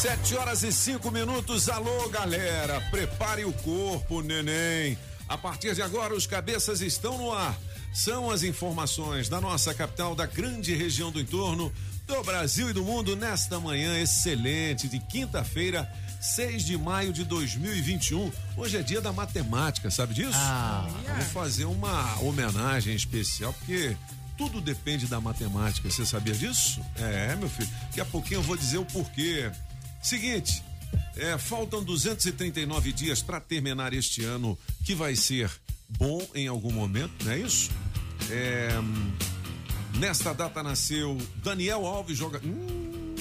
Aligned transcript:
Sete 0.00 0.34
horas 0.34 0.62
e 0.62 0.72
cinco 0.72 1.10
minutos. 1.10 1.68
Alô, 1.68 2.08
galera. 2.08 2.80
Prepare 2.90 3.44
o 3.44 3.52
corpo, 3.52 4.22
neném. 4.22 4.96
A 5.28 5.36
partir 5.36 5.74
de 5.74 5.82
agora, 5.82 6.14
os 6.14 6.26
cabeças 6.26 6.80
estão 6.80 7.18
no 7.18 7.30
ar. 7.30 7.54
São 7.92 8.30
as 8.30 8.42
informações 8.42 9.28
da 9.28 9.42
nossa 9.42 9.74
capital, 9.74 10.14
da 10.14 10.24
grande 10.24 10.74
região 10.74 11.12
do 11.12 11.20
entorno, 11.20 11.70
do 12.06 12.22
Brasil 12.22 12.70
e 12.70 12.72
do 12.72 12.82
mundo 12.82 13.14
nesta 13.14 13.60
manhã 13.60 14.00
excelente 14.00 14.88
de 14.88 14.98
quinta-feira, 15.00 15.86
6 16.18 16.64
de 16.64 16.78
maio 16.78 17.12
de 17.12 17.22
2021. 17.22 18.32
Hoje 18.56 18.78
é 18.78 18.82
dia 18.82 19.02
da 19.02 19.12
matemática, 19.12 19.90
sabe 19.90 20.14
disso? 20.14 20.32
Ah, 20.32 20.88
vou 21.14 21.26
fazer 21.26 21.66
uma 21.66 22.18
homenagem 22.22 22.94
especial, 22.94 23.52
porque 23.52 23.94
tudo 24.38 24.62
depende 24.62 25.06
da 25.06 25.20
matemática. 25.20 25.90
Você 25.90 26.06
sabia 26.06 26.32
disso? 26.32 26.80
É, 26.96 27.36
meu 27.36 27.50
filho. 27.50 27.68
Daqui 27.82 28.00
a 28.00 28.06
pouquinho 28.06 28.38
eu 28.38 28.42
vou 28.42 28.56
dizer 28.56 28.78
o 28.78 28.84
porquê. 28.86 29.52
Seguinte, 30.02 30.62
é, 31.16 31.36
faltam 31.36 31.84
239 31.84 32.92
dias 32.92 33.22
para 33.22 33.40
terminar 33.40 33.92
este 33.92 34.24
ano, 34.24 34.58
que 34.84 34.94
vai 34.94 35.14
ser 35.14 35.50
bom 35.88 36.26
em 36.34 36.48
algum 36.48 36.72
momento, 36.72 37.24
não 37.24 37.32
é 37.32 37.38
isso? 37.38 37.70
É, 38.30 38.70
nesta 39.98 40.32
data 40.32 40.62
nasceu 40.62 41.18
Daniel 41.42 41.86
Alves, 41.86 42.16
joga. 42.16 42.40
Hum, 42.44 43.14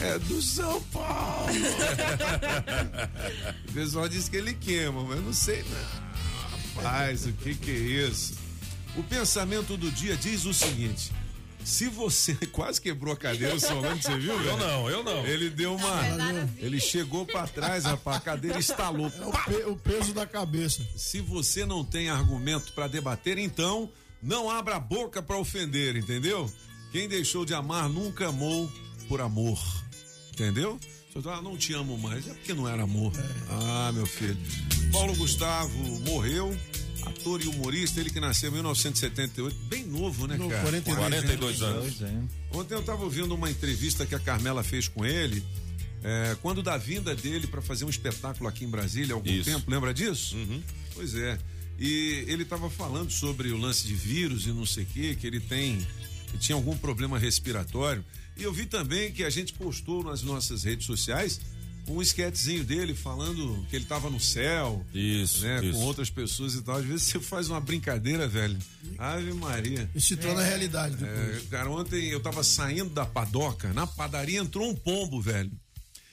é 0.00 0.18
do 0.20 0.40
São 0.42 0.80
Paulo. 0.84 1.52
o 3.68 3.72
pessoal 3.72 4.08
diz 4.08 4.28
que 4.28 4.36
ele 4.36 4.54
queima, 4.54 5.02
mas 5.04 5.16
eu 5.16 5.22
não 5.22 5.32
sei 5.32 5.64
não. 5.64 6.82
Rapaz, 6.82 7.26
o 7.26 7.32
que 7.32 7.54
que 7.54 7.70
é 7.70 8.08
isso? 8.08 8.34
O 8.96 9.02
pensamento 9.02 9.76
do 9.76 9.90
dia 9.90 10.16
diz 10.16 10.44
o 10.44 10.54
seguinte: 10.54 11.12
se 11.68 11.88
você 11.88 12.34
quase 12.52 12.80
quebrou 12.80 13.12
a 13.12 13.16
cadeira, 13.16 13.54
o 13.54 13.60
Solano, 13.60 14.00
você 14.02 14.16
viu? 14.18 14.32
Eu 14.32 14.38
velho? 14.42 14.56
não, 14.56 14.90
eu 14.90 15.04
não. 15.04 15.26
Ele 15.26 15.50
deu 15.50 15.74
uma. 15.76 16.00
Ele 16.58 16.80
chegou 16.80 17.26
pra 17.26 17.46
trás, 17.46 17.84
rapaz, 17.84 18.16
a 18.16 18.20
cadeira 18.20 18.58
estalou. 18.58 19.12
É 19.20 19.26
o, 19.26 19.32
pe- 19.32 19.64
o 19.70 19.76
peso 19.76 20.12
da 20.12 20.26
cabeça. 20.26 20.82
Se 20.96 21.20
você 21.20 21.66
não 21.66 21.84
tem 21.84 22.08
argumento 22.08 22.72
pra 22.72 22.88
debater, 22.88 23.38
então 23.38 23.90
não 24.22 24.50
abra 24.50 24.76
a 24.76 24.80
boca 24.80 25.22
pra 25.22 25.36
ofender, 25.38 25.96
entendeu? 25.96 26.50
Quem 26.90 27.08
deixou 27.08 27.44
de 27.44 27.52
amar 27.54 27.88
nunca 27.88 28.28
amou 28.28 28.70
por 29.08 29.20
amor. 29.20 29.58
Entendeu? 30.32 30.78
Se 31.10 31.16
eu 31.16 31.22
falar, 31.22 31.42
não 31.42 31.56
te 31.56 31.72
amo 31.74 31.98
mais, 31.98 32.26
é 32.28 32.32
porque 32.34 32.54
não 32.54 32.68
era 32.68 32.82
amor. 32.82 33.12
Ah, 33.50 33.90
meu 33.92 34.06
filho. 34.06 34.36
Paulo 34.92 35.14
Gustavo 35.16 35.78
morreu, 36.00 36.56
ator 37.08 37.42
e 37.42 37.48
humorista, 37.48 38.00
ele 38.00 38.10
que 38.10 38.20
nasceu 38.20 38.50
em 38.50 38.54
1978, 38.54 39.56
bem 39.64 39.84
novo, 39.84 40.26
né, 40.26 40.38
cara? 40.38 40.60
42 40.60 40.96
42 40.96 41.62
anos. 41.62 41.94
Ontem 42.52 42.74
eu 42.74 42.80
estava 42.80 43.02
ouvindo 43.04 43.34
uma 43.34 43.50
entrevista 43.50 44.06
que 44.06 44.14
a 44.14 44.18
Carmela 44.18 44.62
fez 44.62 44.88
com 44.88 45.04
ele, 45.04 45.42
é, 46.02 46.36
quando 46.40 46.62
da 46.62 46.76
vinda 46.76 47.14
dele 47.14 47.46
para 47.46 47.60
fazer 47.60 47.84
um 47.84 47.90
espetáculo 47.90 48.48
aqui 48.48 48.64
em 48.64 48.68
Brasília 48.68 49.14
há 49.14 49.16
algum 49.16 49.30
Isso. 49.30 49.50
tempo, 49.50 49.70
lembra 49.70 49.92
disso? 49.92 50.36
Pois 50.94 51.14
é. 51.14 51.38
E 51.78 52.24
ele 52.26 52.42
estava 52.42 52.68
falando 52.68 53.10
sobre 53.10 53.50
o 53.50 53.56
lance 53.56 53.86
de 53.86 53.94
vírus 53.94 54.46
e 54.46 54.52
não 54.52 54.66
sei 54.66 54.84
o 54.84 54.86
quê, 54.86 55.16
que 55.18 55.26
ele 55.26 55.40
tem. 55.40 55.78
que 56.30 56.38
tinha 56.38 56.56
algum 56.56 56.76
problema 56.76 57.18
respiratório. 57.18 58.04
E 58.36 58.42
eu 58.42 58.52
vi 58.52 58.66
também 58.66 59.12
que 59.12 59.24
a 59.24 59.30
gente 59.30 59.52
postou 59.52 60.04
nas 60.04 60.22
nossas 60.22 60.62
redes 60.62 60.86
sociais 60.86 61.40
um 61.88 62.02
esquetezinho 62.02 62.64
dele 62.64 62.94
falando 62.94 63.66
que 63.70 63.76
ele 63.76 63.84
estava 63.84 64.08
no 64.10 64.20
céu. 64.20 64.84
Isso, 64.94 65.44
Né, 65.44 65.64
isso. 65.64 65.72
com 65.78 65.84
outras 65.84 66.10
pessoas 66.10 66.54
e 66.54 66.62
tal. 66.62 66.76
Às 66.76 66.84
vezes 66.84 67.02
você 67.04 67.18
faz 67.20 67.48
uma 67.48 67.60
brincadeira, 67.60 68.28
velho. 68.28 68.58
Ave 68.98 69.32
Maria. 69.32 69.88
E 69.94 70.00
se 70.00 70.16
torna 70.16 70.42
realidade 70.42 70.96
depois. 70.96 71.44
É, 71.44 71.46
cara, 71.50 71.70
ontem 71.70 72.08
eu 72.08 72.20
tava 72.20 72.42
saindo 72.44 72.90
da 72.90 73.04
padoca, 73.06 73.72
na 73.72 73.86
padaria 73.86 74.38
entrou 74.40 74.68
um 74.68 74.74
pombo, 74.74 75.20
velho. 75.20 75.50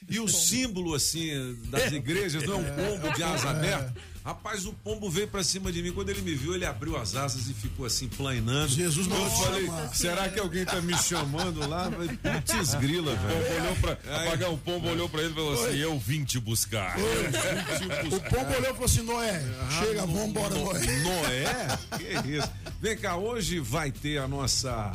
E 0.08 0.20
o 0.20 0.28
símbolo, 0.28 0.94
assim, 0.94 1.30
das 1.70 1.92
igrejas 1.94 2.44
não 2.44 2.54
é 2.54 2.58
um 2.58 2.76
pombo 2.76 3.14
de 3.16 3.24
asa 3.24 3.50
aberta. 3.50 3.96
Rapaz, 4.26 4.66
o 4.66 4.74
pombo 4.74 5.08
veio 5.08 5.28
pra 5.28 5.44
cima 5.44 5.72
de 5.72 5.84
mim. 5.84 5.92
Quando 5.92 6.10
ele 6.10 6.24
me 6.24 6.34
viu, 6.34 6.56
ele 6.56 6.66
abriu 6.66 6.98
as 6.98 7.16
asas 7.16 7.48
e 7.48 7.54
ficou 7.54 7.86
assim, 7.86 8.08
planeando. 8.08 8.70
Jesus 8.70 9.06
Eu 9.06 9.14
mandou 9.14 9.30
falei, 9.30 9.66
chamar. 9.68 9.94
será 9.96 10.30
que 10.30 10.40
alguém 10.40 10.66
tá 10.66 10.82
me 10.82 10.98
chamando 10.98 11.60
lá? 11.70 11.92
Putz, 11.92 12.74
grila, 12.76 13.14
O 13.14 13.18
pombo 13.18 13.28
velho. 13.28 13.62
olhou 13.62 13.76
pra, 13.76 13.92
apagar 13.92 14.52
o 14.52 14.58
pombo 14.58 14.90
olhou 14.90 15.08
pra 15.08 15.22
ele 15.22 15.32
e 15.32 15.36
falou 15.36 15.54
assim: 15.54 15.78
Eu 15.78 16.00
vim 16.00 16.24
te 16.24 16.40
buscar. 16.40 16.96
O 16.98 18.20
pombo 18.36 18.50
olhou 18.52 18.62
e 18.72 18.74
falou 18.74 18.86
assim: 18.86 19.04
Noé, 19.04 19.44
chega, 19.80 20.06
vambora, 20.08 20.56
Noé. 20.56 20.80
Noé? 21.04 21.80
Que 22.24 22.30
isso? 22.32 22.50
Vem 22.82 22.98
cá, 22.98 23.18
hoje 23.18 23.60
vai 23.60 23.92
ter 23.92 24.18
a 24.18 24.28
nossa 24.28 24.92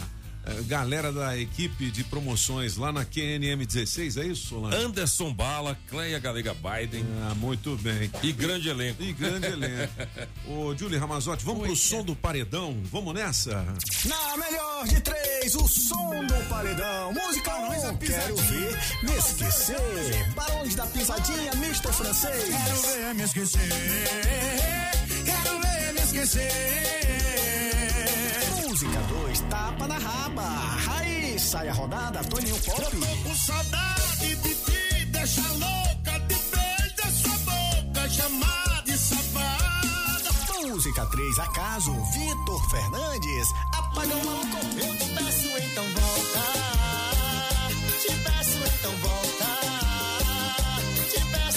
galera 0.66 1.12
da 1.12 1.36
equipe 1.38 1.90
de 1.90 2.04
promoções 2.04 2.76
lá 2.76 2.92
na 2.92 3.04
QNM 3.04 3.64
16, 3.66 4.16
é 4.16 4.26
isso, 4.26 4.48
Solano? 4.48 4.76
Anderson 4.76 5.32
Bala, 5.32 5.76
Cleia 5.88 6.18
Galega 6.18 6.54
Biden 6.54 7.04
Ah, 7.22 7.34
muito 7.34 7.76
bem. 7.76 8.10
e 8.22 8.32
grande 8.32 8.68
elenco. 8.68 9.02
E 9.02 9.12
grande 9.12 9.46
elenco. 9.46 9.92
Ô, 10.48 10.74
Julie 10.76 10.98
Ramazotti, 10.98 11.44
vamos 11.44 11.62
pro 11.66 11.76
som 11.76 12.02
do 12.02 12.14
paredão? 12.16 12.76
Vamos 12.90 13.14
nessa? 13.14 13.64
Na 14.04 14.36
melhor 14.36 14.86
de 14.86 15.00
três, 15.00 15.54
o 15.54 15.66
som 15.68 16.24
do 16.26 16.48
paredão. 16.48 17.12
Música 17.12 17.56
1, 17.90 17.96
quero 17.98 18.36
ver 18.36 18.78
me 19.02 19.12
esquecer. 19.16 20.32
Barões 20.34 20.74
da 20.74 20.86
pisadinha, 20.86 21.52
Mr. 21.54 21.92
Francês. 21.92 22.44
Quero 22.44 22.82
ver 22.82 23.14
me 23.14 23.22
esquecer. 23.22 23.68
Quero 25.24 25.60
ver 25.60 25.92
me 25.94 26.00
esquecer. 26.00 26.50
Música 28.80 29.02
2, 29.02 29.40
tapa 29.40 29.86
na 29.86 29.98
raba. 29.98 30.42
Aí 30.96 31.38
sai 31.38 31.68
a 31.68 31.72
rodada, 31.74 32.24
Toninho 32.24 32.58
Pop. 32.60 32.96
Com 33.22 33.34
saudade 33.34 34.36
de 34.36 34.54
ti, 34.54 35.04
deixa 35.04 35.42
louca 35.42 36.18
de 36.20 36.34
beijo 36.34 36.96
da 36.96 37.10
sua 37.10 37.36
boca, 37.44 38.08
chamar 38.08 38.82
de 38.86 38.96
safada. 38.96 40.30
Música 40.66 41.04
3, 41.04 41.38
acaso, 41.40 41.92
Vitor 41.92 42.70
Fernandes. 42.70 43.48
Apagão 43.76 44.24
maluco, 44.24 44.56
eu 44.78 44.96
te 44.96 45.10
peço 45.10 45.48
então 45.58 45.84
volta. 45.84 46.40
Te 48.00 48.14
peço 48.14 48.58
então 48.64 48.92
volta. 48.96 49.48
Te 51.10 51.20
peço 51.26 51.49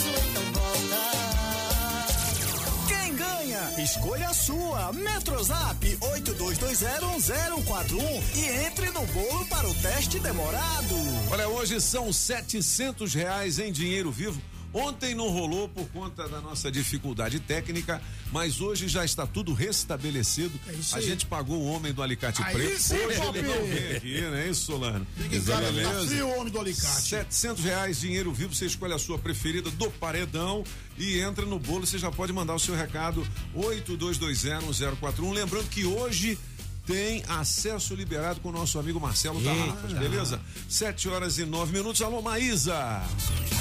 Escolha 3.84 4.30
a 4.30 4.34
sua. 4.34 4.94
Metrozap 4.94 5.98
82201041 6.00 8.24
e 8.34 8.46
entre 8.66 8.90
no 8.92 9.06
bolo 9.08 9.46
para 9.48 9.68
o 9.68 9.74
teste 9.74 10.20
demorado. 10.20 10.96
Olha, 11.30 11.50
hoje 11.50 11.82
são 11.82 12.14
700 12.14 13.14
reais 13.14 13.60
em 13.60 13.74
dinheiro 13.74 14.10
vivo. 14.10 14.42
Ontem 14.74 15.14
não 15.14 15.30
rolou 15.30 15.70
por 15.70 15.88
conta 15.90 16.28
da 16.28 16.42
nossa 16.42 16.72
dificuldade 16.72 17.40
técnica, 17.40 18.02
mas 18.32 18.60
hoje 18.60 18.88
já 18.88 19.06
está 19.06 19.28
tudo 19.28 19.54
restabelecido. 19.54 20.60
É 20.68 20.98
a 20.98 21.02
gente 21.02 21.28
pagou 21.28 21.58
o 21.58 21.66
homem 21.66 21.94
do 21.94 22.02
alicate 22.02 22.42
Aí 22.42 22.54
preto. 22.54 22.82
sim, 22.82 22.96
hoje 22.96 23.20
Bob. 23.20 23.38
ele 23.38 23.48
não 23.48 23.68
vem 23.68 23.96
aqui, 23.96 24.22
né? 24.22 24.50
Isso, 24.50 24.66
Solano. 24.66 25.06
Em 25.20 25.40
casa, 25.42 25.82
tá 25.84 26.06
frio 26.08 26.28
o 26.28 26.40
homem 26.40 26.52
do 26.52 26.60
alicate. 26.60 27.02
700 27.04 27.64
reais 27.64 28.00
dinheiro 28.00 28.34
vivo, 28.34 28.56
você 28.56 28.66
escolhe 28.66 28.94
a 28.94 29.00
sua 29.00 29.20
preferida 29.20 29.70
do 29.70 29.92
paredão 29.92 30.64
e 30.98 31.20
entra 31.20 31.46
no 31.46 31.60
bolo, 31.60 31.86
você 31.86 31.98
já 31.98 32.12
pode 32.12 32.34
mandar 32.34 32.56
o 32.56 32.60
seu 32.60 32.76
recado 32.76 33.26
82201041. 33.56 35.34
Lembrando 35.34 35.70
que 35.70 35.86
hoje 35.86 36.38
tem 36.86 37.24
acesso 37.28 37.96
liberado 37.96 38.40
com 38.42 38.50
o 38.50 38.52
nosso 38.52 38.78
amigo 38.78 39.00
Marcelo 39.00 39.42
Tarrafas, 39.42 39.94
beleza? 39.94 40.40
7 40.70 41.10
horas 41.10 41.38
e 41.38 41.46
9 41.46 41.72
minutos. 41.72 42.02
Alô, 42.02 42.22
Maísa! 42.22 43.02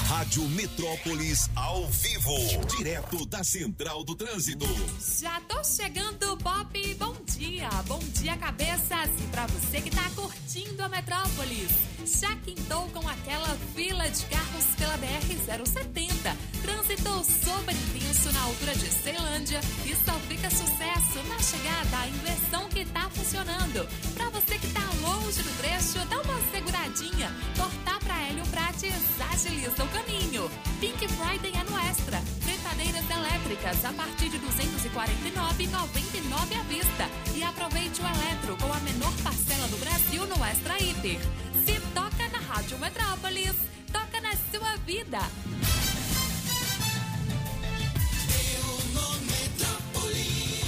Rádio 0.08 0.46
Metrópolis 0.48 1.48
ao 1.54 1.88
vivo, 1.88 2.34
direto 2.76 3.24
da 3.26 3.42
Central 3.42 4.04
do 4.04 4.14
Trânsito. 4.14 4.66
Já 5.20 5.40
tô 5.42 5.62
chegando, 5.64 6.36
Bob. 6.36 6.94
Bom 6.94 7.16
dia, 7.38 7.69
bom 7.86 8.00
dia 8.12 8.36
cabeças 8.36 9.10
e 9.19 9.26
pra 9.30 9.46
você 9.46 9.80
que 9.80 9.90
tá 9.90 10.10
curtindo 10.14 10.82
a 10.82 10.88
Metrópolis. 10.88 11.70
Já 12.04 12.34
quintou 12.36 12.88
com 12.88 13.08
aquela 13.08 13.56
fila 13.74 14.08
de 14.08 14.24
carros 14.26 14.64
pela 14.76 14.98
BR-070. 14.98 16.51
Trânsito 16.62 17.24
super 17.24 17.74
intenso 17.74 18.30
na 18.32 18.42
altura 18.42 18.72
de 18.74 18.86
Ceilândia 18.86 19.60
e 19.84 19.96
só 20.04 20.12
fica 20.28 20.48
sucesso 20.48 21.20
na 21.28 21.40
chegada 21.40 21.98
à 21.98 22.08
inversão 22.08 22.68
que 22.68 22.84
tá 22.84 23.10
funcionando. 23.10 23.84
Pra 24.14 24.30
você 24.30 24.56
que 24.58 24.68
tá 24.68 24.88
longe 25.00 25.42
do 25.42 25.50
trecho, 25.58 25.98
dá 26.08 26.22
uma 26.22 26.40
seguradinha. 26.52 27.34
Cortar 27.56 27.98
pra 27.98 28.28
Hélio 28.28 28.46
Prates 28.46 28.94
agiliza 29.32 29.82
o 29.82 29.88
caminho. 29.88 30.48
Pink 30.78 31.08
Friday 31.08 31.52
é 31.52 31.64
no 31.68 31.76
Extra. 31.78 32.22
Fretadeiras 32.42 33.10
elétricas 33.10 33.84
a 33.84 33.92
partir 33.92 34.28
de 34.28 34.38
249,99 34.38 36.60
à 36.60 36.62
vista. 36.62 37.10
E 37.34 37.42
aproveite 37.42 38.00
o 38.00 38.06
eletro 38.06 38.56
com 38.56 38.72
a 38.72 38.78
menor 38.80 39.12
parcela 39.24 39.66
do 39.66 39.78
Brasil 39.78 40.24
no 40.26 40.44
Extra 40.44 40.80
Hiper. 40.80 41.18
Se 41.64 41.80
toca 41.92 42.28
na 42.28 42.38
Rádio 42.38 42.78
Metrópolis, 42.78 43.56
toca 43.92 44.20
na 44.20 44.36
sua 44.50 44.76
vida. 44.86 45.18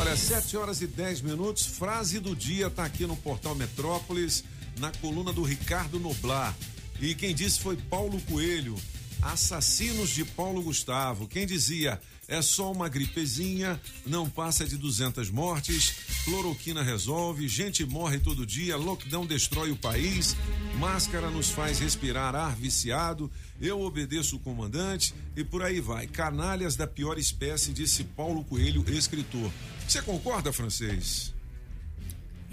Olha, 0.07 0.19
7 0.19 0.59
horas 0.59 0.83
e 0.83 0.87
10 0.87 1.23
minutos. 1.23 1.65
Frase 1.65 2.21
do 2.21 2.37
dia 2.37 2.69
tá 2.69 2.85
aqui 2.85 3.07
no 3.07 3.17
portal 3.17 3.55
Metrópolis, 3.55 4.45
na 4.79 4.93
coluna 5.01 5.33
do 5.33 5.43
Ricardo 5.43 5.99
Noblar. 5.99 6.55
E 7.01 7.15
quem 7.15 7.35
disse 7.35 7.59
foi 7.59 7.75
Paulo 7.75 8.21
Coelho. 8.31 8.77
Assassinos 9.25 10.11
de 10.11 10.25
Paulo 10.25 10.63
Gustavo. 10.63 11.27
Quem 11.27 11.47
dizia 11.47 12.01
é 12.29 12.41
só 12.41 12.71
uma 12.71 12.89
gripezinha, 12.89 13.81
não 14.07 14.29
passa 14.29 14.65
de 14.65 14.77
200 14.77 15.31
mortes, 15.31 15.95
cloroquina 16.25 16.83
resolve, 16.83 17.49
gente 17.49 17.85
morre 17.85 18.19
todo 18.19 18.47
dia, 18.47 18.77
lockdown 18.77 19.27
destrói 19.27 19.71
o 19.71 19.77
país, 19.77 20.37
máscara 20.79 21.31
nos 21.31 21.51
faz 21.51 21.79
respirar 21.79 22.35
ar 22.35 22.55
viciado, 22.55 23.31
eu 23.61 23.81
obedeço 23.81 24.37
o 24.37 24.41
comandante 24.41 25.15
e 25.37 25.43
por 25.43 25.63
aí 25.63 25.81
vai. 25.81 26.07
Canalhas 26.07 26.77
da 26.77 26.87
pior 26.87 27.19
espécie, 27.19 27.73
disse 27.73 28.05
Paulo 28.05 28.45
Coelho, 28.45 28.85
escritor. 28.89 29.51
Você 29.87 30.01
concorda, 30.01 30.53
francês? 30.53 31.34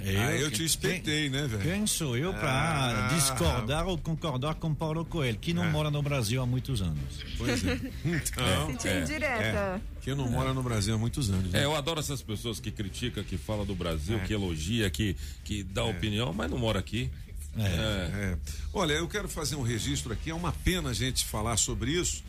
Ah, 0.03 0.35
eu 0.35 0.49
te 0.51 0.63
espetei, 0.63 1.29
né, 1.29 1.47
velho? 1.47 1.61
Quem 1.63 1.85
sou 1.87 2.17
eu 2.17 2.33
para 2.33 2.51
Ah. 2.51 3.07
discordar 3.13 3.87
ou 3.87 3.97
concordar 3.97 4.55
com 4.55 4.73
Paulo 4.73 5.05
Coelho, 5.05 5.37
que 5.37 5.53
não 5.53 5.63
É. 5.65 5.69
mora 5.69 5.91
no 5.91 6.01
Brasil 6.01 6.41
há 6.41 6.45
muitos 6.45 6.81
anos? 6.81 6.99
Pois 7.37 7.63
é. 7.65 7.79
Então, 8.05 8.67
Sentiu 8.71 9.01
indireta. 9.01 9.31
é, 9.33 9.81
que 10.01 10.13
não 10.15 10.29
mora 10.29 10.53
no 10.53 10.63
Brasil 10.63 10.95
há 10.95 10.97
muitos 10.97 11.29
anos. 11.29 11.51
né? 11.51 11.61
É, 11.61 11.65
eu 11.65 11.75
adoro 11.75 11.99
essas 11.99 12.21
pessoas 12.21 12.59
que 12.59 12.71
criticam, 12.71 13.23
que 13.23 13.37
falam 13.37 13.65
do 13.65 13.75
Brasil, 13.75 14.17
É. 14.17 14.19
que 14.25 14.33
elogia, 14.33 14.89
que, 14.89 15.15
que 15.43 15.63
dá 15.63 15.83
opinião, 15.83 16.33
mas 16.33 16.49
não 16.49 16.57
mora 16.57 16.79
aqui. 16.79 17.09
É. 17.57 17.61
É. 17.63 18.37
Olha, 18.73 18.93
eu 18.93 19.07
quero 19.07 19.27
fazer 19.27 19.55
um 19.55 19.61
registro 19.61 20.13
aqui. 20.13 20.29
É 20.29 20.33
uma 20.33 20.51
pena 20.53 20.89
a 20.89 20.93
gente 20.93 21.25
falar 21.25 21.57
sobre 21.57 21.91
isso, 21.91 22.23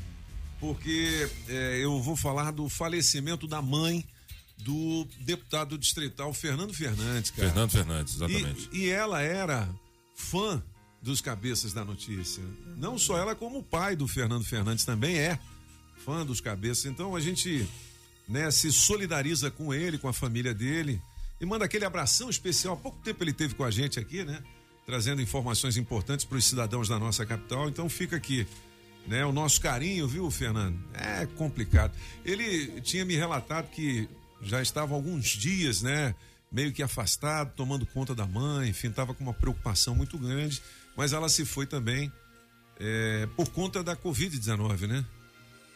porque 0.61 1.29
é, 1.49 1.79
eu 1.83 2.01
vou 2.03 2.17
falar 2.17 2.51
do 2.51 2.69
falecimento 2.69 3.47
da 3.47 3.63
mãe 3.63 4.05
do 4.65 5.07
deputado 5.21 5.77
distrital 5.77 6.33
Fernando 6.33 6.73
Fernandes, 6.73 7.31
cara. 7.31 7.49
Fernando 7.49 7.71
Fernandes, 7.71 8.15
exatamente. 8.15 8.69
E, 8.73 8.85
e 8.85 8.89
ela 8.91 9.21
era 9.21 9.69
fã 10.15 10.63
dos 11.03 11.21
cabeças 11.21 11.73
da 11.73 11.85
notícia. 11.85 12.43
Não 12.77 12.99
só 12.99 13.19
ela, 13.19 13.35
como 13.35 13.59
o 13.59 13.63
pai 13.63 13.97
do 13.97 14.07
Fernando 14.07 14.45
Fernandes 14.45 14.85
também 14.85 15.19
é 15.19 15.39
fã 16.05 16.25
dos 16.25 16.41
cabeças. 16.41 16.87
Então 16.87 17.17
a 17.17 17.21
gente 17.21 17.67
né, 18.29 18.51
se 18.51 18.73
solidariza 18.73 19.51
com 19.51 19.75
ele, 19.75 19.99
com 19.99 20.09
a 20.09 20.13
família 20.13 20.55
dele 20.55 21.01
e 21.41 21.47
manda 21.47 21.65
aquele 21.65 21.85
abração 21.85 22.31
especial. 22.31 22.75
Há 22.75 22.77
pouco 22.77 22.99
tempo 23.03 23.23
ele 23.25 23.33
teve 23.33 23.55
com 23.55 23.65
a 23.65 23.71
gente 23.71 23.99
aqui, 23.99 24.25
né? 24.25 24.43
Trazendo 24.87 25.21
informações 25.21 25.77
importantes 25.77 26.25
para 26.25 26.39
os 26.39 26.45
cidadãos 26.45 26.89
da 26.89 26.99
nossa 26.99 27.27
capital. 27.27 27.69
Então 27.69 27.89
fica 27.89 28.17
aqui. 28.17 28.47
Né, 29.05 29.27
o 29.27 29.33
nosso 29.33 29.61
carinho, 29.61 30.07
viu, 30.07 30.31
Fernando? 30.31 30.79
É 30.95 31.27
complicado. 31.27 31.93
Ele 32.25 32.81
tinha 32.83 33.05
me 33.05 33.17
relatado 33.17 33.69
que 33.69 34.09
já 34.43 34.61
estava 34.61 34.95
alguns 34.95 35.29
dias, 35.29 35.83
né, 35.83 36.15
meio 36.51 36.73
que 36.73 36.83
afastado, 36.83 37.53
tomando 37.57 37.87
conta 37.87 38.15
da 38.15 38.27
mãe, 38.27 38.71
enfim, 38.71 38.89
estava 38.89 39.15
com 39.15 39.25
uma 39.25 39.33
preocupação 39.33 39.95
muito 39.95 40.19
grande, 40.19 40.63
mas 40.97 41.13
ela 41.13 41.29
se 41.29 41.45
foi 41.45 41.67
também 41.67 42.13
é, 42.79 43.29
por 43.37 43.49
conta 43.51 43.83
da 43.83 43.97
Covid-19, 43.97 44.87
né? 44.87 45.05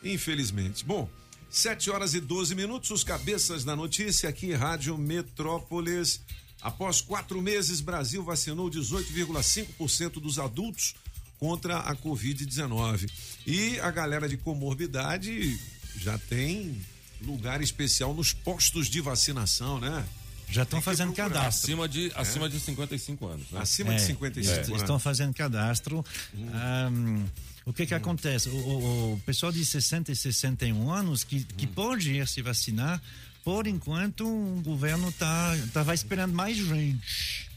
Infelizmente. 0.02 0.84
Bom, 0.84 1.08
7 1.48 1.90
horas 1.90 2.14
e 2.14 2.20
12 2.20 2.54
minutos, 2.54 2.90
os 2.90 3.04
cabeças 3.04 3.64
da 3.64 3.74
notícia 3.74 4.28
aqui, 4.28 4.52
Rádio 4.52 4.98
Metrópolis. 4.98 6.20
Após 6.60 7.00
quatro 7.00 7.40
meses, 7.40 7.80
Brasil 7.80 8.22
vacinou 8.22 8.68
18,5% 8.68 10.20
dos 10.20 10.38
adultos 10.38 10.94
contra 11.38 11.78
a 11.78 11.94
Covid-19. 11.94 13.10
E 13.46 13.78
a 13.80 13.90
galera 13.90 14.28
de 14.28 14.36
comorbidade 14.36 15.58
já 15.96 16.18
tem 16.18 16.80
lugar 17.22 17.60
especial 17.62 18.12
nos 18.14 18.32
postos 18.32 18.88
de 18.88 19.00
vacinação, 19.00 19.80
né? 19.80 20.04
Já 20.48 20.62
estão 20.62 20.80
fazendo 20.80 21.12
procurar. 21.12 21.30
cadastro. 21.34 21.64
Acima 21.66 21.88
de, 21.88 22.12
acima 22.14 22.48
de 22.48 22.60
55 22.60 23.26
anos. 23.26 23.50
Né? 23.50 23.60
Acima 23.60 23.92
É, 23.92 23.96
de 23.96 24.02
55 24.02 24.60
est- 24.60 24.68
anos. 24.68 24.80
Estão 24.82 24.98
fazendo 24.98 25.34
cadastro. 25.34 26.04
Ahm, 26.52 27.24
o 27.64 27.72
que 27.72 27.84
que 27.84 27.94
acontece? 27.94 28.48
O, 28.48 28.54
o- 28.54 29.12
o 29.14 29.20
pessoal 29.26 29.50
de 29.50 29.64
60 29.64 30.12
e 30.12 30.16
61 30.16 30.90
anos 30.92 31.24
que, 31.24 31.42
que 31.42 31.66
pode 31.66 32.12
ir 32.12 32.28
se 32.28 32.42
vacinar, 32.42 33.02
por 33.42 33.66
enquanto 33.66 34.24
o 34.24 34.60
governo 34.64 35.10
tá, 35.12 35.52
tá 35.72 35.82
vai 35.82 35.94
esperando 35.96 36.32
mais 36.32 36.56
gente. 36.56 37.48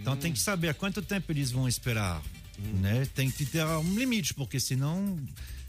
Então 0.00 0.14
tem 0.16 0.32
que 0.32 0.38
saber 0.38 0.74
quanto 0.74 1.00
tempo 1.02 1.32
eles 1.32 1.50
vão 1.50 1.66
esperar. 1.66 2.22
Né? 2.58 3.06
Tem 3.14 3.30
que 3.30 3.44
ter 3.46 3.64
um 3.64 3.94
limite, 3.98 4.32
porque 4.34 4.60
senão 4.60 5.18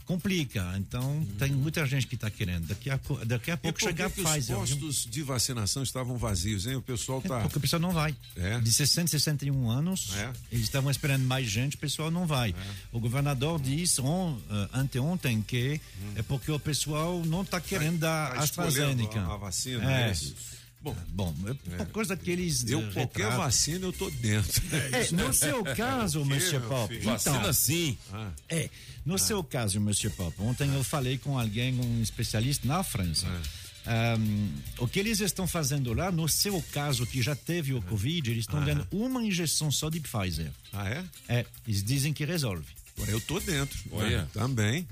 complica. 0.08 0.74
Então 0.78 1.24
tem 1.38 1.52
muita 1.52 1.84
gente 1.86 2.06
que 2.06 2.14
está 2.14 2.30
querendo. 2.30 2.66
Daqui 2.66 2.88
a, 2.90 2.98
daqui 3.26 3.50
a 3.50 3.56
pouco 3.58 3.78
chegar 3.78 4.10
que, 4.10 4.20
os 4.22 4.26
Pfizer. 4.28 4.56
viu? 4.56 4.58
postos 4.78 5.06
de 5.08 5.22
vacinação 5.22 5.82
estavam 5.82 6.16
vazios, 6.16 6.66
hein? 6.66 6.76
O 6.76 6.82
pessoal 6.82 7.20
tá. 7.20 7.40
Porque 7.42 7.58
o 7.58 7.60
pessoal 7.60 7.78
não 7.80 7.92
vai. 7.92 8.16
É? 8.34 8.58
De 8.58 8.72
60, 8.72 9.08
61 9.08 9.70
anos, 9.70 10.14
É? 10.16 10.32
eles 10.50 10.64
estavam 10.64 10.90
esperando 10.90 11.24
mais 11.24 11.46
gente, 11.46 11.76
o 11.76 11.78
pessoal 11.78 12.10
não 12.10 12.26
vai. 12.26 12.54
O 12.90 12.98
governador 12.98 13.60
diz 13.60 13.98
on, 13.98 14.38
eh, 14.50 14.68
anteontem 14.72 15.42
que 15.42 15.78
é 16.16 16.22
porque 16.22 16.50
o 16.50 16.58
pessoal 16.58 17.22
não 17.26 17.42
está 17.42 17.60
querendo 17.60 17.98
dar 17.98 18.32
tá 18.32 18.40
AstraZeneca. 18.40 19.20
a- 19.20 19.34
a 19.34 19.36
vacina, 19.36 19.92
É. 19.92 20.08
é 20.08 20.12
isso. 20.12 20.34
Bom, 20.80 20.96
bom 21.08 21.34
é 21.78 21.84
por 21.84 21.92
causa 21.92 22.14
daqueles. 22.14 22.64
Eu, 22.68 22.80
eh, 22.80 22.90
qualquer 22.92 23.30
vacina, 23.32 23.86
eu 23.86 23.92
tô 23.92 24.08
dentro. 24.10 24.62
É, 24.92 25.10
no 25.14 25.32
seu 25.32 25.64
caso, 25.64 26.22
Monsieur 26.26 26.60
meu 26.60 26.68
Pop. 26.68 26.94
filho? 26.94 27.04
Vacina 27.04 27.38
então, 27.38 27.52
sim. 27.52 27.98
é, 28.48 28.70
no 29.04 29.18
seu 29.18 29.42
caso, 29.42 29.80
Monsieur 29.80 30.12
Pop, 30.14 30.34
ontem 30.40 30.72
eu 30.72 30.84
falei 30.84 31.18
com 31.18 31.38
alguém, 31.38 31.74
um 31.74 32.00
especialista 32.00 32.66
na 32.66 32.82
França. 32.82 33.26
Ahm, 33.86 34.50
o 34.78 34.86
que 34.86 35.00
eles 35.00 35.20
estão 35.20 35.46
fazendo 35.46 35.94
lá, 35.94 36.12
no 36.12 36.28
seu 36.28 36.62
caso 36.72 37.06
que 37.06 37.22
já 37.22 37.34
teve 37.34 37.72
o 37.72 37.80
Covid, 37.82 38.30
eles 38.30 38.42
estão 38.42 38.62
dando 38.62 38.86
uma 38.90 39.22
injeção 39.22 39.70
só 39.70 39.88
de 39.88 39.98
Pfizer. 39.98 40.50
Ah, 40.72 40.88
é? 40.88 41.04
É, 41.28 41.46
eles 41.66 41.82
dizem 41.82 42.12
que 42.12 42.24
resolve. 42.24 42.66
Eu 43.06 43.20
tô 43.20 43.38
dentro. 43.38 43.78
Olha. 43.92 44.28
Também. 44.32 44.86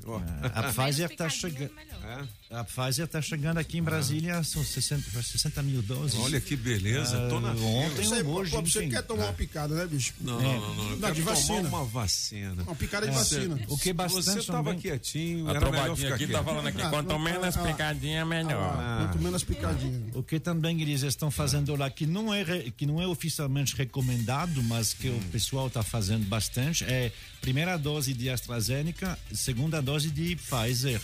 A 0.55 0.63
Pfizer 0.73 1.11
está 1.11 1.29
Picadinho, 1.29 1.31
chegando. 1.31 1.73
É. 2.05 2.46
A 2.49 2.63
Pfizer 2.63 3.07
está 3.07 3.21
chegando 3.21 3.59
aqui 3.59 3.79
em 3.79 3.83
Brasília, 3.83 4.41
são 4.45 4.63
60, 4.65 5.21
60 5.21 5.63
mil 5.65 5.83
doses. 5.83 6.17
Olha 6.21 6.41
que 6.41 6.55
beleza. 6.55 7.27
tô 7.29 7.41
na 7.41 7.51
Ah, 7.51 7.55
fila. 7.57 7.67
ontem 7.67 8.05
Você, 8.05 8.23
ou 8.23 8.35
hoje, 8.37 8.51
pô, 8.53 8.61
você 8.63 8.79
enfim. 8.79 8.91
quer 8.91 9.03
tomar 9.03 9.25
uma 9.25 9.33
picada, 9.33 9.75
né, 9.75 9.85
bicho? 9.85 10.15
Não, 10.21 10.39
É. 10.41 10.45
não, 10.45 10.61
não, 10.61 10.75
não. 10.77 10.91
Eu 10.91 10.97
Não, 10.99 11.11
de 11.13 11.23
tomar 11.23 11.35
vacina. 11.35 11.69
uma 11.69 11.85
vacina. 11.85 12.63
Uma 12.63 12.75
picada 12.77 13.09
de 13.09 13.13
vacina. 13.15 13.59
O 13.67 13.77
que 13.77 13.91
é 13.91 13.93
bastante 13.93 14.25
Você 14.25 14.47
tava 14.47 14.63
também. 14.71 14.79
quietinho, 14.79 15.49
A 15.49 15.51
era 15.57 15.71
melhor 15.73 15.97
ficar 15.97 16.15
aqui 16.15 16.27
tá 16.29 16.45
falando 16.45 16.67
aqui. 16.69 16.83
Ah, 16.83 16.89
Quanto 16.91 17.19
menos 17.19 17.57
ah, 17.57 17.61
ah. 17.61 17.67
picadinha, 17.67 18.25
melhor. 18.25 18.77
Ah, 18.79 18.99
Muito 19.03 19.19
menos 19.25 19.43
picadinha. 19.43 20.03
O 20.15 20.23
que 20.23 20.39
também 20.39 20.81
eles 20.81 21.03
estão 21.03 21.33
fazendo 21.33 21.75
lá, 21.75 21.91
que 21.91 22.07
não 22.07 22.33
é, 22.33 22.45
que 22.77 22.87
não 22.87 23.03
é 23.03 23.09
oficialmente 23.09 23.75
recomendado, 23.75 24.63
mas 24.63 24.95
que 24.95 25.09
o 25.09 25.19
pessoal 25.33 25.67
está 25.67 25.83
fazendo 25.83 26.25
bastante, 26.27 26.85
é 26.85 27.11
primeira 27.41 27.77
dose 27.77 28.15
de 28.15 28.31
AstraZeneca, 28.31 29.19
segunda 29.35 29.83
dose 29.83 30.11
de 30.11 30.37
Pfizer. 30.37 31.01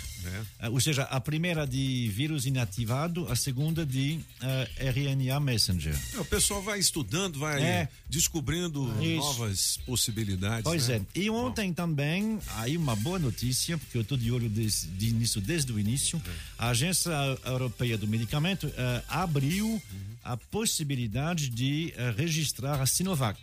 Ah, 0.58 0.68
Ou 0.70 0.80
seja, 0.80 1.02
a 1.04 1.20
primeira 1.20 1.66
de 1.66 2.08
vírus 2.14 2.46
inativado, 2.46 3.26
a 3.30 3.36
segunda 3.36 3.84
de 3.86 4.20
ah, 4.40 4.66
RNA 4.78 5.40
messenger. 5.40 5.96
O 6.18 6.24
pessoal 6.24 6.62
vai 6.62 6.78
estudando, 6.78 7.38
vai 7.38 7.62
É. 7.62 7.88
descobrindo 8.08 8.84
Isso. 9.02 9.16
novas 9.16 9.76
possibilidades. 9.86 10.62
Pois 10.64 10.88
né? 10.88 11.04
é. 11.14 11.18
E 11.20 11.30
ontem 11.30 11.72
também, 11.72 12.38
aí 12.56 12.76
uma 12.76 12.94
boa 12.96 13.18
notícia, 13.18 13.76
porque 13.78 13.96
eu 13.98 14.02
estou 14.02 14.16
de 14.18 14.30
olho 14.30 14.48
des- 14.48 14.88
de- 14.98 15.12
nisso 15.12 15.40
desde 15.40 15.72
o 15.72 15.78
início, 15.78 16.20
a 16.58 16.68
Agência 16.68 17.10
Europeia 17.44 17.96
do 17.98 18.06
Medicamento 18.06 18.66
eh, 18.76 19.02
abriu 19.08 19.80
a 20.24 20.36
possibilidade 20.36 21.48
de 21.48 21.92
eh, 21.96 22.14
registrar 22.16 22.80
a 22.80 22.86
Sinovac. 22.86 23.38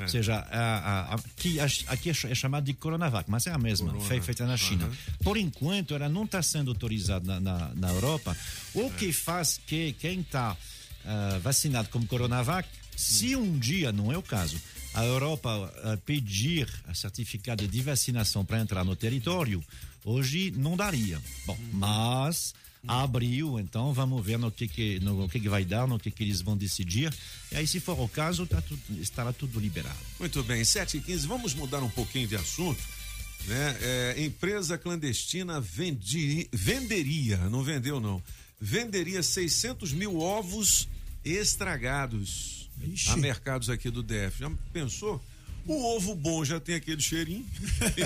Ou 0.00 0.08
seja, 0.08 0.36
a, 0.36 0.58
a, 0.78 1.14
a, 1.14 1.18
que 1.36 1.60
a- 1.60 1.66
aqui 1.88 2.08
é 2.10 2.12
é 2.30 2.34
chamada 2.34 2.64
de 2.64 2.72
Coronavac, 2.72 3.30
mas 3.30 3.46
é 3.46 3.50
a 3.52 3.58
mesma, 3.58 3.92
fe- 4.00 4.20
feita 4.22 4.46
na 4.46 4.56
China. 4.56 4.90
Por 5.22 5.36
enquanto, 5.36 5.94
ela 5.94 6.08
não 6.08 6.24
está 6.24 6.42
sendo 6.42 6.70
autorizada 6.70 7.24
na, 7.26 7.40
na, 7.40 7.74
na 7.74 7.88
Europa, 7.90 8.36
o 8.74 8.90
que 8.90 9.12
faz 9.12 9.60
que 9.66 9.92
quem 9.94 10.20
está 10.20 10.56
ah, 11.04 11.38
vacinado 11.42 11.88
com 11.90 12.04
Coronavac, 12.06 12.68
se 12.96 13.34
um 13.36 13.58
dia, 13.58 13.90
não 13.92 14.10
é 14.12 14.16
o 14.16 14.22
caso, 14.22 14.60
a 14.94 15.04
Europa 15.04 15.72
ah, 15.84 15.98
pedir 16.04 16.68
a 16.86 16.94
certificado 16.94 17.66
de 17.66 17.82
vacinação 17.82 18.44
para 18.44 18.60
entrar 18.60 18.84
no 18.84 18.94
território, 18.96 19.62
hoje 20.04 20.52
não 20.56 20.76
daria. 20.76 21.20
Bom, 21.46 21.58
mas 21.72 22.54
abriu, 22.86 23.60
então 23.60 23.92
vamos 23.92 24.24
ver 24.24 24.38
no 24.38 24.50
que 24.50 24.66
que, 24.66 24.98
no 25.00 25.28
que 25.28 25.38
que 25.38 25.48
vai 25.48 25.64
dar, 25.64 25.86
no 25.86 25.98
que 25.98 26.10
que 26.10 26.22
eles 26.22 26.40
vão 26.40 26.56
decidir. 26.56 27.12
E 27.50 27.56
aí, 27.56 27.66
se 27.66 27.78
for 27.78 27.98
o 27.98 28.08
caso, 28.08 28.46
tá 28.46 28.60
tudo, 28.60 28.82
estará 29.00 29.32
tudo 29.32 29.60
liberado. 29.60 29.98
Muito 30.18 30.42
bem, 30.42 30.64
7 30.64 30.96
e 30.96 31.00
15 31.00 31.26
vamos 31.26 31.54
mudar 31.54 31.82
um 31.82 31.90
pouquinho 31.90 32.26
de 32.26 32.36
assunto. 32.36 32.82
Né? 33.46 33.76
É, 33.80 34.24
empresa 34.24 34.78
clandestina 34.78 35.60
vendi, 35.60 36.48
venderia, 36.52 37.38
não 37.48 37.62
vendeu 37.62 38.00
não, 38.00 38.22
venderia 38.60 39.22
600 39.22 39.92
mil 39.92 40.20
ovos 40.20 40.88
estragados 41.24 42.70
Ixi. 42.80 43.10
a 43.10 43.16
mercados 43.16 43.68
aqui 43.68 43.90
do 43.90 44.02
DF. 44.02 44.38
Já 44.40 44.50
pensou? 44.72 45.22
O 45.66 45.96
ovo 45.96 46.14
bom 46.14 46.44
já 46.44 46.58
tem 46.58 46.74
aquele 46.74 47.00
cheirinho. 47.00 47.46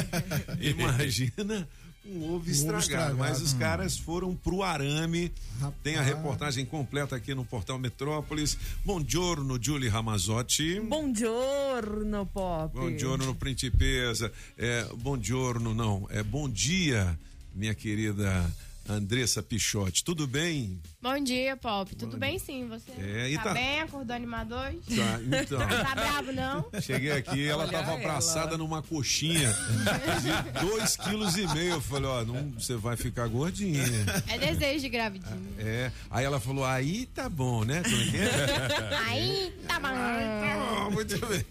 Imagina 0.60 1.66
um 2.08 2.34
ovo 2.34 2.50
estragado. 2.50 2.82
estragado. 2.82 3.16
Mas 3.16 3.40
os 3.40 3.52
caras 3.52 3.98
foram 3.98 4.34
pro 4.34 4.62
arame. 4.62 5.32
Rapaz. 5.60 5.74
Tem 5.82 5.96
a 5.96 6.02
reportagem 6.02 6.64
completa 6.64 7.16
aqui 7.16 7.34
no 7.34 7.44
portal 7.44 7.78
Metrópolis. 7.78 8.56
Bom 8.84 9.02
giorno, 9.06 9.58
Julie 9.60 9.88
Ramazotti. 9.88 10.80
Buongiorno, 10.80 12.26
Pop. 12.26 12.74
Bom 12.74 12.96
giorno, 12.96 13.34
Principesa. 13.34 14.32
É, 14.56 14.86
bom 14.98 15.20
giorno, 15.20 15.74
não. 15.74 16.06
É 16.10 16.22
bom 16.22 16.48
dia, 16.48 17.18
minha 17.54 17.74
querida 17.74 18.50
Andressa 18.88 19.42
Pichotti. 19.42 20.04
Tudo 20.04 20.26
bem? 20.26 20.80
Bom 21.02 21.18
dia, 21.22 21.56
Pop. 21.56 21.94
Tudo 21.96 22.16
bem 22.16 22.38
sim, 22.38 22.68
você? 22.68 22.92
É, 22.98 23.34
tá, 23.36 23.42
tá- 23.44 23.54
bem? 23.54 23.80
Acordou 23.80 24.14
animado 24.16 24.54
hoje? 24.54 24.80
Tá, 24.96 25.20
então. 25.42 25.58
Tá 25.86 25.94
bravo, 25.94 26.32
não? 26.32 26.66
Cheguei 26.80 27.12
aqui, 27.12 27.46
ela 27.46 27.62
Olha 27.64 27.72
tava 27.72 27.92
ela. 27.92 28.00
abraçada 28.00 28.56
numa 28.56 28.82
coxinha 28.82 29.52
de 29.52 30.60
dois 30.66 30.96
quilos 30.96 31.36
e 31.36 31.46
meio. 31.54 31.74
Eu 31.74 31.80
falei, 31.80 32.08
ó, 32.08 32.24
não, 32.24 32.50
você 32.52 32.76
vai 32.76 32.96
ficar 32.96 33.28
gordinha. 33.28 33.82
É 34.28 34.38
desejo 34.38 34.80
de 34.80 34.88
gravidinho. 34.88 35.48
É. 35.58 35.90
Aí 36.10 36.24
ela 36.24 36.38
falou, 36.40 36.64
aí 36.64 37.06
tá 37.06 37.28
bom, 37.28 37.64
né? 37.64 37.82
Como 37.82 37.96
é 37.96 38.04
que 38.06 38.16
é? 38.16 38.96
Aí, 39.06 39.52
tá 39.66 39.78
bom. 39.80 39.86
Ah, 39.88 40.88
muito 40.92 41.18
bem. 41.26 41.44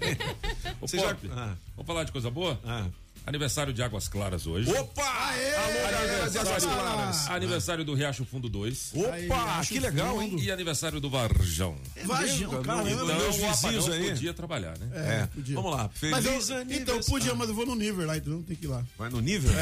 Ô, 0.82 0.88
Você 0.88 0.98
já- 0.98 1.13
Pop, 1.15 1.30
Ah. 1.34 1.56
Vamos 1.75 1.88
falar 1.88 2.04
de 2.04 2.12
coisa 2.12 2.30
boa? 2.30 2.60
Ah. 2.65 2.88
Aniversário 3.27 3.74
de 3.74 3.82
Águas 3.82 4.08
Claras 4.08 4.46
hoje. 4.46 4.70
Opa! 4.72 5.01
Alô, 5.03 5.91
galera 5.91 6.29
de 6.29 6.38
Águas 6.38 6.63
Claras. 6.63 7.27
Aniversário 7.29 7.84
do 7.84 7.96
Riacho 7.96 8.24
Fundo 8.24 8.48
2. 8.48 8.91
Opa, 8.94 9.36
acho 9.60 9.74
que 9.74 9.79
legal, 9.79 10.22
hein? 10.22 10.36
E 10.39 10.51
aniversário 10.51 11.00
do 11.00 11.10
Varjão. 11.10 11.75
Vajão, 12.03 12.36
Então, 12.48 12.62
caramba. 12.63 12.91
então, 12.91 13.05
meus 13.08 13.36
vizinhos 13.36 13.89
aí. 13.89 14.10
podia 14.12 14.34
trabalhar, 14.34 14.77
né? 14.77 14.88
É, 14.94 15.25
podia. 15.25 15.55
vamos 15.55 15.72
lá. 15.72 15.89
Feliz 15.89 16.15
Mas 16.15 16.25
eu, 16.25 16.32
aniversário. 16.34 16.74
então, 16.82 17.00
podia, 17.01 17.34
mas 17.34 17.50
eu 17.50 17.55
vou 17.55 17.65
no 17.65 17.75
nível 17.75 18.05
lá, 18.05 18.15
então 18.15 18.44
tem 18.44 18.55
que 18.55 18.65
ir 18.65 18.70
lá. 18.70 18.84
Vai 18.98 19.10
no 19.10 19.20
nível? 19.20 19.51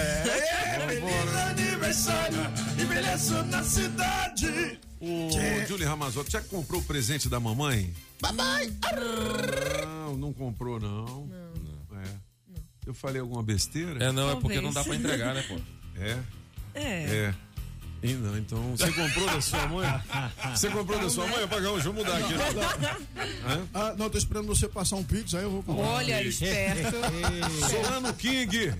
Feliz 0.87 1.35
aniversário, 1.35 2.37
envelheço 2.81 3.33
na 3.43 3.63
cidade. 3.63 4.79
O 4.99 5.29
Julie 5.67 5.85
Ramazotti 5.85 6.31
já 6.31 6.41
comprou 6.41 6.81
o 6.81 6.83
presente 6.83 7.29
da 7.29 7.39
mamãe? 7.39 7.93
Babai! 8.21 8.71
Não, 9.85 10.17
não 10.17 10.33
comprou, 10.33 10.79
não. 10.79 11.05
Não. 11.27 11.42
Eu 12.85 12.93
falei 12.93 13.21
alguma 13.21 13.41
besteira? 13.41 14.03
É, 14.03 14.11
não, 14.11 14.29
é 14.31 14.35
porque 14.35 14.55
Talvez. 14.55 14.63
não 14.63 14.71
dá 14.73 14.83
pra 14.83 14.95
entregar, 14.95 15.33
né, 15.33 15.43
pô? 15.47 15.55
É. 15.99 16.17
É. 16.75 16.81
É. 16.83 17.33
Ih, 18.03 18.15
não, 18.15 18.37
então 18.37 18.75
você 18.75 18.91
comprou 18.91 19.25
da 19.27 19.39
sua 19.39 19.67
mãe? 19.67 19.87
Você 20.53 20.69
comprou 20.69 20.99
da 20.99 21.09
sua 21.09 21.25
mãe? 21.27 21.43
Apagão, 21.43 21.73
deixa 21.75 21.87
eu 21.87 21.93
mudar 21.93 22.17
aqui. 22.17 22.33
Ah, 23.73 23.95
não, 23.97 24.09
tô 24.09 24.17
esperando 24.17 24.47
você 24.47 24.67
passar 24.67 24.97
um 24.97 25.03
pix, 25.03 25.33
aí 25.35 25.43
eu 25.43 25.51
vou 25.51 25.63
comprar. 25.63 25.85
Olha, 25.85 26.21
esperto. 26.21 26.97
Solano 27.69 28.13
King. 28.13 28.73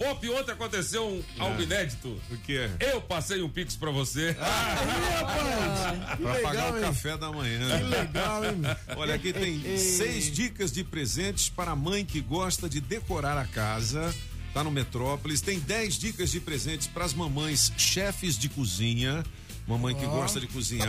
Pop, 0.00 0.30
ontem 0.30 0.52
aconteceu 0.52 1.06
um 1.06 1.22
algo 1.38 1.60
inédito. 1.60 2.18
O 2.30 2.36
que 2.38 2.56
é? 2.56 2.70
Eu 2.80 3.02
passei 3.02 3.42
um 3.42 3.50
pix 3.50 3.76
pra 3.76 3.90
você. 3.90 4.30
Rapaz, 4.40 6.16
que 6.16 6.22
Pra 6.22 6.34
pagar 6.36 6.50
legal, 6.52 6.72
o 6.72 6.76
hein? 6.78 6.82
café 6.84 7.18
da 7.18 7.30
manhã. 7.30 7.78
Que 7.78 7.84
legal, 7.84 8.44
hein? 8.46 8.62
Olha, 8.96 9.14
aqui 9.14 9.30
tem 9.30 9.60
seis 9.76 10.32
dicas 10.32 10.72
de 10.72 10.82
presentes 10.82 11.50
para 11.50 11.72
a 11.72 11.76
mãe 11.76 12.02
que 12.02 12.22
gosta 12.22 12.66
de 12.66 12.80
decorar 12.80 13.36
a 13.36 13.44
casa. 13.44 14.14
Tá 14.54 14.64
no 14.64 14.70
Metrópolis. 14.70 15.42
Tem 15.42 15.58
dez 15.60 15.98
dicas 15.98 16.30
de 16.30 16.40
presentes 16.40 16.86
para 16.86 17.04
as 17.04 17.12
mamães 17.12 17.70
chefes 17.76 18.38
de 18.38 18.48
cozinha. 18.48 19.22
Mamãe 19.66 19.94
que 19.94 20.06
gosta 20.06 20.40
de 20.40 20.46
cozinhar. 20.46 20.88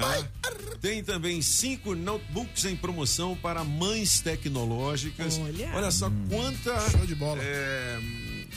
Tem 0.80 1.03
também 1.03 1.41
cinco 1.41 1.94
notebooks 1.94 2.63
em 2.63 2.77
promoção 2.77 3.36
para 3.36 3.62
mães 3.63 4.22
tecnológicas. 4.22 5.38
Olha. 5.38 5.91
só 5.91 6.10
quanta. 6.30 6.89
Show 6.89 7.06
de 7.06 7.13
bola. 7.13 7.39
é, 7.44 8.00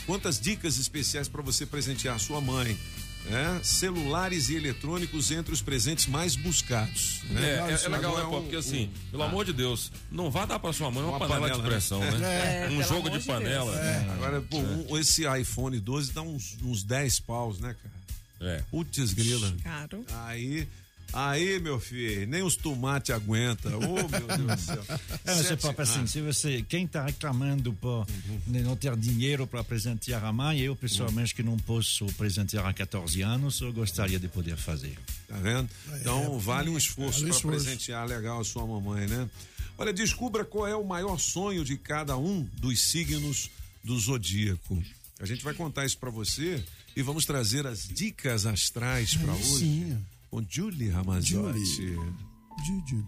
quantas 0.05 0.39
dicas 0.39 0.77
especiais 0.77 1.27
para 1.27 1.41
você 1.41 1.65
presentear 1.65 2.15
a 2.15 2.19
sua 2.19 2.39
mãe. 2.41 2.77
né? 3.27 3.59
Celulares 3.63 4.49
e 4.49 4.55
eletrônicos 4.55 5.31
entre 5.31 5.51
os 5.51 5.59
presentes 5.59 6.05
mais 6.05 6.35
buscados. 6.35 7.21
É, 7.31 7.33
Né? 7.33 7.49
é, 7.57 7.85
é 7.85 7.89
legal, 7.89 8.11
Agora 8.11 8.23
né, 8.23 8.29
pô? 8.29 8.37
um- 8.37 8.41
Porque 8.43 8.55
assim, 8.55 8.85
um- 9.07 9.09
pelo 9.09 9.23
amor 9.23 9.43
de 9.45 9.51
Deus, 9.51 9.91
não 10.11 10.29
vá 10.29 10.45
dar 10.45 10.59
pra 10.59 10.71
sua 10.71 10.91
mãe 10.91 11.01
uma, 11.03 11.13
Uma 11.13 11.19
panela, 11.19 11.41
panela, 11.41 11.63
de 11.63 11.67
pressão, 11.67 11.99
né? 12.01 12.67
É, 12.67 12.69
um 12.69 12.83
jogo 12.83 13.09
de 13.09 13.19
panela. 13.25 13.75
Agora, 14.13 14.41
pô, 14.43 14.59
um- 14.59 14.95
esse 14.99 15.23
iPhone 15.41 15.79
12 15.79 16.11
dá 16.13 16.21
uns, 16.21 16.55
uns 16.61 16.83
10 16.83 17.19
paus, 17.19 17.59
né, 17.59 17.75
cara? 17.81 17.95
É. 18.57 18.61
Putz, 18.69 19.11
grila. 19.13 19.55
Caro. 19.63 20.05
Aí, 20.27 20.67
aí, 21.13 21.59
meu 21.59 21.79
filho, 21.79 22.27
nem 22.27 22.41
os 22.43 22.55
tomates 22.55 23.09
aguenta. 23.13 23.69
Ô, 23.77 23.81
meu 24.07 24.27
Deus 24.27 24.41
do 24.47 24.57
céu. 24.65 24.83
É, 25.25 25.35
você 25.35 25.43
Sete- 25.43 25.81
assim, 25.81 26.01
ah, 26.03 26.07
se 26.07 26.21
você, 26.21 26.61
quem 26.67 26.85
está 26.85 27.05
reclamando 27.05 27.73
por 27.73 28.05
não 28.47 28.75
ter 28.75 28.95
dinheiro 28.97 29.45
para 29.47 29.63
presentear 29.63 30.23
a 30.23 30.33
mãe, 30.33 30.59
eu 30.59 30.75
pessoalmente 30.75 31.33
que 31.33 31.43
não 31.43 31.57
posso 31.57 32.05
presentear 32.13 32.65
há 32.65 32.73
14 32.73 33.21
anos, 33.21 33.61
eu 33.61 33.71
gostaria 33.73 34.19
de 34.19 34.27
poder 34.27 34.57
fazer. 34.57 34.97
Tá 35.27 35.37
vendo? 35.37 35.69
Então 35.99 36.37
vale 36.39 36.69
um 36.69 36.77
esforço 36.77 37.21
vale 37.21 37.33
para 37.33 37.49
presentear 37.49 38.05
legal 38.07 38.41
a 38.41 38.43
sua 38.43 38.65
mamãe, 38.65 39.07
né? 39.07 39.29
Olha, 39.77 39.91
descubra 39.91 40.45
qual 40.45 40.67
é 40.67 40.75
o 40.75 40.85
maior 40.85 41.17
sonho 41.19 41.65
de 41.65 41.77
cada 41.77 42.15
um 42.17 42.47
dos 42.53 42.79
signos 42.79 43.49
do 43.83 43.99
zodíaco. 43.99 44.81
A 45.19 45.25
gente 45.25 45.43
vai 45.43 45.53
contar 45.53 45.85
isso 45.85 45.97
para 45.97 46.09
você 46.09 46.63
e 46.95 47.01
vamos 47.01 47.25
trazer 47.25 47.65
as 47.67 47.87
dicas 47.87 48.45
astrais 48.45 49.15
para 49.15 49.33
hoje 49.33 49.59
Sim. 49.59 50.05
Com 50.35 50.43
Julie 50.49 50.89
Ramazotti. 50.89 51.95
Julie. 52.67 53.05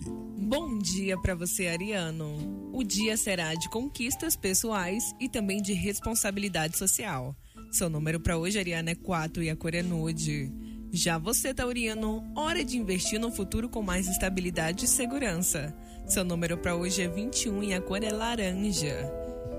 Bom 0.47 0.77
dia 0.77 1.19
pra 1.19 1.35
você, 1.35 1.67
Ariano. 1.67 2.71
O 2.73 2.85
dia 2.85 3.17
será 3.17 3.53
de 3.53 3.69
conquistas 3.69 4.37
pessoais 4.37 5.13
e 5.19 5.27
também 5.27 5.61
de 5.61 5.73
responsabilidade 5.73 6.77
social. 6.77 7.35
Seu 7.69 7.89
número 7.89 8.17
pra 8.17 8.37
hoje, 8.37 8.57
Ariana, 8.57 8.91
é 8.91 8.95
4 8.95 9.43
e 9.43 9.49
a 9.49 9.57
cor 9.57 9.75
é 9.75 9.83
nude. 9.83 10.49
Já 10.89 11.17
você, 11.17 11.53
Taurino, 11.53 12.23
hora 12.33 12.63
de 12.63 12.77
investir 12.77 13.19
no 13.19 13.29
futuro 13.29 13.67
com 13.67 13.81
mais 13.81 14.07
estabilidade 14.07 14.85
e 14.85 14.87
segurança. 14.87 15.75
Seu 16.07 16.23
número 16.23 16.57
pra 16.57 16.77
hoje 16.77 17.01
é 17.01 17.09
21 17.09 17.61
e 17.61 17.73
a 17.73 17.81
cor 17.81 18.01
é 18.05 18.11
laranja. 18.11 18.95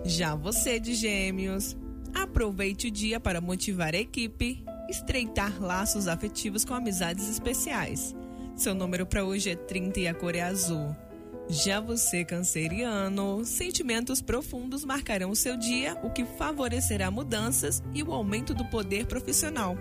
Já 0.06 0.34
você, 0.34 0.80
de 0.80 0.94
Gêmeos, 0.94 1.76
aproveite 2.14 2.86
o 2.86 2.90
dia 2.90 3.20
para 3.20 3.42
motivar 3.42 3.94
a 3.94 3.98
equipe, 3.98 4.64
estreitar 4.88 5.60
laços 5.60 6.08
afetivos 6.08 6.64
com 6.64 6.74
amizades 6.74 7.28
especiais. 7.28 8.14
Seu 8.56 8.74
número 8.74 9.06
para 9.06 9.24
hoje 9.24 9.50
é 9.50 9.56
30 9.56 10.00
e 10.00 10.08
a 10.08 10.14
cor 10.14 10.34
é 10.34 10.40
azul. 10.40 10.96
Já 11.48 11.80
você, 11.80 12.24
canceriano, 12.24 13.44
sentimentos 13.44 14.20
profundos 14.20 14.84
marcarão 14.84 15.30
o 15.30 15.36
seu 15.36 15.56
dia, 15.56 15.96
o 16.02 16.10
que 16.10 16.24
favorecerá 16.24 17.10
mudanças 17.10 17.82
e 17.94 18.02
o 18.02 18.12
aumento 18.12 18.52
do 18.52 18.66
poder 18.66 19.06
profissional. 19.06 19.76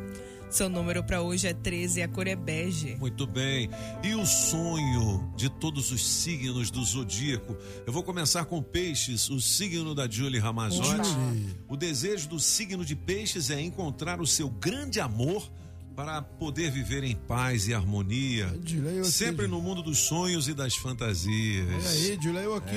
Seu 0.49 0.69
número 0.69 1.03
para 1.03 1.21
hoje 1.21 1.47
é 1.47 1.53
13 1.53 1.99
e 1.99 2.03
a 2.03 2.07
cor 2.07 2.25
é 2.27 2.35
bege. 2.35 2.95
Muito 2.95 3.27
bem. 3.27 3.69
E 4.01 4.15
o 4.15 4.25
sonho 4.25 5.31
de 5.35 5.49
todos 5.49 5.91
os 5.91 6.05
signos 6.05 6.71
do 6.71 6.83
zodíaco? 6.83 7.55
Eu 7.85 7.91
vou 7.91 8.01
começar 8.01 8.45
com 8.45 8.61
peixes, 8.61 9.29
o 9.29 9.41
signo 9.41 9.93
da 9.93 10.09
Julie 10.09 10.39
Ramazotti. 10.39 11.09
O 11.67 11.75
desejo 11.75 12.29
do 12.29 12.39
signo 12.39 12.85
de 12.85 12.95
peixes 12.95 13.49
é 13.49 13.59
encontrar 13.59 14.21
o 14.21 14.27
seu 14.27 14.49
grande 14.49 14.99
amor 14.99 15.51
para 15.97 16.21
poder 16.21 16.69
viver 16.69 17.03
em 17.03 17.15
paz 17.15 17.67
e 17.67 17.73
harmonia. 17.73 18.45
Aqui, 18.45 19.03
Sempre 19.03 19.47
no 19.47 19.59
mundo 19.59 19.81
dos 19.81 19.97
sonhos 19.97 20.47
e 20.47 20.53
das 20.53 20.75
fantasias. 20.75 21.67
Olha 21.73 21.89
aí, 21.89 22.55
aqui, 22.55 22.75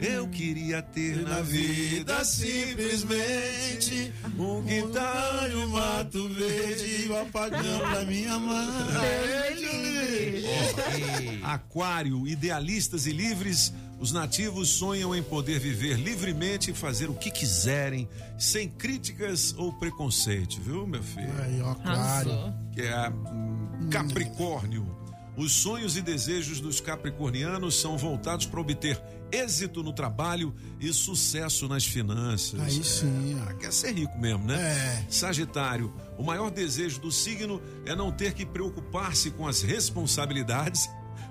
É. 0.00 0.16
Eu 0.16 0.26
queria 0.28 0.80
ter 0.80 1.20
na 1.28 1.42
vida 1.42 2.24
simplesmente 2.24 4.10
um 4.38 4.62
quintal 4.62 5.50
e 5.50 5.56
um 5.56 5.68
mato 5.68 6.26
verde. 6.30 7.04
E 7.04 7.08
o 7.10 7.20
apagão 7.20 7.80
pra 7.80 8.06
minha 8.06 8.38
mãe. 8.38 8.64
Aquário, 11.42 12.26
idealistas 12.26 13.06
e 13.06 13.12
livres, 13.12 13.74
os 13.98 14.12
nativos 14.12 14.68
sonham 14.68 15.14
em 15.14 15.22
poder 15.22 15.58
viver 15.58 15.96
livremente 15.98 16.70
e 16.70 16.74
fazer 16.74 17.10
o 17.10 17.14
que 17.14 17.30
quiserem, 17.30 18.08
sem 18.38 18.68
críticas 18.68 19.54
ou 19.56 19.72
preconceito, 19.72 20.60
viu, 20.60 20.86
meu 20.86 21.02
filho? 21.02 21.32
Aí, 21.42 21.60
ó, 21.60 21.74
claro. 21.74 22.54
Que 22.72 22.82
é 22.82 23.08
hum, 23.10 23.88
Capricórnio. 23.90 24.96
Os 25.36 25.52
sonhos 25.52 25.96
e 25.96 26.02
desejos 26.02 26.58
dos 26.58 26.80
capricornianos 26.80 27.80
são 27.80 27.96
voltados 27.96 28.44
para 28.44 28.60
obter 28.60 29.00
êxito 29.30 29.84
no 29.84 29.92
trabalho 29.92 30.52
e 30.80 30.92
sucesso 30.92 31.68
nas 31.68 31.84
finanças. 31.84 32.58
Aí 32.58 32.82
sim, 32.82 33.38
Ah, 33.46 33.54
quer 33.54 33.72
ser 33.72 33.92
rico 33.92 34.18
mesmo, 34.18 34.44
né? 34.44 34.56
É. 34.60 35.06
Sagitário, 35.08 35.94
o 36.16 36.24
maior 36.24 36.50
desejo 36.50 36.98
do 37.00 37.12
signo 37.12 37.62
é 37.86 37.94
não 37.94 38.10
ter 38.10 38.32
que 38.32 38.44
preocupar-se 38.44 39.30
com 39.30 39.46
as 39.46 39.62
responsabilidades, 39.62 40.88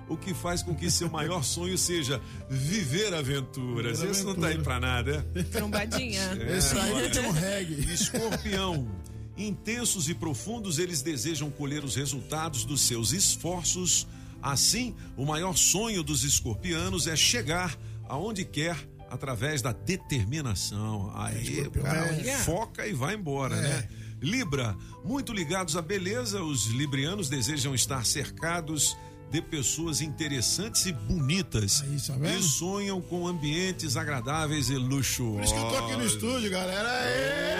o 0.08 0.16
que 0.16 0.32
faz 0.34 0.62
com 0.62 0.74
que 0.74 0.90
seu 0.90 1.10
maior 1.10 1.42
sonho 1.44 1.76
seja 1.76 2.20
viver 2.48 3.14
aventuras. 3.14 4.00
Viver 4.00 4.12
Esse 4.12 4.24
não 4.24 4.34
tá 4.34 4.48
aí 4.48 4.58
pra 4.58 4.80
nada, 4.80 5.26
é? 5.34 5.42
Trombadinha. 5.42 6.32
Esse 6.56 6.78
aí 6.78 7.10
tem 7.10 7.26
um 7.26 7.30
reggae. 7.30 7.80
Escorpião. 7.92 8.88
Intensos 9.36 10.08
e 10.08 10.14
profundos, 10.14 10.78
eles 10.78 11.00
desejam 11.00 11.48
colher 11.48 11.84
os 11.84 11.94
resultados 11.94 12.64
dos 12.64 12.80
seus 12.80 13.12
esforços. 13.12 14.06
Assim, 14.42 14.96
o 15.16 15.24
maior 15.24 15.56
sonho 15.56 16.02
dos 16.02 16.24
escorpianos 16.24 17.06
é 17.06 17.14
chegar 17.14 17.78
aonde 18.08 18.44
quer 18.44 18.76
através 19.10 19.62
da 19.62 19.72
determinação. 19.72 21.12
Aí 21.14 21.66
o 21.66 21.70
cara 21.70 22.12
foca 22.44 22.86
e 22.86 22.92
vai 22.92 23.14
embora, 23.14 23.56
né? 23.56 23.88
Libra, 24.20 24.76
muito 25.04 25.32
ligados 25.32 25.76
à 25.76 25.82
beleza, 25.82 26.42
os 26.42 26.66
librianos 26.66 27.28
desejam 27.28 27.74
estar 27.74 28.04
cercados 28.04 28.96
de 29.30 29.42
pessoas 29.42 30.00
interessantes 30.00 30.86
e 30.86 30.92
bonitas. 30.92 31.82
Aí, 31.82 32.00
tá 32.00 32.34
e 32.34 32.42
sonham 32.42 33.00
com 33.00 33.26
ambientes 33.26 33.96
agradáveis 33.96 34.70
e 34.70 34.76
luxuosos. 34.76 35.36
Por 35.36 35.44
isso 35.44 35.54
que 35.54 35.60
eu 35.60 35.80
tô 35.80 35.86
aqui 35.86 35.96
no 35.96 36.06
estúdio, 36.06 36.50
galera. 36.50 36.88
É. 36.88 37.58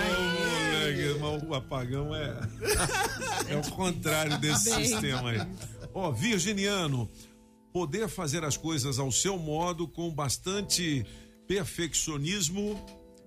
Mas 1.21 1.43
o 1.43 1.55
apagão 1.55 2.15
é. 2.15 2.41
É 3.49 3.57
o 3.57 3.71
contrário 3.71 4.39
desse 4.39 4.75
sistema 4.75 5.31
aí. 5.31 5.41
Ó, 5.95 6.11
virginiano, 6.13 7.09
poder 7.73 8.09
fazer 8.09 8.45
as 8.45 8.59
coisas 8.59 8.99
ao 8.99 9.11
seu 9.11 9.39
modo 9.39 9.89
com 9.89 10.11
bastante 10.11 11.07
perfeccionismo 11.47 12.79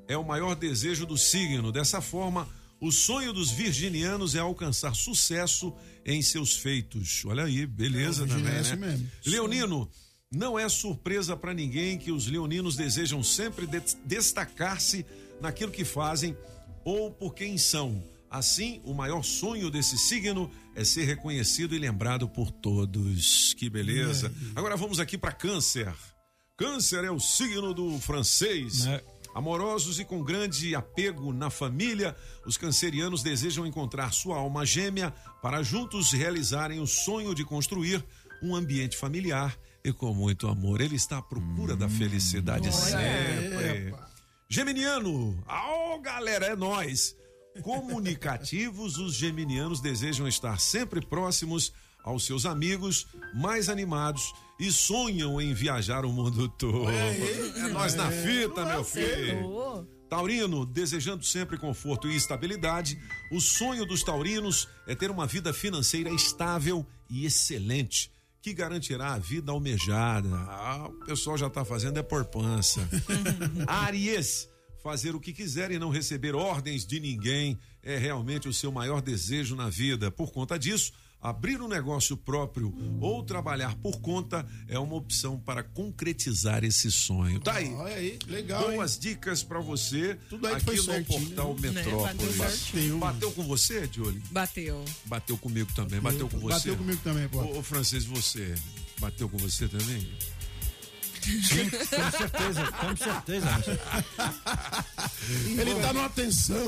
é 0.08 0.16
o 0.16 0.24
maior 0.24 0.56
desejo 0.56 1.06
do 1.06 1.18
signo. 1.18 1.72
Dessa 1.72 2.02
forma, 2.02 2.48
o 2.80 2.92
sonho 2.92 3.34
dos 3.34 3.50
virginianos 3.50 4.36
é 4.36 4.40
alcançar 4.40 4.94
sucesso 4.94 5.74
em 6.05 6.22
seus 6.22 6.55
feitos. 6.58 7.24
Olha 7.25 7.43
aí, 7.46 7.65
beleza 7.65 8.24
É, 8.24 8.27
também, 8.27 8.48
é 8.48 8.51
né? 8.53 8.60
assim 8.62 8.75
mesmo. 8.75 9.12
Leonino, 9.25 9.89
não 10.31 10.58
é 10.58 10.67
surpresa 10.70 11.36
para 11.36 11.53
ninguém 11.53 11.98
que 11.98 12.12
os 12.12 12.27
leoninos 12.27 12.75
desejam 12.75 13.22
sempre 13.24 13.67
de- 13.67 13.81
destacar-se 14.05 15.05
naquilo 15.41 15.72
que 15.72 15.84
fazem 15.86 16.36
ou 16.84 17.12
por 17.12 17.34
quem 17.36 17.58
são. 17.58 18.03
Assim, 18.29 18.79
o 18.86 18.93
maior 18.93 19.24
sonho 19.24 19.70
desse 19.70 19.98
signo 19.98 20.50
é 20.74 20.86
ser 20.86 21.03
reconhecido 21.03 21.75
e 21.75 21.79
lembrado 21.79 22.29
por 22.29 22.50
todos. 22.50 23.53
Que 23.55 23.70
beleza. 23.70 24.34
Agora 24.55 24.77
vamos 24.77 25.00
aqui 25.01 25.17
para 25.17 25.34
Câncer. 25.34 25.93
Câncer 26.55 27.03
é 27.03 27.12
o 27.12 27.20
signo 27.20 27.74
do 27.74 28.00
francês. 28.00 28.86
Amorosos 29.34 30.00
e 30.00 30.06
com 30.06 30.24
grande 30.24 30.76
apego 30.76 31.32
na 31.32 31.50
família, 31.50 32.16
os 32.46 32.58
cancerianos 32.58 33.24
desejam 33.24 33.66
encontrar 33.66 34.12
sua 34.12 34.38
alma 34.38 34.66
gêmea 34.66 35.12
para 35.42 35.64
juntos 35.64 36.12
realizarem 36.12 36.80
o 36.80 36.88
sonho 36.88 37.34
de 37.34 37.46
construir 37.46 38.04
um 38.44 38.56
ambiente 38.56 38.98
familiar 38.98 39.58
e 39.84 39.94
com 39.94 40.14
muito 40.14 40.48
amor. 40.48 40.82
Ele 40.82 40.96
está 40.96 41.20
à 41.20 41.22
procura 41.22 41.76
da 41.76 41.88
felicidade 41.88 42.74
sempre. 42.74 43.94
Geminiano, 44.50 45.42
ao 45.48 46.00
galera, 46.02 46.48
é 46.48 46.56
nós. 46.56 47.16
Comunicativos, 47.62 48.98
os 48.98 49.14
geminianos 49.14 49.80
desejam 49.80 50.28
estar 50.28 50.60
sempre 50.60 51.06
próximos 51.06 51.72
aos 52.04 52.26
seus 52.26 52.46
amigos, 52.46 53.08
mais 53.34 53.70
animados 53.70 54.34
e 54.62 54.72
sonham 54.72 55.41
em 55.41 55.56
viajar 55.56 56.06
o 56.06 56.13
mundo 56.13 56.48
todo. 56.48 56.88
É 56.88 57.68
nós 57.70 57.96
na 57.96 58.12
fita, 58.12 58.63
meu 58.63 58.84
filho. 58.84 59.39
Acertou. 59.39 60.01
Taurino, 60.08 60.68
desejando 60.68 61.24
sempre 61.24 61.58
conforto 61.58 62.08
e 62.08 62.15
estabilidade, 62.15 63.01
o 63.32 63.41
sonho 63.41 63.88
dos 63.88 64.03
taurinos 64.03 64.68
é 64.86 64.94
ter 64.94 65.09
uma 65.09 65.25
vida 65.25 65.51
financeira 65.51 66.12
estável 66.12 66.86
e 67.09 67.25
excelente, 67.25 68.12
que 68.40 68.53
garantirá 68.53 69.14
a 69.14 69.18
vida 69.18 69.51
almejada. 69.51 70.29
Ah, 70.29 70.90
o 70.90 71.05
pessoal 71.05 71.40
já 71.40 71.48
está 71.48 71.66
fazendo 71.66 71.98
é 71.98 72.03
por 72.03 72.24
pança. 72.25 72.88
Aries, 73.66 74.48
fazer 74.83 75.16
o 75.16 75.20
que 75.20 75.33
quiser 75.33 75.72
e 75.72 75.79
não 75.79 75.90
receber 75.90 76.36
ordens 76.36 76.86
de 76.86 77.00
ninguém 77.00 77.57
é 77.81 77.98
realmente 77.98 78.48
o 78.48 78.53
seu 78.53 78.72
maior 78.72 79.01
desejo 79.01 79.55
na 79.55 79.70
vida. 79.70 80.12
Por 80.12 80.31
conta 80.31 80.59
disso, 80.59 80.92
abrir 81.22 81.62
um 81.62 81.68
negócio 81.68 82.18
próprio 82.18 82.74
ou 83.00 83.24
trabalhar 83.24 83.75
por 83.75 84.01
conta 84.01 84.46
é 84.68 84.79
uma 84.79 84.96
opção 84.96 85.40
para 85.40 85.64
concretizar 85.64 86.64
esse 86.64 86.90
sonho. 86.92 87.40
Tá 87.40 87.55
aí. 87.55 87.72
Olha 87.74 87.96
aí, 87.96 88.20
legal, 88.27 88.70
hein? 88.70 88.77
Boas 88.77 88.98
dicas 88.98 89.44
pra 89.44 89.60
você 89.60 90.18
Tudo 90.29 90.48
aí 90.48 90.55
que 90.55 90.57
aqui 90.57 90.66
foi 90.66 90.75
no 90.77 90.84
certinho, 90.84 91.25
portal 91.25 91.53
né? 91.53 91.72
Metrópolis. 91.72 92.38
Bateu 92.38 92.50
certinho. 92.50 92.98
Bateu 92.98 93.31
com 93.31 93.44
você, 93.44 93.90
Jolie? 93.92 94.22
Bateu. 94.31 94.86
Bateu 95.05 95.38
comigo 95.38 95.72
também. 95.75 96.00
Bateu 96.00 96.27
com 96.27 96.40
você? 96.40 96.53
Bateu 96.53 96.77
comigo 96.77 97.01
também, 97.03 97.27
pô. 97.27 97.40
Ô, 97.40 97.60
ô 97.60 97.64
francês, 97.64 98.05
você 98.05 98.55
bateu 99.00 99.29
com 99.29 99.38
você 99.38 99.68
também? 99.68 100.07
Sim, 101.24 101.70
com 101.70 102.12
certeza, 102.18 102.72
com 102.72 102.98
certeza. 102.98 103.48
Ele 105.48 105.75
tá 105.81 105.94
numa 105.94 106.10
tensão. 106.10 106.68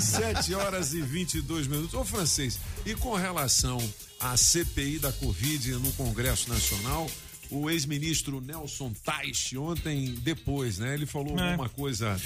Sete 0.00 0.54
horas 0.54 0.92
e 0.92 1.00
22 1.00 1.66
minutos. 1.66 1.94
Ô 1.94 2.04
francês, 2.04 2.58
e 2.84 2.94
com 2.94 3.14
relação 3.14 3.78
à 4.18 4.36
CPI 4.36 4.98
da 4.98 5.12
Covid 5.12 5.72
no 5.74 5.92
Congresso 5.92 6.48
Nacional, 6.48 7.08
o 7.50 7.68
ex-ministro 7.70 8.40
Nelson 8.40 8.92
Teich, 9.04 9.56
ontem, 9.58 10.14
depois, 10.22 10.78
né? 10.78 10.94
Ele 10.94 11.06
falou 11.06 11.38
É. 11.38 11.50
alguma 11.50 11.68
coisa 11.68 12.20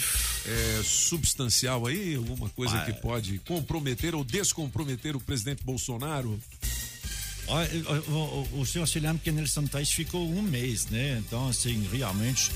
é, 0.46 0.82
substancial 0.84 1.86
aí, 1.86 2.14
alguma 2.16 2.48
coisa 2.50 2.78
que 2.84 2.92
pode 2.94 3.38
comprometer 3.40 4.14
ou 4.14 4.22
descomprometer 4.24 5.16
o 5.16 5.20
presidente 5.20 5.64
Bolsonaro? 5.64 6.38
O, 7.46 8.12
o, 8.12 8.60
o 8.60 8.66
senhor 8.66 8.86
se 8.86 8.98
lembra 8.98 9.18
que 9.22 9.30
Nelson 9.30 9.66
Tais 9.66 9.90
ficou 9.92 10.28
um 10.28 10.42
mês, 10.42 10.86
né? 10.86 11.22
Então, 11.26 11.48
assim, 11.48 11.86
realmente, 11.92 12.50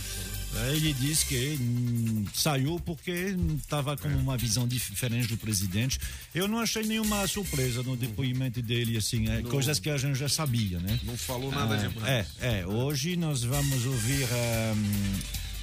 eh, 0.55 0.73
ele 0.77 0.93
disse 0.95 1.27
que 1.27 1.59
hum, 1.61 2.25
saiu 2.35 2.81
porque 2.85 3.37
estava 3.59 3.97
com 3.97 4.09
uma 4.09 4.37
visão 4.37 4.67
diferente 4.67 5.29
do 5.29 5.37
presidente. 5.37 5.99
Eu 6.35 6.49
não 6.49 6.59
achei 6.59 6.83
nenhuma 6.85 7.27
surpresa 7.27 7.83
no 7.83 7.97
depoimento 7.97 8.63
dele, 8.63 8.97
assim, 8.97 9.29
é, 9.29 9.43
coisas 9.43 9.79
que 9.79 9.91
a 9.91 9.99
gente 9.99 10.19
já 10.19 10.29
sabia, 10.29 10.79
né? 10.81 10.99
Não 11.05 11.17
falou 11.17 11.51
nada 11.51 11.75
Ah, 11.75 11.89
demais. 11.89 12.27
É, 12.41 12.61
é. 12.61 12.67
Hoje 12.67 13.17
nós 13.17 13.43
vamos 13.43 13.85
ouvir 13.85 14.27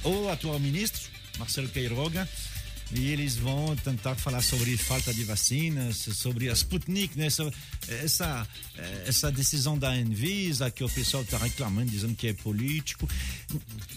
hum, 0.04 0.10
o 0.10 0.28
atual 0.28 0.58
ministro, 0.60 1.02
Marcelo 1.38 1.68
Queiroga, 1.68 2.28
e 2.92 3.10
eles 3.10 3.36
vão 3.36 3.74
tentar 3.76 4.14
falar 4.14 4.42
sobre 4.42 4.76
falta 4.76 5.12
de 5.12 5.24
vacinas, 5.24 5.96
sobre 5.96 6.48
a 6.48 6.52
Sputnik, 6.52 7.18
né? 7.18 7.26
Essa, 7.88 8.48
eh, 8.78 9.04
essa 9.06 9.30
decisão 9.30 9.76
da 9.76 9.90
Anvisa 9.90 10.70
que 10.70 10.84
o 10.84 10.88
pessoal 10.88 11.22
está 11.22 11.38
reclamando, 11.38 11.90
dizendo 11.90 12.14
que 12.14 12.28
é 12.28 12.32
político. 12.32 13.08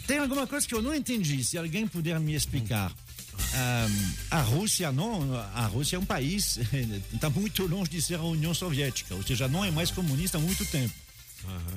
Tem 0.08 0.18
alguma 0.18 0.48
coisa 0.48 0.68
que 0.68 0.74
eu 0.74 0.82
não 0.82 0.94
entendi, 0.94 1.44
se 1.44 1.58
alguém 1.58 1.88
puder 1.88 2.20
me 2.20 2.34
explicar. 2.34 2.92
Hum, 2.92 4.14
a 4.32 4.42
Rússia 4.42 4.92
não, 4.92 5.34
a 5.36 5.66
Rússia 5.68 5.96
é 5.96 6.00
um 6.00 6.06
país, 6.06 6.58
está 7.14 7.30
muito 7.30 7.66
longe 7.68 7.90
de 7.90 8.02
ser 8.02 8.16
a 8.16 8.24
União 8.24 8.54
Soviética, 8.54 9.16
ou 9.16 9.24
seja, 9.24 9.48
não 9.48 9.64
é 9.64 9.72
mais 9.72 9.92
comunista 9.92 10.38
há 10.38 10.42
muito 10.42 10.66
tempo. 10.66 10.94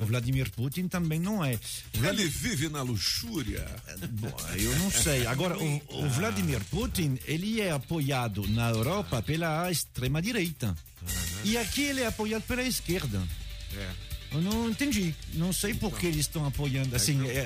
O 0.01 0.07
Vladimir 0.07 0.51
Putin 0.51 0.88
também 0.88 1.18
não 1.20 1.44
é. 1.44 1.59
Ele 1.94 2.27
vive 2.29 2.68
na 2.68 2.83
luxúria. 2.83 3.64
Bom, 4.11 4.37
eu 4.57 4.77
não 4.79 4.90
sei. 4.90 5.27
Agora, 5.27 5.57
o, 5.59 5.83
o 5.88 6.09
Vladimir 6.11 6.61
Putin, 6.64 7.18
ele 7.27 7.61
é 7.61 7.70
apoiado 7.72 8.46
na 8.48 8.70
Europa 8.70 9.22
pela 9.22 9.70
extrema-direita. 9.70 10.75
E 11.44 11.57
aqui 11.57 11.83
ele 11.83 12.01
é 12.01 12.07
apoiado 12.07 12.42
pela 12.42 12.62
esquerda. 12.62 13.22
É. 13.75 14.12
Eu 14.33 14.40
não 14.40 14.70
entendi. 14.70 15.14
Não 15.35 15.53
sei 15.53 15.75
por 15.75 15.98
que 15.98 16.07
eles 16.07 16.20
estão 16.20 16.46
apoiando. 16.46 16.96
Assim, 16.96 17.29
é, 17.29 17.44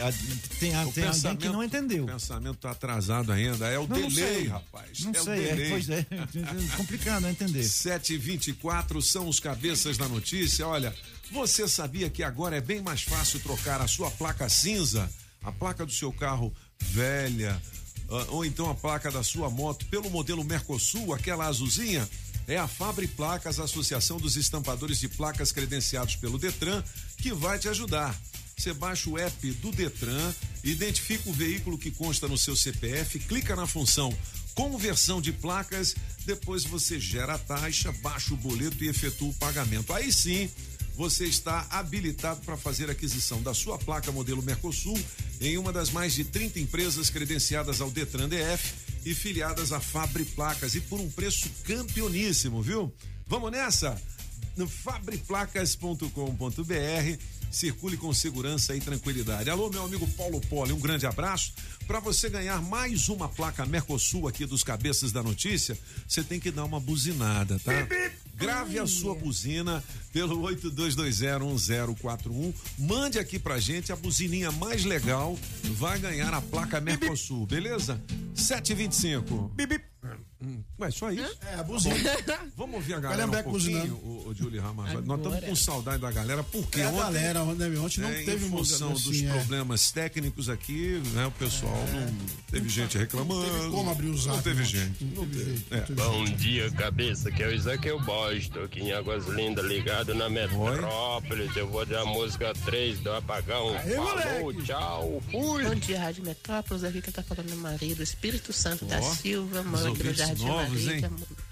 tem, 0.60 0.70
tem 0.92 1.06
alguém 1.06 1.36
que 1.36 1.48
não 1.48 1.62
entendeu. 1.62 2.04
O 2.04 2.06
pensamento 2.06 2.54
está 2.54 2.70
atrasado 2.70 3.32
ainda. 3.32 3.66
É 3.66 3.78
o 3.78 3.88
Não, 3.88 3.98
não 3.98 4.08
delay, 4.08 4.34
sei. 4.34 4.46
rapaz. 4.46 5.00
Não 5.00 5.10
é 5.10 5.18
sei, 5.18 5.34
o 5.34 5.48
é, 5.48 5.68
pois 5.70 5.90
é. 5.90 6.06
É 6.10 6.76
complicado 6.76 7.26
entender. 7.26 7.62
7h24 7.62 9.02
são 9.02 9.28
os 9.28 9.40
cabeças 9.40 9.96
da 9.96 10.06
notícia. 10.08 10.66
Olha, 10.66 10.94
você 11.30 11.66
sabia 11.68 12.10
que 12.10 12.22
agora 12.22 12.56
é 12.56 12.60
bem 12.60 12.80
mais 12.80 13.02
fácil 13.02 13.40
trocar 13.40 13.80
a 13.80 13.88
sua 13.88 14.10
placa 14.10 14.48
cinza, 14.48 15.10
a 15.42 15.52
placa 15.52 15.84
do 15.84 15.92
seu 15.92 16.12
carro 16.12 16.52
velha, 16.80 17.60
ah, 18.08 18.26
ou 18.28 18.44
então 18.44 18.70
a 18.70 18.74
placa 18.74 19.10
da 19.10 19.22
sua 19.22 19.50
moto 19.50 19.86
pelo 19.86 20.10
modelo 20.10 20.44
Mercosul, 20.44 21.14
aquela 21.14 21.46
azulzinha? 21.46 22.08
É 22.48 22.56
a 22.56 22.68
Fabre 22.68 23.08
Placas, 23.08 23.58
a 23.58 23.64
Associação 23.64 24.18
dos 24.18 24.36
Estampadores 24.36 25.00
de 25.00 25.08
Placas 25.08 25.50
credenciados 25.50 26.14
pelo 26.14 26.38
Detran, 26.38 26.82
que 27.18 27.32
vai 27.32 27.58
te 27.58 27.68
ajudar. 27.68 28.16
Você 28.56 28.72
baixa 28.72 29.10
o 29.10 29.18
app 29.18 29.50
do 29.54 29.72
Detran, 29.72 30.32
identifica 30.62 31.28
o 31.28 31.32
veículo 31.32 31.76
que 31.76 31.90
consta 31.90 32.28
no 32.28 32.38
seu 32.38 32.54
CPF, 32.54 33.18
clica 33.18 33.56
na 33.56 33.66
função 33.66 34.16
conversão 34.56 35.20
de 35.20 35.32
placas, 35.32 35.94
depois 36.24 36.64
você 36.64 36.98
gera 36.98 37.34
a 37.34 37.38
taxa, 37.38 37.92
baixa 38.00 38.32
o 38.32 38.38
boleto 38.38 38.82
e 38.82 38.88
efetua 38.88 39.28
o 39.28 39.34
pagamento. 39.34 39.92
Aí 39.92 40.10
sim, 40.10 40.50
você 40.96 41.26
está 41.26 41.66
habilitado 41.70 42.40
para 42.40 42.56
fazer 42.56 42.90
aquisição 42.90 43.42
da 43.42 43.52
sua 43.52 43.78
placa 43.78 44.10
modelo 44.10 44.42
Mercosul 44.42 44.98
em 45.40 45.56
uma 45.58 45.72
das 45.72 45.90
mais 45.90 46.14
de 46.14 46.24
30 46.24 46.58
empresas 46.58 47.10
credenciadas 47.10 47.82
ao 47.82 47.90
Detran 47.90 48.28
DF 48.28 48.74
e 49.04 49.14
filiadas 49.14 49.72
à 49.72 49.80
Fabre 49.80 50.24
Placas 50.24 50.74
e 50.74 50.80
por 50.80 50.98
um 50.98 51.10
preço 51.10 51.50
campeoníssimo, 51.64 52.62
viu? 52.62 52.90
Vamos 53.26 53.52
nessa? 53.52 54.00
No 54.56 54.66
fabreplacas.com.br 54.66 57.20
circule 57.50 57.96
com 57.96 58.12
segurança 58.12 58.74
e 58.74 58.80
tranquilidade. 58.80 59.48
Alô, 59.50 59.70
meu 59.70 59.84
amigo 59.84 60.06
Paulo 60.08 60.40
Poli, 60.40 60.72
um 60.72 60.80
grande 60.80 61.06
abraço. 61.06 61.52
Para 61.86 62.00
você 62.00 62.28
ganhar 62.28 62.60
mais 62.62 63.08
uma 63.08 63.28
placa 63.28 63.64
Mercosul 63.66 64.26
aqui 64.26 64.44
dos 64.46 64.64
Cabeças 64.64 65.12
da 65.12 65.22
Notícia, 65.22 65.78
você 66.08 66.24
tem 66.24 66.40
que 66.40 66.50
dar 66.50 66.64
uma 66.64 66.80
buzinada, 66.80 67.58
tá? 67.58 67.72
Grave 68.36 68.78
a 68.78 68.86
sua 68.86 69.14
buzina 69.14 69.82
pelo 70.12 70.40
82201041. 70.42 72.52
Mande 72.78 73.18
aqui 73.18 73.38
pra 73.38 73.58
gente 73.58 73.90
a 73.92 73.96
buzininha 73.96 74.52
mais 74.52 74.84
legal. 74.84 75.38
Vai 75.64 75.98
ganhar 75.98 76.32
a 76.34 76.40
placa 76.42 76.78
Mercosul, 76.80 77.46
beleza? 77.46 77.98
725. 78.34 79.50
Bip, 79.54 79.74
Hum, 79.74 79.80
Ué, 80.78 80.90
só 80.90 81.10
isso? 81.10 81.36
É, 81.50 81.54
a 81.54 81.62
buzina. 81.62 81.96
Vamos 82.56 82.76
ouvir 82.76 82.94
a 82.94 83.00
galera 83.00 83.26
um 83.26 83.30
que 83.30 83.42
pouquinho, 83.42 83.94
o, 83.94 84.28
o 84.28 84.34
Julie. 84.34 84.60
Nós 84.60 85.16
estamos 85.18 85.44
com 85.44 85.56
saudade 85.56 85.98
da 85.98 86.12
galera, 86.12 86.42
porque 86.44 86.80
É 86.80 86.84
a 86.84 86.88
ontem, 86.90 86.98
galera, 86.98 87.42
ontem, 87.42 87.78
ontem 87.78 88.00
não 88.00 88.08
né, 88.10 88.22
teve 88.22 88.46
em 88.46 88.50
função 88.50 88.90
música, 88.90 89.08
dos 89.10 89.16
assim, 89.18 89.28
é. 89.28 89.32
problemas 89.32 89.90
técnicos 89.90 90.48
aqui, 90.50 91.02
né, 91.14 91.26
o 91.26 91.30
pessoal 91.32 91.72
não 91.92 92.12
teve 92.50 92.68
gente 92.68 92.98
reclamando. 92.98 93.44
Teve 93.50 93.70
como 93.70 93.90
abrir 93.90 94.06
o 94.08 94.10
Não 94.10 94.18
zap, 94.18 94.42
teve 94.42 94.60
não. 94.60 94.64
gente. 94.68 95.04
Não 95.04 95.26
teve 95.26 95.64
É. 95.70 95.76
não 95.78 95.86
teve 95.86 95.94
Bom 96.02 96.24
dia, 96.24 96.70
cabeça, 96.72 97.30
que 97.32 97.42
é 97.42 97.48
o 97.48 97.54
Isaqueu 97.54 97.98
Bosch, 98.00 98.48
tô 98.50 98.60
aqui 98.60 98.80
em 98.80 98.92
Águas 98.92 99.26
Lindas, 99.26 99.64
ligado 99.64 100.14
na 100.14 100.28
Metrópolis. 100.28 101.56
Eu 101.56 101.68
vou 101.68 101.84
dar 101.86 102.02
a 102.02 102.06
música 102.06 102.52
3 102.66 102.98
do 103.00 103.12
apagão. 103.12 103.74
Falou, 103.96 104.52
tchau, 104.62 105.22
fui. 105.30 105.64
Bom 105.64 105.74
dia, 105.74 105.98
Rádio 105.98 106.24
Metrópolis. 106.24 106.84
Aqui 106.84 107.00
quem 107.00 107.12
tá 107.12 107.22
falando 107.22 107.50
é 107.50 107.54
Maria 107.56 107.94
do 107.96 108.02
Espírito 108.02 108.52
Santo 108.52 108.84
da 108.84 109.00
Ó, 109.00 109.14
Silva, 109.14 109.62
os 109.62 109.85
aqui 109.92 110.04
no 110.04 110.14
Jardim 110.14 110.44
novos, 110.44 110.84
Maria, 110.84 110.96
hein? 110.96 111.10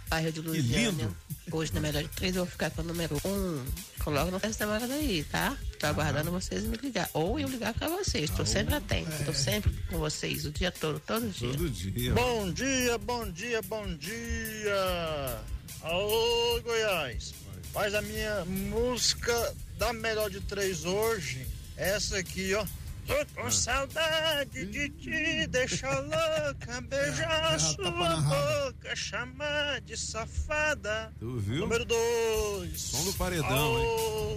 bairro 0.08 0.32
de 0.32 0.40
lindo. 0.40 0.56
Lusiânia. 0.56 1.10
Hoje, 1.50 1.74
na 1.74 1.80
melhor 1.80 2.02
de 2.02 2.08
três, 2.08 2.34
eu 2.34 2.44
vou 2.44 2.50
ficar 2.50 2.70
com 2.70 2.82
o 2.82 2.84
número 2.84 3.16
um. 3.24 3.64
Coloca 4.02 4.30
no 4.30 4.38
festa 4.38 4.66
da 4.66 4.86
daí, 4.86 5.24
tá? 5.24 5.56
Tô 5.78 5.86
aguardando 5.86 6.30
vocês 6.30 6.64
me 6.64 6.76
ligar. 6.76 7.08
Ou 7.12 7.38
eu 7.38 7.48
ligar 7.48 7.74
pra 7.74 7.88
vocês. 7.88 8.30
Tô 8.30 8.44
sempre 8.44 8.74
atento. 8.74 9.24
Tô 9.24 9.32
sempre 9.32 9.72
com 9.90 9.98
vocês 9.98 10.46
o 10.46 10.50
dia 10.50 10.72
todo, 10.72 10.98
todo 11.00 11.28
dia. 11.28 11.50
Todo 11.50 11.70
dia. 11.70 12.12
Bom 12.12 12.50
dia, 12.50 12.98
bom 12.98 13.30
dia, 13.30 13.62
bom 13.62 13.86
dia. 13.96 15.40
Alô, 15.82 16.60
Goiás. 16.62 17.34
Faz 17.72 17.94
a 17.94 18.02
minha 18.02 18.44
música 18.44 19.54
da 19.78 19.92
melhor 19.92 20.30
de 20.30 20.40
três 20.40 20.84
hoje. 20.84 21.46
Essa 21.76 22.18
aqui, 22.18 22.54
ó. 22.54 22.64
Tô 23.06 23.42
com 23.42 23.50
saudade 23.50 24.64
de 24.66 24.88
te 24.90 25.46
deixar 25.48 25.98
louca, 26.00 26.80
beijar 26.88 27.54
é, 27.54 27.58
sua 27.58 27.90
na 27.90 28.14
raba. 28.20 28.72
boca, 28.72 28.96
chamar 28.96 29.80
de 29.82 29.96
safada. 29.96 31.12
Tu 31.18 31.38
viu? 31.38 31.60
Número 31.60 31.84
dois. 31.84 32.80
Som 32.80 33.04
do 33.04 33.12
paredão, 33.14 33.48
Alô. 33.48 34.36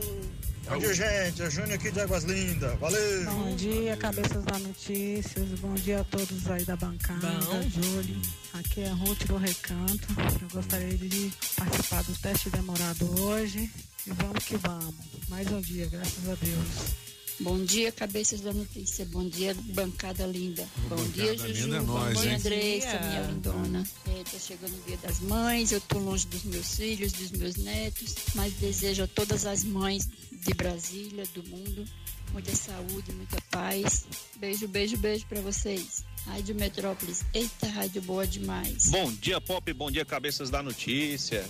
Bom 0.70 0.78
dia, 0.80 0.94
gente. 0.94 1.42
É 1.42 1.50
Júnior 1.50 1.76
aqui 1.76 1.90
de 1.92 2.02
Águas 2.02 2.26
Lindas. 2.26 2.78
Valeu. 2.78 3.24
Bom 3.32 3.56
dia, 3.56 3.96
cabeças 3.96 4.44
da 4.44 4.60
notícias. 4.60 5.48
Bom 5.62 5.74
dia 5.76 6.02
a 6.02 6.04
todos 6.04 6.50
aí 6.50 6.66
da 6.66 6.76
bancada. 6.76 7.26
Bom. 7.46 7.62
Júlio. 7.70 8.22
Aqui 8.54 8.82
é 8.82 8.90
Ruth 8.90 9.26
do 9.28 9.38
Recanto. 9.38 10.08
Eu 10.42 10.50
gostaria 10.52 10.98
de 10.98 11.32
participar 11.56 12.04
do 12.04 12.14
teste 12.20 12.50
demorado 12.50 13.22
hoje. 13.22 13.72
E 14.06 14.12
vamos 14.12 14.44
que 14.44 14.58
vamos. 14.58 14.94
Mais 15.30 15.50
um 15.50 15.62
dia, 15.62 15.88
graças 15.88 16.28
a 16.28 16.36
Deus. 16.36 17.07
Bom 17.40 17.64
dia, 17.64 17.92
cabeças 17.92 18.42
da 18.42 18.52
notícia. 18.52 19.06
Bom 19.06 19.28
dia, 19.30 19.54
bancada 19.76 20.26
linda. 20.26 20.68
Bom 20.90 20.96
dia, 21.10 21.32
Bancada 21.34 21.48
Juju. 21.54 21.66
linda 21.66 21.78
é 21.78 21.80
Bom 21.82 21.94
nós, 21.94 22.20
dia? 22.22 22.36
Andressa, 22.36 22.88
Bom 22.88 23.00
dia. 23.00 23.10
minha 23.10 23.22
lindona. 23.22 23.84
É, 24.08 24.24
tá 24.24 24.40
chegando 24.40 24.74
o 24.76 24.82
dia 24.88 24.98
das 24.98 25.20
mães. 25.20 25.72
Eu 25.72 25.80
tô 25.82 26.00
longe 26.00 26.26
dos 26.28 26.44
meus 26.46 26.76
filhos, 26.76 27.14
dos 27.14 27.32
meus 27.32 27.56
netos. 27.58 28.16
Mas 28.34 28.54
desejo 28.54 29.04
a 29.04 29.08
todas 29.08 29.46
as 29.46 29.64
mães 29.64 30.10
de 30.32 30.54
Brasília, 30.56 31.24
do 31.36 31.44
mundo, 31.48 31.86
muita 32.34 32.56
saúde, 32.56 33.12
muita 33.14 33.40
paz. 33.52 34.06
Beijo, 34.38 34.68
beijo, 34.68 34.98
beijo 34.98 35.26
pra 35.28 35.40
vocês. 35.42 36.04
Rádio 36.26 36.56
Metrópolis. 36.56 37.24
Eita, 37.36 37.68
rádio 37.68 38.02
boa 38.02 38.26
demais. 38.26 38.88
Bom 38.88 39.12
dia, 39.14 39.40
Pop. 39.40 39.72
Bom 39.74 39.92
dia, 39.92 40.04
cabeças 40.04 40.50
da 40.50 40.64
notícia. 40.64 41.48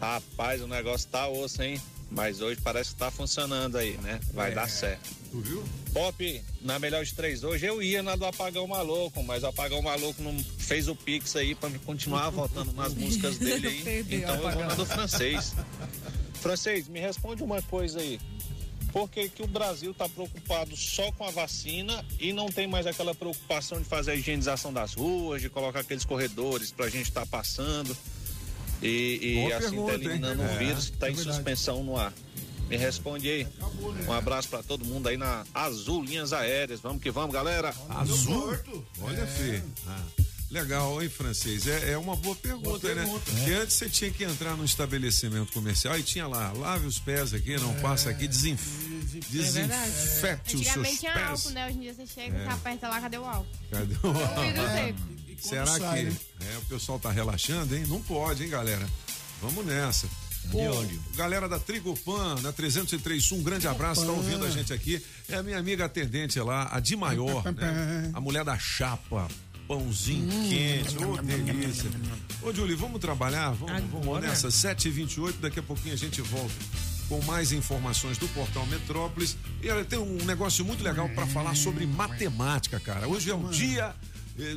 Rapaz, 0.00 0.60
o 0.60 0.66
negócio 0.66 1.08
tá 1.08 1.28
osso, 1.28 1.62
hein? 1.62 1.80
Mas 2.14 2.40
hoje 2.40 2.60
parece 2.62 2.90
que 2.90 2.96
tá 2.96 3.10
funcionando 3.10 3.76
aí, 3.76 3.98
né? 3.98 4.20
Vai 4.32 4.54
dar 4.54 4.68
certo. 4.68 5.10
Tu 5.32 5.40
viu? 5.40 5.64
Pop, 5.92 6.42
na 6.62 6.78
melhor 6.78 7.04
de 7.04 7.12
três 7.12 7.42
hoje, 7.42 7.66
eu 7.66 7.82
ia 7.82 8.02
na 8.04 8.14
do 8.14 8.24
Apagão 8.24 8.68
Maluco, 8.68 9.20
mas 9.24 9.42
o 9.42 9.48
Apagão 9.48 9.82
Maluco 9.82 10.22
não 10.22 10.38
fez 10.58 10.86
o 10.86 10.94
Pix 10.94 11.34
aí 11.34 11.56
pra 11.56 11.68
me 11.68 11.78
continuar 11.80 12.30
votando 12.30 12.72
nas 12.72 12.94
músicas 12.94 13.36
dele 13.38 13.66
aí. 13.66 14.06
Então 14.08 14.36
eu 14.36 14.50
vou 14.52 14.64
na 14.64 14.74
do 14.74 14.86
francês. 14.86 15.56
Francês, 16.40 16.88
me 16.88 17.00
responde 17.00 17.42
uma 17.42 17.60
coisa 17.62 17.98
aí. 17.98 18.20
Por 18.92 19.10
que, 19.10 19.28
que 19.28 19.42
o 19.42 19.46
Brasil 19.48 19.90
está 19.90 20.08
preocupado 20.08 20.76
só 20.76 21.10
com 21.12 21.24
a 21.24 21.30
vacina 21.32 22.04
e 22.20 22.32
não 22.32 22.46
tem 22.46 22.68
mais 22.68 22.86
aquela 22.86 23.12
preocupação 23.12 23.80
de 23.80 23.84
fazer 23.84 24.12
a 24.12 24.14
higienização 24.14 24.72
das 24.72 24.94
ruas, 24.94 25.42
de 25.42 25.50
colocar 25.50 25.80
aqueles 25.80 26.04
corredores 26.04 26.70
para 26.70 26.86
a 26.86 26.88
gente 26.88 27.08
estar 27.08 27.26
passando 27.26 27.96
e, 28.82 29.46
e 29.48 29.52
assim 29.52 29.66
pergunta, 29.70 29.92
tá 29.92 29.94
eliminando 29.98 30.42
hein? 30.42 30.48
um 30.48 30.52
É, 30.52 30.58
vírus 30.58 30.88
que 30.88 30.94
está 30.94 31.06
é 31.08 31.10
em 31.10 31.14
verdade. 31.14 31.36
suspensão 31.36 31.82
no 31.84 31.96
ar? 31.96 32.12
Me 32.68 32.76
responde 32.78 33.28
aí. 33.28 33.46
Um 34.08 34.12
abraço 34.12 34.48
para 34.48 34.62
todo 34.62 34.84
mundo 34.84 35.08
aí 35.08 35.16
na 35.18 35.44
Azul 35.52 36.02
Linhas 36.02 36.32
Aéreas. 36.32 36.80
Vamos 36.80 37.02
que 37.02 37.10
vamos, 37.10 37.32
galera. 37.34 37.74
Azul? 37.90 38.56
Olha, 39.02 39.20
É. 39.20 39.26
Fê. 39.26 39.62
Ah, 39.86 40.02
legal, 40.50 41.02
hein, 41.02 41.10
francês? 41.10 41.66
É, 41.66 41.92
é 41.92 41.98
uma 41.98 42.16
boa 42.16 42.34
pergunta, 42.34 42.64
Boa 42.80 42.94
né? 42.94 43.02
pergunta. 43.02 43.30
Porque 43.30 43.50
antes 43.52 43.76
você 43.76 43.88
tinha 43.90 44.10
que 44.10 44.24
entrar 44.24 44.56
num 44.56 44.64
estabelecimento 44.64 45.52
comercial 45.52 45.98
e 45.98 46.02
tinha 46.02 46.26
lá, 46.26 46.52
lave 46.52 46.86
os 46.86 46.98
pés 46.98 47.34
aqui, 47.34 47.54
não 47.58 47.74
passa 47.80 48.08
aqui, 48.08 48.26
desinf... 48.26 48.62
desinfete 49.30 50.56
os 50.56 50.62
seus 50.62 50.76
Antigamente 50.76 50.98
tinha 51.00 51.12
pés. 51.12 51.26
álcool, 51.28 51.50
né? 51.50 51.66
Hoje 51.66 51.76
em 51.76 51.80
dia 51.80 51.94
você 51.94 52.06
chega, 52.06 52.38
você 52.44 52.48
aperta 52.48 52.88
lá, 52.88 53.00
cadê 53.00 53.18
o 53.18 53.24
álcool? 53.24 53.46
Cadê 53.70 53.94
o- 53.94 54.12
vidro 54.42 54.68
seco. 54.72 54.98
E 55.34 55.42
quando 55.42 55.50
Será 55.50 55.66
sai, 55.66 56.04
que 56.04 56.10
né? 56.10 56.16
é, 56.54 56.58
o 56.58 56.62
pessoal 56.62 56.98
tá 56.98 57.10
relaxando, 57.10 57.74
hein? 57.76 57.84
Não 57.88 58.00
pode, 58.00 58.44
hein, 58.44 58.48
galera? 58.48 58.86
Vamos 59.42 59.66
nessa. 59.66 60.06
Ô, 60.52 61.16
galera 61.16 61.48
da 61.48 61.58
Trigopan, 61.58 62.36
da 62.42 62.52
303 62.52 63.22
Sul, 63.22 63.38
um 63.38 63.42
grande 63.42 63.66
abraço, 63.66 64.04
tá 64.04 64.12
ouvindo 64.12 64.44
a 64.44 64.50
gente 64.50 64.72
aqui. 64.72 65.02
É 65.28 65.36
a 65.36 65.42
minha 65.42 65.58
amiga 65.58 65.86
atendente 65.86 66.38
lá, 66.38 66.68
a 66.70 66.80
de 66.80 66.94
maior, 66.96 67.42
né? 67.52 68.10
A 68.12 68.20
mulher 68.20 68.44
da 68.44 68.58
chapa. 68.58 69.26
Pãozinho 69.66 70.28
quente, 70.50 71.02
ô 71.02 71.16
delícia. 71.16 71.90
Ô, 72.42 72.52
Julie, 72.52 72.76
vamos 72.76 73.00
trabalhar? 73.00 73.52
Vamos, 73.52 73.90
vamos 73.90 74.20
nessa. 74.20 74.48
7h28, 74.48 75.36
daqui 75.40 75.58
a 75.58 75.62
pouquinho 75.62 75.94
a 75.94 75.96
gente 75.96 76.20
volta 76.20 76.52
com 77.08 77.22
mais 77.22 77.50
informações 77.50 78.18
do 78.18 78.28
portal 78.28 78.66
Metrópolis. 78.66 79.38
E 79.62 79.70
olha, 79.70 79.84
tem 79.84 79.98
um 79.98 80.24
negócio 80.26 80.64
muito 80.66 80.84
legal 80.84 81.08
para 81.08 81.26
falar 81.26 81.54
sobre 81.54 81.86
matemática, 81.86 82.78
cara. 82.78 83.08
Hoje 83.08 83.30
é 83.30 83.34
o 83.34 83.48
dia 83.48 83.94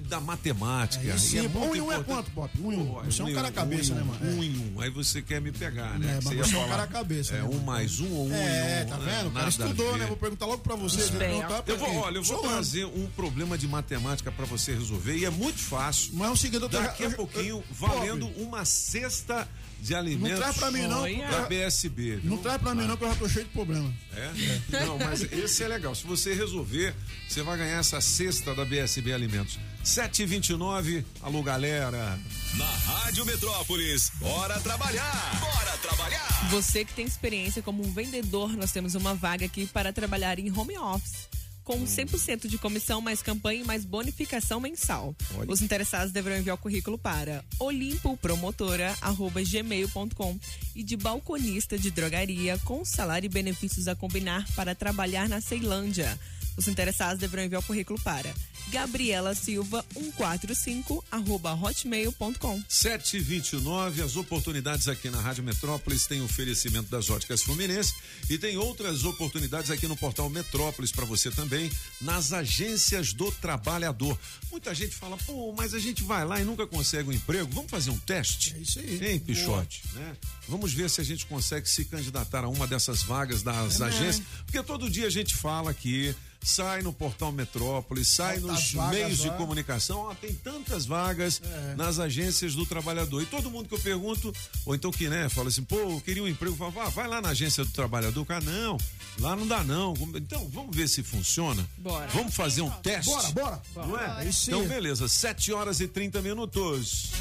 da 0.08 0.20
matemática. 0.20 1.06
É, 1.08 1.16
e 1.16 1.20
sim, 1.20 1.38
E 1.38 1.42
um 1.48 1.50
muito 1.50 1.76
e 1.76 1.82
um 1.82 1.92
é 1.92 2.04
quanto, 2.04 2.32
Pop? 2.32 2.50
Um 2.60 2.74
e 2.74 2.76
um. 2.78 2.94
Você 3.04 3.22
é 3.22 3.26
um 3.26 3.34
cara 3.34 3.52
cabeça, 3.52 3.94
né, 3.94 4.04
mano? 4.04 4.20
Um 4.36 4.44
em 4.44 4.58
um. 4.76 4.82
Aí 4.82 4.90
você 4.90 5.22
quer 5.22 5.40
me 5.40 5.52
pegar, 5.52 6.00
né? 6.00 6.18
É, 6.18 6.22
você 6.22 6.56
é 6.56 6.58
um 6.60 6.68
cara 6.68 6.88
cabeça, 6.88 7.36
É 7.36 7.42
né, 7.42 7.44
um 7.44 7.60
mais 7.60 8.00
um 8.00 8.12
ou 8.12 8.28
um 8.28 8.34
É, 8.34 8.86
tá 8.86 8.98
né? 8.98 9.18
vendo? 9.18 9.28
O 9.30 9.32
cara 9.32 9.50
estudou, 9.50 9.98
né? 9.98 10.06
Vou 10.08 10.18
perguntar 10.18 10.46
logo 10.48 10.64
pra 10.64 10.76
você. 10.76 11.04
perguntar 11.18 11.62
pra 11.62 11.74
Eu 11.74 11.78
vou, 11.78 11.96
olha, 11.96 12.18
eu 12.18 12.24
vou 12.24 12.38
Sou 12.40 12.48
trazer 12.50 12.86
um 12.86 13.08
problema 13.16 13.58
de 13.58 13.68
matemática 13.68 14.32
para 14.32 14.46
você 14.46 14.74
resolver 14.74 15.16
e 15.16 15.26
é 15.26 15.30
muito 15.30 15.60
fácil. 15.60 16.12
Mas 16.14 16.28
é 16.28 16.32
o 16.32 16.36
seguinte, 16.36 16.68
Daqui 16.70 17.04
eu- 17.04 17.10
a 17.10 17.14
pouquinho, 17.14 17.64
valendo 17.70 18.28
uma 18.38 18.66
cesta 18.66 19.48
de 19.80 19.94
alimentos 19.94 20.40
traz 20.40 20.58
pra 20.58 20.72
mim, 20.72 20.82
não, 20.88 21.04
da 21.30 21.42
BSB. 21.48 22.16
viu? 22.16 22.32
Não 22.32 22.38
traz 22.38 22.60
pra 22.60 22.74
mim, 22.74 22.88
não, 22.88 22.98
que 22.98 23.04
eu 23.04 23.10
já 23.10 23.16
tô 23.16 23.30
cheio 23.30 23.46
de 23.46 23.52
problema. 23.52 23.94
É? 24.16 24.86
Não, 24.86 24.98
mas 24.98 25.22
esse 25.32 25.64
é 25.64 25.68
legal. 25.68 25.94
Se 25.94 26.06
você 26.08 26.34
resolver, 26.34 26.96
você 27.30 27.44
vai 27.44 27.58
ganhar 27.60 27.78
essa 27.78 28.02
cesta 28.02 28.56
da 28.56 28.66
BSB 28.66 29.14
Alimentos. 29.14 29.60
729, 29.88 31.06
alô 31.22 31.42
galera. 31.42 32.20
Na 32.58 32.66
Rádio 32.66 33.26
Metrópolis, 33.26 34.12
bora 34.20 34.60
trabalhar! 34.60 35.40
Bora 35.40 35.78
trabalhar! 35.78 36.50
Você 36.52 36.84
que 36.84 36.94
tem 36.94 37.06
experiência 37.06 37.62
como 37.62 37.82
um 37.82 37.94
vendedor, 37.94 38.52
nós 38.58 38.74
temos 38.74 38.96
uma 38.96 39.16
vaga 39.16 39.46
aqui 39.46 39.66
para 39.66 39.94
trabalhar 39.94 40.40
em 40.40 40.52
home 40.52 40.78
office. 40.78 41.30
Com 41.64 41.86
100% 41.86 42.48
de 42.48 42.58
comissão, 42.58 43.00
mais 43.00 43.22
campanha 43.22 43.62
e 43.62 43.66
mais 43.66 43.86
bonificação 43.86 44.60
mensal. 44.60 45.16
Olha. 45.36 45.50
Os 45.50 45.62
interessados 45.62 46.12
deverão 46.12 46.38
enviar 46.38 46.56
o 46.56 46.60
currículo 46.60 46.98
para 46.98 47.46
olimpopromotora.gmail.com 47.58 50.40
e 50.76 50.84
de 50.84 50.98
balconista 50.98 51.78
de 51.78 51.92
drogaria 51.92 52.58
com 52.66 52.84
salário 52.84 53.28
e 53.28 53.30
benefícios 53.30 53.88
a 53.88 53.96
combinar 53.96 54.46
para 54.54 54.76
trabalhar 54.76 55.30
na 55.30 55.40
Ceilândia. 55.40 56.20
Os 56.58 56.68
interessados 56.68 57.20
deverão 57.20 57.44
enviar 57.44 57.62
o 57.62 57.66
currículo 57.66 58.00
para 58.02 58.34
Gabriela 58.70 59.34
Silva 59.34 59.86
145 59.94 61.04
arroba 61.10 61.54
hotmail.com. 61.54 62.62
729, 62.68 64.02
as 64.02 64.16
oportunidades 64.16 64.88
aqui 64.88 65.10
na 65.10 65.22
Rádio 65.22 65.44
Metrópolis 65.44 66.06
tem 66.06 66.22
oferecimento 66.22 66.90
das 66.90 67.10
óticas 67.10 67.42
Fluminense 67.44 67.94
e 68.30 68.38
tem 68.38 68.58
outras 68.58 69.06
oportunidades 69.06 69.72
aqui 69.72 69.88
no 69.88 69.96
portal 69.96 70.30
Metrópolis 70.30 70.92
para 70.92 71.06
você 71.06 71.32
também, 71.32 71.72
nas 72.02 72.34
agências 72.34 73.14
do 73.14 73.32
trabalhador. 73.32 74.18
Muita 74.52 74.74
gente 74.76 74.96
fala, 74.96 75.18
pô, 75.18 75.54
mas 75.56 75.74
a 75.74 75.80
gente 75.80 76.04
vai 76.04 76.26
lá 76.26 76.42
e 76.42 76.44
nunca 76.44 76.68
consegue 76.68 77.10
um 77.10 77.14
emprego. 77.14 77.50
Vamos 77.54 77.72
fazer 77.72 77.90
um 77.90 78.00
teste? 78.00 78.54
É 78.56 78.60
isso 78.60 78.80
aí. 78.80 79.12
Hein, 79.12 79.20
Pichote? 79.20 79.84
Né? 79.94 80.16
Vamos 80.48 80.74
ver 80.74 80.90
se 80.90 81.00
a 81.00 81.04
gente 81.04 81.26
consegue 81.26 81.70
se 81.70 81.86
candidatar 81.86 82.44
a 82.44 82.50
uma 82.50 82.68
dessas 82.68 83.04
vagas 83.04 83.44
das 83.44 83.80
É 83.80 83.86
agências. 83.86 84.26
Porque 84.46 84.62
todo 84.64 84.90
dia 84.90 85.08
a 85.08 85.10
gente 85.10 85.36
fala 85.36 85.72
aqui, 85.72 86.16
sai 86.42 86.82
no 86.82 86.94
portal 86.94 87.32
Metrópolis, 87.32 88.08
sai 88.10 88.40
Quantas 88.40 88.74
nos 88.74 88.90
meios 88.90 89.18
de 89.20 89.28
lá? 89.28 89.34
comunicação, 89.36 90.00
ó, 90.00 90.14
tem 90.16 90.34
tantas 90.34 90.86
vagas 90.86 91.42
É. 91.44 91.76
nas 91.76 92.00
agências 92.00 92.56
do 92.56 92.66
trabalhador. 92.66 93.22
E 93.22 93.26
todo 93.26 93.50
mundo 93.52 93.68
que 93.68 93.76
eu 93.76 93.80
pergunto, 93.80 94.34
ou 94.66 94.74
então 94.76 94.92
que, 94.92 95.10
né, 95.10 95.28
fala 95.30 95.50
assim, 95.50 95.64
pô, 95.64 95.76
eu 95.76 96.02
queria 96.02 96.24
um 96.24 96.28
emprego, 96.28 96.56
fala, 96.56 96.74
"Ah, 96.86 96.90
vai 96.90 97.08
lá 97.08 97.22
na 97.22 97.30
agência 97.30 97.64
do 97.66 97.72
trabalhador, 97.72 98.26
cara, 98.26 98.42
não, 98.44 98.78
lá 99.20 99.36
não 99.36 99.48
dá 99.48 99.64
não. 99.64 99.94
Então, 100.16 100.48
vamos 100.50 100.76
ver 100.76 100.88
se 100.88 101.04
funciona. 101.04 101.68
Bora. 101.78 102.08
Vamos 102.08 102.34
fazer 102.34 102.62
um 102.62 102.70
teste? 102.70 103.12
Bora, 103.34 103.62
bora. 103.74 103.88
Não 103.88 104.00
é? 104.00 104.26
É 104.26 104.30
isso 104.30 104.50
Então, 104.50 104.68
beleza, 104.68 105.08
7 105.08 105.52
horas 105.52 105.80
e 105.80 105.88
30 105.88 106.22
minutos. 106.22 107.12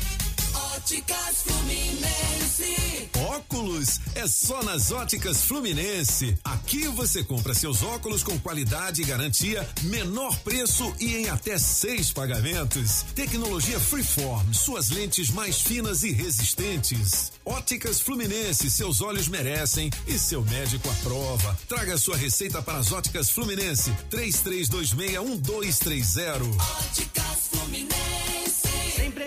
Óticas 0.57 1.42
Fluminense. 1.42 3.11
Óculos 3.29 4.01
é 4.14 4.27
só 4.27 4.62
nas 4.62 4.90
Óticas 4.90 5.42
Fluminense. 5.42 6.38
Aqui 6.45 6.88
você 6.88 7.23
compra 7.25 7.53
seus 7.55 7.83
óculos 7.83 8.23
com 8.23 8.38
qualidade 8.38 9.03
e 9.03 9.05
garantia, 9.05 9.69
menor 9.83 10.35
preço 10.40 10.95
e 10.99 11.16
em 11.16 11.29
até 11.29 11.59
seis 11.59 12.11
pagamentos. 12.12 13.05
Tecnologia 13.14 13.79
Freeform, 13.79 14.51
suas 14.53 14.88
lentes 14.90 15.31
mais 15.31 15.61
finas 15.61 16.03
e 16.05 16.12
resistentes. 16.12 17.33
Óticas 17.45 18.01
Fluminense, 18.01 18.71
seus 18.71 19.01
olhos 19.01 19.29
merecem 19.29 19.90
e 20.07 20.19
seu 20.19 20.42
médico 20.42 20.88
aprova. 20.88 21.59
Traga 21.69 21.99
sua 21.99 22.16
receita 22.16 22.62
para 22.62 22.79
as 22.79 22.92
Óticas 22.92 23.29
Fluminense. 23.31 23.92
33261230. 24.11 26.47
Óticas 26.81 26.87
Fluminense. 26.87 27.07
Sempre 27.07 27.23
é 27.23 27.25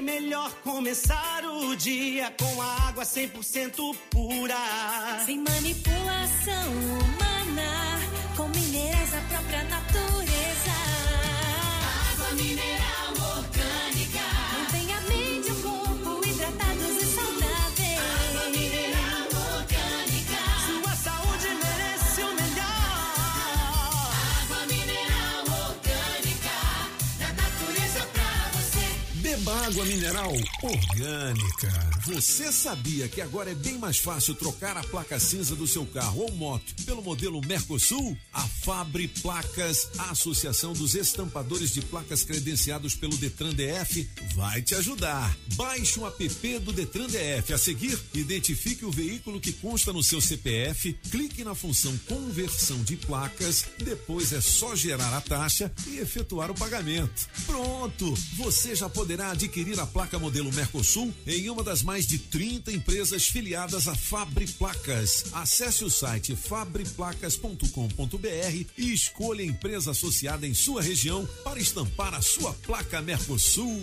melhor 0.10 0.52
começar 0.64 1.46
o 1.46 1.76
dia 1.76 2.34
com 2.40 2.62
a 2.62 2.88
água 2.88 3.04
100% 3.04 3.96
pura. 4.10 4.56
Sem 5.24 5.38
manipulação 5.38 6.72
humana, 6.72 7.29
água 29.70 29.86
mineral 29.86 30.34
orgânica. 30.64 31.89
Você 32.14 32.52
sabia 32.52 33.08
que 33.08 33.22
agora 33.22 33.52
é 33.52 33.56
bem 33.56 33.78
mais 33.78 34.00
fácil 34.00 34.34
trocar 34.34 34.76
a 34.76 34.84
placa 34.84 35.20
cinza 35.20 35.56
do 35.56 35.68
seu 35.68 35.86
carro 35.86 36.22
ou 36.22 36.32
moto 36.32 36.74
pelo 36.84 37.04
modelo 37.04 37.40
Mercosul? 37.46 38.18
A 38.34 38.42
Fabre 38.42 39.08
Placas, 39.08 39.90
a 40.00 40.10
Associação 40.10 40.74
dos 40.74 40.96
Estampadores 40.96 41.72
de 41.72 41.82
Placas 41.84 42.24
credenciados 42.24 42.96
pelo 42.96 43.16
Detran 43.16 43.54
DF, 43.54 44.10
vai 44.34 44.60
te 44.60 44.74
ajudar. 44.74 45.38
Baixe 45.54 46.00
o 46.00 46.08
app 46.08 46.60
do 46.60 46.74
Detran 46.74 47.06
DF. 47.06 47.54
A 47.54 47.60
seguir, 47.60 48.00
identifique 48.16 48.84
o 48.86 48.92
veículo 48.92 49.40
que 49.40 49.54
consta 49.54 49.94
no 49.94 50.04
seu 50.04 50.20
CPF, 50.20 50.94
clique 51.12 51.44
na 51.44 51.54
função 51.54 51.96
conversão 52.08 52.84
de 52.84 52.98
placas, 52.98 53.66
depois 53.78 54.34
é 54.34 54.42
só 54.42 54.76
gerar 54.76 55.16
a 55.16 55.22
taxa 55.22 55.72
e 55.86 56.00
efetuar 56.00 56.50
o 56.50 56.56
pagamento. 56.56 57.30
Pronto! 57.46 58.16
Você 58.38 58.76
já 58.76 58.90
poderá 58.90 59.30
adquirir 59.32 59.80
a 59.80 59.86
placa 59.86 60.18
modelo 60.18 60.52
Mercosul 60.52 61.14
em 61.28 61.50
uma 61.52 61.64
das 61.64 61.84
mais 61.84 61.99
de 62.06 62.18
30 62.18 62.72
empresas 62.72 63.28
filiadas 63.28 63.88
à 63.88 63.96
Fabre 63.96 64.48
Placas. 64.48 65.26
Acesse 65.34 65.84
o 65.84 65.90
site 65.90 66.36
fabreplacas.com.br 66.36 68.66
e 68.78 68.94
escolha 68.94 69.44
a 69.44 69.48
empresa 69.48 69.92
associada 69.92 70.48
em 70.48 70.54
sua 70.54 70.82
região 70.82 71.28
para 71.44 71.60
estampar 71.60 72.14
a 72.14 72.22
sua 72.22 72.54
placa 72.54 73.02
Mercosul. 73.02 73.82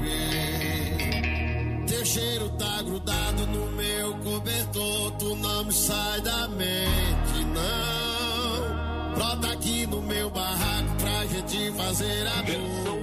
baby. 0.00 1.86
Teu 1.86 2.04
cheiro 2.04 2.48
tá 2.50 2.82
grudado 2.82 3.46
no 3.46 3.70
meu 3.72 4.14
cobertor, 4.18 5.10
tu 5.12 5.34
não 5.36 5.64
me 5.64 5.72
sai 5.72 6.20
da 6.20 6.48
mente, 6.48 6.89
fazer 11.90 12.26
amor. 12.28 13.00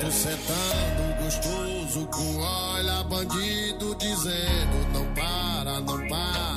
Tô 0.00 0.10
sentando 0.10 1.22
gostoso 1.22 2.06
com 2.08 2.38
olha 2.38 3.04
bandido 3.04 3.94
dizendo 3.94 4.92
não 4.92 5.14
para, 5.14 5.80
não 5.80 6.08
para. 6.08 6.56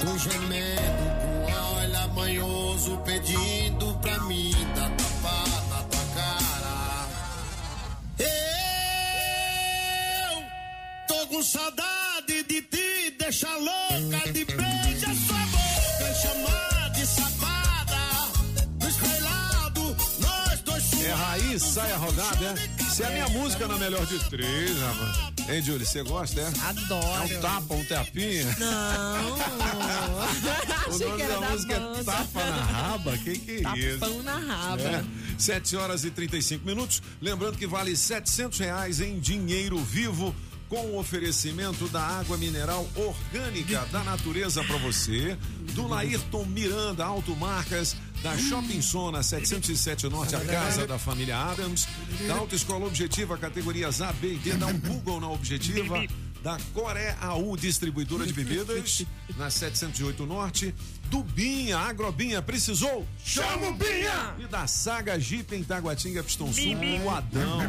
Tô 0.00 0.18
gemendo 0.18 1.04
com 1.22 1.52
olha 1.76 2.08
manhoso 2.08 2.98
pedindo 3.04 3.94
pra 4.00 4.18
mim 4.24 4.52
dar 4.74 4.90
tapa 4.90 5.48
na 5.70 5.82
tua 5.84 6.04
cara. 6.16 7.08
Eu 8.18 8.26
tô 11.06 11.26
com 11.28 11.42
saudade 11.42 12.01
rodada, 22.92 22.94
é? 22.94 22.94
Se 22.94 23.02
é 23.02 23.06
a 23.06 23.10
minha 23.10 23.28
música 23.28 23.68
na 23.68 23.78
melhor 23.78 24.06
de 24.06 24.18
três, 24.28 24.78
rapaz. 24.78 25.32
Hein, 25.48 25.62
Júlio, 25.62 25.86
você 25.86 26.02
gosta, 26.02 26.40
é? 26.40 26.46
Adoro. 26.46 27.32
É 27.32 27.36
um 27.36 27.40
tapa, 27.40 27.74
um 27.74 27.84
tapinha? 27.84 28.56
Não. 28.58 29.36
O 30.92 30.98
nome 30.98 31.22
da 31.22 31.38
da 31.38 31.50
música 31.50 31.80
banda. 31.80 32.00
é 32.00 32.04
Tapa 32.04 32.44
na 32.44 32.64
Raba? 32.64 33.18
Que 33.18 33.38
que 33.38 33.50
é 33.66 33.78
isso? 33.78 33.98
Tapão 33.98 34.22
na 34.22 34.36
raba. 34.38 34.82
É. 34.82 35.04
7 35.38 35.76
horas 35.76 36.04
e 36.04 36.10
35 36.10 36.66
minutos. 36.66 37.02
Lembrando 37.20 37.56
que 37.56 37.66
vale 37.66 37.96
700 37.96 38.58
reais 38.58 39.00
em 39.00 39.18
dinheiro 39.18 39.78
vivo 39.78 40.34
com 40.68 40.86
o 40.86 40.98
oferecimento 40.98 41.86
da 41.88 42.00
água 42.00 42.36
mineral 42.36 42.86
orgânica 42.96 43.86
da 43.92 44.02
natureza 44.04 44.64
para 44.64 44.76
você, 44.78 45.36
do 45.74 45.86
Laírton 45.86 46.44
Miranda 46.46 47.04
Automarcas, 47.04 47.94
da 48.22 48.38
Shopping 48.38 48.80
Zona 48.80 49.22
707 49.22 50.08
Norte, 50.08 50.36
a 50.36 50.40
casa 50.40 50.86
da 50.86 50.98
família 50.98 51.36
Adams, 51.36 51.88
da 52.26 52.34
Autoescola 52.34 52.86
Objetiva, 52.86 53.36
categorias 53.36 54.00
A, 54.00 54.12
B 54.12 54.34
e 54.34 54.38
D, 54.38 54.52
dá 54.52 54.66
um 54.68 54.78
Google 54.78 55.20
na 55.20 55.28
Objetiva, 55.28 56.04
da 56.42 56.56
Coré 56.72 57.16
AU 57.20 57.56
Distribuidora 57.56 58.24
de 58.24 58.32
Bebidas, 58.32 59.04
na 59.36 59.50
708 59.50 60.24
Norte, 60.24 60.74
do 61.10 61.22
Binha, 61.22 61.78
Agrobinha, 61.78 62.40
precisou? 62.40 63.06
Chama 63.24 63.68
o 63.68 63.74
Binha! 63.74 64.34
E 64.38 64.46
da 64.46 64.66
Saga 64.66 65.18
Jeep 65.18 65.54
em 65.54 65.64
Taguatinga, 65.64 66.22
Pistão 66.22 66.52
Sul, 66.52 66.76
o 67.04 67.10
Adão. 67.10 67.60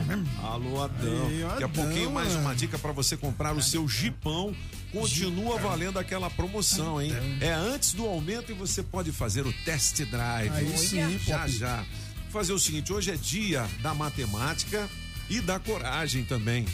Alô, 0.44 0.84
Adão. 0.84 1.28
Aí, 1.28 1.42
Daqui 1.42 1.64
a 1.64 1.66
Adão, 1.66 1.70
pouquinho 1.70 2.12
mais 2.12 2.34
é. 2.34 2.38
uma 2.38 2.56
dica 2.56 2.78
para 2.78 2.92
você 2.92 3.18
comprar 3.18 3.56
o 3.56 3.62
seu 3.62 3.88
Jeepão. 3.88 4.56
Continua 4.94 5.58
valendo 5.58 5.98
aquela 5.98 6.30
promoção, 6.30 7.02
hein? 7.02 7.12
É 7.42 7.52
antes 7.52 7.94
do 7.94 8.06
aumento 8.06 8.52
e 8.52 8.56
você 8.56 8.82
pode 8.84 9.12
fazer 9.12 9.46
o 9.46 9.52
test 9.66 10.02
drive. 10.06 10.52
Aí 10.54 10.78
sim, 10.78 11.18
já 11.18 11.48
já. 11.48 11.78
Vou 12.24 12.32
fazer 12.42 12.54
o 12.54 12.60
seguinte, 12.60 12.94
hoje 12.94 13.10
é 13.12 13.16
dia 13.18 13.68
da 13.82 13.94
matemática 13.96 14.88
e 15.30 15.42
da 15.42 15.60
coragem 15.60 16.24
também. 16.24 16.66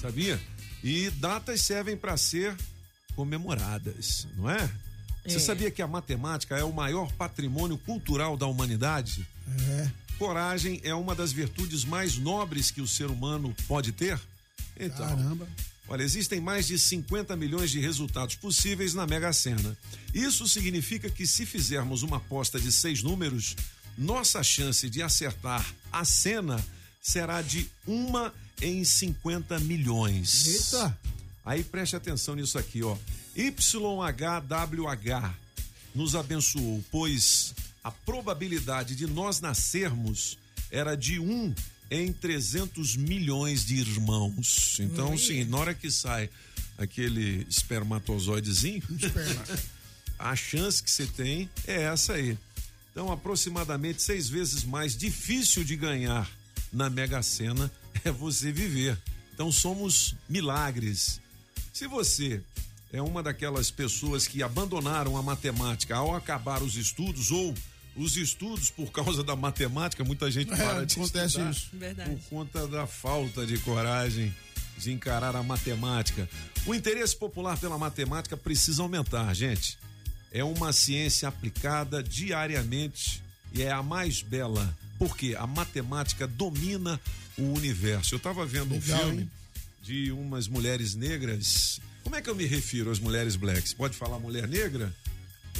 Sabia? 0.00 0.38
E 0.84 1.08
datas 1.10 1.62
servem 1.62 1.96
para 1.96 2.16
ser 2.18 2.54
comemoradas, 3.16 4.28
não 4.36 4.48
é? 4.48 4.70
Você 5.26 5.36
É. 5.36 5.40
sabia 5.40 5.70
que 5.70 5.82
a 5.82 5.86
matemática 5.86 6.56
é 6.56 6.62
o 6.64 6.72
maior 6.72 7.10
patrimônio 7.12 7.76
cultural 7.78 8.36
da 8.36 8.46
humanidade? 8.46 9.26
É. 9.68 9.90
Coragem 10.18 10.80
é 10.84 10.94
uma 10.94 11.14
das 11.14 11.32
virtudes 11.32 11.84
mais 11.84 12.16
nobres 12.18 12.70
que 12.70 12.80
o 12.80 12.86
ser 12.86 13.06
humano 13.10 13.54
pode 13.66 13.92
ter? 13.92 14.18
Então, 14.78 15.06
Caramba. 15.08 15.48
Olha, 15.88 16.02
existem 16.02 16.40
mais 16.40 16.66
de 16.66 16.78
50 16.78 17.34
milhões 17.34 17.70
de 17.70 17.80
resultados 17.80 18.34
possíveis 18.34 18.92
na 18.92 19.06
Mega 19.06 19.32
Sena. 19.32 19.76
Isso 20.12 20.46
significa 20.46 21.08
que 21.08 21.26
se 21.26 21.46
fizermos 21.46 22.02
uma 22.02 22.18
aposta 22.18 22.60
de 22.60 22.70
seis 22.70 23.02
números, 23.02 23.56
nossa 23.96 24.42
chance 24.42 24.88
de 24.90 25.02
acertar 25.02 25.66
a 25.90 26.04
cena 26.04 26.62
será 27.00 27.40
de 27.40 27.70
uma 27.86 28.34
em 28.60 28.84
50 28.84 29.58
milhões. 29.60 30.46
Eita! 30.46 30.98
Aí 31.44 31.64
preste 31.64 31.96
atenção 31.96 32.34
nisso 32.34 32.58
aqui, 32.58 32.82
ó. 32.82 32.96
YHWH 33.34 35.34
nos 35.94 36.14
abençoou, 36.14 36.84
pois 36.90 37.54
a 37.82 37.90
probabilidade 37.90 38.94
de 38.94 39.06
nós 39.06 39.40
nascermos 39.40 40.36
era 40.70 40.94
de 40.94 41.18
um 41.18 41.54
em 41.90 42.12
300 42.12 42.96
milhões 42.96 43.64
de 43.64 43.76
irmãos. 43.76 44.78
Então, 44.80 45.12
Ui. 45.12 45.18
sim, 45.18 45.44
na 45.44 45.58
hora 45.58 45.74
que 45.74 45.90
sai 45.90 46.28
aquele 46.76 47.46
espermatozoidezinho, 47.48 48.82
a 50.18 50.36
chance 50.36 50.82
que 50.82 50.90
você 50.90 51.06
tem 51.06 51.48
é 51.66 51.82
essa 51.84 52.14
aí. 52.14 52.36
Então, 52.92 53.10
aproximadamente 53.10 54.02
seis 54.02 54.28
vezes 54.28 54.64
mais 54.64 54.96
difícil 54.96 55.64
de 55.64 55.76
ganhar 55.76 56.28
na 56.72 56.90
Mega 56.90 57.22
Sena 57.22 57.70
é 58.04 58.10
você 58.10 58.52
viver. 58.52 58.98
Então, 59.32 59.50
somos 59.52 60.14
milagres. 60.28 61.20
Se 61.72 61.86
você 61.86 62.42
é 62.92 63.00
uma 63.00 63.22
daquelas 63.22 63.70
pessoas 63.70 64.26
que 64.26 64.42
abandonaram 64.42 65.16
a 65.16 65.22
matemática 65.22 65.96
ao 65.96 66.14
acabar 66.14 66.62
os 66.62 66.76
estudos 66.76 67.30
ou 67.30 67.54
os 67.98 68.16
estudos 68.16 68.70
por 68.70 68.90
causa 68.92 69.22
da 69.22 69.34
matemática, 69.34 70.04
muita 70.04 70.30
gente 70.30 70.52
É, 70.52 70.56
para 70.56 70.86
de 70.86 70.94
acontece 70.94 71.26
estudar 71.26 71.50
isso. 71.50 71.68
Verdade. 71.72 72.10
por 72.10 72.20
conta 72.30 72.66
da 72.68 72.86
falta 72.86 73.44
de 73.44 73.58
coragem 73.58 74.32
de 74.76 74.92
encarar 74.92 75.34
a 75.34 75.42
matemática. 75.42 76.28
O 76.64 76.74
interesse 76.74 77.16
popular 77.16 77.58
pela 77.58 77.76
matemática 77.76 78.36
precisa 78.36 78.82
aumentar, 78.82 79.34
gente. 79.34 79.76
É 80.30 80.44
uma 80.44 80.72
ciência 80.72 81.28
aplicada 81.28 82.02
diariamente 82.02 83.22
e 83.52 83.62
é 83.62 83.72
a 83.72 83.82
mais 83.82 84.22
bela, 84.22 84.76
porque 84.98 85.34
a 85.36 85.46
matemática 85.46 86.26
domina 86.28 87.00
o 87.36 87.42
universo. 87.54 88.14
Eu 88.14 88.18
estava 88.18 88.44
vendo 88.46 88.74
um 88.74 88.78
Legal, 88.78 88.98
filme 89.00 89.22
hein? 89.22 89.30
de 89.82 90.12
umas 90.12 90.46
mulheres 90.46 90.94
negras. 90.94 91.80
Como 92.04 92.14
é 92.14 92.22
que 92.22 92.30
eu 92.30 92.34
me 92.34 92.46
refiro 92.46 92.90
às 92.90 92.98
mulheres 93.00 93.34
blacks? 93.36 93.72
Pode 93.74 93.96
falar 93.96 94.18
mulher 94.18 94.46
negra? 94.46 94.94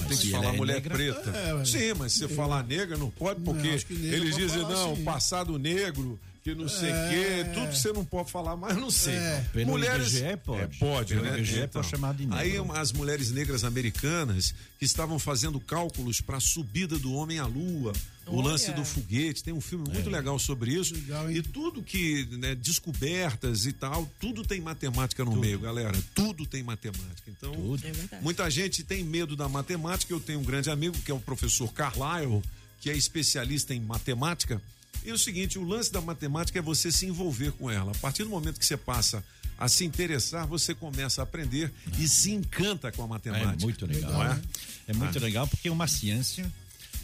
Tem 0.06 0.16
que 0.18 0.30
falar 0.30 0.54
é 0.54 0.56
mulher 0.56 0.74
negra? 0.74 0.94
preta? 0.94 1.30
É. 1.30 1.64
Sim, 1.64 1.94
mas 1.98 2.12
se 2.12 2.18
você 2.20 2.28
falar 2.28 2.62
negra 2.64 2.96
não 2.96 3.10
pode, 3.10 3.40
porque 3.40 3.68
negra 3.68 3.86
eles 4.16 4.30
pode 4.30 4.44
dizem, 4.46 4.62
não, 4.62 4.92
assim. 4.92 5.04
passado 5.04 5.58
negro, 5.58 6.18
que 6.44 6.54
não 6.54 6.68
sei 6.68 6.90
o 6.90 6.94
É. 6.94 7.08
quê, 7.44 7.50
tudo 7.52 7.74
você 7.74 7.92
não 7.92 8.04
pode 8.04 8.30
falar, 8.30 8.56
mas 8.56 8.76
não 8.76 8.90
sei. 8.90 9.14
É. 9.14 9.44
Pelo 9.52 9.70
mulheres 9.72 10.14
IBGE 10.14 10.36
pode. 10.44 10.62
É, 10.62 10.66
pode, 10.78 11.14
Pelo 11.14 11.26
né? 11.26 11.38
IBGE 11.38 11.68
pode 11.68 11.86
chamar 11.88 12.14
de 12.14 12.26
negro. 12.26 12.38
Aí 12.38 12.56
as 12.80 12.92
mulheres 12.92 13.30
negras 13.30 13.64
americanas 13.64 14.54
que 14.78 14.84
estavam 14.84 15.18
fazendo 15.18 15.58
cálculos 15.60 16.20
para 16.20 16.36
a 16.38 16.40
subida 16.40 16.98
do 16.98 17.12
homem 17.12 17.38
à 17.38 17.46
lua, 17.46 17.92
o 18.28 18.40
lance 18.40 18.70
do 18.72 18.84
foguete, 18.84 19.42
tem 19.42 19.52
um 19.54 19.60
filme 19.60 19.88
muito 19.90 20.08
legal 20.10 20.38
sobre 20.38 20.72
isso. 20.72 20.94
Legal, 20.94 21.30
e 21.30 21.42
tudo 21.42 21.82
que, 21.82 22.26
né, 22.38 22.54
descobertas 22.54 23.66
e 23.66 23.72
tal, 23.72 24.10
tudo 24.20 24.44
tem 24.44 24.60
matemática 24.60 25.24
no 25.24 25.36
meio, 25.36 25.58
galera. 25.58 25.96
Tudo 26.14 26.44
tem 26.46 26.62
matemática. 26.62 27.30
Então, 27.30 27.52
É 27.82 27.92
verdade. 27.92 28.22
Muita 28.22 28.50
gente 28.50 28.82
tem 28.84 29.04
medo 29.04 29.34
da 29.36 29.48
matemática. 29.48 30.12
Eu 30.12 30.20
tenho 30.20 30.40
um 30.40 30.44
grande 30.44 30.70
amigo 30.70 30.96
que 31.04 31.10
é 31.10 31.14
o 31.14 31.20
professor 31.20 31.72
Carlyle, 31.72 32.42
que 32.80 32.90
é 32.90 32.96
especialista 32.96 33.74
em 33.74 33.80
matemática. 33.80 34.60
E 35.04 35.10
é 35.10 35.12
o 35.12 35.18
seguinte: 35.18 35.58
o 35.58 35.64
lance 35.64 35.92
da 35.92 36.00
matemática 36.00 36.58
é 36.58 36.62
você 36.62 36.90
se 36.92 37.06
envolver 37.06 37.52
com 37.52 37.70
ela. 37.70 37.92
A 37.92 37.98
partir 37.98 38.24
do 38.24 38.30
momento 38.30 38.58
que 38.58 38.66
você 38.66 38.76
passa 38.76 39.22
a 39.58 39.68
se 39.68 39.84
interessar, 39.84 40.46
você 40.46 40.74
começa 40.74 41.20
a 41.20 41.24
aprender 41.24 41.72
e 41.98 42.06
se 42.06 42.30
encanta 42.32 42.92
com 42.92 43.02
a 43.02 43.06
matemática. 43.06 43.54
É 43.54 43.64
muito 43.64 43.86
legal. 43.86 44.12
Não 44.12 44.22
é? 44.22 44.28
né? 44.34 44.42
É 44.88 44.92
muito 44.92 45.18
Ah. 45.18 45.20
legal 45.20 45.46
porque 45.48 45.68
é 45.68 45.72
uma 45.72 45.88
ciência, 45.88 46.50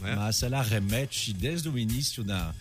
É. 0.02 0.14
mas 0.16 0.42
ela 0.42 0.62
remete 0.62 1.32
desde 1.32 1.68
o 1.68 1.78
início 1.78 2.22
da. 2.24 2.54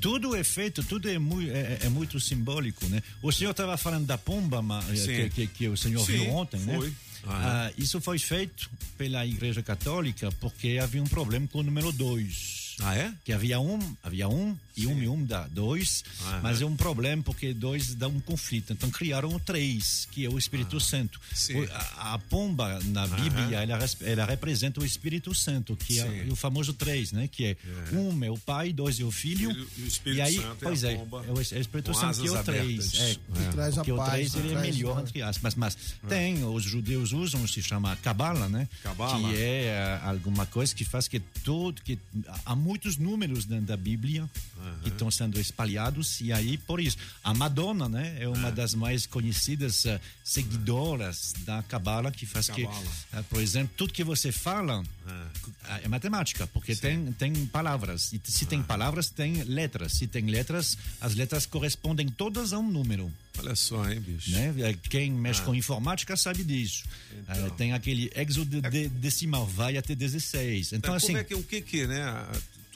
Tudo 0.00 0.34
é 0.34 0.42
feito, 0.44 0.82
tudo 0.82 1.08
é, 1.08 1.18
mui- 1.18 1.48
é- 1.50 1.78
é 1.82 1.88
muito 1.88 2.18
simbólico, 2.20 2.86
né? 2.88 3.02
O 3.22 3.30
senhor 3.32 3.52
estava 3.52 3.76
falando 3.76 4.04
da 4.06 4.18
pomba 4.18 4.62
eh, 4.90 4.94
que, 5.06 5.30
que- 5.30 5.46
que 5.46 5.68
o 5.68 5.76
senhor 5.76 6.04
Sim, 6.04 6.12
viu 6.18 6.30
ontem, 6.30 6.60
né? 6.60 6.76
foi. 6.76 6.92
Ah, 7.28 7.72
isso 7.76 8.00
foi 8.00 8.18
feito 8.18 8.70
pela 8.96 9.26
Igreja 9.26 9.60
Católica 9.62 10.30
porque 10.40 10.78
havia 10.80 11.02
um 11.02 11.06
problema 11.06 11.46
com 11.48 11.58
o 11.58 11.62
número 11.62 11.90
2. 11.92 12.76
Ah, 12.80 12.94
é? 12.96 13.12
Que 13.24 13.32
havia 13.32 13.58
um, 13.58 13.78
havia 14.02 14.28
um 14.28 14.56
e 14.76 14.86
um 14.86 15.02
e 15.02 15.08
um 15.08 15.24
dá 15.24 15.46
dois, 15.48 16.04
Aham. 16.22 16.40
mas 16.42 16.60
é 16.60 16.66
um 16.66 16.76
problema 16.76 17.22
porque 17.22 17.54
dois 17.54 17.94
dá 17.94 18.08
um 18.08 18.20
conflito. 18.20 18.72
Então 18.72 18.90
criaram 18.90 19.28
o 19.30 19.40
três, 19.40 20.06
que 20.10 20.24
é 20.24 20.28
o 20.28 20.36
Espírito 20.38 20.78
Santo. 20.78 21.18
Ah, 21.22 21.34
sim. 21.34 21.60
O- 21.60 21.72
a, 21.72 22.14
a 22.14 22.18
pomba 22.18 22.78
na 22.86 23.06
Bíblia, 23.06 23.62
ela, 23.62 23.78
ela 24.02 24.24
representa 24.26 24.80
o 24.80 24.84
Espírito 24.84 25.34
Santo, 25.34 25.76
que 25.76 25.98
é 25.98 26.26
o 26.30 26.36
famoso 26.36 26.72
três, 26.72 27.12
né? 27.12 27.26
Que 27.28 27.44
é, 27.46 27.56
um 27.92 28.22
é 28.24 28.30
o 28.30 28.36
pai, 28.38 28.72
dois 28.72 29.00
é 29.00 29.04
o 29.04 29.10
filho. 29.10 29.50
E 29.76 29.82
o 29.82 29.86
Espírito 29.86 30.22
aí, 30.22 30.34
Santo 30.36 30.46
é 30.46 30.50
a 30.50 30.54
pois 30.56 30.84
é, 30.84 30.94
pomba 30.96 31.24
é 31.26 31.30
o, 31.30 31.36
é 31.36 31.38
o 31.38 31.40
Espírito 31.40 31.92
com 31.92 31.94
Santo 31.98 32.20
que 32.20 32.28
é 32.28 32.30
o 32.32 32.44
três. 32.44 32.94
É, 33.00 33.14
Que 33.14 33.52
traz 33.52 33.72
a 33.74 33.76
porque 33.76 33.92
o 33.92 33.96
paz, 33.96 34.10
três 34.10 34.34
ele 34.34 34.54
é 34.54 34.60
melhor 34.60 35.00
entre 35.00 35.22
aspas. 35.22 35.54
Mas, 35.54 35.76
mas 36.02 36.10
tem, 36.10 36.44
os 36.44 36.62
judeus 36.64 37.12
usam, 37.12 37.46
se 37.46 37.62
chama 37.62 37.96
Kabbalah, 37.96 38.48
né? 38.48 38.68
Cabala. 38.82 39.28
Que 39.30 39.36
é 39.36 39.64
eh, 39.66 40.00
alguma 40.02 40.44
coisa 40.46 40.74
que 40.74 40.84
faz 40.84 41.08
que 41.08 41.20
todo, 41.20 41.80
que 41.82 41.98
há 42.44 42.54
muitos 42.54 42.96
números 42.96 43.44
dentro 43.44 43.66
da 43.66 43.76
Bíblia 43.76 44.28
que 44.82 44.88
estão 44.88 45.10
sendo 45.10 45.40
espalhados 45.40 46.20
e 46.20 46.32
aí 46.32 46.56
por 46.58 46.80
isso 46.80 46.96
a 47.22 47.32
Madonna, 47.34 47.88
né, 47.88 48.16
é 48.20 48.28
uma 48.28 48.50
das 48.50 48.74
mais 48.74 49.06
conhecidas 49.06 49.84
eh, 49.86 50.00
seguidoras 50.24 51.34
da 51.44 51.62
Cabala 51.62 52.10
que 52.10 52.24
faz 52.26 52.48
que, 52.48 52.62
Cabala. 52.62 52.84
eh, 53.14 53.22
por 53.28 53.40
exemplo, 53.40 53.72
tudo 53.76 53.92
que 53.92 54.04
você 54.04 54.30
fala 54.32 54.82
eh, 55.06 55.80
é 55.84 55.88
matemática, 55.88 56.46
porque 56.48 56.74
tem 56.74 57.12
tem 57.12 57.46
palavras 57.46 58.12
e 58.12 58.20
se 58.24 58.46
tem 58.46 58.62
palavras 58.62 59.10
tem 59.10 59.42
letras, 59.44 59.92
se 59.92 60.06
tem 60.06 60.26
letras 60.26 60.76
as 61.00 61.14
letras 61.14 61.46
correspondem 61.46 62.08
todas 62.08 62.52
a 62.52 62.58
um 62.58 62.70
número. 62.70 63.12
Olha 63.38 63.54
só, 63.54 63.86
hein, 63.90 64.00
bicho. 64.00 64.30
Né? 64.30 64.54
Eh, 64.58 64.76
Quem 64.88 65.10
mexe 65.12 65.42
Ah. 65.42 65.44
com 65.44 65.54
informática 65.54 66.16
sabe 66.16 66.42
disso. 66.42 66.84
Eh, 67.28 67.50
tem 67.58 67.72
aquele 67.74 68.10
êxodo 68.16 68.62
de- 68.62 68.88
decimal, 68.88 69.46
vai 69.46 69.76
até 69.76 69.94
16. 69.94 70.72
Então, 70.72 70.94
assim. 70.94 71.08
como 71.08 71.18
é 71.18 71.24
que 71.24 71.34
o 71.34 71.42
que 71.42 71.60
que, 71.60 71.86
né? 71.86 72.02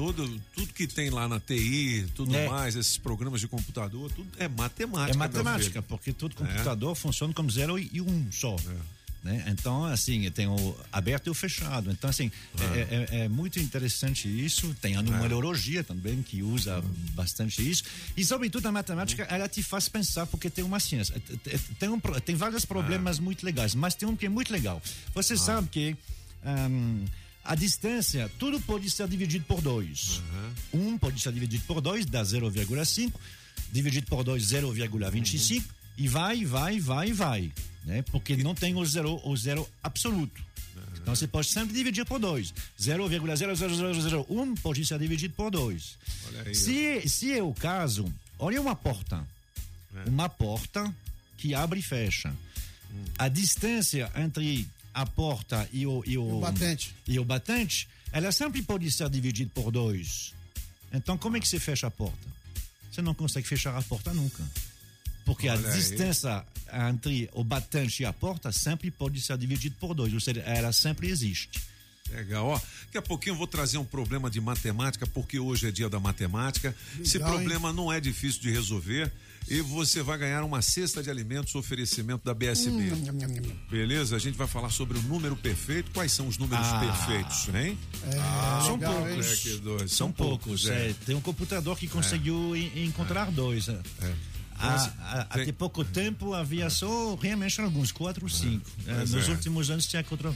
Todo, 0.01 0.41
tudo 0.55 0.73
que 0.73 0.87
tem 0.87 1.11
lá 1.11 1.29
na 1.29 1.39
TI, 1.39 2.07
tudo 2.15 2.35
É. 2.35 2.49
mais, 2.49 2.75
esses 2.75 2.97
programas 2.97 3.39
de 3.39 3.47
computador, 3.47 4.11
tudo 4.11 4.31
é 4.39 4.49
matemática. 4.49 5.15
É 5.15 5.19
matemática, 5.19 5.83
porque 5.83 6.11
todo 6.11 6.33
É. 6.33 6.47
computador 6.47 6.95
funciona 6.95 7.35
como 7.35 7.51
zero 7.51 7.79
e 7.79 8.01
um 8.01 8.33
só. 8.33 8.57
Né? 9.23 9.45
Então, 9.49 9.85
assim, 9.85 10.31
tem 10.31 10.47
o 10.47 10.75
aberto 10.91 11.27
e 11.27 11.31
o 11.31 11.35
fechado. 11.35 11.91
Então, 11.91 12.09
assim, 12.09 12.33
é, 12.59 13.17
é- 13.19 13.25
é 13.25 13.29
muito 13.29 13.61
interessante 13.61 14.27
isso. 14.27 14.75
Tem 14.81 14.97
a 14.97 15.03
numerologia 15.03 15.85
também, 15.85 16.23
que 16.23 16.43
usa 16.43 16.83
bastante 17.13 17.61
isso. 17.71 17.85
E, 18.17 18.25
sobretudo, 18.25 18.65
a 18.69 18.73
matemática, 18.73 19.25
ela 19.25 19.47
te 19.51 19.63
faz 19.63 19.87
pensar, 19.87 20.25
porque 20.29 20.49
tem 20.49 20.65
uma 20.65 20.81
ciência. 20.81 21.15
Tem- 21.79 21.91
um 21.91 22.01
tem 22.25 22.35
vários 22.37 22.65
problemas 22.65 23.19
muito 23.19 23.45
legais, 23.45 23.75
mas 23.75 23.95
tem 23.95 24.09
um 24.09 24.17
que 24.17 24.25
é 24.25 24.31
muito 24.31 24.51
legal. 24.51 24.81
Você 25.15 25.37
sabe 25.37 25.69
que. 25.69 25.95
ahn, 26.43 27.05
a 27.45 27.55
distância, 27.55 28.31
tudo 28.39 28.61
pode 28.61 28.91
ser 28.91 29.09
dividido 29.09 29.45
por 29.45 29.61
dois. 29.61 30.23
Um 30.73 30.99
pode 30.99 31.21
ser 31.21 31.33
dividido 31.33 31.65
por 31.65 31.81
dois, 31.81 32.07
dá 32.07 32.23
0,5. 32.23 33.13
Dividido 33.73 34.07
por 34.07 34.25
dois, 34.25 34.45
0,25. 34.45 35.65
E 35.97 36.09
vai, 36.09 36.45
vai, 36.45 36.81
vai, 36.81 37.13
vai. 37.13 37.53
Né? 37.85 38.03
Porque 38.11 38.37
não 38.37 38.55
tem 38.55 38.75
o 38.75 38.85
zero, 38.85 39.21
o 39.25 39.37
zero 39.37 39.69
absoluto. 39.83 40.43
Então 41.01 41.15
você 41.15 41.27
pode 41.27 41.49
sempre 41.49 41.75
dividir 41.75 42.05
por 42.05 42.19
dois. 42.19 42.53
0,00001 42.79 44.61
pode 44.61 44.85
ser 44.85 44.99
dividido 44.99 45.35
por 45.35 45.51
dois. 45.51 45.99
Olha 46.29 46.43
aí, 46.43 46.55
Se, 46.55 47.09
se 47.09 47.33
é 47.33 47.43
o 47.43 47.55
caso, 47.55 48.13
olha 48.39 48.61
uma 48.61 48.77
porta. 48.77 49.27
Uma 50.07 50.29
porta 50.29 50.95
que 51.37 51.55
abre 51.55 51.81
e 51.81 51.83
fecha. 51.83 52.33
A 53.19 53.29
distância 53.29 54.11
entre 54.17 54.69
a 54.93 55.07
porta 55.07 55.69
e 55.73 55.87
o, 55.87 56.03
e 56.07 56.19
o, 56.19 56.39
o 56.39 56.41
batente. 56.41 56.95
e 57.07 57.19
o 57.19 57.25
batente, 57.25 57.89
ela 58.13 58.33
sempre 58.33 58.63
pode 58.63 58.91
ser 58.91 59.09
dividida 59.09 59.51
por 59.55 59.71
dois. 59.71 60.35
Então, 60.93 61.17
como 61.17 61.37
é 61.37 61.41
que 61.41 61.49
você 61.49 61.59
fecha 61.61 61.87
a 61.87 61.91
porta? 61.91 62.29
Você 62.91 63.01
não 63.01 63.15
consegue 63.15 63.47
fechar 63.47 63.77
a 63.77 63.83
porta 63.83 64.13
nunca. 64.13 64.43
Porque 65.25 65.49
Olha 65.49 65.69
a 65.69 65.73
aí. 65.73 65.79
distância 65.79 66.45
entre 66.91 67.31
o 67.33 67.45
batente 67.45 68.03
e 68.03 68.07
a 68.07 68.13
porta 68.13 68.51
sempre 68.51 68.91
pode 68.91 69.21
ser 69.21 69.39
dividida 69.39 69.77
por 69.79 69.95
dois. 69.95 70.13
Ou 70.13 70.21
seja, 70.21 70.41
ela 70.41 70.73
sempre 70.73 71.09
existe. 71.09 71.61
Legal, 72.11 72.47
ó. 72.49 72.61
Daqui 72.87 72.99
a 72.99 73.03
pouquinho 73.03 73.35
eu 73.35 73.39
vou 73.39 73.47
trazer 73.47 73.79
um 73.79 73.85
problema 73.85 74.29
de 74.29 74.41
matemática, 74.41 75.07
porque 75.07 75.39
hoje 75.39 75.69
é 75.69 75.71
dia 75.71 75.89
da 75.89 76.01
matemática. 76.01 76.75
Esse 77.01 77.19
Legal, 77.19 77.35
problema 77.35 77.73
não 77.73 77.93
é 77.93 78.01
difícil 78.01 78.41
de 78.41 78.51
resolver 78.51 79.13
e 79.49 79.61
você 79.61 80.03
vai 80.03 80.17
ganhar 80.19 80.43
uma 80.45 80.63
cesta 80.63 81.03
de 81.03 81.11
alimentos, 81.11 81.55
oferecimento 81.55 82.25
da 82.25 82.33
BSB. 82.35 82.93
Hum. 82.93 83.57
Beleza? 83.71 84.17
A 84.17 84.19
gente 84.19 84.37
vai 84.37 84.47
falar 84.47 84.71
sobre 84.71 84.99
o 84.99 85.03
número 85.03 85.35
perfeito. 85.37 85.91
Quais 85.93 86.13
são 86.13 86.29
os 86.29 86.39
números 86.39 86.67
Ah. 86.69 86.81
perfeitos, 86.81 87.49
hein? 87.55 87.79
É, 88.07 88.65
São 88.65 88.75
legal, 88.75 88.95
poucos. 88.95 89.27
É 89.33 89.37
que 89.37 89.57
dois, 89.59 89.93
São 89.93 90.13
poucos. 90.13 90.67
é. 90.69 90.95
Tem 91.05 91.15
um 91.17 91.21
computador 91.21 91.77
que 91.79 91.89
conseguiu 91.89 92.55
en- 92.57 92.85
encontrar 92.87 93.31
dois. 93.31 93.69
é. 93.69 93.79
Há- 94.63 94.67
Mas, 94.67 94.83
há- 95.01 95.25
tem- 95.33 95.43
Até 95.45 95.53
pouco 95.53 95.83
tempo 95.85 96.35
havia 96.35 96.69
só 96.69 97.15
realmente 97.15 97.61
alguns, 97.61 97.91
quatro 97.93 98.25
ou 98.27 98.29
cinco. 98.31 98.71
É, 98.87 98.93
nos 99.07 99.27
é. 99.29 99.31
últimos 99.33 99.71
anos 99.71 99.87
tinha 99.87 100.05
contra. 100.05 100.33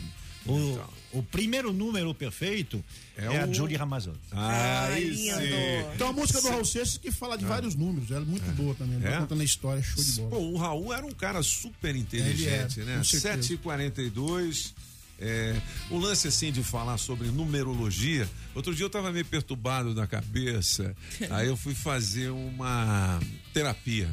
O, 0.47 1.18
o 1.18 1.22
primeiro 1.22 1.72
número 1.72 2.12
perfeito 2.14 2.84
É 3.16 3.24
é, 3.24 3.42
a 3.42 3.47
o- 3.47 3.55
Julie 3.55 3.76
Ramazotti. 3.76 4.18
Aí 4.32 5.09
lindo. 5.09 5.16
sim. 5.38 5.97
Tem 5.97 6.07
uma 6.07 6.12
música 6.12 6.40
do 6.42 6.49
Raul 6.49 6.64
Seixas 6.64 6.99
que 6.99 7.11
fala 7.11 7.38
de 7.38 7.45
vários 7.45 7.74
números. 7.74 8.11
Ela 8.11 8.22
é 8.22 8.28
muito 8.28 8.45
boa 8.53 8.74
também. 8.74 8.99
É? 9.03 9.14
É? 9.14 9.18
Contando 9.20 9.40
a 9.40 9.45
história, 9.45 9.82
show 9.82 10.03
de 10.03 10.12
bola. 10.12 10.30
Pô, 10.30 10.36
o 10.38 10.57
Raul 10.59 10.92
era 10.92 11.07
um 11.07 11.12
cara 11.12 11.42
super 11.42 11.97
inteligente, 11.97 12.80
é, 12.80 12.84
né? 12.84 12.99
com 12.99 13.05
certeza. 13.05 13.55
7h42. 13.57 14.72
É, 15.18 15.57
o 15.90 15.97
lance 15.99 16.26
assim 16.26 16.51
de 16.51 16.62
falar 16.62 16.99
sobre 16.99 17.28
numerologia. 17.28 18.28
Outro 18.55 18.74
dia 18.74 18.84
eu 18.84 18.90
tava 18.90 19.12
meio 19.12 19.24
perturbado 19.24 19.95
na 19.95 20.07
cabeça. 20.07 20.95
aí 21.30 21.47
eu 21.47 21.57
fui 21.57 21.74
fazer 21.74 22.30
uma 22.30 23.20
terapia. 23.53 24.12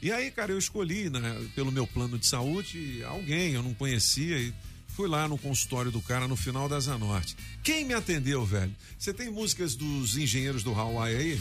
E 0.00 0.12
aí, 0.12 0.30
cara, 0.30 0.52
eu 0.52 0.58
escolhi, 0.58 1.10
né, 1.10 1.48
pelo 1.56 1.72
meu 1.72 1.84
plano 1.84 2.16
de 2.16 2.24
saúde, 2.24 3.02
alguém 3.04 3.54
eu 3.54 3.64
não 3.64 3.74
conhecia 3.74 4.38
e 4.38 4.54
fui 4.98 5.08
lá 5.08 5.28
no 5.28 5.38
consultório 5.38 5.92
do 5.92 6.02
cara 6.02 6.26
no 6.26 6.34
final 6.34 6.68
da 6.68 6.80
Zanorte. 6.80 7.36
Quem 7.62 7.84
me 7.84 7.94
atendeu, 7.94 8.44
velho? 8.44 8.74
Você 8.98 9.14
tem 9.14 9.30
músicas 9.30 9.76
dos 9.76 10.16
engenheiros 10.16 10.64
do 10.64 10.74
Hawaii 10.74 11.16
aí? 11.16 11.40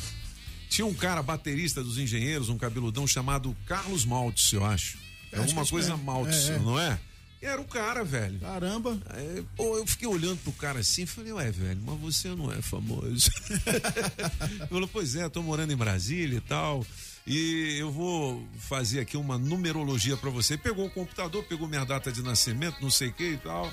Tinha 0.70 0.86
um 0.86 0.94
cara 0.94 1.24
baterista 1.24 1.84
dos 1.84 1.98
engenheiros, 1.98 2.50
um 2.50 2.58
cabeludão 2.60 3.08
chamado 3.08 3.58
Carlos 3.66 4.06
Maltz, 4.06 4.54
eu 4.54 4.64
acho. 4.64 5.00
É 5.32 5.40
alguma 5.40 5.66
coisa 5.66 5.94
é. 5.94 5.96
Maltz, 5.96 6.50
É, 6.50 6.54
é. 6.54 6.60
não 6.60 6.80
é? 6.80 7.00
Era 7.42 7.60
o 7.60 7.66
cara, 7.66 8.04
velho. 8.04 8.40
Caramba. 8.42 8.96
Aí, 9.10 9.44
pô, 9.56 9.76
eu 9.76 9.88
fiquei 9.88 10.08
olhando 10.08 10.38
pro 10.44 10.52
cara 10.52 10.82
assim 10.82 11.02
e 11.02 11.08
falei, 11.08 11.32
ué, 11.34 11.50
velho, 11.50 11.82
mas 11.84 12.00
você 12.00 12.30
não 12.36 12.52
é 12.52 12.62
famoso. 12.62 13.32
Ele 14.54 14.68
falou, 14.70 14.88
pois 14.88 15.16
é, 15.16 15.28
tô 15.30 15.42
morando 15.42 15.74
em 15.74 15.78
Brasília 15.78 16.38
e 16.38 16.42
tal. 16.42 16.86
E 17.28 17.78
eu 17.78 17.92
vou 17.92 18.48
fazer 18.58 19.02
aqui 19.02 19.18
uma 19.18 19.38
numerologia 19.38 20.16
pra 20.16 20.30
você. 20.30 20.58
Pegou 20.58 20.86
o 20.86 20.90
computador, 20.90 21.44
pegou 21.44 21.68
minha 21.68 21.84
data 21.84 22.10
de 22.10 22.24
nascimento, 22.24 22.82
não 22.82 22.90
sei 22.90 23.10
o 23.10 23.14
que 23.14 23.32
e 23.32 23.38
tal. 23.38 23.70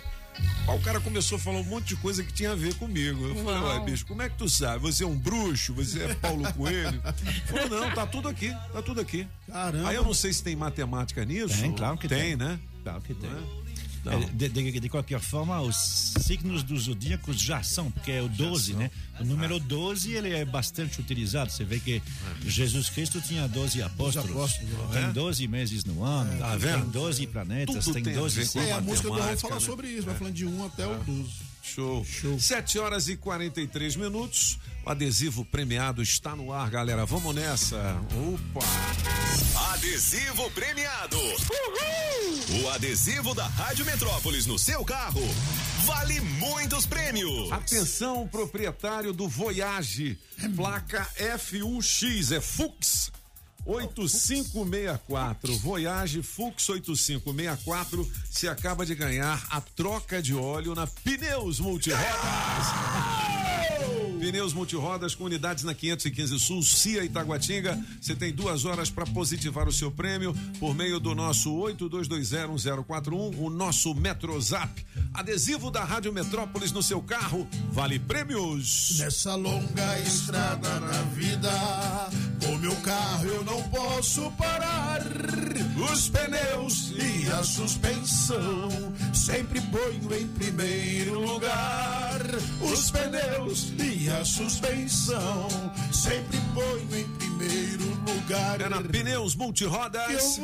Aí 0.66 0.76
o 0.76 0.80
cara 0.82 1.00
começou 1.00 1.36
a 1.36 1.38
falar 1.38 1.58
um 1.60 1.64
monte 1.64 1.88
de 1.88 1.96
coisa 1.96 2.24
que 2.24 2.32
tinha 2.32 2.50
a 2.50 2.54
ver 2.56 2.74
comigo. 2.74 3.24
Eu 3.24 3.36
falei, 3.44 3.60
ué, 3.60 3.84
bicho, 3.84 4.04
como 4.06 4.22
é 4.22 4.28
que 4.28 4.36
tu 4.36 4.48
sabe? 4.48 4.80
Você 4.80 5.04
é 5.04 5.06
um 5.06 5.16
bruxo? 5.16 5.72
Você 5.74 6.02
é 6.02 6.14
Paulo 6.14 6.52
Coelho? 6.54 7.00
Ele 7.00 7.68
Falou, 7.68 7.80
não, 7.80 7.94
tá 7.94 8.04
tudo 8.06 8.28
aqui, 8.28 8.50
tá 8.72 8.82
tudo 8.82 9.00
aqui. 9.00 9.26
Caramba. 9.46 9.88
Aí 9.88 9.94
eu 9.94 10.02
não 10.02 10.14
sei 10.14 10.32
se 10.32 10.42
tem 10.42 10.56
matemática 10.56 11.24
nisso. 11.24 11.60
Tem, 11.60 11.72
claro 11.72 11.96
que 11.96 12.08
tem. 12.08 12.18
tem. 12.18 12.36
né? 12.36 12.58
Claro 12.82 13.00
que 13.02 13.14
tem. 13.14 13.30
Não. 13.30 13.38
É, 13.38 13.63
De, 14.34 14.48
de- 14.48 14.80
de 14.80 14.88
qualquer 14.88 15.18
forma, 15.20 15.60
os 15.60 15.76
signos 16.20 16.62
dos 16.62 16.82
zodíacos 16.84 17.40
já 17.40 17.62
são, 17.62 17.90
porque 17.90 18.12
é 18.12 18.22
o 18.22 18.28
12, 18.28 18.74
né? 18.74 18.90
O 19.20 19.24
número 19.24 19.58
12 19.58 20.12
ele 20.12 20.30
é 20.34 20.44
bastante 20.44 21.00
utilizado. 21.00 21.50
Você 21.50 21.64
vê 21.64 21.78
que 21.80 22.02
Jesus 22.44 22.90
Cristo 22.90 23.20
tinha 23.20 23.46
12 23.48 23.82
apóstolos. 23.82 24.30
apóstolos, 24.30 24.90
tem 24.92 25.02
é? 25.04 25.12
12 25.12 25.48
meses 25.48 25.84
no 25.84 26.02
ano, 26.04 26.38
Tá 26.38 26.50
tem 26.50 26.58
vendo? 26.58 26.90
12 26.90 27.26
planetas, 27.28 27.84
Tudo 27.84 27.94
tem 27.94 28.02
tem 28.02 28.12
a 28.14 28.16
12 28.16 28.40
ver 28.40 28.48
com 28.48 28.60
É, 28.60 28.72
a 28.72 28.80
música 28.80 29.08
do 29.08 29.14
matemática, 29.14 29.40
fala 29.48 29.60
né? 29.60 29.66
sobre 29.66 29.88
isso. 29.88 30.02
Vai 30.06 30.14
falando 30.16 30.34
de 30.34 30.44
1 30.46 30.64
até 30.64 30.86
o 30.86 30.96
12. 31.04 31.30
Show. 31.64 32.04
Show. 32.04 32.38
7 32.38 32.78
horas 32.78 33.08
e 33.08 33.16
43 33.16 33.96
minutos. 33.96 34.58
O 34.84 34.90
adesivo 34.90 35.46
premiado 35.46 36.02
está 36.02 36.36
no 36.36 36.52
ar, 36.52 36.68
galera. 36.68 37.06
Vamos 37.06 37.34
nessa. 37.34 37.96
Opa! 38.12 39.72
Adesivo 39.72 40.50
premiado. 40.50 41.16
O 42.62 42.68
adesivo 42.68 43.34
da 43.34 43.46
Rádio 43.46 43.86
Metrópolis 43.86 44.44
no 44.44 44.58
seu 44.58 44.84
carro 44.84 45.22
vale 45.84 46.20
muitos 46.20 46.84
prêmios. 46.84 47.50
Atenção, 47.50 48.28
proprietário 48.28 49.12
do 49.12 49.26
Voyage, 49.26 50.18
placa 50.54 51.06
FUX, 51.38 52.30
é 52.30 52.40
Fux. 52.40 53.10
8564, 53.66 55.56
Voyage 55.58 56.22
Fux 56.22 56.68
8564, 56.68 58.10
se 58.30 58.48
acaba 58.48 58.84
de 58.84 58.94
ganhar 58.94 59.46
a 59.50 59.60
troca 59.60 60.20
de 60.22 60.34
óleo 60.34 60.74
na 60.74 60.86
Pneus 60.86 61.60
Multirodas. 61.60 63.53
Pneus 64.18 64.54
multirodas 64.54 65.14
com 65.14 65.24
unidades 65.24 65.64
na 65.64 65.74
515 65.74 66.38
Sul, 66.38 66.62
Cia 66.62 67.04
Itaguatinga. 67.04 67.78
Você 68.00 68.14
tem 68.14 68.32
duas 68.32 68.64
horas 68.64 68.88
para 68.88 69.04
positivar 69.04 69.68
o 69.68 69.72
seu 69.72 69.90
prêmio 69.90 70.34
por 70.58 70.74
meio 70.74 70.98
do 70.98 71.14
nosso 71.14 71.50
82201041, 71.50 73.38
o 73.38 73.50
nosso 73.50 73.94
Metrozap. 73.94 74.84
Adesivo 75.12 75.70
da 75.70 75.84
Rádio 75.84 76.12
Metrópolis 76.12 76.72
no 76.72 76.82
seu 76.82 77.02
carro, 77.02 77.46
vale 77.70 77.98
prêmios. 77.98 78.96
Nessa 78.98 79.34
longa 79.34 80.00
estrada 80.00 80.80
na 80.80 81.02
vida, 81.14 81.50
com 82.44 82.56
meu 82.56 82.74
carro 82.76 83.26
eu 83.26 83.44
não 83.44 83.62
posso 83.68 84.30
parar. 84.32 85.02
Os 85.92 86.08
pneus 86.08 86.92
e 86.96 87.30
a 87.30 87.44
suspensão 87.44 88.68
sempre 89.12 89.60
ponho 89.60 90.14
em 90.14 90.26
primeiro 90.28 91.20
lugar. 91.20 92.20
Os 92.60 92.90
pneus 92.90 93.53
e 93.78 94.10
a 94.10 94.24
suspensão 94.24 95.48
sempre 95.92 96.40
ponho 96.52 96.98
em 96.98 97.08
primeiro 97.16 97.84
lugar. 98.04 98.60
É 98.60 98.68
na 98.68 98.82
Pneus 98.82 99.36
Multirodas. 99.36 100.40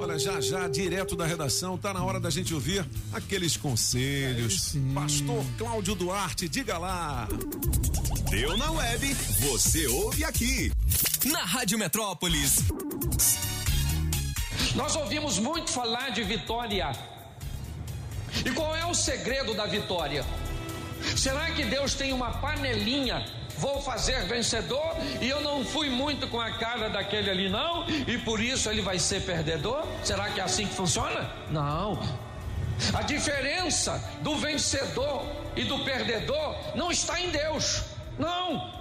Olha, 0.00 0.18
já 0.18 0.40
já, 0.40 0.66
direto 0.66 1.14
da 1.14 1.24
redação, 1.24 1.78
tá 1.78 1.94
na 1.94 2.02
hora 2.04 2.18
da 2.18 2.30
gente 2.30 2.52
ouvir 2.52 2.84
aqueles 3.12 3.56
conselhos. 3.56 4.74
Pastor 4.92 5.44
Cláudio 5.56 5.94
Duarte, 5.94 6.48
diga 6.48 6.78
lá. 6.78 7.28
Deu 8.28 8.56
na 8.56 8.72
web, 8.72 9.14
você 9.38 9.86
ouve 9.86 10.24
aqui. 10.24 10.72
Na 11.26 11.44
Rádio 11.44 11.78
Metrópolis. 11.78 12.64
Nós 14.74 14.96
ouvimos 14.96 15.38
muito 15.38 15.70
falar 15.70 16.10
de 16.10 16.24
vitória. 16.24 16.90
E 18.44 18.50
qual 18.50 18.74
é 18.74 18.84
o 18.84 18.94
segredo 18.94 19.54
da 19.54 19.66
vitória? 19.66 20.24
Será 21.16 21.50
que 21.50 21.64
Deus 21.64 21.94
tem 21.94 22.12
uma 22.12 22.30
panelinha? 22.30 23.24
Vou 23.58 23.82
fazer 23.82 24.24
vencedor 24.26 24.94
e 25.20 25.28
eu 25.28 25.40
não 25.40 25.64
fui 25.64 25.90
muito 25.90 26.28
com 26.28 26.40
a 26.40 26.52
cara 26.52 26.88
daquele 26.88 27.28
ali, 27.28 27.48
não, 27.48 27.84
e 28.06 28.16
por 28.18 28.40
isso 28.40 28.70
ele 28.70 28.80
vai 28.80 29.00
ser 29.00 29.22
perdedor? 29.22 29.84
Será 30.04 30.28
que 30.30 30.38
é 30.38 30.44
assim 30.44 30.66
que 30.66 30.74
funciona? 30.74 31.28
Não. 31.50 31.98
A 32.94 33.02
diferença 33.02 34.00
do 34.22 34.36
vencedor 34.36 35.26
e 35.56 35.64
do 35.64 35.80
perdedor 35.80 36.54
não 36.76 36.92
está 36.92 37.20
em 37.20 37.30
Deus, 37.30 37.82
não. 38.16 38.72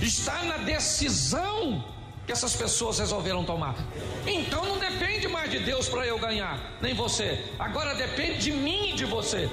Está 0.00 0.42
na 0.44 0.58
decisão 0.58 1.84
que 2.26 2.32
essas 2.32 2.54
pessoas 2.54 2.98
resolveram 2.98 3.44
tomar. 3.44 3.74
Então 4.26 4.64
não 4.64 4.78
depende 4.78 5.28
mais 5.28 5.50
de 5.50 5.58
Deus 5.60 5.88
para 5.88 6.06
eu 6.06 6.18
ganhar, 6.18 6.58
nem 6.80 6.94
você. 6.94 7.42
Agora 7.58 7.94
depende 7.94 8.38
de 8.38 8.52
mim 8.52 8.90
e 8.90 8.92
de 8.94 9.04
você. 9.04 9.48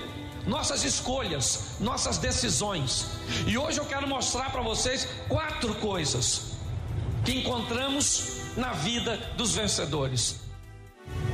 Nossas 0.45 0.83
escolhas, 0.83 1.77
nossas 1.79 2.17
decisões. 2.17 3.07
E 3.47 3.57
hoje 3.57 3.79
eu 3.79 3.85
quero 3.85 4.07
mostrar 4.07 4.51
para 4.51 4.61
vocês 4.61 5.07
quatro 5.27 5.73
coisas 5.75 6.53
que 7.23 7.39
encontramos 7.39 8.55
na 8.55 8.71
vida 8.73 9.17
dos 9.35 9.55
vencedores: 9.55 10.37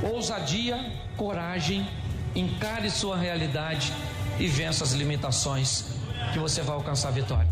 ousadia, 0.02 0.78
coragem, 1.18 1.88
encare 2.36 2.90
sua 2.90 3.18
realidade 3.18 3.94
e 4.40 4.48
vença 4.48 4.84
as 4.84 4.94
limitações 4.94 5.86
que 6.32 6.40
você 6.40 6.62
vai 6.62 6.76
alcançar 6.76 7.10
a 7.10 7.12
vitória. 7.12 7.50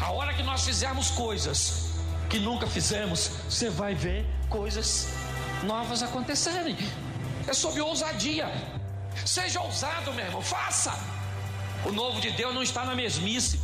A 0.00 0.10
hora 0.10 0.32
que 0.32 0.42
nós 0.42 0.64
fizermos 0.64 1.10
coisas 1.10 1.90
que 2.30 2.38
nunca 2.38 2.66
fizemos, 2.66 3.30
você 3.48 3.68
vai 3.68 3.94
ver 3.94 4.24
coisas 4.48 5.08
novas 5.64 6.02
acontecerem. 6.02 6.76
É 7.46 7.52
sobre 7.52 7.82
ousadia. 7.82 8.50
Seja 9.24 9.60
ousado, 9.60 10.12
meu 10.12 10.24
irmão, 10.24 10.42
faça. 10.42 10.92
O 11.84 11.92
novo 11.92 12.20
de 12.20 12.30
Deus 12.30 12.54
não 12.54 12.62
está 12.62 12.84
na 12.84 12.94
mesmice, 12.94 13.60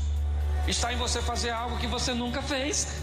está 0.67 0.93
em 0.93 0.97
você 0.97 1.23
fazer 1.23 1.51
algo 1.51 1.79
que 1.79 1.87
você 1.87 2.13
nunca 2.13 2.43
fez. 2.43 3.03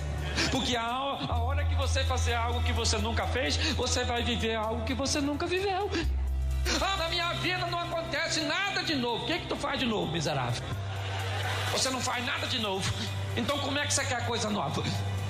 Porque 0.52 0.76
a, 0.76 0.84
a 0.84 1.38
hora 1.44 1.64
que 1.66 1.76
você 1.76 2.04
fazer 2.04 2.34
algo 2.34 2.62
que 2.64 2.74
você 2.74 2.98
nunca 2.98 3.26
fez, 3.28 3.58
você 3.74 4.04
vai 4.04 4.24
viver 4.24 4.56
algo 4.56 4.84
que 4.84 4.94
você 4.94 5.22
nunca 5.22 5.48
viveu. 5.48 5.90
Ah, 6.82 6.98
na 6.98 7.10
minha 7.10 7.34
vida 7.36 7.66
não 7.68 7.80
acontece 7.80 8.42
nada 8.42 8.84
de 8.84 8.96
novo. 8.96 9.24
O 9.24 9.28
que, 9.28 9.40
que 9.40 9.48
tu 9.48 9.56
faz 9.56 9.80
de 9.80 9.86
novo, 9.86 10.12
miserável? 10.12 10.62
Você 11.72 11.90
não 11.90 12.02
faz 12.02 12.26
nada 12.26 12.48
de 12.48 12.60
novo. 12.60 12.92
Então 13.38 13.58
como 13.60 13.78
é 13.78 13.86
que 13.86 13.94
você 13.94 14.04
quer 14.06 14.26
coisa 14.26 14.50
nova? 14.50 14.84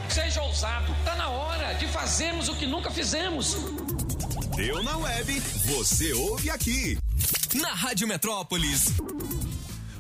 Seja 0.09 0.41
ousado. 0.41 0.91
Está 0.99 1.15
na 1.15 1.29
hora 1.29 1.73
de 1.73 1.87
fazermos 1.87 2.47
o 2.49 2.55
que 2.55 2.65
nunca 2.65 2.89
fizemos. 2.89 3.57
Deu 4.55 4.81
na 4.83 4.97
web, 4.97 5.39
você 5.65 6.13
ouve 6.13 6.49
aqui. 6.49 6.97
Na 7.55 7.73
Rádio 7.73 8.07
Metrópolis. 8.07 8.93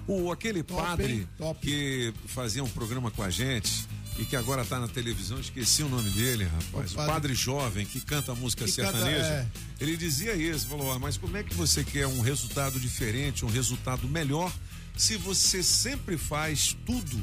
O 0.07 0.31
aquele 0.31 0.61
padre 0.63 1.27
que 1.61 2.13
fazia 2.27 2.63
um 2.63 2.69
programa 2.69 3.09
com 3.11 3.23
a 3.23 3.29
gente 3.29 3.85
e 4.19 4.23
que 4.25 4.35
agora 4.35 4.63
tá 4.63 4.79
na 4.79 4.87
televisão, 4.87 5.39
esqueci 5.39 5.83
o 5.83 5.89
nome 5.89 6.09
dele, 6.11 6.45
rapaz. 6.45 6.91
O 6.91 6.95
padre, 6.95 7.09
o 7.11 7.13
padre 7.13 7.33
jovem 7.35 7.85
que 7.85 7.99
canta 7.99 8.31
a 8.31 8.35
música 8.35 8.65
Que 8.65 8.71
sertaneja. 8.71 9.17
canta, 9.21 9.33
é. 9.33 9.47
Ele 9.79 9.97
dizia 9.97 10.33
isso, 10.35 10.67
falou: 10.67 10.91
"Ah, 10.91 10.99
mas 10.99 11.17
como 11.17 11.35
é 11.35 11.43
que 11.43 11.53
você 11.55 11.83
quer 11.83 12.07
um 12.07 12.21
resultado 12.21 12.79
diferente, 12.79 13.43
um 13.43 13.49
resultado 13.49 14.07
melhor, 14.07 14.53
se 14.95 15.17
você 15.17 15.61
sempre 15.63 16.17
faz 16.17 16.75
tudo 16.85 17.21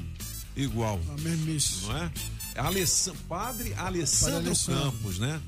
igual? 0.57 1.01
A 1.17 1.21
mesmice. 1.21 1.85
Não 1.87 1.97
é? 1.97 2.11
Alessa- 2.57 3.15
padre 3.29 3.73
Alessandro 3.75 4.49
Alessandro. 4.49 4.83
Campos, 4.93 5.19
né? 5.19 5.41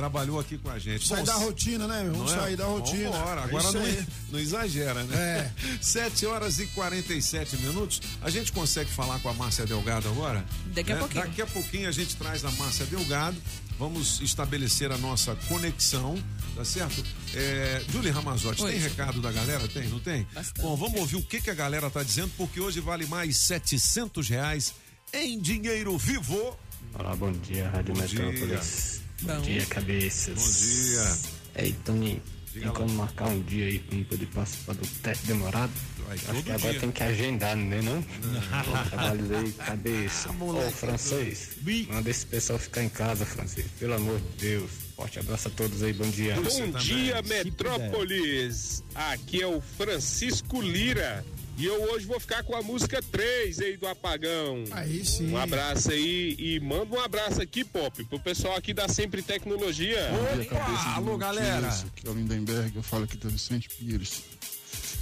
Trabalhou 0.00 0.40
aqui 0.40 0.56
com 0.56 0.70
a 0.70 0.78
gente. 0.78 1.06
Sai 1.06 1.18
Bom, 1.18 1.24
da 1.26 1.34
rotina, 1.34 1.86
né, 1.86 2.02
meu? 2.04 2.12
Vamos 2.12 2.32
não 2.32 2.38
é? 2.38 2.42
sair 2.42 2.56
da 2.56 2.64
rotina. 2.64 3.10
Vambora. 3.10 3.40
É 3.42 3.44
Agora 3.44 3.64
isso 3.64 3.72
não, 3.78 4.06
não 4.32 4.38
exagera, 4.38 5.04
né? 5.04 5.16
É. 5.18 5.52
7 5.78 6.24
horas 6.24 6.58
e 6.58 6.66
47 6.68 7.58
minutos. 7.58 8.00
A 8.22 8.30
gente 8.30 8.50
consegue 8.50 8.90
falar 8.90 9.18
com 9.20 9.28
a 9.28 9.34
Márcia 9.34 9.66
Delgado 9.66 10.08
agora? 10.08 10.42
Daqui 10.68 10.90
a 10.90 10.94
Né? 10.94 11.00
pouquinho. 11.00 11.24
Daqui 11.26 11.42
a 11.42 11.46
pouquinho 11.46 11.88
a 11.88 11.92
gente 11.92 12.16
traz 12.16 12.42
a 12.46 12.50
Márcia 12.52 12.86
Delgado. 12.86 13.36
Vamos 13.78 14.20
estabelecer 14.22 14.90
a 14.90 14.96
nossa 14.96 15.34
conexão, 15.48 16.14
tá 16.56 16.64
certo? 16.64 17.04
É, 17.34 17.82
Julie 17.90 18.10
Ramazotti, 18.10 18.62
Oi. 18.62 18.72
tem 18.72 18.80
recado 18.80 19.20
da 19.20 19.30
galera? 19.30 19.68
Tem, 19.68 19.86
não 19.88 19.98
tem? 20.00 20.26
Bastante. 20.34 20.62
Bom, 20.62 20.76
vamos 20.76 20.98
ouvir 20.98 21.16
o 21.16 21.22
que, 21.22 21.42
que 21.42 21.50
a 21.50 21.54
galera 21.54 21.90
tá 21.90 22.02
dizendo, 22.02 22.30
porque 22.38 22.58
hoje 22.58 22.80
vale 22.80 23.04
mais 23.06 23.36
700 23.36 24.28
reais 24.30 24.72
em 25.12 25.38
dinheiro 25.38 25.96
vivo. 25.98 26.56
Olá, 26.98 27.14
bom 27.14 27.32
dia, 27.32 27.68
Rádio 27.70 27.94
Bom 27.94 28.00
Metrópolis. 28.00 28.94
Bom, 28.96 28.99
Bom. 29.22 29.40
dia, 29.40 29.66
cabeças. 29.66 30.34
Bom 30.34 30.50
dia. 30.50 31.64
Ei, 31.64 31.74
Tony, 31.84 32.22
Diga 32.52 32.66
tem 32.66 32.74
como 32.74 32.94
marcar 32.94 33.28
um 33.28 33.40
dia 33.42 33.66
aí 33.66 33.78
pra 33.78 33.98
poder 34.08 34.26
participar 34.26 34.74
do 34.74 34.86
teste 35.02 35.26
demorado? 35.26 35.72
Vai, 36.06 36.16
Acho 36.16 36.42
que 36.42 36.50
agora 36.50 36.72
dia. 36.72 36.80
tem 36.80 36.90
que 36.90 37.02
agendar, 37.02 37.56
né 37.56 37.80
não? 37.80 38.00
Bom 38.00 38.84
trabalho 38.88 39.38
aí, 39.38 39.52
cabeça. 39.52 40.30
Ô, 40.30 40.70
francês, 40.72 41.50
manda 41.88 42.10
esse 42.10 42.26
pessoal 42.26 42.58
ficar 42.58 42.82
em 42.82 42.88
casa, 42.88 43.24
francês. 43.24 43.66
Pelo 43.78 43.94
amor 43.94 44.18
de 44.18 44.48
Deus. 44.48 44.70
Forte 44.96 45.18
abraço 45.20 45.48
a 45.48 45.50
todos 45.52 45.82
aí, 45.82 45.92
bom 45.92 46.08
dia. 46.10 46.34
Bom 46.34 46.70
dia, 46.78 47.22
Metrópolis. 47.22 48.82
Aqui 48.94 49.40
é 49.42 49.46
o 49.46 49.60
Francisco 49.60 50.60
Lira. 50.60 51.24
E 51.60 51.66
eu 51.66 51.92
hoje 51.92 52.06
vou 52.06 52.18
ficar 52.18 52.42
com 52.42 52.56
a 52.56 52.62
música 52.62 53.02
3 53.02 53.60
aí 53.60 53.76
do 53.76 53.86
Apagão. 53.86 54.64
Aí 54.70 55.04
sim. 55.04 55.30
Um 55.30 55.36
abraço 55.36 55.92
aí 55.92 56.34
e 56.38 56.58
manda 56.58 56.96
um 56.96 56.98
abraço 56.98 57.42
aqui, 57.42 57.62
Pop, 57.62 58.02
pro 58.04 58.18
pessoal 58.18 58.56
aqui 58.56 58.72
da 58.72 58.88
Sempre 58.88 59.20
Tecnologia. 59.20 60.08
Opa, 60.40 60.94
alô 60.94 61.18
galera. 61.18 61.68
Aqui 61.68 62.06
é 62.06 62.10
o 62.10 62.14
Lindenberg, 62.14 62.74
eu 62.74 62.82
falo 62.82 63.04
aqui 63.04 63.18
do 63.18 63.28
Vicente 63.28 63.68
Pires. 63.68 64.22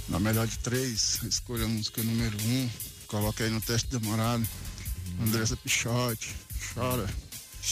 Na 0.09 0.19
melhor 0.19 0.45
de 0.47 0.59
três, 0.59 1.23
escolha 1.23 1.63
a 1.63 1.67
música 1.69 2.03
número 2.03 2.35
um, 2.43 2.69
coloca 3.07 3.41
aí 3.41 3.49
no 3.49 3.61
teste 3.61 3.87
demorado. 3.97 4.45
Andressa 5.21 5.55
Pichote, 5.55 6.35
chora. 6.73 7.07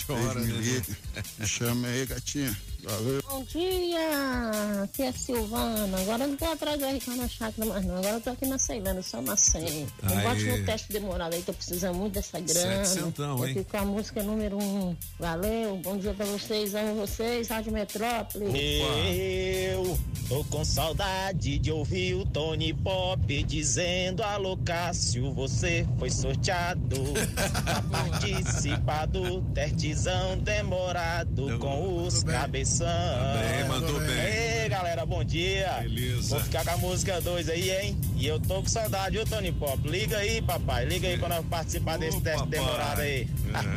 Chora, 0.05 0.39
me 0.39 0.53
né? 0.53 0.61
liga. 0.61 0.97
Me 1.37 1.45
chama 1.45 1.87
aí, 1.89 2.05
gatinha. 2.05 2.57
Valeu. 2.87 3.21
Bom 3.29 3.43
dia, 3.43 4.81
aqui 4.83 5.03
é 5.03 5.11
Silvana. 5.11 5.99
Agora 5.99 6.23
eu 6.23 6.29
não 6.29 6.37
tô 6.37 6.45
atrás 6.45 6.79
da 6.79 6.89
Ricana 6.89 7.27
Chácara 7.27 7.67
mais 7.67 7.85
não. 7.85 7.97
Agora 7.97 8.15
eu 8.15 8.21
tô 8.21 8.29
aqui 8.29 8.45
na 8.45 8.57
Ceilândia, 8.57 9.03
só 9.03 9.21
Macém. 9.21 9.85
Aê. 10.03 10.21
Bote 10.21 10.43
no 10.45 10.65
teste 10.65 10.93
demorado 10.93 11.35
aí, 11.35 11.41
tô 11.41 11.53
precisando 11.53 11.97
muito 11.97 12.13
dessa 12.13 12.39
grana. 12.39 12.85
Setecentão, 12.85 13.45
hein? 13.45 13.51
aqui 13.51 13.63
com 13.65 13.77
a 13.77 13.85
música 13.85 14.23
número 14.23 14.57
um. 14.57 14.95
Valeu, 15.19 15.77
bom 15.83 15.97
dia 15.97 16.13
pra 16.13 16.25
vocês, 16.27 16.73
amo 16.75 16.95
vocês, 16.95 17.49
Rádio 17.49 17.73
Metrópole. 17.73 18.45
Eu 19.73 19.99
tô 20.29 20.43
com 20.45 20.63
saudade 20.63 21.59
de 21.59 21.71
ouvir 21.71 22.15
o 22.15 22.25
Tony 22.25 22.73
Pop 22.73 23.43
dizendo 23.43 24.23
alô 24.23 24.57
Cássio, 24.57 25.33
você 25.33 25.85
foi 25.99 26.09
sorteado 26.09 27.03
pra 27.65 27.81
participar 27.91 29.07
do 29.07 29.41
testezão 29.53 30.37
demorado 30.37 31.59
com 31.59 32.05
os 32.05 32.23
cabeção. 32.77 32.87
bem, 33.33 33.67
mandou 33.67 33.99
bem. 33.99 34.63
Ei, 34.63 34.69
galera, 34.69 35.05
bom 35.05 35.23
dia. 35.23 35.79
Beleza. 35.81 36.35
Vou 36.35 36.39
ficar 36.43 36.63
com 36.63 36.71
a 36.71 36.77
música 36.77 37.21
2 37.21 37.49
aí, 37.49 37.71
hein? 37.71 37.97
E 38.15 38.27
eu 38.27 38.39
tô 38.39 38.61
com 38.61 38.67
saudade, 38.67 39.17
viu, 39.17 39.25
Tony 39.25 39.51
Pop? 39.51 39.87
Liga 39.87 40.17
aí, 40.17 40.41
papai. 40.41 40.85
Liga 40.85 41.07
aí 41.07 41.17
quando 41.17 41.33
eu 41.33 41.43
participar 41.43 41.97
desse 41.97 42.19
teste 42.21 42.47
demorado 42.47 43.01
aí. 43.01 43.27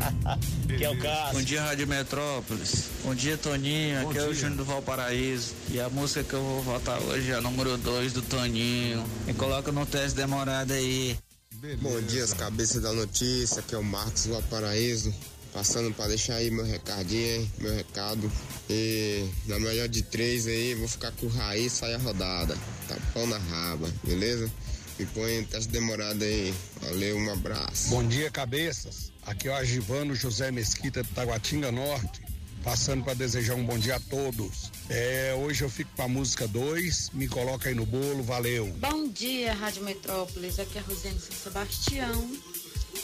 que 0.76 0.84
é 0.84 0.90
o 0.90 0.98
Cássio. 0.98 1.38
Bom 1.38 1.42
dia, 1.42 1.62
Rádio 1.62 1.86
Metrópolis. 1.86 2.88
Bom 3.05 3.14
dia, 3.14 3.36
Toninho. 3.36 4.03
Bom 4.03 4.11
Aqui 4.11 4.18
é 4.18 4.22
o 4.22 4.24
dia. 4.26 4.34
Júnior 4.34 4.57
do 4.57 4.64
Valparaíso. 4.64 5.55
E 5.70 5.80
a 5.80 5.88
música 5.88 6.22
que 6.24 6.34
eu 6.34 6.42
vou 6.42 6.62
votar 6.62 7.01
hoje 7.03 7.30
é 7.30 7.34
a 7.34 7.40
número 7.40 7.76
2 7.76 8.12
do 8.12 8.22
Toninho. 8.22 9.05
Me 9.26 9.34
coloca 9.34 9.70
no 9.72 9.86
teste 9.86 10.16
demorado 10.16 10.72
aí. 10.72 11.16
Beleza. 11.55 11.82
Bom 11.82 12.01
dia, 12.01 12.24
as 12.24 12.32
cabeças 12.32 12.82
da 12.82 12.90
notícia, 12.92 13.61
aqui 13.61 13.74
é 13.74 13.78
o 13.78 13.84
Marcos 13.84 14.24
do 14.24 14.42
Paraíso. 14.44 15.14
Passando 15.53 15.92
para 15.94 16.09
deixar 16.09 16.36
aí 16.36 16.51
meu 16.51 16.64
recadinho, 16.64 17.26
hein? 17.26 17.53
meu 17.59 17.74
recado. 17.74 18.30
E 18.68 19.28
na 19.46 19.59
melhor 19.59 19.88
de 19.88 20.03
três 20.03 20.46
aí, 20.46 20.74
vou 20.74 20.86
ficar 20.86 21.11
com 21.12 21.26
o 21.26 21.28
Raiz, 21.28 21.72
sai 21.72 21.94
a 21.94 21.98
rodada. 21.98 22.57
Tapão 22.86 23.26
na 23.26 23.38
raba, 23.38 23.92
beleza? 24.05 24.51
Me 24.98 25.07
põe 25.07 25.42
teste 25.44 25.72
demorado 25.72 26.22
aí. 26.22 26.55
Valeu, 26.82 27.16
um 27.16 27.32
abraço. 27.32 27.88
Bom 27.88 28.07
dia, 28.07 28.30
cabeças. 28.30 29.11
Aqui 29.26 29.48
é 29.48 29.51
o 29.51 29.55
Agivano 29.55 30.14
José 30.14 30.51
Mesquita 30.51 31.03
de 31.03 31.09
Taguatinga 31.11 31.72
Norte, 31.72 32.22
passando 32.62 33.03
para 33.03 33.14
desejar 33.14 33.55
um 33.55 33.64
bom 33.64 33.78
dia 33.78 33.96
a 33.96 34.01
todos. 34.01 34.70
É, 34.88 35.34
hoje 35.38 35.64
eu 35.64 35.70
fico 35.70 35.90
com 35.96 36.03
a 36.03 36.09
música 36.09 36.46
2, 36.46 37.11
me 37.14 37.28
coloca 37.28 37.68
aí 37.68 37.74
no 37.74 37.86
bolo, 37.86 38.22
valeu. 38.22 38.66
Bom 38.78 39.09
dia, 39.09 39.53
Rádio 39.55 39.84
Metrópolis. 39.84 40.59
Aqui 40.59 40.78
é 40.78 40.80
a 40.80 40.84
Rosane 40.84 41.18
São 41.18 41.36
Sebastião. 41.36 42.30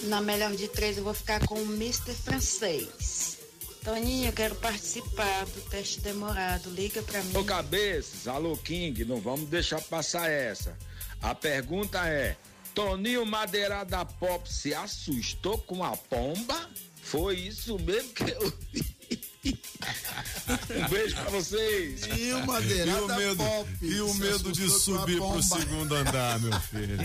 Na 0.02 0.20
melhor 0.20 0.54
de 0.54 0.68
três, 0.68 0.98
eu 0.98 1.04
vou 1.04 1.14
ficar 1.14 1.46
com 1.46 1.54
o 1.54 1.74
Mr. 1.74 2.12
Francês. 2.14 3.38
Toninho, 3.82 4.28
eu 4.28 4.32
quero 4.32 4.54
participar 4.56 5.46
do 5.46 5.60
teste 5.70 6.00
demorado. 6.00 6.70
Liga 6.70 7.02
pra 7.02 7.22
mim. 7.22 7.36
Ô 7.36 7.44
cabeças, 7.44 8.26
alô 8.26 8.56
King, 8.56 9.04
não 9.04 9.20
vamos 9.20 9.48
deixar 9.48 9.80
passar 9.80 10.28
essa. 10.28 10.76
A 11.22 11.34
pergunta 11.34 12.06
é: 12.06 12.36
Toninho 12.74 13.24
Madeira 13.24 13.84
da 13.84 14.04
Pop 14.04 14.52
se 14.52 14.74
assustou 14.74 15.58
com 15.58 15.84
a 15.84 15.96
pomba? 15.96 16.68
Foi 17.00 17.36
isso 17.36 17.78
mesmo 17.78 18.12
que 18.12 18.24
eu 18.24 18.52
vi. 18.72 19.25
Um 19.48 20.88
beijo 20.88 21.14
pra 21.16 21.30
vocês. 21.30 22.02
E 22.16 22.32
o 22.32 22.46
Madeirada 22.46 23.00
E 23.00 23.00
o 23.00 23.08
medo, 23.08 23.36
Pop 23.36 23.68
e 23.82 24.00
o 24.00 24.14
medo 24.14 24.52
de 24.52 24.70
subir 24.70 25.18
pro 25.18 25.42
segundo 25.42 25.94
andar, 25.94 26.38
meu 26.40 26.52
filho. 26.60 26.96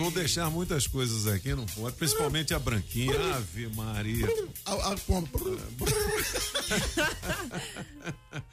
Vou 0.00 0.10
deixar 0.10 0.50
muitas 0.50 0.86
coisas 0.86 1.26
aqui, 1.26 1.54
não 1.54 1.66
pode, 1.66 1.96
principalmente 1.96 2.54
a 2.54 2.58
branquinha. 2.58 3.36
Ave 3.36 3.68
Maria. 3.68 4.26
A, 4.64 4.92
a 4.92 4.96
pomba. 4.96 5.28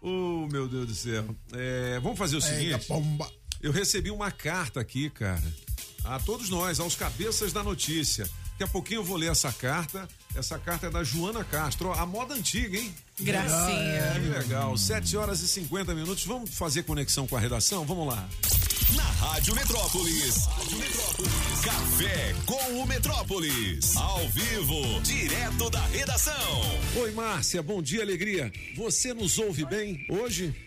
Oh, 0.00 0.46
meu 0.50 0.68
Deus 0.68 0.86
do 0.86 0.94
céu. 0.94 1.34
É, 1.52 1.98
vamos 2.00 2.18
fazer 2.18 2.36
o 2.36 2.40
seguinte. 2.40 2.86
Eu 3.60 3.72
recebi 3.72 4.10
uma 4.10 4.30
carta 4.30 4.80
aqui, 4.80 5.10
cara, 5.10 5.42
a 6.04 6.20
todos 6.20 6.48
nós, 6.48 6.78
aos 6.78 6.94
cabeças 6.94 7.52
da 7.52 7.62
notícia. 7.64 8.28
Daqui 8.58 8.70
a 8.70 8.72
pouquinho 8.72 8.98
eu 8.98 9.04
vou 9.04 9.16
ler 9.16 9.30
essa 9.30 9.52
carta. 9.52 10.08
Essa 10.34 10.58
carta 10.58 10.88
é 10.88 10.90
da 10.90 11.04
Joana 11.04 11.44
Castro, 11.44 11.92
a 11.92 12.04
moda 12.04 12.34
antiga, 12.34 12.76
hein? 12.76 12.92
Gracinha. 13.20 14.14
Que 14.14 14.28
legal. 14.36 14.76
7 14.76 15.16
horas 15.16 15.40
e 15.42 15.46
50 15.46 15.94
minutos. 15.94 16.24
Vamos 16.24 16.52
fazer 16.52 16.82
conexão 16.82 17.24
com 17.24 17.36
a 17.36 17.38
redação? 17.38 17.86
Vamos 17.86 18.08
lá. 18.08 18.28
Na 18.96 19.04
Rádio 19.04 19.54
Metrópolis. 19.54 20.46
Rádio 20.46 20.76
Metrópolis. 20.76 21.32
Café 21.64 22.34
com 22.46 22.82
o 22.82 22.84
Metrópolis. 22.84 23.96
Ao 23.96 24.28
vivo, 24.30 25.00
direto 25.02 25.70
da 25.70 25.86
redação. 25.86 26.34
Oi, 26.96 27.12
Márcia, 27.12 27.62
bom 27.62 27.80
dia, 27.80 28.02
alegria. 28.02 28.50
Você 28.74 29.14
nos 29.14 29.38
ouve 29.38 29.64
bem 29.66 30.04
hoje? 30.10 30.52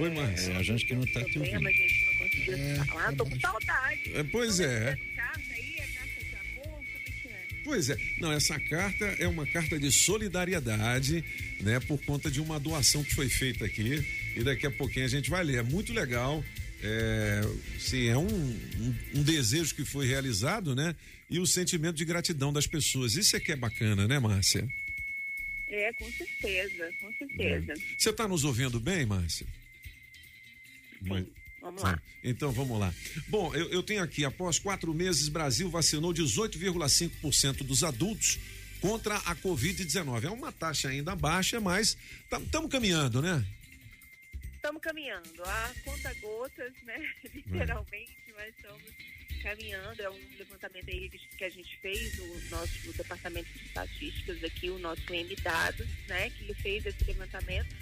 Oi, 0.00 0.10
Márcia. 0.14 0.52
É, 0.52 0.56
a 0.58 0.62
gente 0.62 0.86
que 0.86 0.94
não 0.94 1.04
tá 1.12 1.24
te 1.24 1.40
ouvindo. 1.40 2.03
Tô 3.16 3.26
com 3.26 3.40
saudade. 3.40 4.12
É, 4.14 4.24
pois 4.24 4.60
é. 4.60 4.64
É 4.64 4.88
é 4.88 4.90
é? 4.90 5.14
Pois 7.64 7.88
é. 7.88 7.96
Não, 8.18 8.30
essa 8.30 8.60
carta 8.60 9.04
é 9.18 9.26
uma 9.26 9.46
carta 9.46 9.78
de 9.78 9.90
solidariedade, 9.90 11.24
né, 11.60 11.80
por 11.80 11.98
conta 12.04 12.30
de 12.30 12.40
uma 12.40 12.60
doação 12.60 13.02
que 13.02 13.14
foi 13.14 13.28
feita 13.28 13.64
aqui. 13.64 14.04
E 14.36 14.44
daqui 14.44 14.66
a 14.66 14.70
pouquinho 14.70 15.06
a 15.06 15.08
gente 15.08 15.30
vai 15.30 15.42
ler. 15.42 15.58
É 15.58 15.62
muito 15.62 15.92
legal. 15.92 16.44
É, 16.82 17.40
sim, 17.78 18.08
é 18.08 18.16
um, 18.18 18.26
um, 18.26 18.94
um 19.14 19.22
desejo 19.22 19.74
que 19.74 19.84
foi 19.84 20.06
realizado, 20.06 20.74
né? 20.74 20.94
E 21.30 21.38
o 21.38 21.46
sentimento 21.46 21.96
de 21.96 22.04
gratidão 22.04 22.52
das 22.52 22.66
pessoas. 22.66 23.14
Isso 23.14 23.34
é 23.34 23.40
que 23.40 23.52
é 23.52 23.56
bacana, 23.56 24.06
né, 24.06 24.18
Márcia? 24.18 24.68
É, 25.68 25.92
com 25.94 26.10
certeza, 26.12 26.92
com 27.00 27.10
certeza. 27.14 27.74
Você 27.96 28.10
está 28.10 28.28
nos 28.28 28.44
ouvindo 28.44 28.78
bem, 28.78 29.06
Márcia? 29.06 29.46
Sim, 31.02 31.26
vamos 31.64 31.82
lá. 31.82 32.02
Então 32.22 32.52
vamos 32.52 32.78
lá. 32.78 32.94
Bom, 33.28 33.54
eu, 33.54 33.70
eu 33.70 33.82
tenho 33.82 34.02
aqui, 34.02 34.24
após 34.24 34.58
quatro 34.58 34.92
meses, 34.92 35.28
Brasil 35.28 35.68
vacinou 35.70 36.12
18,5% 36.12 37.64
dos 37.64 37.82
adultos 37.82 38.38
contra 38.80 39.16
a 39.16 39.34
Covid-19. 39.36 40.24
É 40.24 40.30
uma 40.30 40.52
taxa 40.52 40.88
ainda 40.88 41.16
baixa, 41.16 41.60
mas 41.60 41.96
estamos 42.30 42.70
caminhando, 42.70 43.22
né? 43.22 43.44
Estamos 44.56 44.80
caminhando, 44.82 45.42
a 45.44 45.72
conta 45.84 46.14
gotas, 46.20 46.72
né? 46.84 46.98
Literalmente, 47.34 48.16
mas 48.36 48.54
estamos 48.56 48.82
caminhando. 49.42 50.02
É 50.02 50.10
um 50.10 50.20
levantamento 50.38 50.88
aí 50.88 51.10
que 51.10 51.44
a 51.44 51.50
gente 51.50 51.76
fez, 51.78 52.18
o 52.18 52.50
nosso 52.50 52.92
departamento 52.92 53.48
de 53.58 53.64
estatísticas 53.64 54.44
aqui, 54.44 54.70
o 54.70 54.78
nosso 54.78 55.02
M 55.12 55.36
Dados, 55.36 55.86
né? 56.08 56.30
Que 56.30 56.44
ele 56.44 56.54
fez 56.54 56.84
esse 56.86 57.04
levantamento, 57.04 57.74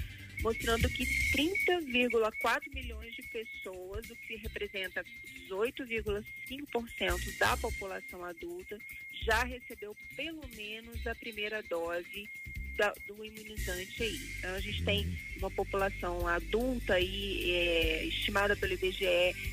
mostrando 0.43 0.89
que 0.91 1.05
30,4 1.33 2.63
milhões 2.75 3.15
de 3.15 3.23
pessoas, 3.23 4.11
o 4.11 4.17
que 4.17 4.37
representa 4.37 5.05
18,5% 5.49 7.39
da 7.39 7.57
população 7.57 8.25
adulta, 8.25 8.79
já 9.25 9.45
recebeu 9.45 9.97
pelo 10.17 10.43
menos 10.57 11.07
a 11.07 11.15
primeira 11.15 11.63
dose 11.63 12.29
da- 12.77 12.95
do 13.07 13.25
imunizante 13.25 14.03
aí. 14.03 14.19
Então, 14.39 14.55
a 14.55 14.61
gente 14.61 14.83
tem 14.85 15.07
uma 15.37 15.51
população 15.51 16.27
adulta 16.27 16.95
aí, 16.95 17.51
é, 17.51 18.05
estimada 18.07 18.57
pelo 18.57 18.73
IBGE 18.73 19.07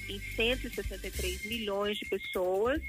em 0.08 0.20
163 0.36 1.44
milhões 1.46 1.98
de 1.98 2.06
pessoas 2.06 2.82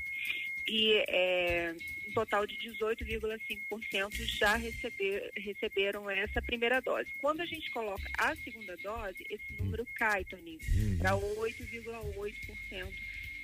e 0.66 0.92
é, 1.08 1.74
um 2.10 2.12
total 2.12 2.46
de 2.46 2.56
18,5% 2.56 4.12
já 4.36 4.56
receber, 4.56 5.30
receberam 5.36 6.10
essa 6.10 6.42
primeira 6.42 6.80
dose. 6.80 7.08
Quando 7.20 7.40
a 7.40 7.46
gente 7.46 7.70
coloca 7.70 8.02
a 8.18 8.34
segunda 8.36 8.76
dose, 8.76 9.24
esse 9.30 9.52
número 9.62 9.86
cai, 9.94 10.24
Toninho, 10.24 10.58
para 10.98 11.12
8,8% 11.12 12.92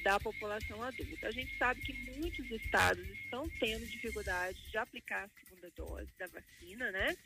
da 0.02 0.20
população 0.20 0.82
adulta. 0.82 1.28
A 1.28 1.30
gente 1.30 1.56
sabe 1.56 1.80
que 1.80 1.92
muitos 2.18 2.50
estados 2.50 3.04
estão 3.08 3.48
tendo 3.58 3.86
dificuldade 3.86 4.58
de 4.70 4.76
aplicar 4.76 5.24
a 5.24 5.44
segunda 5.44 5.70
dose 5.76 6.08
da 6.18 6.26
vacina, 6.26 6.90
né? 6.92 7.16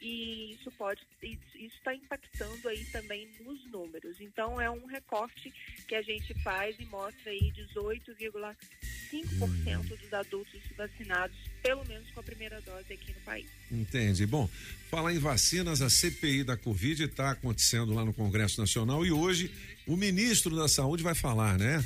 E 0.00 0.52
isso 0.52 0.70
pode, 0.72 1.00
isso 1.22 1.38
está 1.54 1.94
impactando 1.94 2.68
aí 2.68 2.84
também 2.86 3.28
nos 3.40 3.64
números. 3.70 4.20
Então 4.20 4.60
é 4.60 4.68
um 4.70 4.84
recorte 4.86 5.52
que 5.88 5.94
a 5.94 6.02
gente 6.02 6.34
faz 6.42 6.76
e 6.78 6.84
mostra 6.86 7.30
aí 7.30 7.52
18,5% 7.72 9.98
dos 9.98 10.12
adultos 10.12 10.60
vacinados, 10.76 11.36
pelo 11.62 11.86
menos 11.86 12.10
com 12.10 12.20
a 12.20 12.22
primeira 12.22 12.60
dose 12.60 12.92
aqui 12.92 13.12
no 13.12 13.20
país. 13.20 13.46
Entende? 13.70 14.26
Bom, 14.26 14.50
falar 14.90 15.14
em 15.14 15.18
vacinas, 15.18 15.80
a 15.80 15.88
CPI 15.88 16.44
da 16.44 16.56
Covid 16.56 17.04
está 17.04 17.30
acontecendo 17.30 17.94
lá 17.94 18.04
no 18.04 18.12
Congresso 18.12 18.60
Nacional 18.60 19.06
e 19.06 19.10
hoje 19.10 19.50
o 19.86 19.96
ministro 19.96 20.54
da 20.54 20.68
Saúde 20.68 21.02
vai 21.02 21.14
falar, 21.14 21.58
né? 21.58 21.82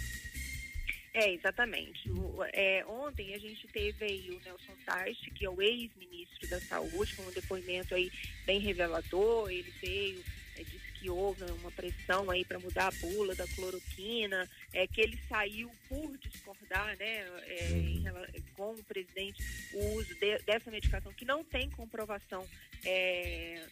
É, 1.13 1.33
exatamente. 1.33 2.09
O- 2.11 2.45
é, 2.53 2.85
ontem 2.87 3.35
a 3.35 3.39
gente 3.39 3.67
teve 3.69 4.05
aí 4.05 4.31
o 4.31 4.41
Nelson 4.45 4.75
Teich, 4.87 5.31
que 5.33 5.45
é 5.45 5.51
o 5.51 5.61
ex-ministro 5.61 6.49
da 6.49 6.61
Saúde, 6.61 7.15
com 7.17 7.23
um 7.23 7.31
depoimento 7.33 7.95
aí 7.95 8.11
bem 8.47 8.61
revelador. 8.61 9.51
Ele 9.51 9.71
veio, 9.83 10.23
é, 10.57 10.63
disse 10.63 10.93
que 11.01 11.11
houve 11.11 11.43
uma 11.45 11.71
pressão 11.73 12.31
aí 12.31 12.45
para 12.45 12.59
mudar 12.61 12.89
a 12.89 12.91
bula 12.93 13.35
da 13.35 13.47
cloroquina, 13.49 14.49
é, 14.73 14.87
que 14.87 15.01
ele 15.01 15.19
saiu 15.29 15.69
por 15.89 16.17
discordar, 16.19 16.97
né, 16.99 17.27
é, 17.49 17.71
em 17.73 18.03
rela- 18.03 18.29
com 18.57 18.73
o 18.73 18.85
presidente, 18.85 19.43
o 19.73 19.95
uso 19.97 20.15
de- 20.15 20.39
dessa 20.41 20.71
medicação 20.71 21.13
que 21.15 21.25
não 21.25 21.43
tem 21.43 21.69
comprovação 21.71 22.47
é, 22.85 23.65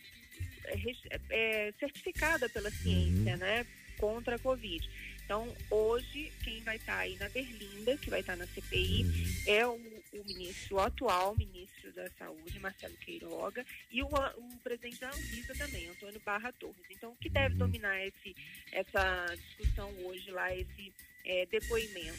é, 0.65 1.21
é, 1.31 1.73
certificada 1.79 2.49
pela 2.49 2.71
ciência, 2.71 3.37
né, 3.37 3.65
contra 3.99 4.37
a 4.37 4.39
Covid. 4.39 4.89
Então, 5.29 5.47
hoje, 5.71 6.33
quem 6.43 6.59
vai 6.63 6.77
estar 6.77 6.97
aí 7.01 7.15
na 7.19 7.29
Berlinda, 7.29 7.99
que 7.99 8.09
vai 8.09 8.21
estar 8.21 8.35
na 8.35 8.47
CPI, 8.47 9.05
é 9.47 9.67
o, 9.67 9.75
o 9.75 10.25
ministro, 10.25 10.77
o 10.77 10.81
atual 10.81 11.37
ministro 11.37 11.93
da 11.93 12.09
Saúde, 12.13 12.59
Marcelo 12.59 12.97
Queiroga, 12.97 13.63
e 13.91 14.03
o, 14.03 14.07
o 14.07 14.59
presidente 14.65 14.99
da 14.99 15.09
Anvisa 15.11 15.53
também, 15.55 15.87
Antônio 15.87 16.19
Barra 16.25 16.51
Torres. 16.53 16.81
Então, 16.91 17.11
o 17.11 17.17
que 17.17 17.29
deve 17.29 17.57
dominar 17.57 18.03
esse, 18.07 18.35
essa 18.73 19.27
discussão 19.37 19.91
hoje 20.07 20.31
lá, 20.31 20.51
esse 20.57 20.95
é, 21.27 21.45
depoimento? 21.45 22.19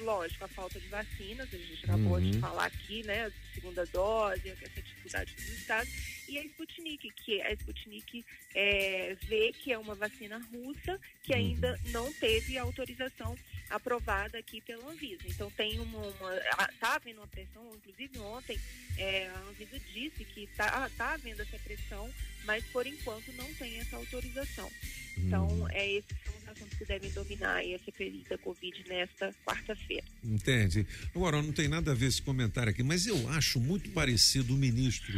Lógico, 0.00 0.46
a 0.46 0.48
falta 0.48 0.80
de 0.80 0.88
vacinas, 0.88 1.52
a 1.52 1.58
gente 1.58 1.84
acabou 1.84 2.18
de 2.18 2.36
Uhum. 2.36 2.40
falar 2.40 2.64
aqui, 2.64 3.02
né, 3.02 3.26
a 3.26 3.54
segunda 3.54 3.84
dose, 3.84 4.48
essa 4.48 4.80
dificuldade 4.80 5.34
dos 5.34 5.48
estados, 5.50 5.92
e 6.28 6.38
a 6.38 6.44
Sputnik, 6.44 7.10
que 7.24 7.40
a 7.42 7.52
Sputnik 7.54 8.24
é, 8.54 9.16
vê 9.28 9.52
que 9.52 9.72
é 9.72 9.78
uma 9.78 9.94
vacina 9.94 10.38
russa 10.52 10.98
que 11.22 11.32
Uhum. 11.32 11.38
ainda 11.38 11.80
não 11.90 12.12
teve 12.14 12.56
autorização 12.58 13.36
aprovada 13.70 14.38
aqui 14.38 14.60
pela 14.60 14.88
Anvisa. 14.90 15.22
Então 15.26 15.50
tem 15.50 15.78
uma, 15.80 15.98
uma 15.98 16.40
tá 16.80 16.94
havendo 16.96 17.20
uma 17.20 17.26
pressão, 17.26 17.68
inclusive 17.76 18.18
ontem 18.20 18.58
é, 18.96 19.26
a 19.28 19.38
Anvisa 19.48 19.78
disse 19.92 20.24
que 20.24 20.44
está 20.44 20.88
tá 20.90 21.14
havendo 21.14 21.42
essa 21.42 21.58
pressão, 21.58 22.08
mas 22.44 22.64
por 22.66 22.86
enquanto 22.86 23.32
não 23.32 23.52
tem 23.54 23.78
essa 23.78 23.96
autorização. 23.96 24.70
Então, 25.18 25.48
Hum. 25.48 25.68
é, 25.70 25.92
esses 25.94 26.14
são 26.24 26.34
os 26.36 26.48
assuntos 26.48 26.78
que 26.78 26.84
devem 26.84 27.10
dominar 27.10 27.58
a 27.60 27.78
CPI 27.84 28.24
da 28.28 28.36
Covid 28.38 28.84
nesta 28.86 29.34
quarta-feira. 29.46 30.04
Entende? 30.22 30.86
Agora, 31.14 31.40
não 31.42 31.52
tem 31.52 31.68
nada 31.68 31.92
a 31.92 31.94
ver 31.94 32.06
esse 32.06 32.20
comentário 32.20 32.70
aqui, 32.70 32.82
mas 32.82 33.06
eu 33.06 33.28
acho 33.30 33.58
muito 33.58 33.88
parecido 33.90 34.54
o 34.54 34.56
ministro 34.58 35.14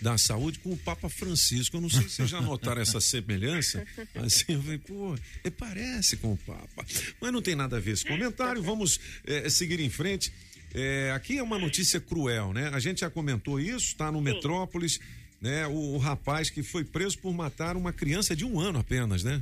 da 0.00 0.18
Saúde 0.18 0.58
com 0.58 0.72
o 0.72 0.76
Papa 0.76 1.08
Francisco. 1.08 1.76
Eu 1.76 1.80
não 1.80 1.88
sei 1.88 2.02
se 2.02 2.10
vocês 2.10 2.30
já 2.30 2.40
notaram 2.40 2.80
essa 2.80 3.00
semelhança. 3.00 3.84
Assim, 4.14 4.54
eu 4.54 4.62
falei, 4.62 4.78
pô, 4.78 5.16
é, 5.44 5.50
parece 5.50 6.16
com 6.16 6.32
o 6.32 6.36
Papa. 6.36 6.84
Mas 7.20 7.32
não 7.32 7.42
tem 7.42 7.54
nada 7.54 7.76
a 7.76 7.80
ver 7.80 7.92
esse 7.92 8.04
comentário. 8.04 8.62
Vamos 8.62 9.00
eh, 9.26 9.48
seguir 9.48 9.80
em 9.80 9.90
frente. 9.90 10.32
Eh, 10.74 11.12
aqui 11.14 11.38
é 11.38 11.42
uma 11.42 11.58
notícia 11.58 12.00
cruel, 12.00 12.52
né? 12.52 12.70
A 12.72 12.78
gente 12.78 13.00
já 13.00 13.10
comentou 13.10 13.58
isso, 13.58 13.86
está 13.86 14.12
no 14.12 14.20
Metrópolis, 14.20 15.00
né? 15.40 15.66
O, 15.66 15.94
o 15.94 15.98
rapaz 15.98 16.50
que 16.50 16.62
foi 16.62 16.84
preso 16.84 17.18
por 17.18 17.32
matar 17.32 17.76
uma 17.76 17.92
criança 17.92 18.36
de 18.36 18.44
um 18.44 18.60
ano 18.60 18.78
apenas, 18.78 19.22
né? 19.22 19.40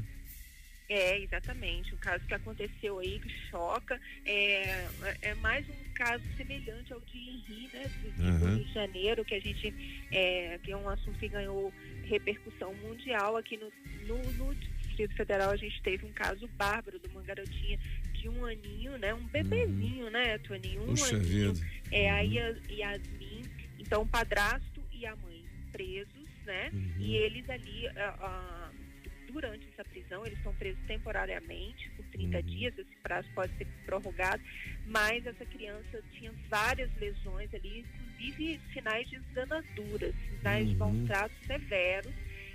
É, 0.89 1.19
exatamente. 1.19 1.95
O 1.95 1.99
caso 1.99 2.25
que 2.27 2.35
aconteceu 2.35 2.99
aí, 2.99 3.19
que 3.19 3.31
choca, 3.51 3.99
é, 4.27 4.87
é 5.23 5.35
mais 5.37 5.67
um 5.69 5.95
caso 5.95 6.23
semelhante 6.37 6.93
ao 6.93 7.01
de 7.01 7.17
Henri, 7.19 7.71
né, 7.73 7.85
do, 8.03 8.11
do 8.11 8.23
Aham. 8.29 8.55
Rio 8.57 8.65
de 8.65 8.73
Janeiro, 8.75 9.25
que 9.25 9.35
a 9.35 9.41
gente, 9.41 9.75
é, 10.13 10.59
que 10.63 10.73
é 10.73 10.77
um 10.77 10.89
assunto 10.89 11.19
que 11.19 11.29
ganhou 11.29 11.73
repercussão 12.05 12.75
mundial 12.75 13.37
aqui 13.37 13.57
no, 13.57 13.73
no, 14.07 14.23
no 14.33 14.55
Distrito 14.55 15.15
Federal. 15.17 15.51
A 15.51 15.57
gente 15.57 15.81
teve 15.83 16.05
um 16.05 16.13
caso 16.13 16.47
bárbaro 16.49 16.99
de 16.99 17.09
uma 17.09 17.23
garotinha 17.23 17.79
de 18.13 18.29
um 18.29 18.45
aninho, 18.45 18.99
né, 18.99 19.15
um 19.15 19.27
bebezinho, 19.29 20.11
né, 20.11 20.37
Toninho, 20.39 20.83
um 20.83 20.87
Puxa 20.89 21.17
aninho. 21.17 21.55
vida. 21.55 21.67
É, 21.91 22.11
a 22.11 22.21
Yas- 22.21 22.61
Yasmin, 22.69 23.43
então 23.79 24.03
o 24.03 24.07
padrasto 24.07 24.83
e 24.93 25.07
a 25.07 25.17
mãe 25.17 25.43
presos, 25.73 26.29
né, 26.45 26.71
e 26.99 27.17
eles 27.17 27.49
ali... 27.49 27.89
durante 29.35 29.67
essa 29.73 29.85
prisão, 29.85 30.25
eles 30.25 30.39
estão 30.39 30.55
presos 30.55 30.81
temporariamente 30.87 31.91
por 31.91 32.05
30 32.07 32.41
dias, 32.45 32.79
esse 32.79 32.97
prazo 33.03 33.29
pode 33.35 33.53
ser 33.59 33.67
prorrogado, 33.85 34.41
mas 34.87 35.27
essa 35.27 35.45
criança 35.45 36.01
tinha 36.13 36.33
várias 36.49 36.89
lesões 36.99 37.53
ali, 37.53 37.81
inclusive 37.81 38.61
sinais 38.73 39.09
de 39.11 39.17
esganaduras, 39.17 40.15
sinais 40.39 40.69
de 40.69 40.73
Uhum. 40.75 40.79
maus 40.95 41.07
tratos 41.09 41.37
severos, 41.47 42.13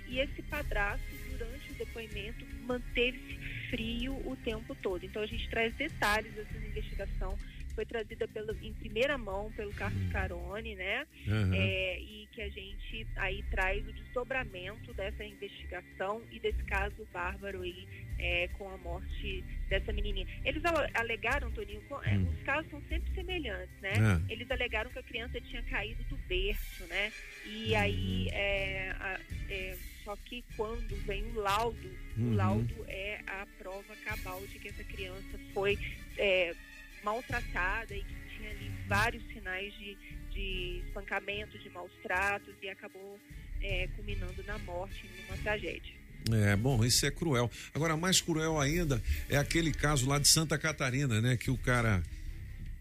e 0.08 0.18
esse 0.18 0.42
padrasto, 0.42 1.06
durante 1.30 1.70
o 1.70 1.74
depoimento, 1.74 2.44
manteve-se 2.62 3.38
frio 3.68 4.14
o 4.26 4.34
tempo 4.42 4.74
todo. 4.76 5.04
Então 5.04 5.22
a 5.22 5.26
gente 5.26 5.48
traz 5.50 5.72
detalhes 5.74 6.32
dessa 6.34 6.56
investigação, 6.56 7.38
foi 7.74 7.84
trazida 7.86 8.26
pela, 8.28 8.52
em 8.62 8.72
primeira 8.74 9.16
mão 9.18 9.50
pelo 9.52 9.72
Carlos 9.74 10.10
Carone, 10.12 10.74
né? 10.74 11.06
Uhum. 11.26 11.54
É, 11.54 11.98
e 12.00 12.28
que 12.32 12.42
a 12.42 12.48
gente 12.48 13.06
aí 13.16 13.42
traz 13.50 13.86
o 13.86 13.92
desdobramento 13.92 14.92
dessa 14.94 15.24
investigação 15.24 16.22
e 16.30 16.38
desse 16.40 16.62
caso 16.64 17.06
bárbaro 17.12 17.62
aí 17.62 17.86
é, 18.18 18.48
com 18.58 18.68
a 18.68 18.76
morte 18.78 19.42
dessa 19.68 19.92
menininha. 19.92 20.26
Eles 20.44 20.64
ale- 20.64 20.90
alegaram, 20.94 21.50
Toninho, 21.52 21.82
é, 22.04 22.16
os 22.18 22.42
casos 22.42 22.70
são 22.70 22.80
sempre 22.88 23.12
semelhantes, 23.14 23.74
né? 23.80 23.92
É. 24.28 24.32
Eles 24.32 24.50
alegaram 24.50 24.90
que 24.90 24.98
a 24.98 25.02
criança 25.02 25.40
tinha 25.40 25.62
caído 25.64 26.02
do 26.04 26.16
berço, 26.28 26.84
né? 26.86 27.12
E 27.46 27.74
aí, 27.74 28.28
é, 28.32 28.90
a- 28.98 29.20
é, 29.48 29.76
só 30.04 30.16
que 30.16 30.44
quando 30.56 30.94
vem 31.06 31.24
o 31.32 31.40
laudo, 31.40 32.00
Uhum. 32.16 32.32
o 32.32 32.34
laudo 32.34 32.84
é 32.88 33.20
a 33.26 33.46
prova 33.58 33.94
cabal 34.04 34.44
de 34.46 34.58
que 34.58 34.68
essa 34.68 34.84
criança 34.84 35.38
foi 35.54 35.78
é, 36.18 36.54
maltratada 37.02 37.94
e 37.94 38.02
que 38.02 38.14
tinha 38.36 38.50
ali 38.50 38.70
vários 38.88 39.22
sinais 39.32 39.72
de, 39.74 39.96
de 40.32 40.82
espancamento, 40.86 41.58
de 41.58 41.68
maus 41.70 41.90
tratos 42.02 42.54
e 42.62 42.68
acabou 42.68 43.18
é, 43.62 43.88
culminando 43.96 44.42
na 44.44 44.58
morte, 44.58 45.08
numa 45.26 45.36
tragédia. 45.42 45.94
É, 46.32 46.54
bom, 46.54 46.84
isso 46.84 47.04
é 47.06 47.10
cruel. 47.10 47.50
Agora, 47.74 47.96
mais 47.96 48.20
cruel 48.20 48.60
ainda 48.60 49.02
é 49.28 49.36
aquele 49.36 49.72
caso 49.72 50.06
lá 50.08 50.18
de 50.18 50.28
Santa 50.28 50.58
Catarina, 50.58 51.20
né? 51.20 51.36
Que 51.36 51.50
o 51.50 51.56
cara 51.56 52.02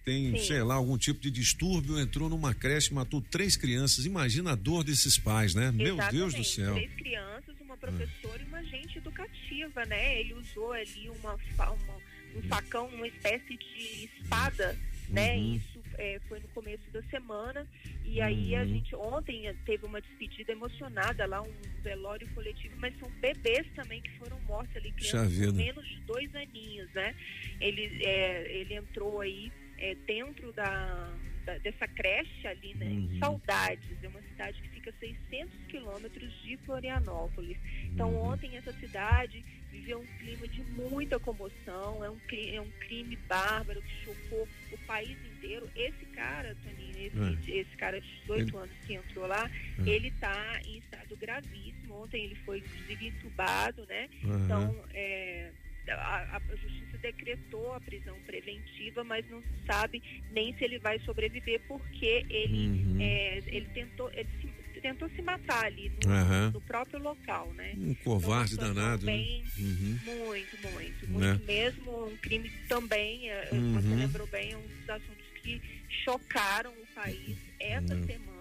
tem, 0.03 0.37
Sim. 0.37 0.45
sei 0.45 0.61
lá, 0.63 0.75
algum 0.75 0.97
tipo 0.97 1.21
de 1.21 1.31
distúrbio, 1.31 1.99
entrou 1.99 2.27
numa 2.29 2.53
creche, 2.53 2.93
matou 2.93 3.21
três 3.21 3.55
crianças. 3.55 4.05
Imagina 4.05 4.51
a 4.51 4.55
dor 4.55 4.83
desses 4.83 5.17
pais, 5.17 5.53
né? 5.55 5.71
Meu 5.71 5.95
Deus 6.11 6.33
do 6.33 6.41
Exatamente. 6.41 6.49
céu. 6.49 6.73
Três 6.73 6.93
crianças, 6.95 7.55
uma 7.61 7.77
professora 7.77 8.41
e 8.41 8.45
uma 8.45 8.57
agente 8.57 8.97
educativa, 8.97 9.85
né? 9.85 10.19
Ele 10.19 10.33
usou 10.33 10.73
ali 10.73 11.09
uma, 11.09 11.33
uma- 11.57 12.01
um 12.39 12.49
facão, 12.49 12.87
uma 12.87 13.07
espécie 13.07 13.57
de 13.57 14.05
espada, 14.05 14.77
né? 15.09 15.35
Uhum. 15.37 15.55
Isso 15.55 15.79
é, 15.97 16.19
foi 16.27 16.39
no 16.39 16.47
começo 16.49 16.89
da 16.91 17.01
semana. 17.03 17.67
E 18.05 18.21
aí 18.21 18.55
a 18.55 18.61
Uhum. 18.61 18.67
gente 18.67 18.95
ontem 18.95 19.53
teve 19.65 19.85
uma 19.85 20.01
despedida 20.01 20.51
emocionada 20.51 21.25
lá, 21.25 21.41
um 21.41 21.53
velório 21.83 22.27
coletivo, 22.33 22.75
mas 22.77 22.97
são 22.99 23.09
bebês 23.19 23.67
também 23.75 24.01
que 24.01 24.09
foram 24.17 24.39
mortos 24.41 24.75
ali, 24.75 24.91
crianças 24.91 25.45
com 25.45 25.51
menos 25.53 25.87
de 25.87 25.99
dois 26.01 26.33
aninhos, 26.35 26.89
né? 26.93 27.15
Ele, 27.59 28.03
é, 28.03 28.51
ele 28.51 28.73
entrou 28.75 29.21
aí 29.21 29.51
é, 29.77 29.95
dentro 30.07 30.51
da, 30.53 31.07
da- 31.49 31.57
dessa 31.59 31.87
creche 31.87 32.47
ali, 32.47 32.73
né? 32.75 32.85
Uhum. 32.85 33.19
Saudades, 33.19 34.03
é 34.03 34.07
uma 34.07 34.21
cidade 34.21 34.61
que 34.61 34.69
fica 34.69 34.89
a 34.91 34.93
600 34.93 35.65
quilômetros 35.67 36.31
de 36.43 36.57
Florianópolis. 36.57 37.57
Então 37.85 38.11
Uhum. 38.11 38.31
ontem 38.33 38.55
essa 38.57 38.71
cidade 38.73 39.43
viveu 39.71 39.99
um 39.99 40.05
clima 40.19 40.47
de 40.47 40.61
muita 40.63 41.19
comoção, 41.19 42.03
é 42.03 42.09
um, 42.09 42.17
é 42.53 42.61
um 42.61 42.69
crime 42.79 43.15
bárbaro 43.27 43.81
que 43.81 44.03
chocou 44.05 44.47
o 44.71 44.77
país 44.85 45.17
inteiro. 45.25 45.69
Esse 45.75 46.05
cara, 46.07 46.55
Toninho, 46.63 47.07
esse, 47.37 47.51
esse 47.51 47.77
cara 47.77 47.99
de 47.99 48.07
18 48.21 48.49
Ele- 48.49 48.57
anos 48.57 48.75
que 48.85 48.93
entrou 48.93 49.27
lá, 49.27 49.49
É. 49.79 49.89
ele 49.89 50.09
está 50.09 50.59
em 50.65 50.77
estado 50.79 51.15
gravíssimo. 51.17 52.03
Ontem 52.03 52.25
ele 52.25 52.35
foi, 52.45 52.59
inclusive, 52.59 53.07
entubado, 53.07 53.85
né? 53.87 54.07
Aham. 54.23 54.45
Então, 54.45 54.85
é, 54.93 55.51
a, 55.91 56.37
a 56.37 56.55
justiça 56.55 56.97
decretou 57.01 57.73
a 57.73 57.79
prisão 57.79 58.19
preventiva, 58.25 59.03
mas 59.03 59.27
não 59.29 59.41
se 59.41 59.65
sabe 59.71 60.01
nem 60.31 60.53
se 60.57 60.63
ele 60.63 60.79
vai 60.79 60.99
sobreviver, 60.99 61.61
porque 61.67 62.25
ele, 62.29 62.67
Uhum. 62.67 63.01
é, 63.01 63.37
ele, 63.47 63.67
tentou, 63.73 64.09
ele 64.13 64.29
se, 64.41 64.81
tentou 64.81 65.09
se 65.09 65.21
matar 65.21 65.65
ali 65.65 65.89
no, 66.03 66.11
Aham. 66.11 66.51
no 66.53 66.61
próprio 66.61 66.99
local, 66.99 67.53
né? 67.53 67.73
Um 67.77 67.93
covarde 67.95 68.19
Então, 68.21 68.31
uma 68.31 68.47
situação 68.47 68.73
danado, 68.75 69.05
né? 69.05 69.11
Bem, 69.13 69.45
Uhum. 69.59 69.99
Muito, 70.05 70.57
muito, 70.61 71.07
Né? 71.09 71.33
muito 71.33 71.45
mesmo. 71.45 72.05
Um 72.07 72.17
crime 72.17 72.49
também, 72.67 73.29
é, 73.29 73.51
Uhum. 73.51 73.81
você 73.81 73.95
lembrou 73.95 74.27
bem, 74.27 74.51
é 74.53 74.57
um 74.57 74.67
dos 74.67 74.89
assuntos 74.89 75.25
que 75.43 75.61
chocaram 76.05 76.71
o 76.81 76.87
país 76.95 77.37
essa 77.59 77.95
Uhum. 77.95 78.05
semana. 78.05 78.38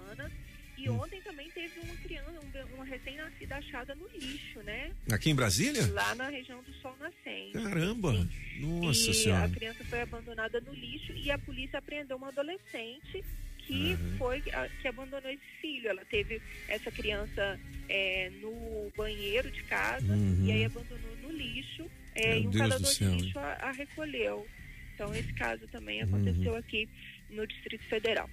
E 0.78 0.88
Hum. 0.88 1.00
ontem 1.00 1.20
também 1.22 1.50
teve 1.50 1.80
uma 1.80 1.94
criança, 1.96 2.30
um 2.30 2.74
uma 2.74 2.84
recém-nascida 2.84 3.56
achada 3.56 3.94
no 3.96 4.06
lixo, 4.08 4.60
né? 4.62 4.92
Aqui 5.10 5.30
em 5.30 5.34
Brasília? 5.34 5.86
Lá 5.92 6.14
na 6.14 6.28
região 6.28 6.62
do 6.62 6.72
Sol 6.74 6.96
Nascente. 7.00 7.52
Caramba! 7.52 8.12
Nossa 8.60 9.10
e 9.10 9.14
Senhora. 9.14 9.44
a 9.44 9.48
criança 9.48 9.84
foi 9.84 10.00
abandonada 10.00 10.60
no 10.60 10.72
lixo 10.72 11.12
e 11.12 11.30
a 11.30 11.38
polícia 11.38 11.78
apreendeu 11.78 12.16
uma 12.16 12.28
adolescente 12.28 13.24
que 13.66 13.94
Uhum. 13.94 14.16
foi 14.18 14.40
que 14.40 14.88
abandonou 14.88 15.30
esse 15.30 15.44
filho. 15.60 15.88
Ela 15.88 16.04
teve 16.04 16.40
essa 16.68 16.90
criança 16.90 17.58
é, 17.88 18.30
no 18.40 18.90
banheiro 18.96 19.50
de 19.50 19.62
casa 19.64 20.12
Uhum. 20.14 20.46
e 20.46 20.52
aí 20.52 20.64
abandonou 20.64 21.16
no 21.22 21.30
lixo 21.32 21.90
é, 22.14 22.34
Meu 22.34 22.42
e 22.42 22.46
um 22.46 22.50
Deus 22.50 22.62
catador 22.68 22.94
de 22.94 23.04
lixo 23.24 23.38
a, 23.38 23.52
a 23.60 23.72
recolheu. 23.72 24.46
Então 24.94 25.14
esse 25.14 25.32
caso 25.34 25.66
também 25.68 26.02
aconteceu 26.02 26.56
aqui 26.56 26.88
no 27.30 27.46
Distrito 27.46 27.84
Federal. 27.84 28.28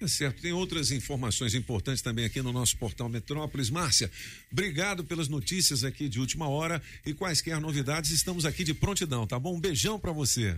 É 0.00 0.06
certo, 0.06 0.40
tem 0.40 0.52
outras 0.52 0.92
informações 0.92 1.54
importantes 1.54 2.00
também 2.02 2.24
aqui 2.24 2.40
no 2.40 2.52
nosso 2.52 2.76
portal 2.76 3.08
Metrópolis. 3.08 3.68
Márcia, 3.68 4.08
obrigado 4.52 5.02
pelas 5.02 5.26
notícias 5.28 5.82
aqui 5.82 6.08
de 6.08 6.20
última 6.20 6.48
hora 6.48 6.80
e 7.04 7.12
quaisquer 7.12 7.60
novidades, 7.60 8.12
estamos 8.12 8.44
aqui 8.44 8.62
de 8.62 8.72
prontidão, 8.74 9.26
tá 9.26 9.38
bom? 9.40 9.56
Um 9.56 9.60
beijão 9.60 9.98
pra 9.98 10.12
você. 10.12 10.56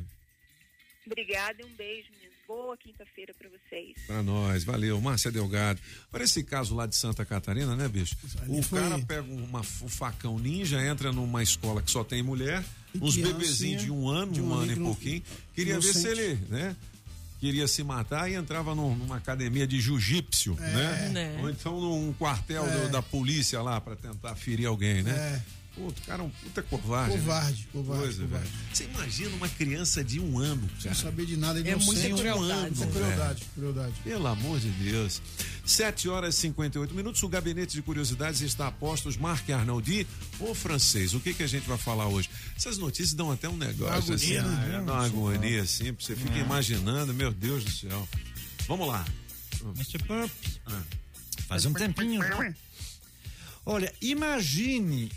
Obrigada 1.07 1.63
e 1.63 1.65
um 1.65 1.75
beijo, 1.75 2.09
meninas. 2.13 2.31
Boa 2.47 2.77
quinta-feira 2.77 3.33
para 3.33 3.49
vocês. 3.49 3.95
Pra 4.09 4.23
nós, 4.25 4.65
valeu. 4.65 5.01
Márcia 5.01 5.31
Delgado. 5.31 5.81
Olha 6.13 6.25
esse 6.25 6.43
caso 6.43 6.75
lá 6.75 6.85
de 6.85 6.97
Santa 6.97 7.25
Catarina, 7.25 7.77
né, 7.77 7.87
bicho? 7.89 8.17
O 8.49 8.61
foi- 8.61 8.81
cara 8.81 8.99
pega 8.99 9.23
uma, 9.23 9.61
um 9.61 9.89
facão 9.89 10.37
ninja, 10.39 10.85
entra 10.85 11.13
numa 11.13 11.43
escola 11.45 11.81
que 11.81 11.91
só 11.91 12.03
tem 12.03 12.23
mulher, 12.25 12.65
E 12.93 12.99
uns 12.99 13.17
bebezinhos 13.17 13.83
de 13.85 13.91
um 13.93 14.09
ano, 14.09 14.33
de 14.33 14.41
um 14.41 14.49
um 14.51 14.55
ano 14.55 14.73
e 14.73 14.77
pouquinho. 14.77 15.23
Queria 15.55 15.75
ver 15.79 15.83
se 15.95 16.01
inocente. 16.01 16.21
ele, 16.21 16.35
né? 16.49 16.77
Queria 17.41 17.67
se 17.67 17.83
matar 17.83 18.31
e 18.31 18.35
entrava 18.35 18.75
num- 18.75 18.95
numa 18.95 19.17
academia 19.17 19.67
de 19.67 19.81
jiu-jitsu, 19.81 20.55
né? 20.55 21.09
Né. 21.11 21.39
Ou 21.43 21.49
então 21.51 21.81
num 21.81 22.13
quartel 22.13 22.67
É. 22.67 22.71
do- 22.87 22.89
da 22.91 23.01
polícia 23.01 23.63
lá 23.63 23.81
para 23.81 23.97
tentar 23.97 24.35
ferir 24.35 24.67
alguém, 24.67 25.03
né? 25.03 25.43
Pô, 25.75 25.93
cara, 26.05 26.23
é 26.23 26.27
um 26.27 26.31
puta 26.31 26.63
covarde. 26.65 27.17
Covarde, 27.17 27.61
né? 27.61 27.67
covarde, 27.73 28.03
Coisa, 28.03 28.23
covarde. 28.23 28.47
velho. 28.49 28.65
Você 28.75 28.85
imagina 28.85 29.37
uma 29.37 29.49
criança 29.49 30.03
de 30.03 30.19
um 30.19 30.39
ano, 30.39 30.69
Sem 30.81 30.93
saber 30.93 31.27
de 31.27 31.37
nada, 31.37 31.61
É 31.61 31.77
muita 31.77 32.07
inocente. 32.09 32.21
crueldade. 32.21 32.77
Muita 32.77 32.87
crueldade, 32.93 33.45
crueldade. 33.55 33.95
Pelo 34.03 34.27
amor 34.27 34.59
de 34.59 34.69
Deus. 34.71 35.23
7 35.65 36.09
horas 36.09 36.35
e 36.35 36.39
58 36.39 36.93
minutos. 36.93 37.23
O 37.23 37.29
gabinete 37.29 37.73
de 37.75 37.83
curiosidades 37.83 38.41
está 38.41 38.67
a 38.67 38.73
postos. 38.73 39.17
Marc 39.17 39.49
Arnaldi, 39.51 40.07
o 40.41 40.55
francês. 40.55 41.15
O 41.15 41.21
que, 41.21 41.33
que 41.33 41.45
a 41.45 41.47
gente 41.47 41.69
vai 41.69 41.79
falar 41.79 42.09
hoje? 42.09 42.29
Essas 42.57 42.77
notícias 42.77 43.15
dão 43.15 43.31
até 43.31 43.49
um 43.49 43.57
negócio 43.57 44.13
assim, 44.15 44.37
agonia, 44.37 44.43
ah, 44.43 44.67
né? 44.67 44.77
é, 44.77 44.85
dá 44.85 44.93
uma 44.93 45.07
agonia 45.07 45.63
assim, 45.63 45.93
você 45.93 46.17
fica 46.17 46.37
É. 46.37 46.41
imaginando, 46.41 47.15
meu 47.15 47.31
Deus 47.33 47.63
do 47.65 47.71
céu. 47.71 48.09
Vamos 48.67 48.89
lá. 48.89 49.05
Mr. 49.77 49.99
Pop. 50.05 50.31
Ah. 50.67 50.83
Faz 51.47 51.65
um 51.65 51.73
tempinho. 51.73 52.21
Olha, 53.65 53.93
imagine 54.01 55.13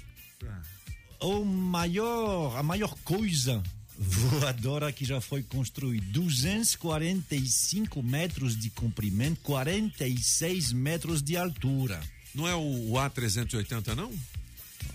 o 1.22 1.44
maior, 1.46 2.58
a 2.58 2.64
maior 2.64 2.94
coisa 3.04 3.62
voadora 3.98 4.92
que 4.92 5.06
já 5.06 5.22
foi 5.22 5.44
construída. 5.44 6.06
245 6.12 8.02
metros 8.04 8.58
de 8.58 8.70
comprimento, 8.70 9.40
46 9.42 10.74
metros 10.74 11.22
de 11.22 11.38
altura. 11.38 12.00
Não 12.36 12.48
é 12.48 12.56
o, 12.56 12.60
o 12.92 12.94
A380, 12.94 13.96
não? 13.96 14.12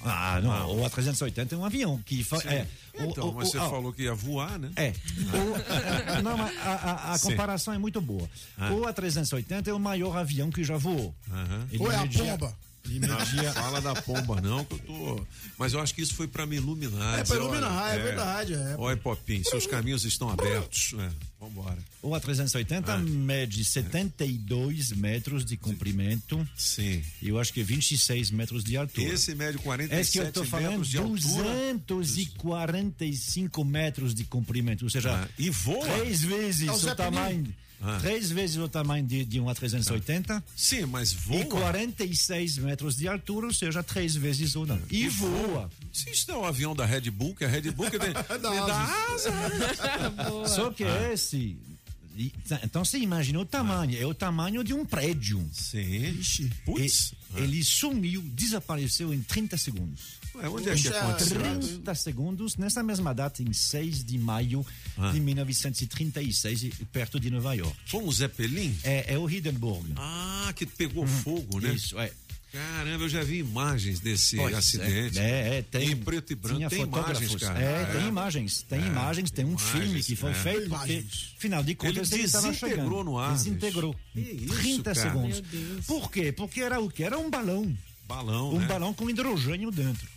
Ah, 0.03 0.41
não. 0.43 0.77
O 0.79 0.85
A380 0.89 1.53
é 1.53 1.57
um 1.57 1.65
avião 1.65 1.99
que 2.05 2.23
fa- 2.23 2.37
é, 2.45 2.67
o- 2.95 3.05
Então, 3.11 3.31
o- 3.31 3.35
mas 3.35 3.49
o- 3.49 3.53
você 3.53 3.59
ah, 3.59 3.69
falou 3.71 3.93
que 3.93 4.03
ia 4.03 4.15
voar, 4.15 4.59
né? 4.59 4.71
É. 4.77 4.93
O- 4.93 6.23
não, 6.23 6.37
mas 6.37 6.57
a, 6.59 6.71
a- 6.73 7.15
a 7.15 7.19
comparação 7.19 7.73
é 7.75 7.79
muito 7.79 8.01
boa. 8.01 8.29
Ah. 8.57 8.71
O 8.73 8.83
A380 8.83 9.69
é 9.69 9.73
o 9.73 9.79
maior 9.81 10.17
avião 10.17 10.51
que 10.51 10.63
já 10.63 10.77
voou. 10.77 11.15
Ele 11.73 11.83
Ou 11.83 11.91
é 11.91 11.97
a 11.97 12.03
media- 12.03 12.39
media- 12.89 13.53
fala 13.53 13.81
da 13.81 13.95
pomba, 13.95 14.41
não, 14.41 14.65
que 14.65 14.75
eu 14.75 14.79
tô. 14.79 15.27
Mas 15.59 15.73
eu 15.73 15.81
acho 15.81 15.95
que 15.95 16.03
isso 16.03 16.15
foi 16.15 16.27
para 16.29 16.47
me 16.47 16.57
iluminar. 16.57 17.19
É, 17.19 17.25
pra 17.25 17.37
iluminar, 17.37 17.71
olha, 17.85 17.93
é 17.93 18.03
verdade, 18.03 18.55
é. 18.55 18.75
Olha, 18.79 18.97
Popinho, 18.97 19.45
seus 19.45 19.67
caminhos 19.67 20.05
estão 20.05 20.31
abertos. 20.31 20.95
É, 20.99 21.11
vambora. 21.41 21.79
O 22.03 22.11
A380 22.15 22.85
Ah. 22.95 22.99
mede 22.99 23.65
72 23.65 24.93
metros 24.93 25.45
de 25.45 25.57
comprimento. 25.57 26.47
Sim. 26.57 27.03
E 27.21 27.29
eu 27.29 27.39
acho 27.39 27.53
que 27.53 27.63
26 27.63 28.31
metros 28.31 28.63
de 28.65 28.77
altura. 28.77 29.13
Esse 29.15 29.35
mede 29.35 29.59
É 29.59 29.61
47 29.61 30.13
que 30.13 30.19
eu 30.19 30.33
tô 30.33 30.45
falando 30.45 30.71
metros 30.71 30.89
de 30.89 30.99
altura. 30.99 31.79
245 31.87 33.65
metros 33.65 34.15
de 34.15 34.25
comprimento, 34.25 34.85
ou 34.85 34.91
seja, 34.91 35.13
Ah, 35.25 35.29
e 35.39 35.51
voa? 35.51 35.87
três 35.87 36.21
vezes 36.23 36.69
É 36.69 36.73
o 36.73 36.75
o 36.75 36.95
tamanho, 36.95 37.55
Ah. 37.81 37.99
três 38.01 38.31
vezes 38.31 38.57
o 38.57 38.69
tamanho 38.69 39.07
de, 39.07 39.25
de 39.25 39.39
um 39.41 39.47
A380. 39.47 40.43
Sim, 40.57 40.87
mas 40.87 41.13
voa. 41.13 41.41
E 41.41 41.45
46 41.47 42.59
metros 42.59 42.97
de 42.97 43.07
altura, 43.07 43.47
ou 43.47 43.53
seja, 43.53 43.83
três 43.83 44.17
vezes 44.17 44.55
o 44.57 44.67
não. 44.67 44.81
E, 44.91 45.09
voa. 45.09 45.71
Se 45.93 46.11
isso 46.11 46.27
não 46.29 46.39
é 46.39 46.41
o 46.41 46.45
avião 46.47 46.75
da 46.75 46.85
Red 46.85 47.11
Bull, 47.11 47.35
que 47.35 47.45
a 47.45 47.49
Red 47.49 47.71
Bull 47.71 47.91
que 47.91 47.99
tem, 47.99 48.13
tem 48.15 48.41
da 48.41 48.85
asa. 49.15 49.31
Só 50.55 50.71
que 50.71 50.85
Ah. 50.85 51.13
esse. 51.13 51.57
Então 52.65 52.85
você 52.85 52.99
imagina 52.99 53.39
o 53.39 53.45
tamanho, 53.45 53.97
é 53.97 54.05
o 54.05 54.13
tamanho 54.13 54.65
de 54.65 54.75
um 54.75 54.85
prédio. 54.85 55.49
Sim. 55.53 56.19
Putz. 56.65 57.13
E- 57.37 57.41
Ele 57.41 57.63
sumiu, 57.63 58.23
desapareceu 58.23 59.13
em 59.13 59.21
30 59.23 59.57
segundos. 59.57 60.19
Ué, 60.35 60.49
onde 60.49 60.69
é 60.71 60.75
que 60.75 60.89
aconteceu? 60.89 61.39
30 61.41 61.95
segundos, 61.95 62.57
nessa 62.57 62.83
mesma 62.83 63.15
data, 63.15 63.43
em 63.43 63.53
6 63.53 64.03
de 64.05 64.17
maio 64.19 64.65
Ah. 64.97 65.11
de 65.13 65.21
1936, 65.21 66.63
e- 66.65 66.71
perto 66.93 67.19
de 67.21 67.31
Nova 67.31 67.55
York. 67.55 67.77
Foi 67.87 68.03
um 68.03 68.11
Zeppelin? 68.13 68.77
É, 68.83 69.15
é 69.15 69.19
o 69.19 69.29
Hindenburg. 69.29 69.93
Ah, 69.97 70.53
que 70.57 70.65
pegou 70.67 71.07
fogo, 71.07 71.61
né? 71.61 71.73
Isso, 71.75 71.99
é. 71.99 72.11
Caramba, 72.53 73.05
eu 73.05 73.09
já 73.11 73.23
vi 73.23 73.39
imagens 73.39 74.01
desse 74.01 74.37
Pois 74.37 74.55
é. 74.55 74.57
acidente. 74.57 75.19
É, 75.19 75.59
é, 75.59 75.63
tem. 75.63 75.91
Em 75.91 75.97
preto 75.97 76.33
e 76.33 76.37
branco, 76.37 76.57
tinha 76.57 76.71
tem 76.71 76.81
imagens, 76.83 77.35
cara. 77.37 77.59
É, 77.61 77.85
tem 77.85 78.09
imagens, 78.09 78.63
tem 78.63 78.83
É, 78.83 78.87
imagens, 78.87 79.31
tem 79.31 79.45
um 79.45 79.49
imagens, 79.51 79.71
filme 79.71 80.03
que 80.03 80.17
foi 80.17 80.31
é. 80.31 80.35
feito 80.35 80.69
porque, 80.71 81.05
afinal 81.37 81.63
de 81.63 81.75
contas, 81.75 82.11
Ele 82.11 82.21
ele 82.23 82.27
estava 82.27 82.49
desintegrou 82.49 82.81
chegando. 82.85 83.05
no 83.05 83.19
ar, 83.19 83.33
Desintegrou. 83.35 83.97
isso, 84.17 84.55
30 84.57 84.95
cara? 84.95 85.11
segundos. 85.11 85.43
Por 85.87 86.11
quê? 86.11 86.33
Porque 86.33 86.61
era 86.63 86.81
o 86.81 86.91
que? 86.91 87.03
Era 87.03 87.19
um 87.19 87.29
balão. 87.29 87.77
Balão, 88.07 88.55
Um 88.55 88.61
né? 88.61 88.67
balão 88.67 88.95
com 88.95 89.11
hidrogênio 89.11 89.71
dentro. 89.71 90.09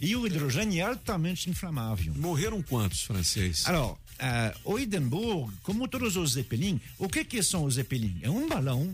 E 0.00 0.14
o 0.14 0.26
hidrogênio 0.26 0.78
é 0.78 0.82
altamente 0.82 1.50
inflamável. 1.50 2.12
Morreram 2.14 2.62
quantos, 2.62 3.02
francês? 3.02 3.66
Alors, 3.66 3.98
uh, 4.20 4.72
o 4.72 4.78
Hindenburg, 4.78 5.52
como 5.62 5.86
todos 5.88 6.16
os 6.16 6.32
Zeppelin, 6.32 6.80
o 6.98 7.08
que 7.08 7.24
que 7.24 7.42
são 7.42 7.64
os 7.64 7.74
Zeppelin? 7.74 8.18
É 8.22 8.30
um 8.30 8.48
balão. 8.48 8.92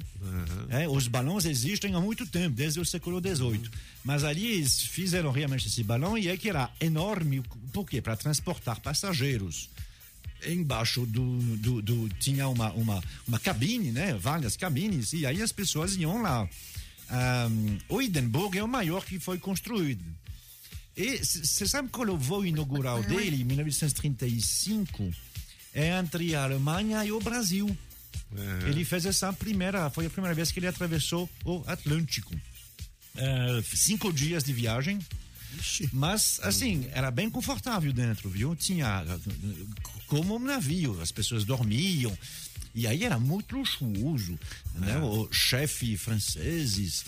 É, 0.69 0.89
os 0.89 1.09
balões 1.09 1.45
existem 1.45 1.95
há 1.95 2.01
muito 2.01 2.27
tempo, 2.27 2.55
desde 2.57 2.81
o 2.81 2.85
século 2.85 3.21
XVIII. 3.21 3.69
Mas 4.05 4.25
ali 4.25 4.47
eles 4.47 4.81
fizeram 4.83 5.31
realmente 5.31 5.67
esse 5.69 5.83
balão 5.83 6.17
e 6.17 6.29
é 6.29 6.37
que 6.37 6.49
era 6.49 6.71
enorme. 6.81 7.43
Por 7.73 7.85
quê? 7.87 8.01
Para 8.01 8.17
transportar 8.17 8.81
passageiros. 8.81 9.69
Embaixo 10.47 11.05
do, 11.05 11.39
do, 11.57 11.83
do- 11.83 12.09
tinha 12.19 12.49
uma, 12.49 12.73
uma, 12.73 13.03
uma 13.29 13.39
cabine, 13.39 13.91
né? 13.93 14.15
Várias 14.15 14.57
cabines, 14.57 15.13
e 15.13 15.27
aí 15.27 15.43
as 15.43 15.53
pessoas 15.53 15.97
iam 15.97 16.23
lá. 16.23 16.49
Ahm, 17.11 17.77
o 17.89 18.01
Hindenburg 18.01 18.57
é 18.57 18.63
o 18.65 18.69
maior 18.69 19.05
que 19.05 19.19
foi 19.19 19.39
construído. 19.39 20.03
E 20.97 21.19
você 21.19 21.67
sabe 21.67 21.89
qual 21.89 22.09
é 22.09 22.11
o 22.11 22.17
voo 22.17 22.45
inaugural 22.45 23.03
dele, 23.03 23.43
em 23.43 23.45
1935? 23.45 25.11
É 25.73 25.99
entre 25.99 26.35
a 26.35 26.45
Alemanha 26.45 27.05
e 27.05 27.13
o 27.13 27.21
Brasil. 27.21 27.77
Ele 28.67 28.85
fez 28.85 29.07
essa 29.07 29.33
primeira, 29.33 29.91
foi 29.91 30.07
a 30.07 30.11
primeira 30.11 30.35
vez 30.35 30.51
que 30.51 30.59
ele 30.59 30.67
atravessou 30.67 31.29
o 31.45 31.63
Atlântico. 31.67 32.35
É, 33.17 33.63
cinco 33.63 34.13
dias 34.13 34.45
de 34.45 34.53
viagem. 34.53 34.99
Mas, 35.93 36.39
assim, 36.43 36.89
era 36.93 37.11
bem 37.11 37.29
confortável 37.29 37.93
dentro, 37.93 38.31
viu? 38.31 38.55
Tinha 38.55 39.05
como 40.07 40.37
um 40.37 40.39
navio, 40.39 41.01
as 41.01 41.11
pessoas 41.11 41.45
dormiam. 41.45 42.17
E 42.75 42.87
aí 42.87 43.05
era 43.05 43.19
muito 43.19 43.57
luxuoso, 43.57 44.39
né? 44.77 44.97
O 44.99 45.29
chefe 45.33 45.97
franceses, 45.97 47.05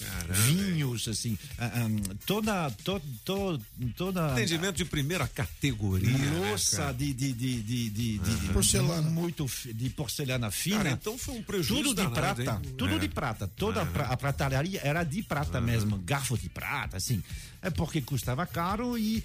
vinhos, 0.46 1.06
assim, 1.06 1.38
ah, 1.58 1.70
ah, 1.86 2.14
toda, 2.26 2.70
to, 2.82 3.00
to, 3.24 3.60
toda 3.96 4.32
Atendimento 4.32 4.76
de 4.76 4.84
primeira 4.84 5.26
categoria. 5.28 6.10
né, 6.10 6.48
louça 6.48 6.76
cara? 6.78 6.92
de, 6.94 7.12
de, 7.12 7.32
de, 7.32 7.62
de, 7.62 7.90
de, 7.90 8.18
de- 8.18 8.52
Porcelana. 8.52 9.08
muito 9.08 9.46
de 9.72 9.90
porcelana 9.90 10.50
fina. 10.50 10.78
Cara, 10.78 10.90
então 10.90 11.16
foi 11.16 11.34
um 11.34 11.42
prejuízo 11.42 11.82
Tudo 11.82 11.88
de 11.90 11.94
danado, 12.10 12.14
prata, 12.42 12.42
hein? 12.66 12.74
tudo 12.76 12.94
É. 12.94 12.98
de 12.98 13.08
prata. 13.08 13.46
Toda 13.46 13.82
a 13.82 13.86
pra- 13.86 14.06
a 14.06 14.16
pratalaria 14.16 14.80
era 14.82 15.04
de 15.04 15.22
prata 15.22 15.60
mesmo, 15.60 15.96
garfo 15.98 16.36
de 16.36 16.48
prata, 16.48 16.96
assim. 16.96 17.22
É 17.62 17.70
porque 17.70 18.00
custava 18.00 18.44
caro 18.46 18.98
e 18.98 19.22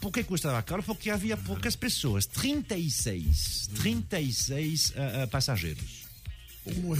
por 0.00 0.10
que 0.12 0.22
custava 0.24 0.62
caro? 0.62 0.82
Porque 0.82 1.10
havia 1.10 1.36
poucas 1.36 1.76
pessoas. 1.76 2.26
36, 2.26 3.68
36 3.80 4.92
ah, 4.96 5.22
ah, 5.22 5.26
passageiros. 5.26 6.04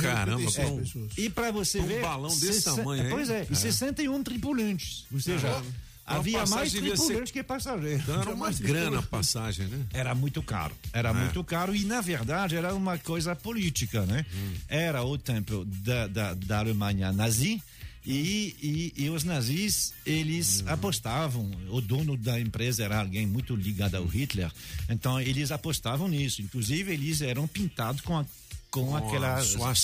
Caramba, 0.00 0.42
É. 0.58 1.20
E 1.22 1.30
para 1.30 1.50
você 1.50 1.80
um 1.80 1.86
ver. 1.86 2.02
balão 2.02 2.28
desse 2.38 2.62
tamanho, 2.64 3.04
hein? 3.04 3.10
Pois 3.10 3.30
é, 3.30 3.40
É. 3.40 3.46
e 3.50 3.56
61 3.56 4.22
tripulantes. 4.22 5.06
Ou 5.10 5.18
seja, 5.18 5.62
havia 6.04 6.44
mais 6.44 6.70
devia 6.70 6.90
ser- 6.94 7.02
tripulantes 7.02 7.32
que 7.32 7.42
passageiros. 7.42 8.02
Então 8.02 8.20
era 8.20 8.30
uma 8.30 8.50
grana 8.52 8.98
a 8.98 9.02
passagem, 9.02 9.66
né? 9.68 9.86
Era 9.94 10.14
muito 10.14 10.42
caro. 10.42 10.74
Era 10.92 11.08
É. 11.08 11.12
muito 11.14 11.42
caro 11.42 11.74
e, 11.74 11.82
na 11.86 12.02
verdade, 12.02 12.56
era 12.56 12.74
uma 12.74 12.98
coisa 12.98 13.34
política, 13.34 14.04
né? 14.04 14.26
Hum. 14.34 14.54
Era 14.68 15.02
o 15.02 15.16
tempo 15.16 15.64
da, 15.64 16.06
da, 16.08 16.34
da 16.34 16.58
Alemanha 16.58 17.10
nazi 17.10 17.62
e, 18.06 18.92
e, 18.96 19.04
e 19.04 19.10
os 19.10 19.24
nazis, 19.24 19.92
eles 20.04 20.60
Hum. 20.60 20.64
apostavam. 20.68 21.50
O 21.70 21.80
dono 21.80 22.16
da 22.16 22.38
empresa 22.40 22.84
era 22.84 23.00
alguém 23.00 23.26
muito 23.26 23.54
ligado 23.56 23.94
ao 23.96 24.04
Hitler. 24.06 24.50
Então, 24.90 25.20
eles 25.20 25.50
apostavam 25.50 26.06
nisso. 26.08 26.42
Inclusive, 26.42 26.92
eles 26.92 27.20
eram 27.22 27.46
pintados 27.48 28.00
com, 28.02 28.18
a, 28.18 28.24
com, 28.70 28.96
aquela 28.96 29.40
swastika. 29.42 29.74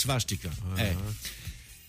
swastika. 0.50 0.50
É. 0.78 0.96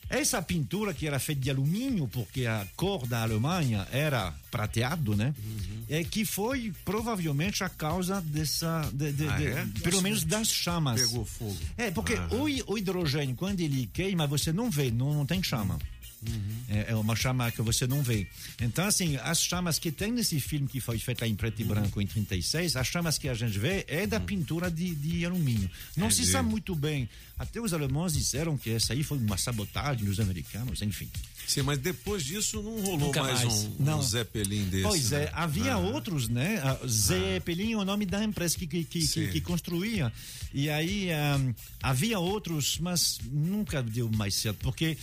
Essa 0.09 0.41
pintura 0.41 0.93
que 0.93 1.07
era 1.07 1.19
feita 1.19 1.41
de 1.41 1.49
alumínio, 1.49 2.05
porque 2.05 2.45
a 2.45 2.67
cor 2.75 3.07
da 3.07 3.21
Alemanha 3.23 3.87
era 3.93 4.33
prateado, 4.51 5.15
né? 5.15 5.33
Uhum. 5.41 5.83
É 5.87 6.03
que 6.03 6.25
foi 6.25 6.73
provavelmente 6.83 7.63
a 7.63 7.69
causa 7.69 8.19
dessa, 8.19 8.89
de- 8.91 9.13
de- 9.13 9.27
Ah, 9.29 9.37
de- 9.37 9.47
é? 9.47 9.65
pelo 9.81 10.01
menos 10.01 10.25
das 10.25 10.49
chamas. 10.49 10.99
Pegou 10.99 11.23
fogo. 11.23 11.57
É, 11.77 11.91
porque 11.91 12.15
Ah. 12.15 12.27
o, 12.29 12.73
o 12.73 12.77
hidrogênio, 12.77 13.35
quando 13.37 13.61
ele 13.61 13.89
queima, 13.93 14.27
você 14.27 14.51
não 14.51 14.69
vê, 14.69 14.91
não, 14.91 15.13
não 15.13 15.25
tem 15.25 15.41
chama. 15.41 15.79
Uhum. 16.27 16.55
É, 16.69 16.91
é 16.91 16.95
uma 16.95 17.15
chama 17.15 17.51
que 17.51 17.61
você 17.61 17.87
não 17.87 18.03
vê. 18.03 18.27
Então, 18.61 18.85
assim, 18.85 19.17
as 19.17 19.41
chamas 19.41 19.79
que 19.79 19.91
tem 19.91 20.11
nesse 20.11 20.39
filme 20.39 20.67
que 20.67 20.79
foi 20.79 20.97
feito 20.99 21.25
em 21.25 21.35
preto 21.35 21.59
e 21.59 21.63
Uhum. 21.63 21.69
branco 21.69 22.01
em 22.01 22.05
36, 22.05 22.75
as 22.75 22.87
chamas 22.87 23.17
que 23.17 23.27
a 23.27 23.33
gente 23.33 23.57
vê 23.57 23.83
é 23.87 24.05
da 24.05 24.19
pintura 24.19 24.69
de, 24.69 24.93
de 24.95 25.25
alumínio. 25.25 25.69
Não 25.97 26.07
É 26.07 26.11
se 26.11 26.25
sabe 26.25 26.49
muito 26.49 26.75
bem. 26.75 27.09
Até 27.37 27.59
os 27.59 27.73
alemães 27.73 28.13
disseram 28.13 28.55
que 28.55 28.69
essa 28.69 28.93
aí 28.93 29.03
foi 29.03 29.17
uma 29.17 29.35
sabotagem 29.37 30.05
dos 30.05 30.19
americanos, 30.19 30.81
enfim. 30.83 31.09
Sim, 31.47 31.63
mas 31.63 31.79
depois 31.79 32.23
disso 32.23 32.61
não 32.61 32.79
rolou 32.81 33.07
Nunca 33.07 33.23
mais, 33.23 33.43
mais. 33.43 33.53
Um, 33.63 33.75
Não. 33.79 33.99
um 33.99 34.03
Zeppelin 34.03 34.65
desse. 34.65 34.83
Pois 34.83 35.11
é, 35.11 35.25
né? 35.25 35.31
havia 35.33 35.73
Ah. 35.73 35.77
outros, 35.79 36.29
né? 36.29 36.59
A 36.59 36.87
Zeppelin 36.87 37.73
é 37.73 37.77
o 37.77 37.83
nome 37.83 38.05
da 38.05 38.23
empresa 38.23 38.55
que, 38.57 38.67
que, 38.67 38.83
que, 38.85 39.27
que, 39.29 39.41
construía. 39.41 40.13
E 40.53 40.69
aí 40.69 41.11
ahm, 41.11 41.51
havia 41.81 42.19
outros, 42.19 42.77
mas 42.79 43.17
nunca 43.31 43.81
deu 43.81 44.09
mais 44.11 44.35
certo, 44.35 44.59
porque 44.59 44.95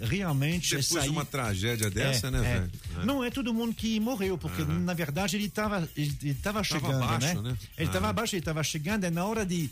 realmente 0.00 0.70
Depois 0.70 0.90
essa 0.96 1.00
de 1.02 1.08
uma 1.08 1.24
tragédia 1.24 1.90
dessa, 1.90 2.30
né, 2.30 2.40
velho? 2.40 2.70
É. 3.00 3.04
Não 3.04 3.22
é 3.22 3.30
todo 3.30 3.52
mundo 3.54 3.74
que 3.74 3.98
morreu, 4.00 4.36
porque 4.36 4.62
na 4.64 4.94
verdade 4.94 5.36
ele 5.36 5.46
estava 5.46 5.88
ele, 5.96 6.16
ele 6.22 6.34
tava 6.34 6.62
chegando, 6.64 7.02
abaixo, 7.02 7.40
né? 7.42 7.50
né? 7.50 7.58
Ele 7.78 7.88
estava 7.88 8.06
Ah. 8.06 8.10
abaixo, 8.10 8.34
ele 8.34 8.40
estava 8.40 8.62
chegando, 8.62 9.04
é 9.04 9.10
na 9.10 9.24
hora 9.24 9.44
de 9.46 9.70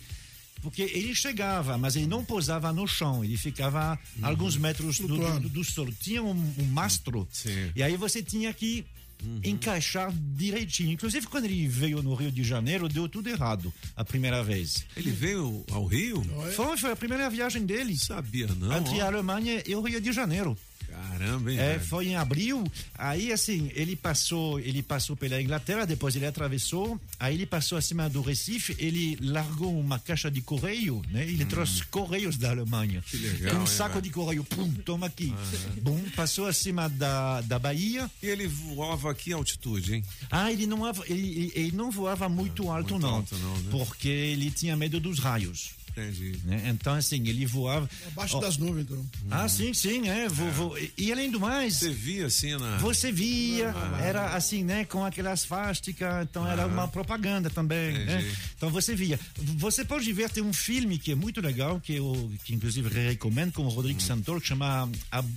porque 0.60 0.82
ele 0.82 1.12
chegava, 1.12 1.76
mas 1.76 1.96
ele 1.96 2.06
não 2.06 2.24
pousava 2.24 2.72
no 2.72 2.86
chão, 2.86 3.24
ele 3.24 3.36
ficava 3.36 3.98
Uhum. 4.16 4.26
alguns 4.26 4.56
metros 4.56 5.00
do, 5.00 5.08
do, 5.40 5.48
do 5.48 5.64
solo. 5.64 5.92
Tinha 6.00 6.22
um, 6.22 6.30
um 6.58 6.64
mastro, 6.66 7.26
e 7.74 7.82
aí 7.82 7.96
você 7.96 8.22
tinha 8.22 8.52
que 8.54 8.84
Uhum. 9.24 9.40
encaixar 9.44 10.12
direitinho. 10.12 10.92
Inclusive, 10.92 11.26
quando 11.26 11.44
ele 11.44 11.66
veio 11.68 12.02
no 12.02 12.14
Rio 12.14 12.30
de 12.30 12.42
Janeiro, 12.42 12.88
deu 12.88 13.08
tudo 13.08 13.28
errado 13.28 13.72
a 13.96 14.04
primeira 14.04 14.42
vez. 14.42 14.84
Ele 14.96 15.10
veio 15.10 15.64
ao 15.70 15.86
Rio? 15.86 16.22
Foi, 16.54 16.76
foi 16.76 16.92
a 16.92 16.96
primeira 16.96 17.28
viagem 17.30 17.64
dele. 17.64 17.96
Sabia, 17.96 18.48
não. 18.58 18.76
Entre 18.76 19.00
ó. 19.00 19.04
a 19.04 19.06
Alemanha 19.06 19.62
e 19.66 19.74
o 19.74 19.80
Rio 19.80 20.00
de 20.00 20.12
Janeiro. 20.12 20.56
Caramba, 20.92 21.52
hein? 21.52 21.58
É, 21.58 21.78
foi 21.78 22.08
em 22.08 22.16
abril. 22.16 22.64
Aí 22.96 23.32
assim, 23.32 23.70
ele 23.74 23.96
passou, 23.96 24.58
ele 24.60 24.82
passou 24.82 25.16
pela 25.16 25.40
Inglaterra, 25.40 25.84
depois 25.84 26.14
ele 26.16 26.26
atravessou, 26.26 27.00
aí 27.18 27.34
ele 27.34 27.46
passou 27.46 27.78
acima 27.78 28.08
do 28.08 28.20
Recife, 28.22 28.76
ele 28.78 29.16
largou 29.20 29.78
uma 29.78 29.98
caixa 29.98 30.30
de 30.30 30.40
correio, 30.40 31.02
né? 31.10 31.22
Ele 31.22 31.44
trouxe 31.44 31.84
correios 31.86 32.36
da 32.36 32.50
Alemanha. 32.50 33.00
Hum. 33.00 33.02
Que 33.10 33.16
legal, 33.16 33.56
um 33.56 33.60
hein, 33.60 33.66
saco 33.66 33.90
velho? 33.94 34.02
de 34.02 34.10
correio, 34.10 34.44
pum, 34.44 34.70
toma 34.84 35.06
aqui. 35.06 35.32
Bom, 35.80 36.00
passou 36.14 36.46
acima 36.46 36.88
da, 36.88 37.40
da 37.42 37.58
Bahia. 37.58 38.10
E 38.22 38.26
ele 38.26 38.46
voava 38.46 39.10
aqui 39.10 39.30
em 39.30 39.34
altitude, 39.34 39.94
hein? 39.94 40.04
Ah, 40.30 40.52
ele 40.52 40.66
não, 40.66 40.78
voava- 40.78 41.04
ele, 41.08 41.52
ele- 41.54 41.72
não 41.76 41.90
voava 41.90 42.28
muito 42.28 42.70
alto, 42.70 42.98
não, 42.98 43.16
alto 43.16 43.36
não, 43.38 43.54
né? 43.56 43.68
porque 43.70 44.08
ele 44.08 44.50
tinha 44.50 44.76
medo 44.76 45.00
dos 45.00 45.18
raios. 45.18 45.70
Entendi. 45.96 46.38
né? 46.44 46.62
Então, 46.68 46.94
assim, 46.94 47.26
ele 47.28 47.44
voava. 47.46 47.88
Abaixo 48.08 48.38
Ó, 48.38 48.40
das 48.40 48.56
nuvens, 48.56 48.86
então. 48.88 49.06
Ah, 49.30 49.48
sim, 49.48 49.74
sim, 49.74 50.08
é. 50.08 50.28
Vou, 50.28 50.50
vou- 50.52 50.78
e- 50.78 50.92
E 50.96 51.12
além 51.12 51.30
do 51.30 51.38
mais. 51.38 51.74
Você 51.76 51.90
via 51.90 52.26
assim 52.26 52.56
na. 52.58 52.78
Você 52.78 53.12
via, 53.12 53.74
era 54.00 54.34
assim, 54.34 54.64
né, 54.64 54.84
com 54.84 55.04
aquelas 55.04 55.44
fásticas, 55.44 56.24
então 56.24 56.46
era 56.50 56.66
uma 56.66 56.88
propaganda 56.88 57.50
também, 57.50 57.92
né? 57.92 58.34
Então 58.56 58.70
você 58.70 58.94
via. 58.94 59.18
Você 59.58 59.84
pode 59.84 60.10
ver, 60.12 60.30
tem 60.30 60.42
um 60.42 60.52
filme 60.52 60.98
que 60.98 61.12
é 61.12 61.14
muito 61.14 61.40
legal, 61.40 61.80
que 61.80 61.94
eu 61.94 62.32
que 62.44 62.54
inclusive 62.54 62.88
recomendo, 62.88 63.52
com 63.52 63.62
o 63.64 63.68
Rodrigo 63.68 64.00
Santoro, 64.00 64.40
que 64.40 64.48
chama 64.48 64.90
Ab 65.10 65.28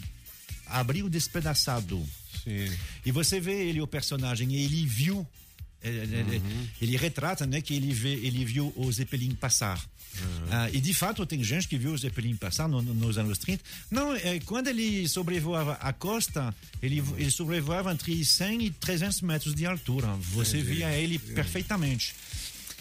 Abril 0.68 1.10
Despedaçado. 1.10 2.02
Sim. 2.44 2.72
E 3.06 3.12
você 3.12 3.40
vê 3.40 3.68
ele, 3.68 3.82
o 3.82 3.88
personagem, 3.88 4.52
e 4.54 4.64
ele 4.64 4.86
viu, 4.86 5.26
é, 5.82 5.90
é, 5.90 5.92
é, 5.92 6.42
ele 6.82 6.98
retrata, 6.98 7.46
né, 7.46 7.62
que 7.62 7.74
ele, 7.74 7.94
vê, 7.94 8.14
ele 8.14 8.44
viu 8.46 8.74
o 8.76 8.92
Zeppelin 8.92 9.36
passar. 9.36 9.80
Ah, 10.52 10.70
e 10.72 10.80
de 10.80 10.94
fato 10.94 11.26
tem 11.26 11.44
gente 11.44 11.68
que 11.68 11.78
viu 11.78 11.92
o 11.94 11.98
Zeppelin 11.98 12.36
passar 12.36 12.68
no- 12.68 12.82
no- 12.82 12.94
nos 12.94 13.18
anos 13.18 13.38
30. 13.38 13.64
Não, 13.92 14.16
é, 14.16 14.40
quando 14.46 14.68
ele 14.68 15.08
sobrevoava 15.08 15.74
a 15.82 15.92
costa, 15.94 16.54
ele, 16.82 17.04
ele 17.18 17.32
sobrevoava 17.32 17.92
entre 17.92 18.24
100 18.24 18.66
e 18.66 18.70
300 18.72 19.22
metros 19.22 19.54
de 19.56 19.66
altura. 19.66 20.08
Você 20.34 20.58
Entendi. 20.60 20.76
via 20.76 20.92
ele 20.94 21.18
perfeitamente. 21.20 22.14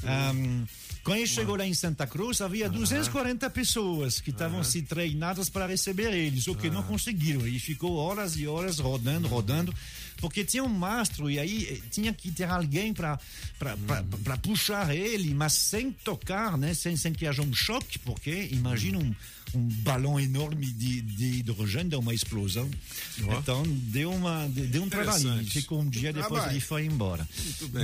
Ahm, 0.03 0.65
quando 1.03 1.19
ele 1.19 1.27
chegou 1.27 1.57
lá 1.57 1.67
em 1.67 1.75
Santa 1.75 2.07
Cruz, 2.07 2.41
havia 2.41 2.69
240 2.69 3.49
pessoas 3.51 4.21
que 4.21 4.31
estavam 4.31 4.63
se 4.65 4.83
treinadas 4.83 5.49
para 5.51 5.67
receber 5.67 6.13
ele, 6.15 6.41
só 6.41 6.55
que 6.55 6.71
não 6.71 6.83
conseguiram. 6.83 7.47
Ele 7.47 7.59
ficou 7.59 7.95
horas 7.97 8.37
e 8.37 8.47
horas 8.47 8.79
rodando, 8.79 9.29
rodando, 9.29 9.75
porque 10.19 10.45
tinha 10.45 10.65
um 10.65 10.69
mastro 10.69 11.31
e 11.31 11.39
aí 11.39 11.67
eh, 11.71 11.89
tinha 11.91 12.13
que 12.13 12.31
ter 12.31 12.45
alguém 12.45 12.93
para 12.93 13.19
para 13.59 14.37
puxar 14.39 14.95
ele, 14.95 15.35
mas 15.35 15.53
sem 15.53 15.93
tocar, 15.93 16.57
né? 16.57 16.75
sem, 16.75 16.97
sem 16.97 17.13
que 17.13 17.27
haja 17.27 17.43
um 17.43 17.53
choque, 17.53 17.99
porque 17.99 18.49
imagina 18.51 18.99
um, 18.99 19.15
um 19.55 19.69
balão 19.83 20.19
enorme 20.19 20.67
de, 20.67 21.01
de 21.01 21.25
hidrogênio, 21.39 21.91
dá 21.91 21.99
uma 21.99 22.15
explosão. 22.15 22.71
Ó. 23.25 23.39
Então 23.39 23.63
deu, 23.63 24.11
uma, 24.11 24.49
deu 24.49 24.83
um 24.83 24.89
trabalhinho. 24.89 25.45
Ficou 25.47 25.81
um 25.81 25.89
dia, 25.89 26.13
depois 26.13 26.47
ele 26.47 26.61
foi 26.61 26.85
embora. 26.85 27.27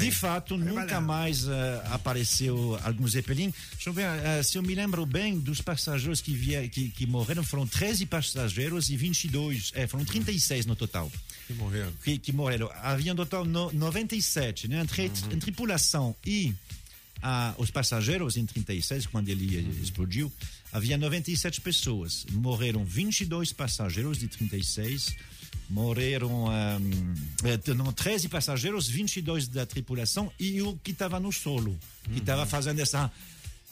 De 0.01 0.11
fato, 0.11 0.57
nunca 0.57 1.01
mais 1.01 1.47
eh, 1.47 1.83
apareceu 1.91 2.79
algum 2.83 3.07
Zeppelin. 3.07 3.53
Deixa 3.73 3.91
eu 3.91 3.93
ver, 3.93 4.05
eh, 4.05 4.43
se 4.43 4.59
eu 4.59 4.63
me 4.63 4.75
lembro 4.75 5.05
bem, 5.07 5.39
dos 5.39 5.61
passageiros 5.61 6.21
que, 6.21 6.33
via, 6.33 6.69
que, 6.69 6.91
que 6.91 7.07
morreram, 7.07 7.43
foram 7.43 7.67
13 7.67 8.07
passageiros 8.07 8.91
e 8.91 8.97
22, 8.97 9.73
é, 9.75 9.87
foram 9.87 10.05
36 10.05 10.67
no 10.67 10.77
total. 10.77 11.11
Que 11.47 11.55
morreram. 11.55 11.93
Que, 12.05 12.19
que 12.19 12.33
morreram. 12.33 12.71
Havia 12.83 13.15
no 13.15 13.25
total 13.25 13.45
no, 13.45 13.73
97, 13.73 14.69
né? 14.69 14.81
Entre, 14.81 15.05
entre 15.05 15.37
tripulação 15.41 16.15
e 16.25 16.55
ah, 17.23 17.55
os 17.59 17.71
passageiros, 17.71 18.37
em 18.37 18.47
36, 18.47 19.07
quando 19.07 19.29
ele 19.29 19.59
eh, 19.59 19.83
explodiu, 19.83 20.33
havia 20.73 20.97
97 20.97 21.61
pessoas. 21.61 22.27
Morreram 22.31 22.85
22 22.85 23.53
passageiros 23.53 24.19
de 24.19 24.29
36. 24.29 25.15
Morreram 25.69 26.47
eh, 26.53 27.75
não, 27.75 27.93
13 27.93 28.29
passageiros, 28.29 28.89
22 28.89 29.47
da 29.49 29.65
tripulação 29.65 30.33
e 30.39 30.61
o 30.63 30.77
que 30.83 30.91
estava 30.91 31.21
no 31.21 31.33
solo, 31.33 31.79
que 32.13 32.19
estava 32.19 32.45
fazendo 32.45 32.81
essa, 32.81 33.11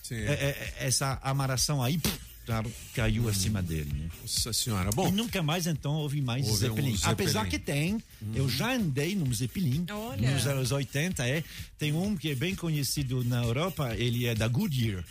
Sim. 0.02 0.14
eh, 0.14 0.56
eh, 0.78 0.86
essa 0.86 1.18
amarração 1.22 1.82
aí, 1.82 1.98
puf, 1.98 2.16
claro, 2.46 2.72
caiu 2.94 3.28
acima 3.28 3.60
dele. 3.60 3.92
Né? 3.92 4.08
Nossa 4.22 4.52
senhora. 4.52 4.90
Bom. 4.90 5.08
E 5.08 5.12
nunca 5.12 5.42
mais 5.42 5.66
então 5.66 5.94
houve 5.94 6.22
mais 6.22 6.46
Houve 6.46 6.54
um 6.54 6.68
Zeppelin. 6.68 6.96
Zeppelin. 6.96 7.12
Apesar 7.12 7.46
que 7.48 7.58
tem, 7.58 8.02
eu 8.32 8.48
já 8.48 8.72
andei 8.74 9.14
num 9.14 9.32
Zeppelin 9.34 9.84
Olha. 9.90 10.30
nos 10.30 10.46
anos 10.46 10.70
80, 10.72 11.26
é. 11.28 11.42
Tem 11.78 11.92
um 11.92 12.16
que 12.16 12.30
é 12.30 12.34
bem 12.34 12.56
conhecido 12.56 13.22
na 13.22 13.42
Europa, 13.44 13.94
ele 13.96 14.26
é 14.26 14.34
da 14.34 14.48
Goodyear. 14.48 15.04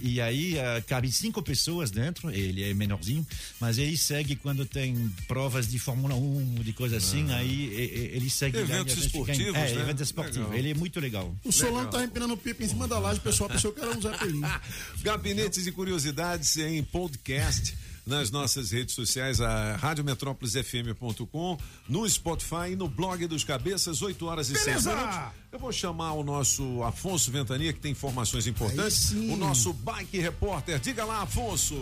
E 0.00 0.20
aí 0.22 0.58
ah, 0.58 0.82
cabe 0.86 1.12
cinco 1.12 1.42
pessoas 1.42 1.90
dentro, 1.90 2.30
ele 2.30 2.62
é 2.64 2.72
menorzinho, 2.72 3.26
mas 3.60 3.76
ele 3.76 3.94
segue 3.96 4.34
quando 4.34 4.64
tem 4.64 5.10
provas 5.26 5.68
de 5.68 5.78
Fórmula 5.78 6.14
1, 6.14 6.62
de 6.62 6.72
coisa 6.72 6.96
assim, 6.96 7.30
aí 7.32 7.46
e- 7.48 7.74
e- 7.74 8.16
ele 8.16 8.30
segue 8.30 8.56
lá, 8.56 8.62
Eventos 8.64 8.94
e 8.94 9.00
gente 9.02 9.10
fica 9.10 9.18
em- 9.18 9.20
esportivos, 9.34 9.56
É, 9.60 9.74
né? 9.74 9.82
eventos 9.82 10.02
esportivos. 10.02 10.38
Legal. 10.48 10.58
Ele 10.58 10.70
é 10.70 10.74
muito 10.74 10.98
legal. 10.98 11.36
O 11.44 11.52
Solano 11.52 11.90
tá 11.90 12.02
empinando 12.02 12.36
pipa 12.38 12.64
em 12.64 12.68
cima 12.68 12.88
da 12.88 12.98
laje, 12.98 13.18
o 13.20 13.22
pessoal 13.22 13.50
pensou 13.50 13.70
que 13.72 13.80
era 13.80 13.90
um 13.94 14.00
Zeppelin. 14.00 14.40
Gabinetes 15.02 15.66
e 15.66 15.72
curiosidades 15.72 16.56
em 16.56 16.82
podcast 16.82 17.74
nas 18.08 18.30
nossas 18.30 18.70
redes 18.70 18.94
sociais, 18.94 19.40
a 19.40 19.76
radiometrópolisfm.com, 19.76 21.58
no 21.88 22.08
Spotify 22.08 22.72
e 22.72 22.76
no 22.76 22.88
blog 22.88 23.26
dos 23.26 23.44
Cabeças, 23.44 24.00
8 24.00 24.26
horas 24.26 24.48
e 24.48 24.54
6 24.54 24.64
Beleza! 24.64 24.96
minutos. 24.96 25.38
Eu 25.52 25.58
vou 25.58 25.72
chamar 25.72 26.12
o 26.12 26.22
nosso 26.22 26.82
Afonso 26.82 27.30
Ventania, 27.30 27.72
que 27.72 27.80
tem 27.80 27.92
informações 27.92 28.46
importantes. 28.46 29.10
O 29.12 29.36
nosso 29.36 29.72
bike 29.72 30.18
repórter. 30.18 30.78
Diga 30.78 31.04
lá, 31.04 31.22
Afonso. 31.22 31.74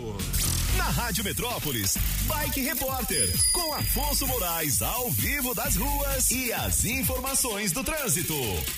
Na 0.77 0.85
Rádio 0.85 1.23
Metrópolis, 1.23 1.97
Bike 2.27 2.61
Repórter, 2.61 3.33
com 3.51 3.73
Afonso 3.73 4.27
Moraes 4.27 4.81
ao 4.81 5.09
vivo 5.11 5.53
das 5.55 5.75
ruas 5.75 6.31
e 6.31 6.53
as 6.53 6.85
informações 6.85 7.71
do 7.71 7.83
trânsito. 7.83 8.35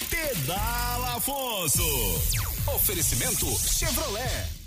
Pedala 0.10 1.18
Afonso. 1.18 1.84
Oferecimento 2.74 3.46
Chevrolet. 3.68 4.59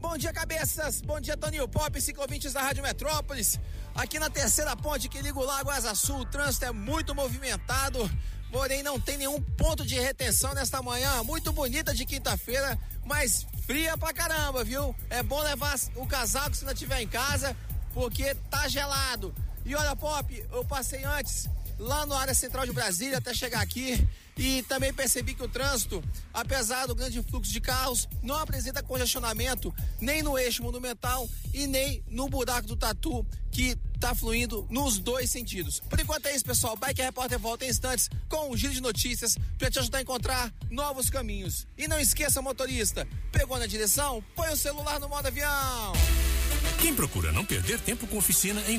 Bom 0.00 0.16
dia, 0.16 0.32
cabeças. 0.32 1.00
Bom 1.00 1.18
dia, 1.18 1.36
Toninho 1.36 1.66
Pop, 1.66 2.00
ciclovintes 2.00 2.52
da 2.52 2.62
Rádio 2.62 2.84
Metrópolis. 2.84 3.58
Aqui 3.96 4.20
na 4.20 4.30
terceira 4.30 4.76
ponte 4.76 5.08
que 5.08 5.20
liga 5.20 5.36
o 5.36 5.44
Lago 5.44 5.70
Asa 5.70 5.92
Sul, 5.92 6.20
o 6.20 6.24
trânsito 6.24 6.66
é 6.66 6.70
muito 6.70 7.16
movimentado, 7.16 8.08
porém 8.52 8.80
não 8.80 9.00
tem 9.00 9.18
nenhum 9.18 9.42
ponto 9.42 9.84
de 9.84 9.98
retenção 9.98 10.54
nesta 10.54 10.80
manhã 10.80 11.24
muito 11.24 11.52
bonita 11.52 11.92
de 11.92 12.06
quinta-feira, 12.06 12.78
mas 13.04 13.44
fria 13.66 13.98
pra 13.98 14.14
caramba, 14.14 14.62
viu? 14.62 14.94
É 15.10 15.20
bom 15.20 15.40
levar 15.40 15.74
o 15.96 16.06
casaco 16.06 16.54
se 16.54 16.64
não 16.64 16.72
estiver 16.72 17.02
em 17.02 17.08
casa, 17.08 17.56
porque 17.92 18.36
tá 18.48 18.68
gelado. 18.68 19.34
E 19.64 19.74
olha, 19.74 19.96
Pop, 19.96 20.46
eu 20.52 20.64
passei 20.64 21.02
antes 21.02 21.48
lá 21.76 22.06
na 22.06 22.18
área 22.18 22.34
central 22.34 22.64
de 22.64 22.72
Brasília 22.72 23.18
até 23.18 23.34
chegar 23.34 23.60
aqui 23.60 24.08
e 24.38 24.62
também 24.62 24.94
percebi 24.94 25.34
que 25.34 25.42
o 25.42 25.48
trânsito, 25.48 26.02
apesar 26.32 26.86
do 26.86 26.94
grande 26.94 27.20
fluxo 27.22 27.52
de 27.52 27.60
carros, 27.60 28.08
não 28.22 28.36
apresenta 28.36 28.82
congestionamento 28.82 29.74
nem 30.00 30.22
no 30.22 30.38
eixo 30.38 30.62
monumental 30.62 31.28
e 31.52 31.66
nem 31.66 32.02
no 32.06 32.28
buraco 32.28 32.68
do 32.68 32.76
Tatu, 32.76 33.26
que 33.50 33.76
tá 33.98 34.14
fluindo 34.14 34.64
nos 34.70 34.98
dois 34.98 35.28
sentidos. 35.30 35.80
Por 35.80 35.98
enquanto 35.98 36.26
é 36.26 36.34
isso, 36.36 36.44
pessoal. 36.44 36.76
Bike 36.76 37.02
Repórter 37.02 37.38
volta 37.38 37.64
em 37.64 37.68
instantes 37.68 38.08
com 38.28 38.50
um 38.50 38.56
giro 38.56 38.72
de 38.72 38.80
notícias 38.80 39.36
para 39.58 39.70
te 39.70 39.80
ajudar 39.80 39.98
a 39.98 40.02
encontrar 40.02 40.54
novos 40.70 41.10
caminhos. 41.10 41.66
E 41.76 41.88
não 41.88 41.98
esqueça, 41.98 42.40
motorista, 42.40 43.06
pegou 43.32 43.58
na 43.58 43.66
direção? 43.66 44.22
Põe 44.36 44.50
o 44.50 44.56
celular 44.56 45.00
no 45.00 45.08
modo 45.08 45.26
avião. 45.26 45.92
Quem 46.80 46.94
procura 46.94 47.32
não 47.32 47.44
perder 47.44 47.80
tempo 47.80 48.06
com 48.06 48.16
oficina 48.18 48.62
em 48.68 48.78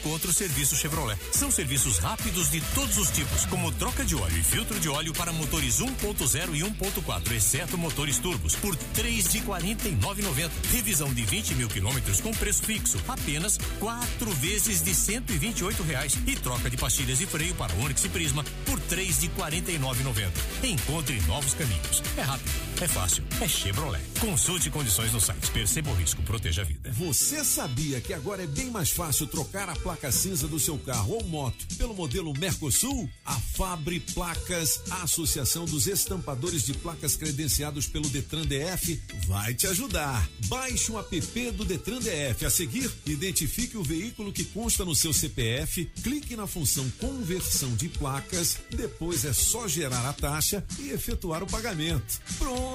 Encontra 0.00 0.30
o 0.30 0.32
serviço 0.32 0.74
Chevrolet. 0.74 1.18
São 1.30 1.50
serviços 1.50 1.98
rápidos 1.98 2.50
de 2.50 2.58
todos 2.74 2.96
os 2.96 3.10
tipos, 3.10 3.44
como 3.46 3.70
troca 3.72 4.02
de 4.02 4.16
óleo 4.16 4.38
e 4.38 4.42
filtro 4.42 4.80
de 4.80 4.88
óleo 4.88 5.12
para 5.12 5.30
motores 5.30 5.78
1.0 5.78 6.54
e 6.54 6.60
1.4, 6.60 7.32
exceto 7.32 7.76
motores 7.76 8.18
turbos, 8.18 8.56
por 8.56 8.74
três 8.94 9.30
de 9.30 9.40
49,90. 9.40 10.50
Revisão 10.72 11.12
de 11.12 11.22
20 11.22 11.54
mil 11.54 11.68
quilômetros 11.68 12.18
com 12.22 12.30
preço 12.32 12.62
fixo, 12.62 12.98
apenas 13.06 13.58
quatro 13.78 14.30
vezes 14.36 14.82
de 14.82 14.94
128 14.94 15.82
reais. 15.82 16.16
E 16.26 16.34
troca 16.34 16.70
de 16.70 16.78
pastilhas 16.78 17.18
de 17.18 17.26
freio 17.26 17.54
para 17.56 17.74
Onix 17.74 18.02
e 18.02 18.08
Prisma 18.08 18.42
por 18.64 18.80
três 18.80 19.20
de 19.20 19.28
49,90. 19.28 20.30
Encontre 20.64 21.20
novos 21.26 21.52
caminhos. 21.52 22.02
É 22.16 22.22
rápido, 22.22 22.50
É 22.80 22.88
fácil, 22.88 23.22
é 23.42 23.46
Chevrolet. 23.46 24.02
Consulte 24.18 24.70
condições 24.70 25.12
no 25.12 25.20
site. 25.20 25.50
Perceba 25.50 25.90
o 25.90 25.94
risco, 25.94 26.22
proteja 26.22 26.62
a 26.62 26.64
vida. 26.64 26.90
Você 26.92 27.44
sabia 27.44 28.00
que 28.00 28.14
agora 28.14 28.44
é 28.44 28.46
bem 28.46 28.70
mais 28.70 28.88
fácil 28.88 29.26
trocar 29.26 29.68
a 29.68 29.76
placa 29.76 30.10
cinza 30.10 30.48
do 30.48 30.58
seu 30.58 30.78
carro 30.78 31.12
ou 31.16 31.24
moto 31.24 31.66
pelo 31.76 31.92
modelo 31.92 32.32
Mercosul? 32.38 33.06
A 33.26 33.34
Fabre 33.34 34.00
Placas, 34.00 34.80
a 34.90 35.02
Associação 35.02 35.66
dos 35.66 35.86
Estampadores 35.86 36.64
de 36.64 36.72
Placas 36.72 37.16
credenciados 37.16 37.86
pelo 37.86 38.08
Detran 38.08 38.46
DF, 38.46 38.98
vai 39.26 39.52
te 39.52 39.66
ajudar. 39.66 40.26
Baixe 40.46 40.90
o 40.90 40.98
app 40.98 41.50
do 41.50 41.66
Detran 41.66 41.98
DF. 41.98 42.46
A 42.46 42.50
seguir, 42.50 42.90
identifique 43.04 43.76
o 43.76 43.82
veículo 43.82 44.32
que 44.32 44.44
consta 44.44 44.86
no 44.86 44.94
seu 44.94 45.12
CPF, 45.12 45.84
clique 46.02 46.34
na 46.34 46.46
função 46.46 46.90
conversão 46.98 47.74
de 47.76 47.90
placas, 47.90 48.56
depois 48.70 49.26
é 49.26 49.34
só 49.34 49.68
gerar 49.68 50.08
a 50.08 50.14
taxa 50.14 50.64
e 50.78 50.88
efetuar 50.90 51.42
o 51.42 51.46
pagamento. 51.46 52.18
Pronto! 52.38 52.69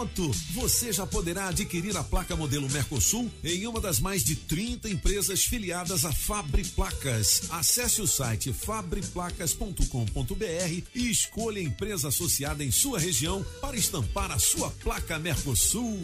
Você 0.53 0.91
já 0.91 1.05
poderá 1.05 1.47
adquirir 1.47 1.95
a 1.95 2.03
placa 2.03 2.35
modelo 2.35 2.69
Mercosul 2.69 3.31
em 3.41 3.65
uma 3.65 3.79
das 3.79 3.99
mais 3.99 4.25
de 4.25 4.35
30 4.35 4.89
empresas 4.89 5.45
filiadas 5.45 6.03
a 6.03 6.11
Fabre 6.11 6.65
Placas. 6.65 7.43
Acesse 7.49 8.01
o 8.01 8.07
site 8.07 8.51
fabreplacas.com.br 8.51 10.83
e 10.93 11.09
escolha 11.09 11.61
a 11.61 11.63
empresa 11.63 12.09
associada 12.09 12.63
em 12.63 12.71
sua 12.71 12.99
região 12.99 13.45
para 13.61 13.77
estampar 13.77 14.31
a 14.31 14.39
sua 14.39 14.69
placa 14.69 15.17
Mercosul. 15.17 15.97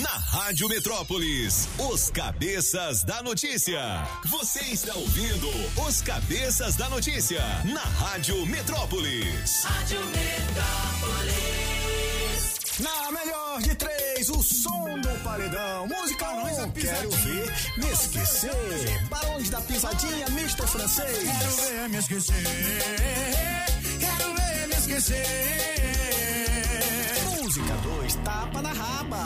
Na 0.00 0.10
Rádio 0.10 0.68
Metrópolis, 0.68 1.68
os 1.92 2.08
cabeças 2.10 3.02
da 3.02 3.20
notícia. 3.20 3.80
Você 4.26 4.60
está 4.60 4.94
ouvindo 4.94 5.48
os 5.86 6.00
cabeças 6.02 6.76
da 6.76 6.88
notícia 6.88 7.42
na 7.64 7.82
Rádio 7.82 8.46
Metrópolis. 8.46 9.64
Rádio 9.64 9.98
Metrópolis. 10.06 11.99
Na 12.80 13.12
melhor 13.12 13.60
de 13.60 13.74
três, 13.74 14.28
o 14.30 14.42
som 14.42 14.98
do 15.00 15.22
paredão. 15.22 15.86
Música 15.86 16.30
1, 16.30 16.64
um, 16.64 16.70
quero 16.70 17.10
ver 17.10 17.52
me 17.76 17.90
esquecer. 17.90 19.08
Barões 19.08 19.50
da 19.50 19.60
pisadinha, 19.60 20.26
Mr. 20.28 20.66
Francês. 20.66 21.18
Quero 21.18 21.56
ver 21.56 21.88
me 21.90 21.98
esquecer. 21.98 22.42
Quero 23.98 24.34
ver 24.34 24.68
me 24.68 24.74
esquecer. 24.74 25.26
Música 27.42 27.74
2, 27.82 28.14
tapa 28.16 28.62
na 28.62 28.72
raba. 28.72 29.18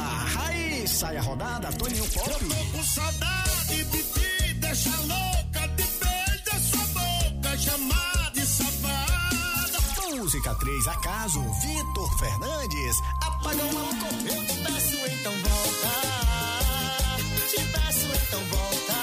Aí, 0.47 0.89
sai 0.89 1.17
a 1.17 1.23
rodada, 1.23 1.73
Toninho 1.75 2.09
Pop. 2.09 2.31
Eu 2.31 2.39
tô 2.49 2.77
com 2.77 2.83
saudade 2.83 3.85
de 3.85 4.03
ti, 4.03 4.55
deixa 4.55 4.91
louca 4.91 5.69
de 5.77 5.85
beijo 5.85 6.61
sua 6.71 6.87
boca, 6.89 7.57
chamada 7.57 8.31
de. 8.33 8.45
Música 10.25 10.55
3, 10.55 10.89
acaso, 10.89 11.41
Vitor 11.61 12.19
Fernandes. 12.19 12.97
Apagão 13.45 13.71
maluco. 13.75 14.07
Eu 14.25 14.41
te 14.47 14.57
peço 14.57 14.97
então 14.97 15.35
volta. 15.43 15.91
Te 17.51 17.61
peço 17.61 18.07
então 18.07 18.41
volta. 18.47 18.95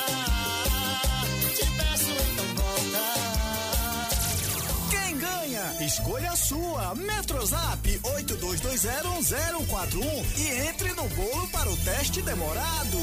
Te 1.56 1.66
peço 1.78 2.10
então 2.10 2.48
volta. 2.56 3.04
Quem 4.90 5.16
ganha? 5.20 5.66
Escolha 5.86 6.32
a 6.32 6.36
sua. 6.36 6.96
Metrozap 6.96 8.00
82201041 8.00 10.26
e 10.38 10.48
entre 10.70 10.92
no 10.94 11.08
bolo 11.10 11.48
para 11.50 11.70
o 11.70 11.78
teste 11.78 12.24
demorado. 12.24 12.98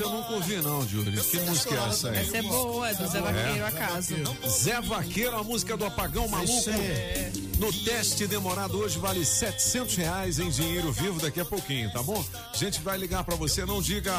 Essa 0.00 0.02
eu 0.02 0.10
nunca 0.10 0.32
ouvi 0.32 0.56
não, 0.56 0.88
Júlio. 0.88 1.22
Que 1.22 1.40
música 1.40 1.74
é 1.74 1.88
essa 1.88 2.10
aí? 2.10 2.18
Essa 2.18 2.36
é 2.38 2.42
boa, 2.42 2.94
do 2.94 3.06
Zé 3.06 3.20
Vaqueiro, 3.20 3.66
acaso. 3.66 4.14
Zé 4.48 4.80
Vaqueiro, 4.80 5.36
a 5.36 5.44
música 5.44 5.76
do 5.76 5.84
apagão 5.84 6.26
maluco. 6.28 6.70
No 7.58 7.72
teste 7.72 8.26
demorado 8.26 8.78
hoje 8.78 8.98
vale 8.98 9.24
700 9.24 9.96
reais 9.96 10.38
em 10.38 10.48
dinheiro 10.48 10.90
vivo 10.92 11.20
daqui 11.20 11.40
a 11.40 11.44
pouquinho, 11.44 11.92
tá 11.92 12.02
bom? 12.02 12.24
A 12.52 12.56
gente 12.56 12.80
vai 12.80 12.96
ligar 12.96 13.24
pra 13.24 13.36
você, 13.36 13.66
não 13.66 13.82
diga 13.82 14.12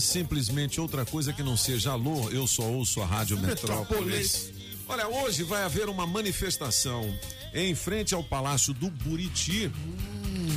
simplesmente 0.00 0.80
outra 0.80 1.04
coisa 1.04 1.32
que 1.32 1.42
não 1.42 1.56
seja 1.56 1.92
alô, 1.92 2.30
eu 2.30 2.46
só 2.46 2.62
ouço 2.62 3.02
a 3.02 3.06
Rádio 3.06 3.38
Metrópolis. 3.38 4.50
Olha, 4.88 5.06
hoje 5.06 5.42
vai 5.42 5.64
haver 5.64 5.88
uma 5.90 6.06
manifestação 6.06 7.14
em 7.52 7.74
frente 7.74 8.14
ao 8.14 8.24
Palácio 8.24 8.72
do 8.72 8.90
Buriti 8.90 9.70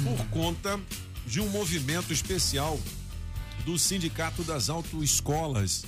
por 0.05 0.25
conta 0.27 0.79
de 1.25 1.41
um 1.41 1.49
movimento 1.49 2.13
especial 2.13 2.79
do 3.65 3.77
Sindicato 3.77 4.43
das 4.43 4.69
Autoescolas, 4.69 5.83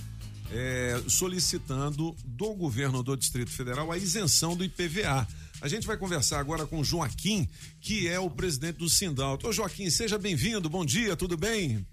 eh, 0.51 1.01
solicitando 1.07 2.15
do 2.25 2.53
governo 2.53 3.01
do 3.01 3.15
Distrito 3.17 3.49
Federal 3.51 3.91
a 3.91 3.97
isenção 3.97 4.55
do 4.55 4.63
IPVA. 4.63 5.27
A 5.61 5.67
gente 5.67 5.87
vai 5.87 5.97
conversar 5.97 6.39
agora 6.39 6.65
com 6.67 6.79
o 6.79 6.83
Joaquim, 6.83 7.47
que 7.81 8.07
é 8.07 8.19
o 8.19 8.29
presidente 8.29 8.77
do 8.77 8.89
Sindalto. 8.89 9.47
Ô 9.47 9.51
Joaquim, 9.53 9.89
seja 9.89 10.17
bem-vindo, 10.17 10.69
bom 10.69 10.85
dia, 10.85 11.15
tudo 11.15 11.37
bem? 11.37 11.85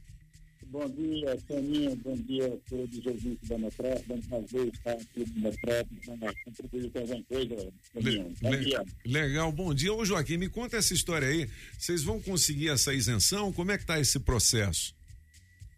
Bom 0.67 0.89
dia, 0.89 1.37
Soninha. 1.49 1.97
Bom 1.97 2.17
dia 2.17 2.47
a 2.47 2.71
todos 2.71 2.99
os 2.99 3.07
ouvintes 3.07 3.49
da 3.49 3.59
Metrópole. 3.59 4.05
É 4.09 4.15
um 4.15 4.21
prazer 4.21 4.69
estar 4.73 4.93
aqui 4.93 5.25
no 5.35 5.41
Metrópole 5.41 6.01
contribuir 6.45 6.91
com 6.91 6.99
alguma 7.01 7.23
coisa. 7.25 7.73
Bom 7.95 8.51
Le- 8.51 8.65
dia. 8.65 8.85
legal, 9.05 9.51
bom 9.51 9.75
dia. 9.75 9.93
Ô 9.93 10.05
Joaquim, 10.05 10.37
me 10.37 10.49
conta 10.49 10.77
essa 10.77 10.95
história 10.95 11.27
aí. 11.27 11.49
Vocês 11.77 12.05
vão 12.05 12.21
conseguir 12.21 12.69
essa 12.69 12.95
isenção? 12.95 13.53
Como 13.53 13.73
é 13.73 13.79
que 13.79 13.85
tá 13.87 13.99
esse 13.99 14.21
processo? 14.21 14.95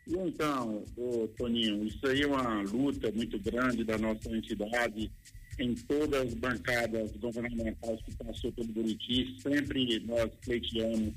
Então, 0.07 0.85
ô, 0.97 1.29
Toninho, 1.37 1.85
isso 1.87 2.07
aí 2.07 2.23
é 2.23 2.27
uma 2.27 2.63
luta 2.63 3.11
muito 3.13 3.39
grande 3.39 3.85
da 3.85 3.97
nossa 3.99 4.31
entidade 4.31 5.11
em 5.59 5.75
todas 5.75 6.27
as 6.27 6.35
bancadas 6.35 7.13
governamentais 7.17 8.01
que 8.03 8.17
passou 8.17 8.51
pelo 8.53 8.69
Buriti, 8.69 9.37
sempre 9.41 10.01
nós 10.01 10.31
pleiteamos 10.45 11.15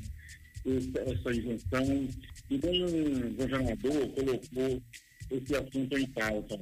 essa, 0.66 1.32
isenção 1.32 2.08
e 2.50 2.58
nenhum 2.58 3.34
governador 3.36 4.08
colocou 4.10 4.82
esse 5.32 5.56
assunto 5.56 5.98
em 5.98 6.08
pauta. 6.08 6.60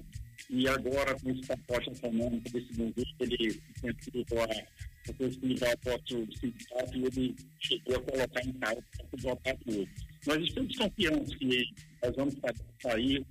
E 0.49 0.67
agora, 0.67 1.17
com 1.19 1.29
esse 1.31 1.41
pacote 1.47 1.89
econômico 1.89 2.49
desse 2.51 2.73
governo, 2.73 3.05
ele 3.19 3.61
tentou 3.81 4.41
a, 4.41 4.45
a 4.45 5.13
possibilitar 5.13 5.73
o 5.73 5.89
voto 5.89 6.37
sindicato 6.37 6.97
e 6.97 7.05
ele 7.05 7.35
chegou 7.59 7.95
a 7.95 8.01
colocar 8.01 8.45
em 8.45 8.53
pauta 8.53 8.83
para 9.09 9.21
votar 9.21 9.57
ele. 9.65 9.89
Nós 10.25 10.41
estamos 10.43 10.75
confiantes 10.77 11.35
que 11.35 11.65
nós 12.01 12.15
vamos 12.15 12.33
sa- 12.35 12.53
sair 12.81 13.25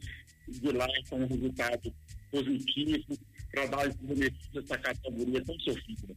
de 0.48 0.72
lá 0.72 0.86
com 1.08 1.20
um 1.22 1.26
resultado 1.26 1.94
positivo 2.30 3.18
para 3.50 3.66
dar 3.66 3.86
a 3.86 4.58
essa 4.58 4.78
categoria 4.78 5.44
tão 5.44 5.58
sofrida. 5.60 6.14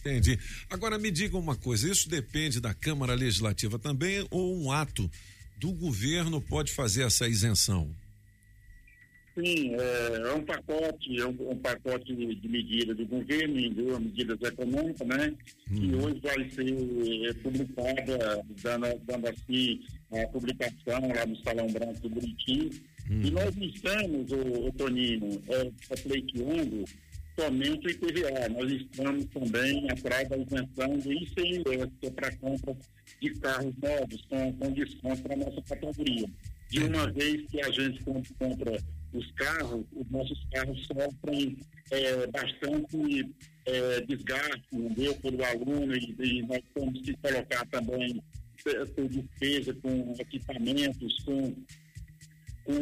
Entendi. 0.00 0.38
Agora 0.68 0.98
me 0.98 1.10
diga 1.10 1.36
uma 1.38 1.56
coisa: 1.56 1.90
isso 1.90 2.08
depende 2.08 2.60
da 2.60 2.74
Câmara 2.74 3.14
Legislativa 3.14 3.78
também 3.78 4.26
ou 4.30 4.56
um 4.62 4.70
ato 4.70 5.10
do 5.58 5.72
governo 5.72 6.40
pode 6.40 6.72
fazer 6.72 7.02
essa 7.04 7.26
isenção? 7.28 7.94
Sim, 9.34 9.74
é, 9.74 10.28
é 10.28 10.32
um 10.32 10.44
pacote, 10.44 11.20
é 11.20 11.26
um, 11.26 11.50
um 11.50 11.56
pacote 11.58 12.14
de, 12.14 12.48
medidas 12.48 12.96
do 12.96 13.04
governo, 13.06 13.54
medidas 14.00 14.38
econômicas, 14.40 15.08
né? 15.08 15.34
Que 15.66 15.94
hoje 15.96 16.20
vai 16.20 16.50
ser 16.50 17.28
é, 17.28 17.32
publicada, 17.34 18.44
dando, 18.62 19.00
dando 19.04 19.28
assim 19.28 19.80
a 20.12 20.26
publicação 20.28 21.08
lá 21.12 21.26
no 21.26 21.36
Salão 21.42 21.66
Branco 21.66 22.00
do 22.00 22.10
Buriti. 22.10 22.70
E 23.10 23.30
nós 23.32 23.54
estamos, 23.56 24.30
o, 24.30 24.72
Toninho, 24.72 25.42
é, 25.48 25.70
é, 25.90 25.96
pleiteando 25.96 26.84
somente 27.38 27.86
o 27.88 27.90
IPVA. 27.90 28.48
Nós 28.50 28.70
estamos 28.70 29.24
também 29.26 29.90
atrás 29.90 30.28
da 30.28 30.36
isenção 30.38 30.98
do 30.98 31.12
ICMS, 31.12 31.90
que 32.00 32.06
é 32.06 32.10
para 32.10 32.36
compra 32.36 32.76
de 33.20 33.30
carros 33.40 33.74
novos, 33.82 34.22
com, 34.28 34.52
com 34.52 34.72
desconto 34.72 35.22
para 35.22 35.34
a 35.34 35.38
nossa 35.38 35.60
categoria. 35.62 36.26
De 36.70 36.78
uma 36.84 37.10
vez 37.10 37.42
que 37.50 37.60
a 37.60 37.70
gente 37.70 38.02
com- 38.04 38.22
compra 38.38 38.78
os 39.14 39.30
carros, 39.32 39.84
os 39.92 40.10
nossos 40.10 40.44
carros 40.52 40.86
sofrem 40.86 41.56
é, 41.90 42.26
bastante 42.26 43.30
é, 43.66 44.00
desgaste, 44.02 44.66
entendeu? 44.72 45.14
Pelo 45.16 45.44
aluno, 45.44 45.96
e, 45.96 46.14
e 46.18 46.42
nós 46.42 46.60
temos 46.74 47.00
que 47.00 47.16
colocar 47.18 47.64
também 47.66 48.22
é, 48.66 48.84
ter 48.84 49.08
despesa 49.08 49.74
com 49.74 50.14
equipamentos, 50.18 51.22
com 51.24 51.54
com 52.64 52.74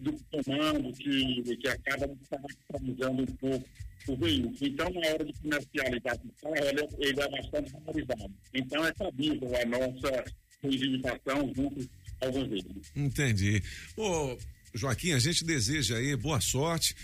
do 0.00 0.12
comando 0.30 0.92
que, 0.92 1.56
que 1.56 1.68
acaba 1.68 2.08
descaracterizando 2.08 3.22
um 3.22 3.26
pouco 3.26 3.68
o 4.08 4.16
veículo. 4.16 4.56
Então, 4.60 4.90
na 4.90 5.08
hora 5.08 5.24
de 5.24 5.32
comercializar 5.34 6.16
o 6.16 6.32
carro, 6.42 6.66
ele, 6.66 6.88
ele 6.98 7.20
é 7.20 7.28
bastante 7.28 7.72
valorizado. 7.72 8.34
Então, 8.52 8.84
é 8.84 8.92
cabível 8.92 9.50
a 9.56 9.66
nossa 9.66 10.24
reivindicação 10.62 11.52
junto 11.54 11.88
alguns 12.20 12.48
deles. 12.48 12.92
Entendi. 12.94 13.62
Ô, 13.96 14.36
Joaquim, 14.74 15.12
a 15.12 15.18
gente 15.18 15.44
deseja 15.44 15.96
aí 15.96 16.14
boa 16.16 16.40
sorte. 16.40 16.94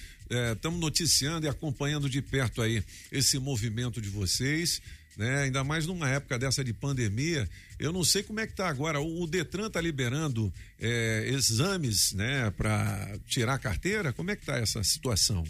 Estamos 0.55 0.81
noticiando 0.81 1.47
e 1.47 1.49
acompanhando 1.49 2.11
de 2.11 2.21
perto 2.21 2.61
aí 2.61 2.83
esse 3.13 3.39
movimento 3.39 4.01
de 4.01 4.09
vocês, 4.09 4.83
né? 5.17 5.43
Ainda 5.43 5.63
mais 5.63 5.87
numa 5.87 6.09
época 6.09 6.39
dessa 6.39 6.65
de 6.65 6.73
pandemia. 6.73 7.49
Eu 7.79 7.93
não 7.93 8.03
sei 8.03 8.23
como 8.23 8.41
é 8.41 8.47
que 8.47 8.55
tá 8.55 8.69
agora. 8.69 9.01
O, 9.01 9.23
o 9.23 9.27
Detran 9.27 9.71
tá 9.71 9.81
liberando 9.81 10.53
eh, 10.81 11.29
exames, 11.29 12.13
né, 12.13 12.51
para 12.51 13.19
tirar 13.27 13.55
a 13.55 13.59
carteira. 13.59 14.13
Como 14.13 14.31
é 14.31 14.37
que 14.37 14.45
tá 14.45 14.57
essa 14.59 14.83
situação? 14.83 15.45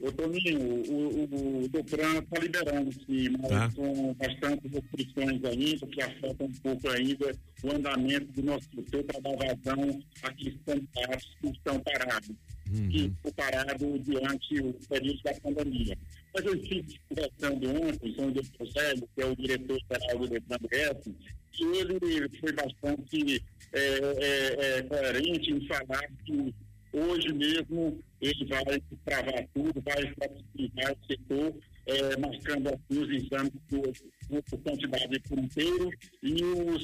Ô, 0.00 0.12
Toninho, 0.12 0.60
o, 0.60 1.24
o, 1.24 1.64
o 1.64 1.68
Detran 1.68 2.18
está 2.18 2.38
liberando, 2.38 2.92
sim, 2.92 3.30
mas 3.30 3.48
Tá. 3.48 3.70
com 3.74 4.14
bastante 4.14 4.68
restrições 4.68 5.44
ainda, 5.44 5.86
que 5.88 6.02
afeta 6.02 6.44
um 6.44 6.52
pouco 6.52 6.88
ainda 6.90 7.32
o 7.64 7.72
andamento 7.72 8.32
do 8.32 8.42
nosso 8.44 8.68
setor 8.74 9.02
para 9.04 9.20
dar 9.20 9.36
vazão 9.36 10.00
àqueles 10.22 10.54
candidatos 10.64 11.36
que 11.40 11.48
estão 11.48 11.80
parados, 11.80 12.36
que 12.66 12.98
estão 13.06 13.32
parados 13.32 14.04
diante 14.04 14.54
do 14.62 14.88
período 14.88 15.22
da 15.24 15.34
pandemia. 15.34 15.98
Mas 16.32 16.44
eu 16.44 16.54
estive 16.54 17.00
conversando 17.08 17.70
ontem 17.70 18.12
com 18.12 18.26
o 18.26 18.30
doutor 18.30 18.66
Zélio, 18.70 19.08
que 19.16 19.22
é 19.22 19.26
o 19.26 19.34
diretor-geral 19.36 20.18
do 20.18 20.28
Detran 20.28 20.58
BS, 20.70 21.14
que 21.52 21.64
ele 21.64 22.28
foi 22.38 22.52
bastante 22.52 23.42
é, 23.72 23.80
é, 23.80 24.78
é, 24.78 24.82
coerente 24.82 25.50
em 25.50 25.66
falar 25.66 26.08
que 26.24 26.54
hoje 26.92 27.32
mesmo 27.32 27.98
ele 28.20 28.44
vai 28.46 28.64
travar 29.04 29.46
tudo, 29.54 29.80
vai 29.82 30.14
flexibilizar 30.14 30.92
o 30.92 31.06
setor, 31.06 31.54
eh, 31.86 32.16
marcando 32.18 32.68
assim 32.68 33.00
os 33.02 33.10
exames 33.10 33.52
por, 33.68 34.42
por 34.42 34.58
quantidade 34.60 35.20
por 35.20 35.38
inteiro 35.38 35.90
e 36.22 36.44
os, 36.44 36.82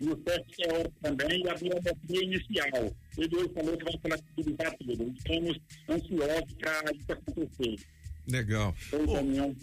e 0.00 0.08
o 0.08 0.16
teste 0.16 0.56
teórico 0.56 0.94
também 1.02 1.42
e 1.44 1.48
a 1.48 1.54
biometria 1.54 2.24
inicial. 2.24 2.96
Ele 3.18 3.36
hoje 3.36 3.50
falou 3.54 3.76
que 3.76 3.84
vai 3.84 3.98
flexibilizar 4.00 4.76
tudo. 4.78 5.14
Estamos 5.16 5.58
ansiosos 5.88 6.54
para 6.58 6.92
isso 6.96 7.12
acontecer. 7.12 7.76
Legal. 8.28 8.74
Bom, 9.04 9.54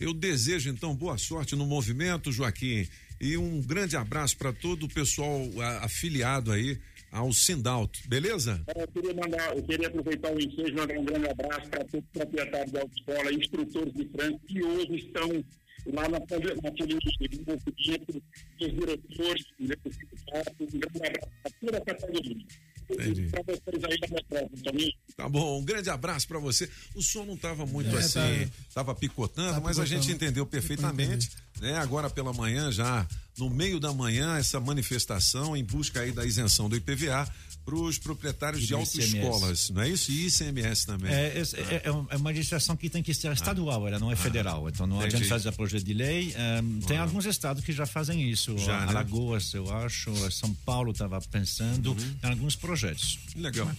eu 0.00 0.12
desejo 0.12 0.68
então 0.70 0.94
boa 0.96 1.16
sorte 1.18 1.54
no 1.54 1.64
movimento, 1.66 2.32
Joaquim, 2.32 2.88
e 3.20 3.36
um 3.36 3.60
grande 3.60 3.96
abraço 3.96 4.36
para 4.36 4.52
todo 4.52 4.84
o 4.84 4.88
pessoal 4.88 5.40
a- 5.60 5.84
afiliado 5.84 6.50
aí 6.50 6.78
ao 7.10 7.32
Sindalto, 7.32 8.00
beleza? 8.06 8.62
Eu 8.74 8.88
queria, 8.88 9.14
mandar, 9.14 9.56
eu 9.56 9.62
queria 9.62 9.88
aproveitar 9.88 10.32
o 10.32 10.38
ensejo 10.38 10.68
e 10.68 10.74
mandar 10.74 10.98
um 10.98 11.04
grande 11.04 11.28
abraço 11.28 11.68
para 11.68 11.84
todos 11.84 12.04
os 12.04 12.12
proprietários 12.12 12.72
da 12.72 12.80
autoescola, 12.80 13.32
instrutores 13.32 13.94
de 13.94 14.04
trânsito 14.06 14.46
que 14.46 14.62
hoje 14.62 14.96
estão 14.96 15.44
lá 15.86 16.08
na, 16.08 16.18
naquele 16.18 16.94
movimento 16.94 18.22
dos 18.58 18.72
diretores. 18.72 19.44
Um 19.58 19.66
grande 19.66 21.06
abraço 21.06 21.30
para 21.42 21.52
toda 21.60 21.78
a 21.78 21.80
categoria. 21.80 22.46
Também. 22.96 23.30
Tá 25.16 25.28
bom, 25.28 25.60
um 25.60 25.64
grande 25.64 25.90
abraço 25.90 26.26
para 26.26 26.38
você. 26.38 26.68
O 26.94 27.02
som 27.02 27.24
não 27.24 27.34
estava 27.34 27.64
muito 27.66 27.94
É, 27.96 28.00
assim, 28.00 28.46
tá- 28.46 28.50
estava 28.68 28.94
picotando, 28.94 29.54
tá 29.54 29.60
mas 29.60 29.78
a 29.78 29.82
picotando. 29.82 30.02
gente 30.02 30.14
entendeu 30.14 30.46
perfeitamente, 30.46 31.30
né? 31.60 31.76
Agora 31.78 32.08
pela 32.10 32.32
manhã, 32.32 32.70
já 32.72 33.06
no 33.38 33.48
meio 33.50 33.80
da 33.80 33.92
manhã, 33.92 34.36
essa 34.36 34.60
manifestação 34.60 35.56
em 35.56 35.64
busca 35.64 36.00
aí 36.00 36.12
da 36.12 36.24
isenção 36.26 36.68
do 36.68 36.76
IPVA 36.76 37.28
para 37.64 37.74
os 37.74 37.98
proprietários 37.98 38.66
de 38.66 38.74
autoescolas, 38.74 39.70
não 39.70 39.82
é 39.82 39.88
isso? 39.90 40.10
E 40.10 40.26
ICMS 40.26 40.86
também. 40.86 41.12
É, 41.12 41.38
é, 41.38 41.42
é- 41.74 41.80
é 41.84 41.92
um- 41.92 42.06
é 42.10 42.16
uma 42.16 42.30
legislação 42.30 42.76
que 42.76 42.88
tem 42.90 43.02
que 43.02 43.12
ser 43.14 43.30
estadual, 43.32 43.86
ela 43.86 43.98
não 43.98 44.10
é 44.10 44.16
federal. 44.16 44.68
Então 44.68 44.86
não 44.86 44.96
Entendi. 44.98 45.16
adianta 45.16 45.28
fazer 45.28 45.52
projeto 45.52 45.84
de 45.84 45.94
lei. 45.94 46.34
Ehm, 46.36 46.80
tem 46.86 46.98
alguns 46.98 47.24
estados 47.26 47.62
que 47.64 47.72
já 47.72 47.86
fazem 47.86 48.28
isso. 48.30 48.56
Já, 48.58 48.80
né? 48.80 48.86
Alagoas, 48.88 49.52
eu 49.54 49.72
acho, 49.72 50.12
São 50.30 50.52
Paulo 50.64 50.92
estava 50.92 51.20
pensando 51.20 51.92
Uhum. 51.92 52.16
em 52.24 52.26
alguns 52.28 52.56
projetos. 52.56 53.18
Legal. 53.36 53.70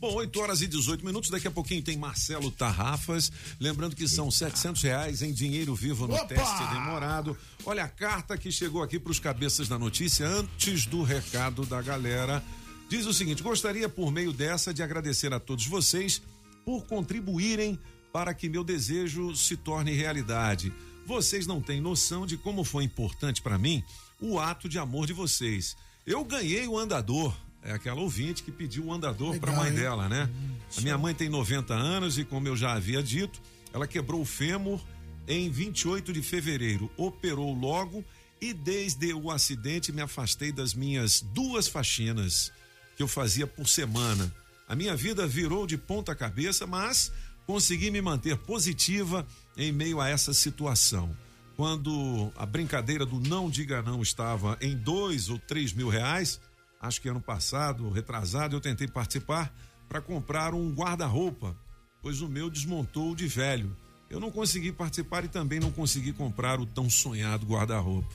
Bom, 0.00 0.14
8 0.14 0.38
horas 0.40 0.60
e 0.62 0.68
18 0.68 1.04
minutos. 1.04 1.28
Daqui 1.28 1.48
a 1.48 1.50
pouquinho 1.50 1.82
tem 1.82 1.96
Marcelo 1.96 2.52
Tarrafas. 2.52 3.32
Lembrando 3.58 3.96
que 3.96 4.06
são 4.06 4.30
700 4.30 4.80
reais 4.82 5.22
em 5.22 5.32
dinheiro 5.32 5.74
vivo 5.74 6.06
no 6.06 6.14
Opa! 6.14 6.26
teste 6.26 6.66
demorado. 6.72 7.36
Olha 7.66 7.82
a 7.84 7.88
carta 7.88 8.38
que 8.38 8.52
chegou 8.52 8.80
aqui 8.82 8.98
para 9.00 9.10
os 9.10 9.18
cabeças 9.18 9.66
da 9.66 9.76
notícia 9.76 10.26
antes 10.28 10.86
do 10.86 11.02
recado 11.02 11.66
da 11.66 11.82
galera. 11.82 12.42
Diz 12.88 13.04
o 13.04 13.12
seguinte: 13.12 13.42
gostaria 13.42 13.88
por 13.88 14.10
meio 14.10 14.32
dessa 14.32 14.72
de 14.72 14.82
agradecer 14.82 15.32
a 15.32 15.38
todos 15.38 15.66
vocês 15.66 16.22
por 16.64 16.86
contribuírem 16.86 17.78
para 18.12 18.32
que 18.32 18.48
meu 18.48 18.64
desejo 18.64 19.36
se 19.36 19.56
torne 19.56 19.92
realidade. 19.92 20.72
Vocês 21.06 21.46
não 21.46 21.60
têm 21.60 21.80
noção 21.80 22.26
de 22.26 22.36
como 22.36 22.64
foi 22.64 22.84
importante 22.84 23.42
para 23.42 23.58
mim 23.58 23.82
o 24.20 24.38
ato 24.38 24.68
de 24.68 24.78
amor 24.78 25.06
de 25.06 25.12
vocês. 25.12 25.76
Eu 26.06 26.24
ganhei 26.24 26.66
o 26.66 26.78
andador. 26.78 27.34
É 27.62 27.72
aquela 27.72 28.00
ouvinte 28.00 28.42
que 28.42 28.52
pediu 28.52 28.86
o 28.86 28.92
andador 28.92 29.38
para 29.38 29.52
a 29.52 29.56
mãe 29.56 29.70
hein? 29.70 29.76
dela, 29.76 30.08
né? 30.08 30.30
A 30.76 30.80
minha 30.80 30.96
mãe 30.96 31.14
tem 31.14 31.28
90 31.28 31.74
anos 31.74 32.16
e, 32.16 32.24
como 32.24 32.46
eu 32.46 32.56
já 32.56 32.72
havia 32.72 33.02
dito, 33.02 33.40
ela 33.72 33.86
quebrou 33.86 34.20
o 34.20 34.24
fêmur 34.24 34.80
em 35.26 35.50
28 35.50 36.12
de 36.12 36.22
fevereiro. 36.22 36.90
Operou 36.96 37.52
logo 37.52 38.04
e, 38.40 38.54
desde 38.54 39.12
o 39.12 39.30
acidente, 39.30 39.92
me 39.92 40.00
afastei 40.00 40.52
das 40.52 40.72
minhas 40.72 41.20
duas 41.20 41.66
faxinas 41.66 42.52
que 42.98 43.02
eu 43.04 43.06
fazia 43.06 43.46
por 43.46 43.68
semana. 43.68 44.30
A 44.66 44.74
minha 44.74 44.96
vida 44.96 45.24
virou 45.24 45.68
de 45.68 45.78
ponta 45.78 46.16
cabeça, 46.16 46.66
mas 46.66 47.12
consegui 47.46 47.92
me 47.92 48.02
manter 48.02 48.36
positiva 48.36 49.24
em 49.56 49.70
meio 49.70 50.00
a 50.00 50.08
essa 50.08 50.34
situação. 50.34 51.16
Quando 51.56 52.32
a 52.36 52.44
brincadeira 52.44 53.06
do 53.06 53.20
não 53.20 53.48
diga 53.48 53.82
não 53.82 54.02
estava 54.02 54.58
em 54.60 54.76
dois 54.76 55.28
ou 55.28 55.38
três 55.38 55.72
mil 55.72 55.88
reais, 55.88 56.40
acho 56.80 57.00
que 57.00 57.08
ano 57.08 57.20
passado, 57.20 57.88
retrasado, 57.88 58.56
eu 58.56 58.60
tentei 58.60 58.88
participar 58.88 59.54
para 59.88 60.00
comprar 60.00 60.52
um 60.52 60.74
guarda-roupa, 60.74 61.56
pois 62.02 62.20
o 62.20 62.28
meu 62.28 62.50
desmontou 62.50 63.14
de 63.14 63.28
velho. 63.28 63.76
Eu 64.10 64.18
não 64.18 64.32
consegui 64.32 64.72
participar 64.72 65.24
e 65.24 65.28
também 65.28 65.60
não 65.60 65.70
consegui 65.70 66.12
comprar 66.12 66.58
o 66.58 66.66
tão 66.66 66.90
sonhado 66.90 67.46
guarda-roupa. 67.46 68.12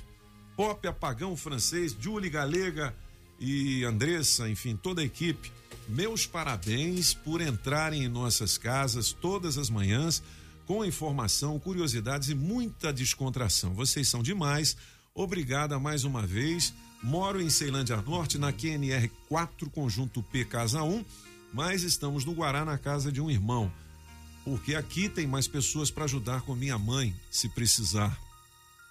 Pop, 0.57 0.85
Apagão 0.85 1.37
Francês, 1.37 1.95
Julie 1.97 2.29
Galega 2.29 2.93
e 3.39 3.83
Andressa, 3.83 4.49
enfim, 4.49 4.75
toda 4.75 5.01
a 5.01 5.05
equipe, 5.05 5.51
meus 5.87 6.25
parabéns 6.25 7.13
por 7.13 7.41
entrarem 7.41 8.03
em 8.03 8.07
nossas 8.07 8.57
casas 8.57 9.11
todas 9.11 9.57
as 9.57 9.69
manhãs 9.69 10.23
com 10.65 10.85
informação, 10.85 11.59
curiosidades 11.59 12.29
e 12.29 12.35
muita 12.35 12.93
descontração. 12.93 13.73
Vocês 13.73 14.07
são 14.07 14.23
demais. 14.23 14.77
Obrigada 15.13 15.77
mais 15.77 16.03
uma 16.03 16.25
vez. 16.25 16.73
Moro 17.01 17.41
em 17.41 17.49
Ceilândia 17.49 17.97
Norte, 17.97 18.37
na 18.37 18.53
QNR 18.53 19.09
4, 19.27 19.69
conjunto 19.69 20.23
P 20.23 20.45
Casa 20.45 20.81
1, 20.81 21.03
mas 21.53 21.83
estamos 21.83 22.23
no 22.23 22.31
Guará, 22.31 22.63
na 22.63 22.77
casa 22.77 23.11
de 23.11 23.19
um 23.19 23.29
irmão. 23.29 23.71
Porque 24.45 24.73
aqui 24.73 25.09
tem 25.09 25.27
mais 25.27 25.47
pessoas 25.47 25.91
para 25.91 26.05
ajudar 26.05 26.41
com 26.41 26.55
minha 26.55 26.77
mãe, 26.77 27.13
se 27.29 27.49
precisar. 27.49 28.17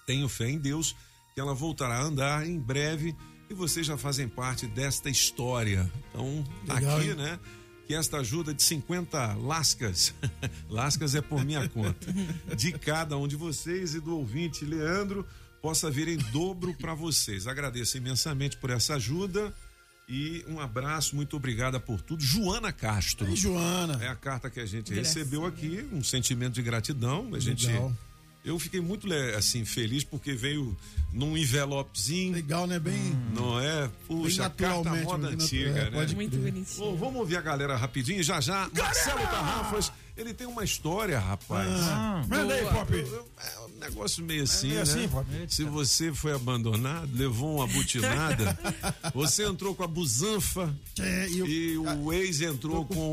Tenho 0.06 0.28
fé 0.28 0.51
em 0.51 0.59
Deus 0.59 0.94
que 1.35 1.40
ela 1.40 1.55
voltará 1.55 1.97
a 2.01 2.02
andar 2.02 2.47
em 2.47 2.59
breve 2.59 3.16
e 3.53 3.55
vocês 3.55 3.87
já 3.87 3.97
fazem 3.97 4.29
parte 4.29 4.66
desta 4.66 5.09
história. 5.11 5.91
Então, 6.09 6.45
Legal, 6.66 6.99
aqui, 6.99 7.11
hein? 7.11 7.15
né? 7.15 7.39
Que 7.87 7.95
esta 7.95 8.19
ajuda 8.19 8.55
de 8.55 8.62
50 8.62 9.35
lascas, 9.35 10.15
lascas 10.69 11.15
é 11.15 11.20
por 11.20 11.45
minha 11.45 11.69
conta, 11.69 12.12
de 12.57 12.73
cada 12.73 13.16
um 13.16 13.29
de 13.29 13.37
vocês 13.37 13.95
e 13.95 14.01
do 14.01 14.16
ouvinte 14.16 14.65
Leandro, 14.65 15.27
possa 15.61 15.91
vir 15.91 16.09
em 16.09 16.16
dobro 16.16 16.74
para 16.74 16.95
vocês. 16.95 17.47
Agradeço 17.47 17.97
imensamente 17.99 18.57
por 18.57 18.70
essa 18.70 18.95
ajuda 18.95 19.53
e 20.09 20.45
um 20.49 20.59
abraço, 20.59 21.15
muito 21.15 21.37
obrigada 21.37 21.79
por 21.79 22.01
tudo. 22.01 22.23
Joana 22.23 22.73
Castro. 22.73 23.29
Ei, 23.29 23.37
Joana. 23.37 24.03
É 24.03 24.09
a 24.09 24.16
carta 24.16 24.49
que 24.49 24.61
a 24.61 24.66
gente 24.66 24.93
Gracinha. 24.93 25.03
recebeu 25.03 25.45
aqui, 25.45 25.87
um 25.93 26.03
sentimento 26.03 26.55
de 26.55 26.62
gratidão. 26.62 27.35
A 27.35 27.39
gente 27.39 27.66
Legal. 27.66 27.95
Eu 28.44 28.59
fiquei 28.59 28.81
muito 28.81 29.06
assim 29.36 29.64
feliz 29.64 30.02
porque 30.05 30.32
veio 30.32 30.77
num 31.12 31.36
envelopezinho. 31.36 32.35
Legal, 32.35 32.66
né? 32.66 32.78
Bem. 32.78 33.16
Não 33.35 33.60
é? 33.60 33.90
Puxa, 34.06 34.51
carta 34.51 34.94
moda 34.97 35.28
antiga, 35.28 35.70
é, 35.70 35.85
né? 35.85 35.90
pode 35.90 36.14
Muito. 36.14 36.36
Bom, 36.78 36.97
vamos 36.97 37.16
ouvir 37.16 37.36
a 37.36 37.40
galera 37.40 37.77
rapidinho. 37.77 38.23
Já 38.23 38.40
já, 38.40 38.69
Marcelo 38.74 39.20
Tarrafas, 39.20 39.93
ele 40.16 40.34
tem 40.34 40.47
uma 40.47 40.62
história, 40.64 41.18
rapaz. 41.18 41.68
Ah, 41.70 42.22
manda 42.28 42.52
aí, 42.55 42.64
Pop. 42.66 42.94
É 42.94 43.60
um 43.60 43.78
negócio 43.80 44.22
meio 44.24 44.44
assim, 44.44 44.68
meio 44.68 44.76
né? 44.76 44.82
assim, 44.82 45.09
Pop. 45.09 45.26
Se 45.48 45.64
você 45.64 46.12
foi 46.12 46.32
abandonado, 46.34 47.09
levou 47.14 47.56
uma 47.56 47.66
butinada, 47.66 48.56
você 49.14 49.44
entrou 49.44 49.74
com 49.74 49.82
a 49.82 49.89
busanfa 49.89 50.74
É, 51.01 51.28
e, 51.28 51.76
o, 51.78 52.12
ex 52.12 52.40
entrou 52.43 52.84
com 52.84 52.94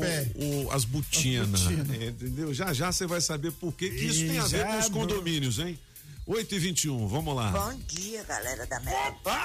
o 0.64 0.70
as 0.72 0.84
butinas. 0.84 1.62
butina. 1.62 2.04
Entendeu? 2.06 2.52
Já 2.54 2.72
já 2.72 2.92
você 2.92 3.06
vai 3.06 3.20
saber 3.20 3.50
por 3.52 3.72
que, 3.72 3.88
que 3.88 4.04
isso 4.06 4.26
tem 4.26 4.38
a 4.38 4.46
ver 4.46 4.66
com 4.66 4.78
os 4.78 4.88
condomínios, 4.88 5.58
hein? 5.58 5.78
8 6.26 6.54
e 6.54 6.58
21 6.60 7.08
vamos 7.08 7.34
lá. 7.34 7.50
Bom 7.50 7.74
dia, 7.88 8.22
galera 8.22 8.64
da 8.66 8.78
Metrópole. 8.80 9.36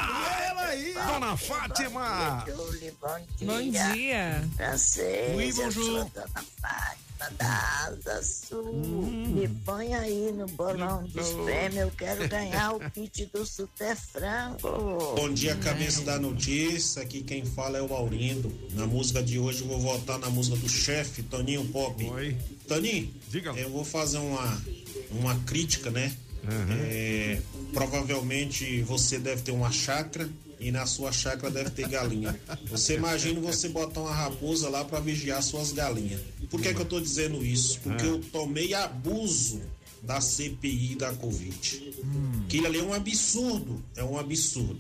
ela 0.46 0.62
aí, 0.66 0.94
dona 0.94 1.36
Fátima. 1.38 2.46
Júlia, 2.46 2.94
bom 3.02 3.20
dia. 3.38 3.48
Bom 3.48 3.94
dia. 3.94 4.50
Francês, 4.56 5.36
Oui, 5.36 5.50
eu 5.50 5.56
bonjour. 5.56 5.84
sou 5.84 6.02
a 6.02 6.04
dona 6.04 6.46
Fátima. 6.62 7.05
Da 7.38 7.88
Asa 7.88 8.22
Sul. 8.24 8.74
Me 8.74 9.48
põe 9.66 9.94
aí 9.94 10.32
no 10.32 10.46
bolão 10.48 11.04
dos 11.04 11.30
prêmios. 11.32 11.82
Eu 11.82 11.92
quero 11.92 12.28
ganhar 12.28 12.74
o 12.74 12.80
kit 12.92 13.26
do 13.34 13.46
Super 13.46 13.96
Frango. 13.96 15.16
Bom 15.16 15.34
dia, 15.34 15.56
cabeça 15.56 16.02
da 16.02 16.20
notícia. 16.20 17.02
Aqui 17.02 17.24
quem 17.24 17.46
fala 17.46 17.78
é 17.78 17.82
o 17.82 17.94
Aurindo. 17.94 18.52
Na 18.74 18.86
música 18.86 19.24
de 19.24 19.40
hoje 19.40 19.62
eu 19.62 19.68
vou 19.68 19.80
votar 19.80 20.20
na 20.20 20.30
música 20.30 20.58
do 20.58 20.70
chefe, 20.70 21.24
Toninho 21.24 21.66
Pop. 21.70 22.04
Oi. 22.04 22.38
Toninho, 22.68 23.14
eu 23.58 23.70
vou 23.70 23.86
fazer 23.86 24.18
uma, 24.18 24.62
uma 25.12 25.36
crítica, 25.40 25.90
né? 25.90 26.16
É, 26.90 27.42
provavelmente 27.74 28.82
você 28.84 29.18
deve 29.18 29.42
ter 29.42 29.52
uma 29.52 29.72
chácara 29.72 30.30
e 30.60 30.72
na 30.72 30.86
sua 30.86 31.12
chácara 31.12 31.52
deve 31.52 31.70
ter 31.72 31.88
galinha. 31.88 32.40
Você 32.70 32.96
imagina 32.96 33.40
você 33.40 33.70
botar 33.70 34.02
uma 34.02 34.14
raposa 34.14 34.70
lá 34.70 34.84
para 34.84 35.00
vigiar 35.00 35.42
suas 35.44 35.72
galinhas. 35.72 36.22
Por 36.50 36.62
que, 36.62 36.74
que 36.74 36.82
eu 36.82 36.86
tô 36.86 37.00
dizendo 37.00 37.46
isso? 37.46 37.80
Porque 37.82 38.06
eu 38.06 38.20
tomei 38.32 38.74
abuso 38.74 39.62
da 40.02 40.22
CPI 40.22 40.96
da 40.96 41.14
Covid. 41.14 41.94
Aquilo 42.46 42.68
ali 42.68 42.80
é 42.80 42.84
um 42.84 42.94
absurdo. 42.94 43.84
É 43.96 44.04
um 44.04 44.18
absurdo. 44.18 44.78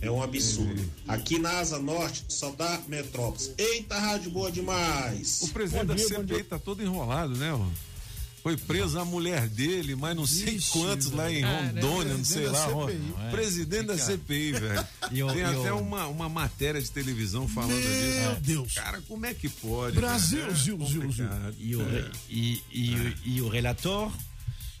É 0.00 0.10
um 0.10 0.22
absurdo. 0.22 0.80
Aqui 1.08 1.38
na 1.38 1.58
Asa 1.58 1.78
Norte 1.78 2.24
só 2.28 2.50
dá 2.52 2.80
metrópolis. 2.86 3.52
Eita, 3.58 3.98
rádio 3.98 4.30
boa 4.30 4.50
demais. 4.50 5.42
O 5.42 5.48
presidente 5.48 5.86
da 5.86 5.98
CPI 5.98 6.44
tá 6.44 6.58
todo 6.58 6.82
enrolado, 6.82 7.34
né, 7.36 7.52
ó? 7.52 7.66
Foi 8.48 8.56
presa 8.56 9.02
a 9.02 9.04
mulher 9.04 9.46
dele, 9.46 9.94
mas 9.94 10.16
não 10.16 10.26
sei 10.26 10.54
Ixi, 10.54 10.70
quantos 10.70 11.10
lá 11.10 11.30
em. 11.30 11.42
Rondônia, 11.44 12.14
não 12.16 12.24
sei 12.24 12.46
lá. 12.46 12.66
CPI. 12.66 13.14
É, 13.26 13.30
Presidente 13.30 13.86
da 13.88 13.98
CPI, 13.98 14.52
velho. 14.52 14.86
E 15.12 15.16
Tem 15.32 15.38
e 15.38 15.42
até 15.44 15.72
uma, 15.72 16.06
uma 16.06 16.28
matéria 16.30 16.80
de 16.80 16.90
televisão 16.90 17.46
falando 17.46 17.74
disso. 17.76 18.20
Meu 18.22 18.36
Deus. 18.36 18.72
Cara, 18.72 19.02
como 19.06 19.26
é 19.26 19.34
que 19.34 19.50
pode? 19.50 19.96
Brasil? 19.96 20.46
É 20.46 20.54
Zil, 20.54 20.78
Zil, 20.86 21.12
Zil. 21.12 21.28
E 21.58 21.76
o, 21.76 21.82
É. 21.82 22.10
e, 22.30 22.62
e, 22.72 22.94
o- 22.94 23.14
e 23.26 23.42
o 23.42 23.48
relator. 23.48 24.10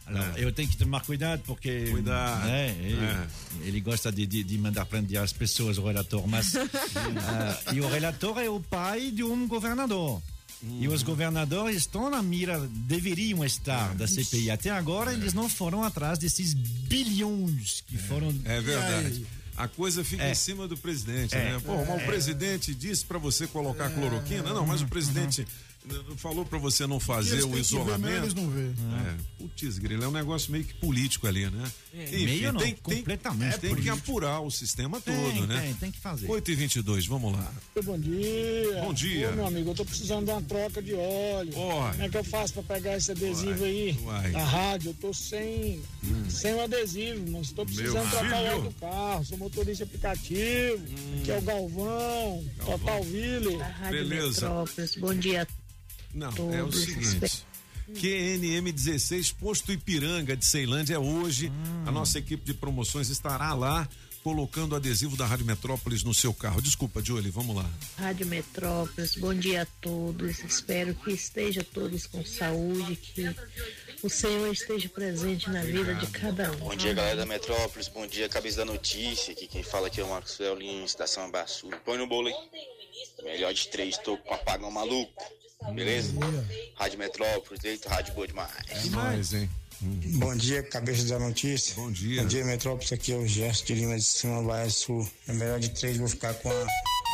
Alors, 0.06 0.38
eu 0.38 0.50
tenho 0.50 0.66
que 0.70 0.76
tomar 0.78 1.02
cuidado 1.04 1.42
porque 1.44 1.88
Cuidado. 1.90 2.46
né, 2.46 2.70
ele, 2.80 3.04
É. 3.04 3.26
ele 3.66 3.80
gosta 3.82 4.10
de, 4.10 4.26
de, 4.26 4.42
de 4.42 4.56
mandar 4.56 4.86
prender 4.86 5.20
as 5.20 5.34
pessoas, 5.34 5.76
o 5.76 5.86
relator. 5.86 6.26
Mas 6.26 6.54
ah, 6.56 7.60
e 7.74 7.80
o 7.82 7.88
relator 7.88 8.38
é 8.38 8.48
o 8.48 8.60
pai 8.60 9.10
de 9.10 9.22
um 9.22 9.46
governador. 9.46 10.22
E 10.62 10.88
os 10.88 11.02
governadores 11.04 11.76
estão 11.76 12.10
na 12.10 12.20
mira, 12.22 12.58
deveriam 12.68 13.44
estar 13.44 13.94
da 13.94 14.06
CPI. 14.08 14.50
Até 14.50 14.70
agora 14.70 15.12
eles 15.12 15.32
não 15.32 15.48
foram 15.48 15.84
atrás 15.84 16.18
desses 16.18 16.52
bilhões 16.98 17.82
que 17.86 17.96
foram. 17.96 18.34
É 18.44 18.60
verdade. 18.60 19.24
A 19.56 19.66
coisa 19.68 20.04
fica 20.04 20.22
É. 20.22 20.30
em 20.32 20.34
cima 20.34 20.68
do 20.68 20.76
presidente, 20.76 21.34
É. 21.34 21.52
né? 21.52 21.60
Pô, 21.64 21.76
mas 21.84 21.88
É. 21.88 22.02
o 22.02 22.06
presidente 22.06 22.74
disse 22.74 23.04
pra 23.04 23.18
você 23.18 23.46
colocar 23.46 23.90
cloroquina? 23.90 24.52
Não, 24.52 24.66
mas 24.66 24.80
o 24.82 24.86
presidente 24.86 25.40
n- 25.42 25.48
falou 26.16 26.44
pra 26.44 26.58
você 26.58 26.86
não 26.86 26.98
fazer 27.00 27.38
o 27.38 27.40
têm 27.42 27.48
que 27.50 27.54
ver, 27.56 27.60
isolamento. 27.60 28.00
mas 28.00 28.16
eles 28.22 28.34
não 28.34 28.50
vê. 28.50 28.66
É. 28.66 29.16
Putz, 29.38 29.78
grilo, 29.78 30.04
é 30.04 30.08
um 30.08 30.12
negócio 30.12 30.50
meio 30.52 30.64
que 30.64 30.74
político 30.74 31.26
ali, 31.26 31.48
né? 31.50 31.72
Enfim, 31.94 32.24
Meio 32.24 32.52
não, 32.52 32.60
tem, 32.60 32.74
tem, 32.74 32.96
completamente 32.96 33.58
tem 33.58 33.74
que 33.74 33.88
apurar 33.88 34.40
o 34.40 34.50
sistema 34.50 35.00
todo, 35.00 35.14
Tem, 35.16 35.46
né? 35.46 35.60
tem, 35.62 35.74
tem 35.74 35.90
que 35.90 35.98
fazer. 35.98 36.30
8 36.30 36.50
e 36.50 36.54
22 36.54 37.06
vamos 37.06 37.32
lá. 37.32 37.52
Bom 37.82 37.98
dia. 37.98 38.82
Bom 38.82 38.92
dia. 38.92 39.30
Ô, 39.30 39.32
meu 39.32 39.46
amigo, 39.46 39.70
eu 39.70 39.74
tô 39.74 39.84
precisando 39.84 40.26
de 40.26 40.30
uma 40.30 40.42
troca 40.42 40.82
de 40.82 40.94
óleo. 40.94 41.52
Ó. 41.56 41.90
Como 41.90 42.02
é 42.02 42.08
que 42.08 42.16
eu 42.16 42.24
faço 42.24 42.52
pra 42.54 42.62
pegar 42.62 42.96
esse 42.96 43.10
adesivo 43.10 43.64
aí 43.64 43.98
uai. 44.02 44.30
da 44.32 44.44
rádio? 44.44 44.90
Eu 44.90 44.94
tô 44.94 45.12
sem, 45.14 45.80
sem 46.28 46.54
o 46.54 46.62
adesivo, 46.62 47.24
mas 47.30 47.50
tô 47.52 47.64
precisando 47.64 48.08
trocar 48.10 48.42
o 48.42 48.46
óleo 48.46 48.62
do 48.62 48.72
carro. 48.72 49.24
Sou 49.24 49.38
motorista 49.38 49.84
aplicativo, 49.84 50.84
que 51.24 51.30
é 51.30 51.38
o 51.38 51.42
Galvão, 51.42 52.44
Total 52.64 53.02
Ville. 53.02 53.58
Beleza. 53.90 54.48
Metrópolis. 54.48 54.96
Bom 54.96 55.14
dia. 55.14 55.46
Não, 56.14 56.28
é 56.52 56.62
o 56.62 56.66
Todos 56.66 56.84
seguinte. 56.84 57.46
QNM16, 57.92 59.34
posto 59.34 59.72
Ipiranga 59.72 60.36
de 60.36 60.44
Ceilândia 60.44 60.94
é 60.94 60.98
hoje. 60.98 61.50
A 61.86 61.90
nossa 61.90 62.18
equipe 62.18 62.44
de 62.44 62.52
promoções 62.52 63.08
estará 63.08 63.54
lá 63.54 63.88
colocando 64.22 64.72
o 64.72 64.76
adesivo 64.76 65.16
da 65.16 65.24
Rádio 65.24 65.46
Metrópolis 65.46 66.02
no 66.02 66.12
seu 66.12 66.34
carro. 66.34 66.60
Desculpa, 66.60 67.02
Jolie, 67.02 67.30
vamos 67.30 67.56
lá. 67.56 67.68
Rádio 67.96 68.26
Metrópolis, 68.26 69.14
bom 69.16 69.32
dia 69.32 69.62
a 69.62 69.66
todos. 69.80 70.40
Espero 70.40 70.94
que 70.94 71.12
estejam 71.12 71.64
todos 71.64 72.06
com 72.06 72.22
saúde, 72.24 72.96
que 72.96 73.34
o 74.02 74.10
Senhor 74.10 74.52
esteja 74.52 74.88
presente 74.88 75.48
na 75.48 75.62
vida 75.62 75.94
de 75.94 76.06
cada 76.08 76.50
um. 76.52 76.56
Bom 76.56 76.76
dia, 76.76 76.92
galera 76.92 77.16
da 77.16 77.26
Metrópolis. 77.26 77.88
Bom 77.88 78.06
dia, 78.06 78.28
cabeça 78.28 78.58
da 78.58 78.64
notícia. 78.66 79.32
Aqui 79.32 79.46
quem 79.46 79.62
fala 79.62 79.86
aqui 79.86 80.00
é 80.00 80.04
o 80.04 80.10
Marcos 80.10 80.36
Feolin, 80.36 80.84
Estação 80.84 81.24
Abaçu. 81.24 81.70
Põe 81.84 81.96
no 81.96 82.06
bolo 82.06 82.28
aí. 82.28 82.34
Melhor 83.24 83.54
de 83.54 83.68
três, 83.68 83.96
tô 83.96 84.16
com 84.18 84.34
apagão 84.34 84.70
maluco. 84.70 85.24
Beleza? 85.74 86.12
Rádio 86.76 86.98
Metrópolis, 86.98 87.64
eita, 87.64 87.88
rádio 87.88 88.14
boa 88.14 88.26
demais. 88.26 88.52
É 88.68 88.90
nóis, 88.90 89.32
hein? 89.34 89.50
Bom 89.80 90.34
dia, 90.34 90.62
cabeça 90.62 91.04
da 91.06 91.18
notícia. 91.18 91.74
Bom 91.76 91.90
dia. 91.90 92.22
Bom 92.22 92.28
dia, 92.28 92.44
Metrópolis. 92.44 92.92
Aqui 92.92 93.12
é 93.12 93.16
o 93.16 93.26
Gesto 93.26 93.66
de 93.66 93.74
Lima 93.74 93.96
de 93.96 94.04
Cima, 94.04 94.42
Bahia 94.42 94.70
Sul. 94.70 95.08
É 95.28 95.32
melhor 95.32 95.60
de 95.60 95.68
três, 95.68 95.96
vou 95.96 96.08
ficar 96.08 96.34
com 96.34 96.50
a 96.50 96.66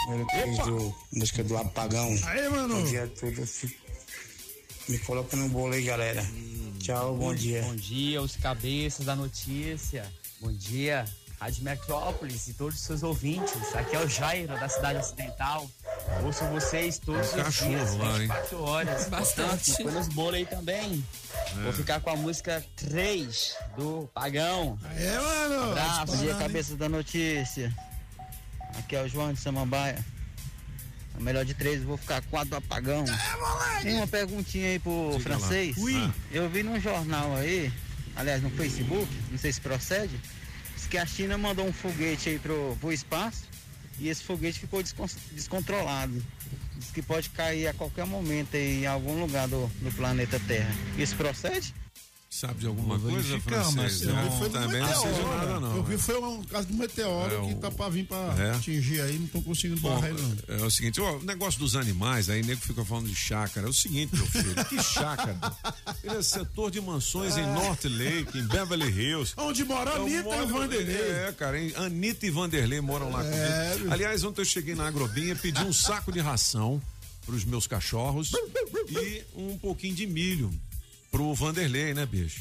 número 0.08 0.26
três 0.28 0.58
do, 0.58 0.94
música 1.12 1.44
do 1.44 1.56
Apagão. 1.56 2.08
Aê, 2.24 2.48
mano. 2.48 2.76
Bom 2.76 2.84
dia 2.84 3.04
a 3.04 3.08
todos. 3.08 3.66
Me 4.88 4.98
coloca 5.00 5.36
no 5.36 5.48
bolo 5.48 5.72
aí, 5.74 5.82
galera. 5.82 6.24
Tchau, 6.78 7.16
bom 7.16 7.34
dia. 7.34 7.62
Bom 7.62 7.76
dia, 7.76 8.22
os 8.22 8.36
cabeças 8.36 9.04
da 9.04 9.16
notícia. 9.16 10.10
Bom 10.40 10.52
dia, 10.52 11.04
Rádio 11.44 11.62
Metrópolis 11.62 12.48
e 12.48 12.54
todos 12.54 12.74
os 12.76 12.80
seus 12.80 13.02
ouvintes. 13.02 13.52
Aqui 13.74 13.94
é 13.94 13.98
o 13.98 14.08
Jairo, 14.08 14.58
da 14.58 14.66
cidade 14.66 14.98
ocidental. 14.98 15.70
Ouço 16.24 16.42
vocês 16.46 16.98
todos 16.98 17.28
Tem 17.32 17.36
um 17.36 17.42
os 17.42 17.44
cachorro 17.44 17.70
dias, 17.70 17.96
lá, 17.96 18.06
hein? 18.12 18.18
24 18.20 18.62
horas. 18.62 19.08
Bastante. 19.10 19.64
Portanto, 19.66 19.82
Põe 19.84 19.92
nos 19.92 20.08
bolos 20.08 20.34
aí 20.36 20.46
também. 20.46 21.04
É. 21.58 21.62
Vou 21.64 21.72
ficar 21.74 22.00
com 22.00 22.08
a 22.08 22.16
música 22.16 22.64
3 22.76 23.56
do 23.76 24.08
Pagão. 24.14 24.78
É, 24.96 25.18
mano. 25.18 25.72
Abraço. 25.72 26.06
Bom 26.06 26.16
dia, 26.16 26.34
cabeça 26.36 26.76
da 26.76 26.88
notícia. 26.88 27.74
Aqui 28.78 28.96
é 28.96 29.02
o 29.02 29.08
João 29.08 29.30
de 29.34 29.38
Samambaia. 29.38 30.02
A 31.14 31.20
melhor 31.20 31.44
de 31.44 31.52
três, 31.52 31.82
eu 31.82 31.88
vou 31.88 31.98
ficar 31.98 32.22
com 32.22 32.38
a 32.38 32.44
do 32.44 32.56
apagão. 32.56 33.04
Tem 33.82 33.96
uma 33.96 34.06
perguntinha 34.06 34.68
aí 34.68 34.78
pro 34.78 35.10
Diga 35.18 35.34
lá. 35.34 35.38
francês. 35.38 35.76
Ui. 35.76 35.94
Ah. 35.94 36.10
Eu 36.32 36.48
vi 36.48 36.62
num 36.62 36.80
jornal 36.80 37.36
aí, 37.36 37.70
aliás, 38.16 38.42
no 38.42 38.48
Facebook, 38.48 39.06
não 39.30 39.36
sei 39.38 39.52
se 39.52 39.60
procede, 39.60 40.18
que 40.94 40.98
a 40.98 41.04
China 41.06 41.36
mandou 41.36 41.66
um 41.66 41.72
foguete 41.72 42.28
aí 42.28 42.38
pro, 42.38 42.78
pro 42.80 42.92
espaço 42.92 43.48
e 43.98 44.08
esse 44.08 44.22
foguete 44.22 44.60
ficou 44.60 44.80
descon- 44.80 45.08
descontrolado. 45.32 46.24
Diz 46.76 46.92
que 46.92 47.02
pode 47.02 47.30
cair 47.30 47.66
a 47.66 47.74
qualquer 47.74 48.06
momento 48.06 48.54
em 48.54 48.86
algum 48.86 49.18
lugar 49.20 49.48
do, 49.48 49.66
do 49.82 49.90
planeta 49.96 50.40
Terra. 50.46 50.72
Isso 50.96 51.16
procede? 51.16 51.74
Sabe 52.34 52.58
de 52.58 52.66
alguma 52.66 52.98
Vou 52.98 53.12
coisa, 53.12 53.38
francês? 53.40 53.74
mas 53.76 54.02
É, 54.02 54.06
não- 54.06 54.38
Foi 54.40 54.50
também 54.50 54.80
não 54.80 54.88
seja 54.88 55.06
meteoro. 55.06 55.36
nada, 55.38 55.60
não. 55.60 55.76
Eu 55.76 55.84
vi 55.84 55.96
foi 55.96 56.18
um 56.20 56.42
caso 56.42 56.66
de 56.66 56.72
meteoro 56.74 57.32
É, 57.32 57.48
que 57.48 57.54
tá 57.60 57.70
pra 57.70 57.88
vir 57.88 58.06
pra 58.06 58.16
É. 58.36 58.50
atingir 58.56 59.00
aí, 59.02 59.16
não 59.18 59.26
estão 59.26 59.40
conseguindo 59.40 59.80
Bom, 59.80 59.94
barrar 59.94 60.08
ele, 60.10 60.20
não. 60.20 60.56
é 60.56 60.66
o 60.66 60.70
seguinte, 60.70 61.00
ó, 61.00 61.12
o 61.18 61.22
negócio 61.22 61.60
dos 61.60 61.76
animais, 61.76 62.28
aí 62.28 62.42
nego 62.42 62.60
fica 62.60 62.84
falando 62.84 63.06
de 63.08 63.14
chácara. 63.14 63.68
É 63.68 63.70
o 63.70 63.72
seguinte, 63.72 64.16
meu 64.16 64.26
filho, 64.26 64.52
que 64.64 64.82
chácara? 64.82 65.38
Ele 66.02 66.16
é 66.16 66.22
setor 66.22 66.72
de 66.72 66.80
mansões 66.80 67.36
em 67.36 67.46
North 67.46 67.84
Lake, 67.84 68.36
em 68.36 68.42
Beverly 68.48 68.90
Hills. 68.90 69.32
Onde 69.36 69.64
mora 69.64 69.92
Eu 69.92 70.02
Anitta 70.02 70.18
e 70.18 70.22
moro- 70.24 70.44
o 70.44 70.48
Vanderlei. 70.48 70.96
É, 70.96 71.34
cara, 71.38 71.60
hein? 71.60 71.72
Anitta 71.76 72.26
e 72.26 72.30
Vanderlei 72.30 72.80
moram 72.80 73.12
lá 73.12 73.24
É, 73.24 73.74
comigo. 73.74 73.92
Aliás, 73.92 74.24
ontem 74.24 74.40
eu 74.40 74.44
cheguei 74.44 74.74
na 74.74 74.88
Agrobinha, 74.88 75.36
pedi 75.36 75.62
um 75.62 75.72
saco 75.72 76.10
de 76.10 76.18
ração 76.18 76.82
pros 77.24 77.44
meus 77.44 77.68
cachorros 77.68 78.32
e 78.90 79.22
um 79.36 79.56
pouquinho 79.56 79.94
de 79.94 80.04
milho 80.04 80.50
pro 81.14 81.32
Vanderlei, 81.32 81.94
né, 81.94 82.04
bicho? 82.04 82.40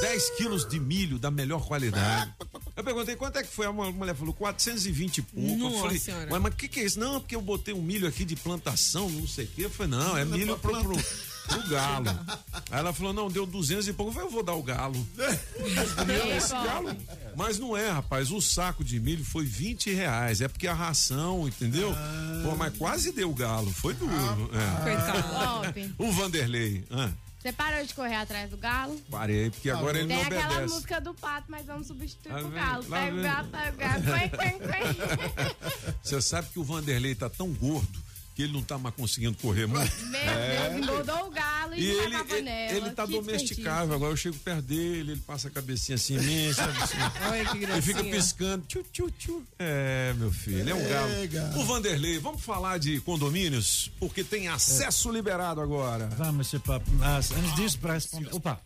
10 0.00 0.30
quilos 0.30 0.68
de 0.68 0.80
milho 0.80 1.16
da 1.16 1.30
melhor 1.30 1.64
qualidade. 1.64 2.34
Eu 2.76 2.82
perguntei 2.82 3.14
quanto 3.14 3.38
é 3.38 3.42
que 3.44 3.52
foi. 3.54 3.66
A 3.66 3.72
mulher 3.72 4.16
falou 4.16 4.34
420 4.34 5.18
e 5.18 5.22
pouco. 5.22 5.56
Nossa 5.56 5.76
eu 5.76 5.80
falei, 5.80 5.98
Senhora. 6.00 6.40
mas 6.40 6.52
o 6.52 6.56
que, 6.56 6.66
que 6.66 6.80
é 6.80 6.84
isso? 6.84 6.98
Não, 6.98 7.20
porque 7.20 7.36
eu 7.36 7.40
botei 7.40 7.72
um 7.72 7.80
milho 7.80 8.08
aqui 8.08 8.24
de 8.24 8.34
plantação, 8.34 9.08
não 9.08 9.28
sei 9.28 9.44
o 9.44 9.48
quê. 9.48 9.64
Eu 9.66 9.70
falei, 9.70 9.92
não, 9.92 10.16
é 10.16 10.24
milho 10.24 10.58
pro, 10.58 10.72
pro, 10.82 10.96
pro 11.46 11.68
galo. 11.68 12.06
Aí 12.72 12.80
ela 12.80 12.92
falou, 12.92 13.12
não, 13.12 13.30
deu 13.30 13.46
200 13.46 13.86
e 13.86 13.92
pouco. 13.92 14.10
Eu 14.10 14.14
falei, 14.14 14.28
eu 14.28 14.32
vou 14.32 14.42
dar 14.42 14.54
o 14.54 14.62
galo. 14.62 14.96
Entendeu? 15.92 16.36
Esse 16.36 16.50
galo. 16.50 16.96
Mas 17.36 17.60
não 17.60 17.76
é, 17.76 17.90
rapaz. 17.90 18.32
O 18.32 18.40
saco 18.40 18.82
de 18.82 18.98
milho 18.98 19.24
foi 19.24 19.44
20 19.44 19.92
reais. 19.94 20.40
É 20.40 20.48
porque 20.48 20.66
a 20.66 20.74
ração, 20.74 21.46
entendeu? 21.46 21.94
Pô, 22.42 22.56
mas 22.56 22.76
quase 22.76 23.12
deu 23.12 23.30
o 23.30 23.34
galo. 23.34 23.70
Foi 23.70 23.94
duro. 23.94 24.50
é. 24.52 24.96
Top. 25.32 25.94
O 25.98 26.10
Vanderlei. 26.10 26.82
ah, 26.90 27.12
Você 27.40 27.52
parou 27.52 27.84
de 27.86 27.94
correr 27.94 28.16
atrás 28.16 28.50
do 28.50 28.56
galo? 28.58 29.00
parei, 29.10 29.50
porque 29.50 29.70
agora 29.70 29.98
ele 29.98 30.08
Tem 30.08 30.16
não 30.18 30.24
aquela 30.24 30.46
obedece. 30.50 30.74
música 30.74 31.00
do 31.00 31.14
pato, 31.14 31.46
mas 31.48 31.64
vamos 31.64 31.86
substituir 31.86 32.34
pro 32.34 32.50
galo. 32.50 32.84
Pega 32.84 33.16
o 33.16 33.22
galo, 33.22 33.48
pega 33.48 33.72
o 33.72 33.76
galo. 33.78 34.02
Você 36.02 36.20
sabe 36.20 36.48
que 36.50 36.58
o 36.58 36.64
Vanderlei 36.64 37.14
tá 37.14 37.30
tão 37.30 37.50
gordo 37.52 37.98
que 38.40 38.44
ele 38.44 38.52
não 38.54 38.62
tá 38.62 38.78
mais 38.78 38.94
conseguindo 38.94 39.36
correr 39.38 39.66
muito. 39.66 39.92
Meu 40.06 40.20
É. 40.20 40.70
Deus, 40.70 40.82
engordou 40.84 41.26
o 41.26 41.30
galo 41.30 41.74
e 41.74 41.84
E 41.84 41.92
não 41.94 42.02
ele, 42.04 42.24
panela, 42.24 42.72
ele 42.72 42.90
tá 42.90 43.06
que 43.06 43.12
domesticável. 43.12 43.94
Agora 43.94 44.12
eu 44.12 44.16
chego 44.16 44.36
perto 44.38 44.62
dele, 44.62 45.12
ele 45.12 45.20
passa 45.26 45.48
a 45.48 45.50
cabecinha 45.50 45.96
assim 45.96 46.16
em 46.16 46.22
mim, 46.22 46.52
sabe? 46.54 46.82
Assim. 46.82 46.96
Olha 47.30 47.44
que 47.46 47.64
Ele 47.64 47.82
fica 47.82 48.02
piscando. 48.04 48.64
Tchu, 48.66 48.82
tchu, 48.92 49.10
tchu. 49.18 49.42
É, 49.58 50.14
meu 50.16 50.30
filho, 50.32 50.68
é 50.70 50.74
um 50.74 50.88
galo. 50.88 51.12
É, 51.12 51.26
galo. 51.26 51.60
O 51.60 51.64
Vanderlei, 51.66 52.18
vamos 52.18 52.42
falar 52.42 52.78
de 52.78 53.00
condomínios? 53.00 53.90
Porque 54.00 54.24
tem 54.24 54.48
acesso 54.48 55.10
liberado 55.10 55.60
agora. 55.60 56.06
Vamos, 56.16 56.48
Sr. 56.48 56.60
Papo. 56.60 56.90
Mas 56.92 57.30
antes 57.32 57.54
disso, 57.56 57.78
para 57.78 57.94
responder. 57.94 58.30
Opa! 58.34 58.60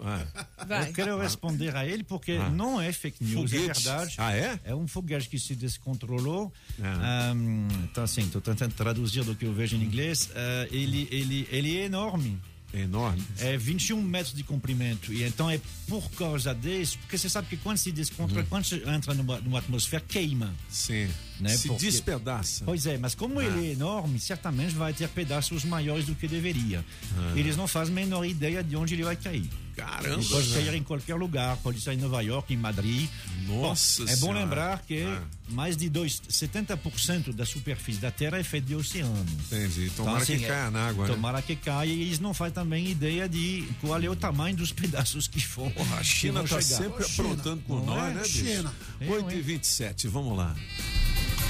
Vai. 0.66 0.88
Eu 0.88 0.92
quero 0.92 1.18
responder 1.18 1.74
a 1.76 1.84
ele 1.86 2.04
porque 2.04 2.32
Ah. 2.32 2.48
não 2.50 2.80
é 2.80 2.92
fake 2.92 3.22
news, 3.24 3.52
é 3.52 3.56
Foguete. 3.58 3.82
verdade. 3.82 4.14
Ah, 4.18 4.36
é? 4.36 4.58
É 4.64 4.74
um 4.74 4.86
foguete 4.86 5.28
que 5.28 5.38
se 5.38 5.54
descontrolou. 5.54 6.52
Ah. 6.82 7.30
Ahm, 7.30 7.68
então, 7.84 8.04
assim, 8.04 8.22
estou 8.22 8.40
tentando 8.40 8.74
traduzir 8.74 9.24
do 9.24 9.34
que 9.34 9.44
eu 9.46 9.52
vejo 9.52 9.63
em 9.72 9.82
inglês. 9.82 10.30
Ah, 10.34 10.66
ele, 10.70 11.08
ele, 11.10 11.48
ele 11.50 11.78
é 11.78 11.84
enorme. 11.84 12.38
É 12.74 12.80
enorme. 12.80 13.22
É 13.38 13.56
21 13.56 14.02
metros 14.02 14.34
de 14.34 14.42
comprimento. 14.42 15.12
E 15.12 15.22
então 15.22 15.48
é 15.48 15.60
por 15.86 16.10
causa 16.10 16.52
disso, 16.52 16.98
porque 16.98 17.16
você 17.16 17.28
sabe 17.28 17.46
que 17.46 17.56
quando 17.56 17.76
se 17.76 17.92
descontrola, 17.92 18.44
quando 18.48 18.64
você 18.64 18.82
entra 18.88 19.14
numa, 19.14 19.38
numa 19.38 19.60
atmosfera, 19.60 20.02
queima. 20.06 20.52
Sim. 20.68 21.08
Né? 21.40 21.50
Se 21.56 21.66
Porque- 21.68 21.86
despedaça. 21.86 22.64
Pois 22.64 22.86
é, 22.86 22.96
mas 22.96 23.14
como 23.14 23.40
ele 23.40 23.68
é 23.68 23.72
enorme, 23.72 24.20
certamente 24.20 24.74
vai 24.74 24.92
ter 24.92 25.08
pedaços 25.08 25.64
maiores 25.64 26.06
do 26.06 26.14
que 26.14 26.28
deveria. 26.28 26.84
Ah. 27.18 27.32
Eles 27.36 27.56
não 27.56 27.66
fazem 27.66 27.92
a 27.92 27.94
menor 27.96 28.24
ideia 28.24 28.62
de 28.62 28.76
onde 28.76 28.94
ele 28.94 29.02
vai 29.02 29.16
cair. 29.16 29.50
Caramba, 29.76 30.20
Ele 30.22 30.24
pode 30.28 30.48
cair 30.54 30.74
em 30.74 30.82
qualquer 30.84 31.16
lugar, 31.16 31.56
pode 31.56 31.80
sair 31.80 31.96
em 31.96 32.00
Nova 32.00 32.20
York, 32.22 32.54
em 32.54 32.56
Madrid. 32.56 33.08
Nossa 33.48 34.04
Bom, 34.04 34.08
É 34.08 34.14
bom 34.14 34.20
Senhora. 34.26 34.38
lembrar 34.38 34.82
que 34.86 35.02
Ah. 35.02 35.20
mais 35.48 35.76
de 35.76 35.88
dois, 35.88 36.22
70% 36.28 37.32
da 37.32 37.44
superfície 37.44 38.00
da 38.00 38.12
Terra 38.12 38.38
é 38.38 38.44
feita 38.44 38.68
de 38.68 38.76
oceano. 38.76 39.26
Entendi. 39.46 39.90
Tomara 39.96 40.18
assim, 40.22 40.38
que 40.38 40.46
caia 40.46 40.70
na 40.70 40.86
água, 40.88 41.08
né? 41.08 41.12
Tomara 41.14 41.42
que 41.42 41.56
caia 41.56 41.92
e 41.92 42.02
eles 42.02 42.20
não 42.20 42.32
fazem 42.32 42.54
também 42.54 42.86
ideia 42.88 43.28
de 43.28 43.66
qual 43.80 44.00
é 44.00 44.08
o 44.08 44.14
tamanho 44.14 44.56
dos 44.56 44.70
pedaços 44.72 45.26
que 45.26 45.44
for. 45.44 45.68
Porra, 45.72 45.96
a 45.96 46.04
China 46.04 46.42
tá 46.44 46.60
chegar. 46.62 46.62
sempre 46.62 47.04
aprontando 47.04 47.60
com 47.66 47.74
Não 47.78 47.86
nós, 47.86 48.10
é? 48.12 48.14
né, 48.14 48.22
bicho? 48.22 48.44
China. 48.46 48.72
8 49.08 49.32
e 49.34 49.40
27 49.42 50.06
vamos 50.06 50.38
lá. 50.38 50.54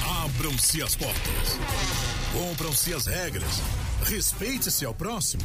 Abram-se 0.05 0.83
as 0.83 0.95
portas. 0.95 1.59
Cumpram-se 2.33 2.93
as 2.93 3.07
regras. 3.07 3.63
Respeite-se 4.03 4.85
ao 4.85 4.95
próximo. 4.95 5.43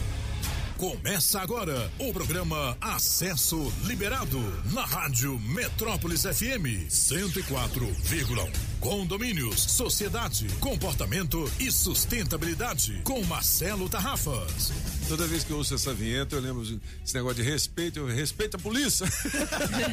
Começa 0.79 1.41
agora 1.41 1.91
o 1.99 2.13
programa 2.13 2.77
Acesso 2.79 3.69
Liberado 3.83 4.39
na 4.71 4.85
Rádio 4.85 5.37
Metrópolis 5.37 6.21
FM 6.21 6.87
104,1. 6.87 8.49
Condomínios, 8.79 9.59
sociedade, 9.59 10.47
comportamento 10.61 11.43
e 11.59 11.69
sustentabilidade 11.69 13.01
com 13.03 13.21
Marcelo 13.25 13.89
Tarrafas. 13.89 14.71
Toda 15.09 15.27
vez 15.27 15.43
que 15.43 15.51
eu 15.51 15.57
ouço 15.57 15.75
essa 15.75 15.93
vinheta, 15.93 16.37
eu 16.37 16.39
lembro 16.39 16.61
esse 16.61 17.13
negócio 17.13 17.43
de 17.43 17.49
respeito, 17.49 17.99
eu 17.99 18.07
respeito 18.07 18.55
a 18.55 18.59
polícia. 18.59 19.05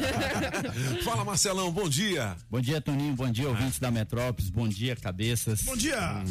Fala, 1.03 1.25
Marcelão, 1.25 1.69
bom 1.69 1.89
dia. 1.89 2.37
Bom 2.49 2.61
dia, 2.61 2.79
Toninho. 2.79 3.13
Bom 3.13 3.29
dia, 3.29 3.49
ouvintes 3.49 3.77
da 3.77 3.91
Metrópolis. 3.91 4.49
Bom 4.49 4.69
dia, 4.69 4.95
cabeças. 4.95 5.63
Bom 5.63 5.75
dia. 5.75 6.23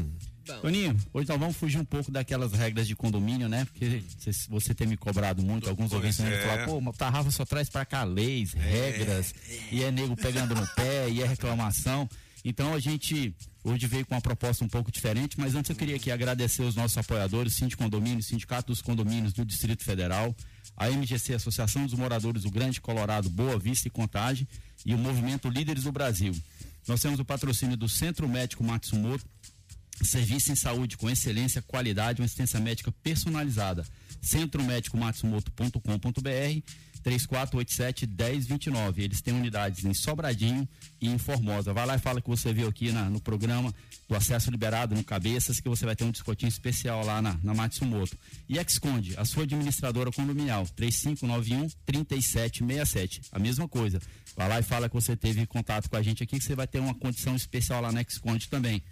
Toninho, 0.54 0.96
hoje 1.12 1.28
nós 1.28 1.38
vamos 1.38 1.56
fugir 1.56 1.78
um 1.78 1.84
pouco 1.84 2.10
daquelas 2.10 2.52
regras 2.52 2.86
de 2.86 2.94
condomínio, 2.94 3.48
né? 3.48 3.64
Porque 3.64 4.02
se 4.18 4.48
você 4.48 4.74
tem 4.74 4.86
me 4.86 4.96
cobrado 4.96 5.42
muito, 5.42 5.68
alguns 5.68 5.92
ouvintes 5.92 6.20
é. 6.20 6.40
falar, 6.42 6.66
pô, 6.66 6.80
mas 6.80 6.94
o 6.94 6.98
Tarrafa 6.98 7.30
só 7.30 7.44
traz 7.44 7.68
pra 7.68 7.84
cá 7.84 8.04
leis, 8.04 8.52
regras, 8.52 9.34
e 9.70 9.82
é 9.82 9.90
nego 9.90 10.16
pegando 10.16 10.54
no 10.54 10.66
pé, 10.68 11.08
e 11.10 11.22
é 11.22 11.26
reclamação. 11.26 12.08
Então 12.44 12.72
a 12.72 12.78
gente 12.78 13.34
hoje 13.64 13.86
veio 13.88 14.06
com 14.06 14.14
uma 14.14 14.20
proposta 14.20 14.64
um 14.64 14.68
pouco 14.68 14.92
diferente, 14.92 15.38
mas 15.38 15.56
antes 15.56 15.68
eu 15.68 15.74
queria 15.74 15.96
aqui 15.96 16.12
agradecer 16.12 16.62
os 16.62 16.76
nossos 16.76 16.96
apoiadores, 16.96 17.54
Sindicato 17.54 17.90
Condomínio, 17.90 18.22
Sindicato 18.22 18.68
dos 18.68 18.80
Condomínios 18.80 19.32
do 19.32 19.44
Distrito 19.44 19.82
Federal, 19.82 20.34
a 20.76 20.88
MGC, 20.88 21.34
Associação 21.34 21.84
dos 21.84 21.94
Moradores 21.94 22.42
do 22.42 22.50
Grande 22.50 22.80
Colorado, 22.80 23.28
Boa 23.28 23.58
Vista 23.58 23.88
e 23.88 23.90
Contagem, 23.90 24.46
e 24.84 24.94
o 24.94 24.98
Movimento 24.98 25.48
Líderes 25.48 25.84
do 25.84 25.90
Brasil. 25.90 26.32
Nós 26.86 27.00
temos 27.00 27.18
o 27.18 27.24
patrocínio 27.24 27.76
do 27.76 27.88
Centro 27.88 28.28
Médico 28.28 28.62
Matsumoto, 28.62 29.24
Serviço 30.02 30.52
em 30.52 30.56
saúde 30.56 30.96
com 30.96 31.08
excelência, 31.10 31.60
qualidade, 31.62 32.20
uma 32.20 32.26
assistência 32.26 32.60
médica 32.60 32.92
personalizada. 33.02 33.84
centromédicomatsumoto.com.br 34.22 36.62
3487-1029. 37.04 38.98
Eles 38.98 39.20
têm 39.20 39.32
unidades 39.32 39.84
em 39.84 39.94
Sobradinho 39.94 40.68
e 41.00 41.08
em 41.08 41.16
Formosa. 41.18 41.72
Vai 41.72 41.86
lá 41.86 41.94
e 41.94 41.98
fala 42.00 42.20
que 42.20 42.28
você 42.28 42.52
viu 42.52 42.66
aqui 42.66 42.90
na- 42.90 43.08
no 43.08 43.20
programa 43.20 43.72
do 44.08 44.16
acesso 44.16 44.50
liberado 44.50 44.92
no 44.94 45.04
Cabeças, 45.04 45.60
que 45.60 45.68
você 45.68 45.84
vai 45.86 45.94
ter 45.94 46.02
um 46.04 46.10
descontinho 46.10 46.48
especial 46.48 47.04
lá 47.04 47.22
na, 47.22 47.38
na 47.44 47.54
Matsumoto. 47.54 48.18
E 48.48 48.58
Exconde, 48.58 49.14
a 49.16 49.24
sua 49.24 49.44
administradora 49.44 50.10
condominial, 50.10 50.66
3591-3767. 50.76 53.20
A 53.30 53.38
mesma 53.38 53.68
coisa. 53.68 54.00
Vai 54.36 54.48
lá 54.48 54.58
e 54.58 54.62
fala 54.64 54.88
que 54.88 54.94
você 54.94 55.14
teve 55.16 55.46
contato 55.46 55.88
com 55.88 55.96
a 55.96 56.02
gente 56.02 56.22
aqui, 56.24 56.38
que 56.38 56.44
você 56.44 56.56
vai 56.56 56.66
ter 56.66 56.80
uma 56.80 56.94
condição 56.94 57.36
especial 57.36 57.80
lá 57.80 57.92
na 57.92 58.02
Exconde 58.02 58.48
também. 58.48 58.82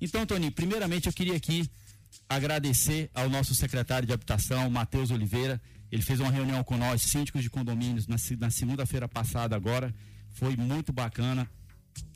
Então, 0.00 0.24
Toninho, 0.24 0.52
primeiramente 0.52 1.06
eu 1.06 1.12
queria 1.12 1.36
aqui 1.36 1.68
agradecer 2.28 3.10
ao 3.14 3.28
nosso 3.28 3.54
secretário 3.54 4.06
de 4.06 4.12
habitação, 4.12 4.68
Matheus 4.70 5.10
Oliveira. 5.10 5.60
Ele 5.90 6.02
fez 6.02 6.20
uma 6.20 6.30
reunião 6.30 6.62
com 6.62 6.76
nós, 6.76 7.02
síndicos 7.02 7.42
de 7.42 7.50
condomínios, 7.50 8.06
na, 8.06 8.16
na 8.38 8.50
segunda-feira 8.50 9.08
passada 9.08 9.56
agora. 9.56 9.94
Foi 10.34 10.56
muito 10.56 10.92
bacana. 10.92 11.48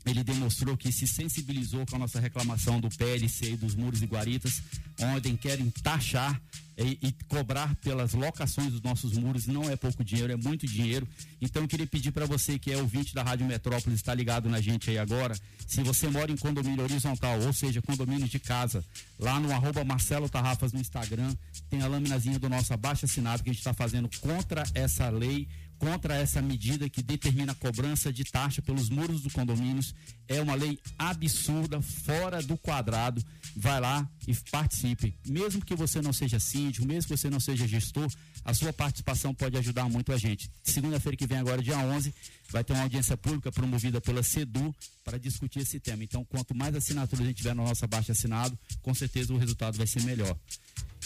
Ele 0.05 0.23
demonstrou 0.23 0.75
que 0.75 0.91
se 0.91 1.07
sensibilizou 1.07 1.85
com 1.85 1.95
a 1.95 1.99
nossa 1.99 2.19
reclamação 2.19 2.79
do 2.79 2.89
PLC 2.89 3.53
e 3.53 3.57
dos 3.57 3.73
muros 3.73 4.01
e 4.01 4.05
guaritas, 4.05 4.61
onde 4.99 5.35
querem 5.37 5.69
taxar 5.69 6.41
e, 6.77 6.97
e 7.01 7.11
cobrar 7.27 7.73
pelas 7.77 8.13
locações 8.13 8.71
dos 8.71 8.81
nossos 8.81 9.13
muros. 9.13 9.47
Não 9.47 9.69
é 9.69 9.77
pouco 9.77 10.03
dinheiro, 10.03 10.33
é 10.33 10.35
muito 10.35 10.67
dinheiro. 10.67 11.07
Então 11.41 11.61
eu 11.61 11.67
queria 11.67 11.87
pedir 11.87 12.11
para 12.11 12.25
você 12.25 12.59
que 12.59 12.71
é 12.71 12.77
ouvinte 12.77 13.13
da 13.13 13.23
Rádio 13.23 13.45
Metrópolis, 13.45 13.99
está 13.99 14.13
ligado 14.13 14.49
na 14.49 14.59
gente 14.59 14.89
aí 14.89 14.97
agora, 14.97 15.35
se 15.65 15.81
você 15.81 16.09
mora 16.09 16.31
em 16.31 16.37
condomínio 16.37 16.83
horizontal, 16.83 17.39
ou 17.41 17.53
seja, 17.53 17.81
condomínio 17.81 18.27
de 18.27 18.39
casa, 18.39 18.83
lá 19.17 19.39
no 19.39 19.51
arroba 19.51 19.85
Marcelo 19.85 20.27
Tarrafas 20.27 20.73
no 20.73 20.79
Instagram, 20.79 21.33
tem 21.69 21.81
a 21.81 21.87
laminazinha 21.87 22.37
do 22.37 22.49
nosso 22.49 22.73
abaixo 22.73 23.05
assinado 23.05 23.41
que 23.41 23.49
a 23.49 23.53
gente 23.53 23.61
está 23.61 23.73
fazendo 23.73 24.09
contra 24.19 24.63
essa 24.75 25.09
lei 25.09 25.47
contra 25.83 26.15
essa 26.15 26.41
medida 26.41 26.89
que 26.89 27.03
determina 27.03 27.51
a 27.51 27.55
cobrança 27.55 28.11
de 28.11 28.23
taxa 28.23 28.61
pelos 28.61 28.89
muros 28.89 29.21
dos 29.21 29.33
condomínios. 29.33 29.93
É 30.29 30.41
uma 30.41 30.55
lei 30.55 30.79
absurda, 30.97 31.81
fora 31.81 32.41
do 32.41 32.57
quadrado. 32.57 33.21
Vai 33.55 33.81
lá 33.81 34.09
e 34.25 34.33
participe. 34.49 35.13
Mesmo 35.27 35.63
que 35.63 35.75
você 35.75 36.01
não 36.01 36.13
seja 36.13 36.39
síndico, 36.39 36.87
mesmo 36.87 37.09
que 37.09 37.17
você 37.17 37.29
não 37.29 37.39
seja 37.39 37.67
gestor, 37.67 38.09
a 38.45 38.53
sua 38.53 38.71
participação 38.71 39.33
pode 39.33 39.57
ajudar 39.57 39.89
muito 39.89 40.13
a 40.13 40.17
gente. 40.17 40.49
Segunda-feira 40.63 41.17
que 41.17 41.27
vem, 41.27 41.39
agora, 41.39 41.61
dia 41.61 41.77
11, 41.77 42.13
vai 42.49 42.63
ter 42.63 42.71
uma 42.71 42.83
audiência 42.83 43.17
pública 43.17 43.51
promovida 43.51 43.99
pela 43.99 44.23
SEDU 44.23 44.73
para 45.03 45.19
discutir 45.19 45.59
esse 45.59 45.81
tema. 45.81 46.03
Então, 46.03 46.23
quanto 46.23 46.55
mais 46.55 46.73
assinaturas 46.73 47.25
a 47.25 47.27
gente 47.27 47.37
tiver 47.37 47.53
no 47.53 47.65
nosso 47.65 47.83
abaixo 47.83 48.11
assinado, 48.11 48.57
com 48.81 48.93
certeza 48.93 49.33
o 49.33 49.37
resultado 49.37 49.77
vai 49.77 49.85
ser 49.85 50.01
melhor. 50.03 50.37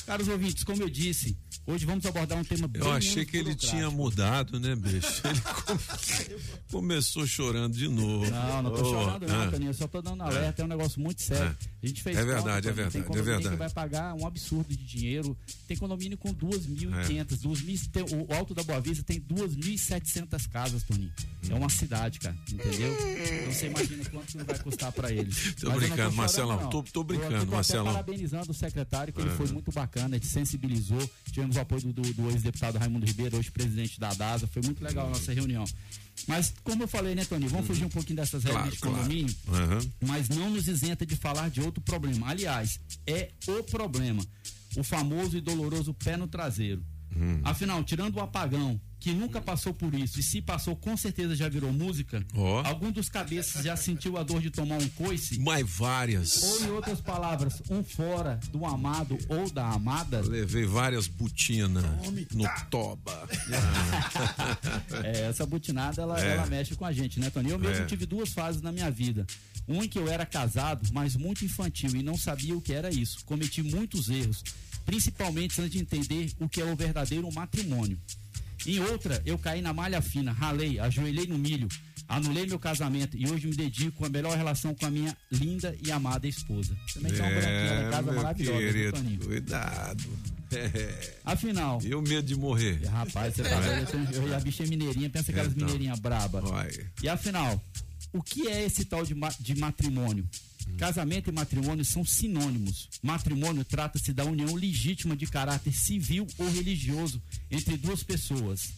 Caros 0.08 0.28
ouvintes, 0.30 0.64
como 0.64 0.82
eu 0.82 0.90
disse, 0.90 1.38
hoje 1.66 1.86
vamos 1.86 2.06
abordar 2.06 2.38
um 2.38 2.44
tema 2.44 2.66
bem 2.66 2.82
Eu 2.82 2.92
achei 2.94 3.26
que 3.26 3.36
ele 3.36 3.54
tinha 3.54 3.92
mudado, 3.92 4.58
né, 4.58 4.74
bicho? 4.74 5.22
Ele 5.28 5.42
come- 5.42 6.42
começou 6.72 7.28
chorando 7.28 7.76
de 7.78 7.90
novo. 7.90 8.30
Não, 8.32 8.62
não 8.64 8.72
tô 8.74 8.82
Oh, 8.82 8.86
chorando 8.86 9.28
não, 9.28 9.42
ah. 9.44 9.52
Toninho, 9.52 9.70
eu 9.70 9.74
só 9.74 9.86
tô 9.86 10.02
dando 10.02 10.24
alerta, 10.24 10.62
é 10.62 10.66
um 10.66 10.68
negócio 10.70 11.02
muito 11.02 11.22
sério. 11.22 11.56
A 11.84 11.86
gente 11.88 12.02
fez 12.02 12.16
É 12.16 12.22
conta, 12.22 12.34
verdade, 12.36 12.70
é 12.70 12.72
Toninho, 12.72 12.90
tem 12.92 13.02
verdade, 13.02 13.20
é 13.20 13.22
verdade. 13.24 13.50
que 13.50 13.56
vai 13.58 13.70
pagar 13.70 14.14
um 14.16 14.26
absurdo 14.26 14.70
de 14.70 14.78
dinheiro. 14.78 15.38
Tem 15.68 15.76
condomínio 15.76 16.18
com 16.18 16.34
2.500, 16.34 17.34
É. 17.34 17.36
2.000, 17.36 17.88
tem- 17.92 18.04
o 18.04 18.34
Alto 18.34 18.54
da 18.56 18.64
Boa 18.64 18.80
Vista 18.80 19.04
tem 19.04 19.20
2.700 19.20 20.48
casas, 20.48 20.84
Toninho. 20.84 21.12
É 21.50 21.54
uma 21.54 21.70
cidade, 21.70 22.20
cara, 22.20 22.36
entendeu? 22.50 22.94
Então 22.94 23.52
você 23.54 23.68
imagina 23.68 24.06
quanto 24.10 24.38
vai 24.46 24.60
custar 24.60 24.92
pra 24.94 25.12
eles. 25.12 25.54
Tô 25.60 25.68
Mas 25.68 25.74
eu 25.76 25.80
brincando, 25.80 25.98
chorando, 25.98 26.16
Marcelão, 26.16 26.70
tô- 26.70 26.84
tô 26.84 27.00
Eu 27.00 27.04
aqui 27.04 27.04
brincando, 27.04 27.46
tô 27.46 27.52
Marcelão. 27.52 27.86
parabenizando 27.86 28.52
o 28.52 28.54
secretário, 28.54 29.14
que 29.14 29.20
ele 29.22 29.30
É. 29.30 29.34
foi 29.34 29.48
muito 29.48 29.72
bacana, 29.72 29.97
ele 30.06 30.26
sensibilizou. 30.26 31.10
Tivemos 31.32 31.56
o 31.56 31.60
apoio 31.60 31.82
do, 31.82 31.94
do- 31.94 32.14
do 32.14 32.30
ex-deputado 32.30 32.78
Raimundo 32.78 33.06
Ribeiro, 33.06 33.38
hoje 33.38 33.52
presidente 33.52 34.00
da 34.00 34.14
DASA. 34.14 34.48
Foi 34.48 34.62
muito 34.64 34.84
legal 34.84 35.08
a 35.08 35.10
nossa 35.10 35.34
reunião. 35.34 35.66
Mas, 36.28 36.54
como 36.64 36.84
eu 36.84 36.88
falei, 36.88 37.14
né, 37.16 37.24
Toninho? 37.26 37.50
Vamos 37.52 37.68
fugir 37.68 37.86
um 37.86 37.90
pouquinho 37.90 38.16
dessas 38.18 38.44
regras 38.44 38.62
Claro, 38.64 38.76
de 38.76 38.82
claro. 38.82 38.98
condomínio 38.98 39.36
Aham. 39.50 39.80
mas 40.08 40.30
não 40.30 40.50
nos 40.50 40.68
isenta 40.68 41.06
de 41.06 41.16
falar 41.16 41.50
de 41.50 41.62
outro 41.62 41.82
problema. 41.82 42.28
Aliás, 42.30 42.80
é 43.06 43.30
o 43.48 43.64
problema. 43.64 44.24
O 44.76 44.84
famoso 44.84 45.38
e 45.38 45.42
doloroso 45.42 45.94
pé 45.94 46.18
no 46.18 46.28
traseiro. 46.28 46.84
Hum. 47.16 47.40
Afinal, 47.44 47.84
tirando 47.84 48.16
o 48.16 48.20
apagão, 48.20 48.80
que 49.08 49.14
nunca 49.14 49.40
passou 49.40 49.74
por 49.74 49.94
isso, 49.94 50.20
e 50.20 50.24
se 50.24 50.42
passou, 50.42 50.76
com 50.76 50.98
certeza 50.98 51.34
já 51.34 51.48
virou 51.48 51.72
música, 51.72 52.26
Ó. 52.36 52.62
algum 52.68 52.92
dos 52.92 53.08
cabeças 53.08 53.64
já 53.64 53.78
sentiu 53.78 54.18
a 54.18 54.24
dor 54.24 54.42
de 54.42 54.50
tomar 54.50 54.76
um 54.82 54.90
coice? 54.90 55.40
Mas 55.40 55.66
várias. 55.70 56.44
Ou, 56.44 56.64
em 56.66 56.72
outras 56.72 57.00
palavras, 57.00 57.62
um 57.70 57.82
fora 57.84 58.38
do 58.52 58.66
amado 58.66 59.18
ou 59.30 59.50
da 59.50 59.66
amada? 59.70 60.20
Levei 60.20 60.66
várias 60.66 61.08
butinas 61.08 61.86
no 62.34 62.44
toba. 62.70 63.28
É, 65.04 65.28
essa 65.30 65.46
butinada, 65.46 66.02
ela, 66.02 66.20
É. 66.20 66.34
ela 66.34 66.46
mexe 66.48 66.76
com 66.76 66.86
a 66.86 66.92
gente, 66.92 67.20
né, 67.20 67.30
Tony? 67.30 67.50
Eu 67.52 67.60
mesmo 67.60 67.84
É. 67.84 67.86
tive 67.86 68.06
duas 68.06 68.30
fases 68.34 68.62
na 68.62 68.72
minha 68.72 68.90
vida. 68.92 69.26
Um 69.68 69.84
em 69.84 69.88
que 69.88 70.00
eu 70.00 70.08
era 70.10 70.26
casado, 70.26 70.88
mas 70.92 71.16
muito 71.16 71.46
infantil 71.46 71.96
e 71.96 72.04
não 72.04 72.18
sabia 72.18 72.56
o 72.56 72.62
que 72.62 72.74
era 72.74 72.90
isso. 72.94 73.24
Cometi 73.26 73.62
muitos 73.64 74.10
erros. 74.10 74.44
principalmente 74.86 75.60
antes 75.60 75.72
de 75.74 75.80
entender 75.80 76.32
o 76.40 76.48
que 76.48 76.62
é 76.62 76.66
o 76.66 76.74
verdadeiro 76.74 77.30
matrimônio. 77.34 78.00
Em 78.66 78.80
outra, 78.80 79.22
eu 79.26 79.38
caí 79.38 79.62
na 79.62 79.74
malha 79.74 80.02
fina, 80.02 80.32
ralei, 80.32 80.80
ajoelhei 80.80 81.28
no 81.28 81.38
milho, 81.38 81.68
anulei 82.08 82.46
meu 82.46 82.60
casamento 82.60 83.16
e 83.18 83.30
hoje 83.30 83.48
me 83.48 83.56
dedico 83.56 84.06
à 84.06 84.10
melhor 84.10 84.36
relação 84.36 84.74
com 84.74 84.86
a 84.86 84.90
minha 84.90 85.16
linda 85.32 85.76
e 85.86 85.92
amada 85.92 86.28
esposa. 86.28 86.76
Também 86.94 87.12
tem 87.12 87.22
uma 87.22 87.30
branquinha 87.30 87.88
em 87.88 87.92
casa 87.92 88.12
É, 88.12 88.14
maravilhosa, 88.16 88.58
querido, 88.60 89.26
cuidado. 89.26 90.04
É. 90.52 91.14
Afinal. 91.26 91.80
E 91.84 91.94
o 91.94 92.02
medo 92.02 92.26
de 92.28 92.36
morrer? 92.36 92.82
Rapaz, 92.86 93.36
você 93.36 93.44
tá 93.44 93.60
vendo? 93.60 94.14
Eu, 94.14 94.36
a 94.36 94.40
bicha 94.40 94.64
é 94.64 94.68
mineirinha, 94.68 95.10
pensa 95.10 95.32
aquelas 95.32 95.52
Então. 95.52 95.66
mineirinhas 95.66 96.00
braba. 96.00 96.42
E 97.04 97.10
afinal, 97.10 97.62
o 98.18 98.24
que 98.24 98.48
é 98.48 98.66
esse 98.66 98.86
tal 98.86 99.06
de, 99.06 99.14
ma- 99.16 99.34
de 99.40 99.56
matrimônio? 99.56 100.28
Casamento 100.78 101.30
e 101.30 101.34
matrimônio 101.34 101.86
são 101.86 102.04
sinônimos. 102.04 102.90
Matrimônio 103.02 103.64
trata-se 103.64 104.12
da 104.12 104.26
união 104.26 104.54
legítima 104.54 105.16
de 105.16 105.26
caráter 105.26 105.74
civil 105.74 106.28
ou 106.38 106.50
religioso 106.52 107.22
entre 107.50 107.78
duas 107.78 108.04
pessoas. 108.04 108.70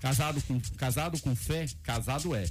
Casado 0.00 0.42
com, 0.42 0.60
casado 0.76 1.18
com 1.20 1.34
fé, 1.36 1.66
casado 1.82 2.34
é. 2.34 2.46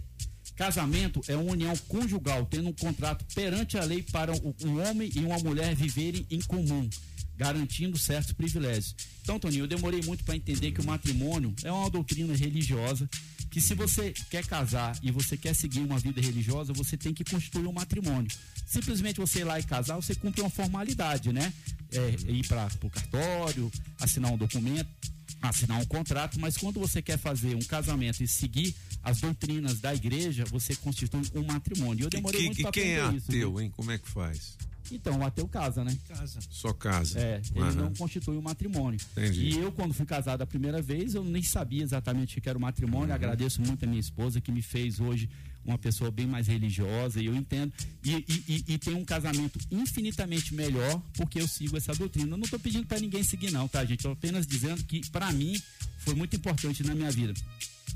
Casamento 0.56 1.20
é 1.28 1.36
uma 1.36 1.52
união 1.52 1.76
conjugal, 1.88 2.46
tendo 2.46 2.70
um 2.70 2.74
contrato 2.74 3.26
perante 3.36 3.78
a 3.78 3.84
lei 3.84 4.04
para 4.04 4.32
um 4.34 4.82
homem 4.82 5.10
e 5.16 5.20
uma 5.20 5.40
mulher 5.40 5.76
viverem 5.76 6.26
em 6.30 6.40
comum, 6.42 6.88
garantindo 7.38 7.98
certos 7.98 8.32
privilégios. 8.34 8.96
Então, 9.22 9.40
Toninho, 9.40 9.64
eu 9.64 9.68
demorei 9.68 10.02
muito 10.04 10.24
para 10.24 10.36
entender 10.36 10.72
que 10.72 10.82
o 10.82 10.86
matrimônio 10.86 11.54
é 11.64 11.72
uma 11.72 11.90
doutrina 11.90 12.36
religiosa 12.36 13.10
que 13.50 13.62
se 13.62 13.76
você 13.76 14.14
quer 14.32 14.46
casar 14.48 14.98
e 15.04 15.12
você 15.12 15.38
quer 15.38 15.54
seguir 15.54 15.80
uma 15.82 16.00
vida 16.00 16.20
religiosa, 16.20 16.74
você 16.74 16.98
tem 16.98 17.14
que 17.14 17.24
constituir 17.24 17.68
um 17.68 17.72
matrimônio. 17.74 18.30
Simplesmente 18.66 19.20
você 19.20 19.42
ir 19.42 19.44
lá 19.44 19.60
e 19.60 19.64
casar, 19.64 19.96
você 19.96 20.16
cumpre 20.16 20.42
uma 20.42 20.50
formalidade, 20.50 21.32
né? 21.32 21.54
É, 21.92 22.10
ir 22.32 22.48
para 22.48 22.68
o 22.82 22.90
cartório, 22.90 23.72
assinar 24.00 24.32
um 24.32 24.38
documento, 24.38 24.90
assinar 25.40 25.80
um 25.80 25.86
contrato, 25.86 26.40
mas 26.40 26.58
quando 26.58 26.80
você 26.80 27.00
quer 27.02 27.20
fazer 27.20 27.56
um 27.56 27.60
casamento 27.62 28.24
e 28.24 28.28
seguir 28.28 28.74
as 29.04 29.22
doutrinas 29.22 29.80
da 29.80 29.94
igreja, 29.94 30.46
você 30.46 30.76
constitui 30.76 31.22
um 31.36 31.44
matrimônio. 31.44 32.06
Eu 32.06 32.10
demorei 32.10 32.42
E, 32.42 32.46
muito 32.46 32.56
que- 32.58 32.62
para 32.64 32.70
e 32.72 32.74
quem 32.74 32.92
é 32.94 33.06
isso. 33.16 33.30
ateu, 33.30 33.52
viu? 33.52 33.62
hein? 33.62 33.70
Como 33.76 33.92
é 33.92 34.00
que 34.00 34.10
faz? 34.10 34.58
Então, 34.96 35.20
o 35.20 35.26
ateu 35.26 35.48
casa, 35.48 35.84
né? 35.84 35.98
Casa. 36.08 36.40
Só 36.50 36.74
casa. 36.74 37.20
É, 37.20 37.42
ele 37.56 37.66
Aham. 37.66 37.74
não 37.74 37.94
constitui 37.94 38.38
um 38.38 38.42
matrimônio. 38.42 39.00
Entendi. 39.12 39.50
E 39.50 39.60
eu, 39.60 39.72
quando 39.72 39.94
fui 39.94 40.06
casado 40.06 40.42
a 40.42 40.46
primeira 40.46 40.82
vez, 40.82 41.16
eu 41.16 41.24
nem 41.24 41.42
sabia 41.42 41.84
exatamente 41.84 42.38
o 42.38 42.42
que 42.42 42.50
era 42.50 42.58
o 42.58 42.62
matrimônio. 42.62 43.10
Uhum. 43.10 43.16
Agradeço 43.16 43.62
muito 43.62 43.84
a 43.84 43.88
minha 43.88 44.00
esposa, 44.00 44.40
que 44.40 44.52
me 44.52 44.62
fez 44.62 45.00
hoje 45.00 45.30
uma 45.66 45.78
pessoa 45.78 46.12
bem 46.12 46.28
mais 46.28 46.48
religiosa, 46.48 47.22
e 47.22 47.26
eu 47.26 47.36
entendo. 47.36 47.72
E, 48.04 48.12
e, 48.12 48.44
e, 48.48 48.74
e 48.74 48.78
tem 48.78 48.94
um 48.94 49.06
casamento 49.06 49.60
infinitamente 49.72 50.54
melhor 50.54 51.02
porque 51.14 51.40
eu 51.40 51.48
sigo 51.48 51.78
essa 51.78 51.94
doutrina. 51.94 52.32
Eu 52.34 52.38
não 52.38 52.44
estou 52.44 52.60
pedindo 52.60 52.86
para 52.86 53.00
ninguém 53.00 53.24
seguir, 53.24 53.52
não, 53.52 53.68
tá, 53.68 53.82
gente? 53.86 54.00
Estou 54.00 54.12
apenas 54.12 54.46
dizendo 54.46 54.84
que, 54.84 55.10
para 55.10 55.32
mim, 55.32 55.60
foi 56.00 56.14
muito 56.14 56.36
importante 56.36 56.84
na 56.84 56.94
minha 56.94 57.12
vida. 57.12 57.34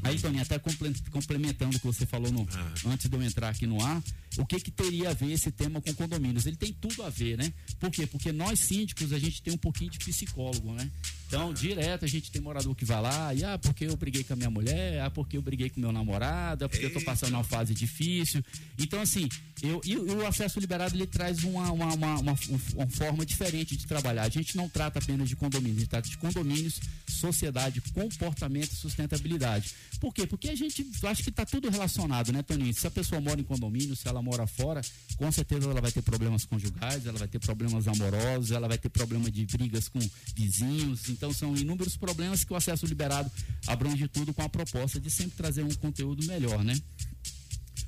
Aí, 0.03 0.19
Toninho, 0.19 0.41
até 0.43 0.57
comple- 0.59 0.93
complementando 1.11 1.75
o 1.75 1.79
que 1.79 1.85
você 1.85 2.05
falou 2.05 2.31
no- 2.31 2.47
Ah. 2.51 2.73
antes 2.85 3.09
de 3.09 3.15
eu 3.15 3.21
entrar 3.21 3.49
aqui 3.49 3.65
no 3.65 3.83
ar, 3.83 4.01
o 4.37 4.45
que 4.45 4.59
que 4.59 4.71
teria 4.71 5.09
a 5.09 5.13
ver 5.13 5.31
esse 5.31 5.51
tema 5.51 5.81
com 5.81 5.93
condomínios? 5.93 6.45
Ele 6.45 6.55
tem 6.55 6.71
tudo 6.73 7.03
a 7.03 7.09
ver, 7.09 7.37
né? 7.37 7.51
Por 7.79 7.89
quê? 7.91 8.05
Porque 8.07 8.31
nós 8.31 8.59
síndicos, 8.59 9.11
a 9.11 9.19
gente 9.19 9.41
tem 9.41 9.53
um 9.53 9.57
pouquinho 9.57 9.89
de 9.91 9.99
psicólogo, 9.99 10.73
né? 10.73 10.89
Então, 11.27 11.53
direto 11.53 12.05
a 12.05 12.07
gente 12.07 12.31
tem 12.31 12.41
morador 12.41 12.73
que 12.73 12.85
vai 12.85 13.01
lá 13.01 13.33
e, 13.33 13.43
ah, 13.43 13.57
porque 13.57 13.85
eu 13.85 13.95
briguei 13.97 14.23
com 14.23 14.31
a 14.31 14.35
minha 14.35 14.49
mulher, 14.49 15.01
ah, 15.01 15.09
porque 15.11 15.35
eu 15.37 15.41
briguei 15.41 15.69
com 15.69 15.79
meu 15.79 15.91
namorado, 15.91 16.63
ah, 16.63 16.69
porque 16.69 16.85
eu 16.85 16.93
tô 16.93 17.01
passando 17.01 17.33
uma 17.33 17.43
fase 17.43 17.73
difícil. 17.73 18.41
Então, 18.79 19.01
assim, 19.01 19.27
eu, 19.61 19.81
e, 19.83 19.97
o- 19.97 20.07
e 20.07 20.11
o 20.15 20.25
acesso 20.25 20.57
liberado, 20.59 20.95
ele 20.95 21.05
traz 21.05 21.43
uma, 21.43 21.69
uma, 21.71 21.93
uma, 21.93 22.15
uma- 22.19 22.37
uma 22.75 22.87
forma 22.87 23.25
diferente 23.25 23.75
de 23.75 23.85
trabalhar. 23.85 24.23
A 24.23 24.29
gente 24.29 24.55
não 24.55 24.69
trata 24.69 24.99
apenas 24.99 25.27
de 25.27 25.35
condomínios, 25.35 25.77
a 25.77 25.79
gente 25.81 25.89
trata 25.89 26.09
de 26.09 26.17
condomínios, 26.17 26.79
sociedade, 27.07 27.81
comportamento 27.93 28.71
e 28.71 28.75
sustentabilidade. 28.75 29.73
Por 29.99 30.13
quê? 30.13 30.25
Porque 30.25 30.49
a 30.49 30.55
gente 30.55 30.85
acha 31.03 31.21
que 31.23 31.29
está 31.29 31.45
tudo 31.45 31.69
relacionado, 31.69 32.31
né, 32.31 32.41
Toninho? 32.41 32.73
Se 32.73 32.87
a 32.87 32.91
pessoa 32.91 33.19
mora 33.19 33.41
em 33.41 33.43
condomínio, 33.43 33.95
se 33.95 34.07
ela 34.07 34.21
mora 34.21 34.47
fora, 34.47 34.81
com 35.17 35.29
certeza 35.31 35.69
ela 35.69 35.81
vai 35.81 35.91
ter 35.91 36.01
problemas 36.01 36.45
conjugais, 36.45 37.05
ela 37.05 37.17
vai 37.19 37.27
ter 37.27 37.39
problemas 37.39 37.85
amorosos, 37.87 38.51
ela 38.51 38.67
vai 38.67 38.77
ter 38.77 38.89
problema 38.89 39.29
de 39.29 39.45
brigas 39.45 39.89
com 39.89 39.99
vizinhos. 40.35 41.09
Então 41.17 41.33
são 41.33 41.55
inúmeros 41.57 41.97
problemas 41.97 42.43
que 42.43 42.53
o 42.53 42.55
acesso 42.55 42.85
liberado 42.85 43.29
abrange 43.65 44.07
tudo 44.07 44.33
com 44.33 44.43
a 44.43 44.49
proposta 44.49 44.99
de 44.99 45.09
sempre 45.09 45.35
trazer 45.35 45.63
um 45.63 45.73
conteúdo 45.75 46.25
melhor, 46.27 46.63
né? 46.63 46.79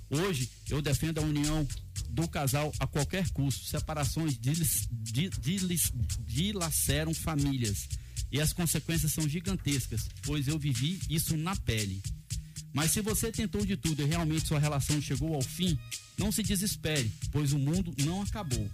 Hoje 0.10 0.50
eu 0.70 0.82
defendo 0.82 1.20
a 1.20 1.22
união 1.22 1.68
do 2.10 2.28
casal 2.28 2.74
a 2.80 2.88
qualquer 2.88 3.30
custo. 3.30 3.66
Separações 3.66 4.38
dilis- 4.40 4.88
di- 4.92 5.30
dilis- 5.40 5.94
dilaceram 6.26 7.14
famílias 7.14 7.88
e 8.32 8.42
as 8.42 8.52
consequências 8.52 9.14
são 9.14 9.30
gigantescas, 9.30 10.08
pois 10.24 10.48
eu 10.48 10.58
vivi 10.58 11.00
isso 11.10 11.38
na 11.38 11.56
pele. 11.56 12.02
Mas 12.74 12.92
se 12.92 13.02
você 13.02 13.32
tentou 13.32 13.64
de 13.66 13.78
tudo 13.78 14.02
e 14.02 14.06
realmente 14.06 14.48
sua 14.48 14.60
relação 14.60 15.00
chegou 15.02 15.36
ao 15.36 15.42
fim, 15.42 15.78
não 16.18 16.32
se 16.32 16.42
desespere, 16.44 17.12
pois 17.32 17.54
o 17.54 17.60
mundo 17.60 17.94
não 18.04 18.22
acabou. 18.24 18.70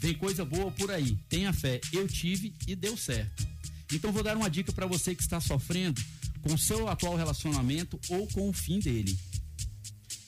Vem 0.00 0.14
coisa 0.14 0.44
boa 0.44 0.70
por 0.72 0.90
aí. 0.90 1.16
Tenha 1.28 1.52
fé. 1.52 1.80
Eu 1.92 2.08
tive 2.08 2.52
e 2.66 2.74
deu 2.74 2.96
certo. 2.96 3.46
Então 3.92 4.12
vou 4.12 4.22
dar 4.22 4.36
uma 4.36 4.48
dica 4.48 4.72
para 4.72 4.86
você 4.86 5.14
que 5.14 5.22
está 5.22 5.40
sofrendo 5.40 6.00
com 6.40 6.54
o 6.54 6.58
seu 6.58 6.88
atual 6.88 7.16
relacionamento 7.16 7.98
ou 8.08 8.26
com 8.28 8.48
o 8.48 8.52
fim 8.52 8.78
dele. 8.78 9.16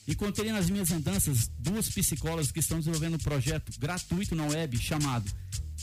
Encontrei 0.07 0.51
nas 0.51 0.69
minhas 0.69 0.91
andanças 0.91 1.49
duas 1.57 1.89
psicólogas 1.89 2.51
que 2.51 2.59
estão 2.59 2.77
desenvolvendo 2.77 3.15
um 3.15 3.19
projeto 3.19 3.71
gratuito 3.79 4.35
na 4.35 4.45
web 4.45 4.77
chamado 4.77 5.31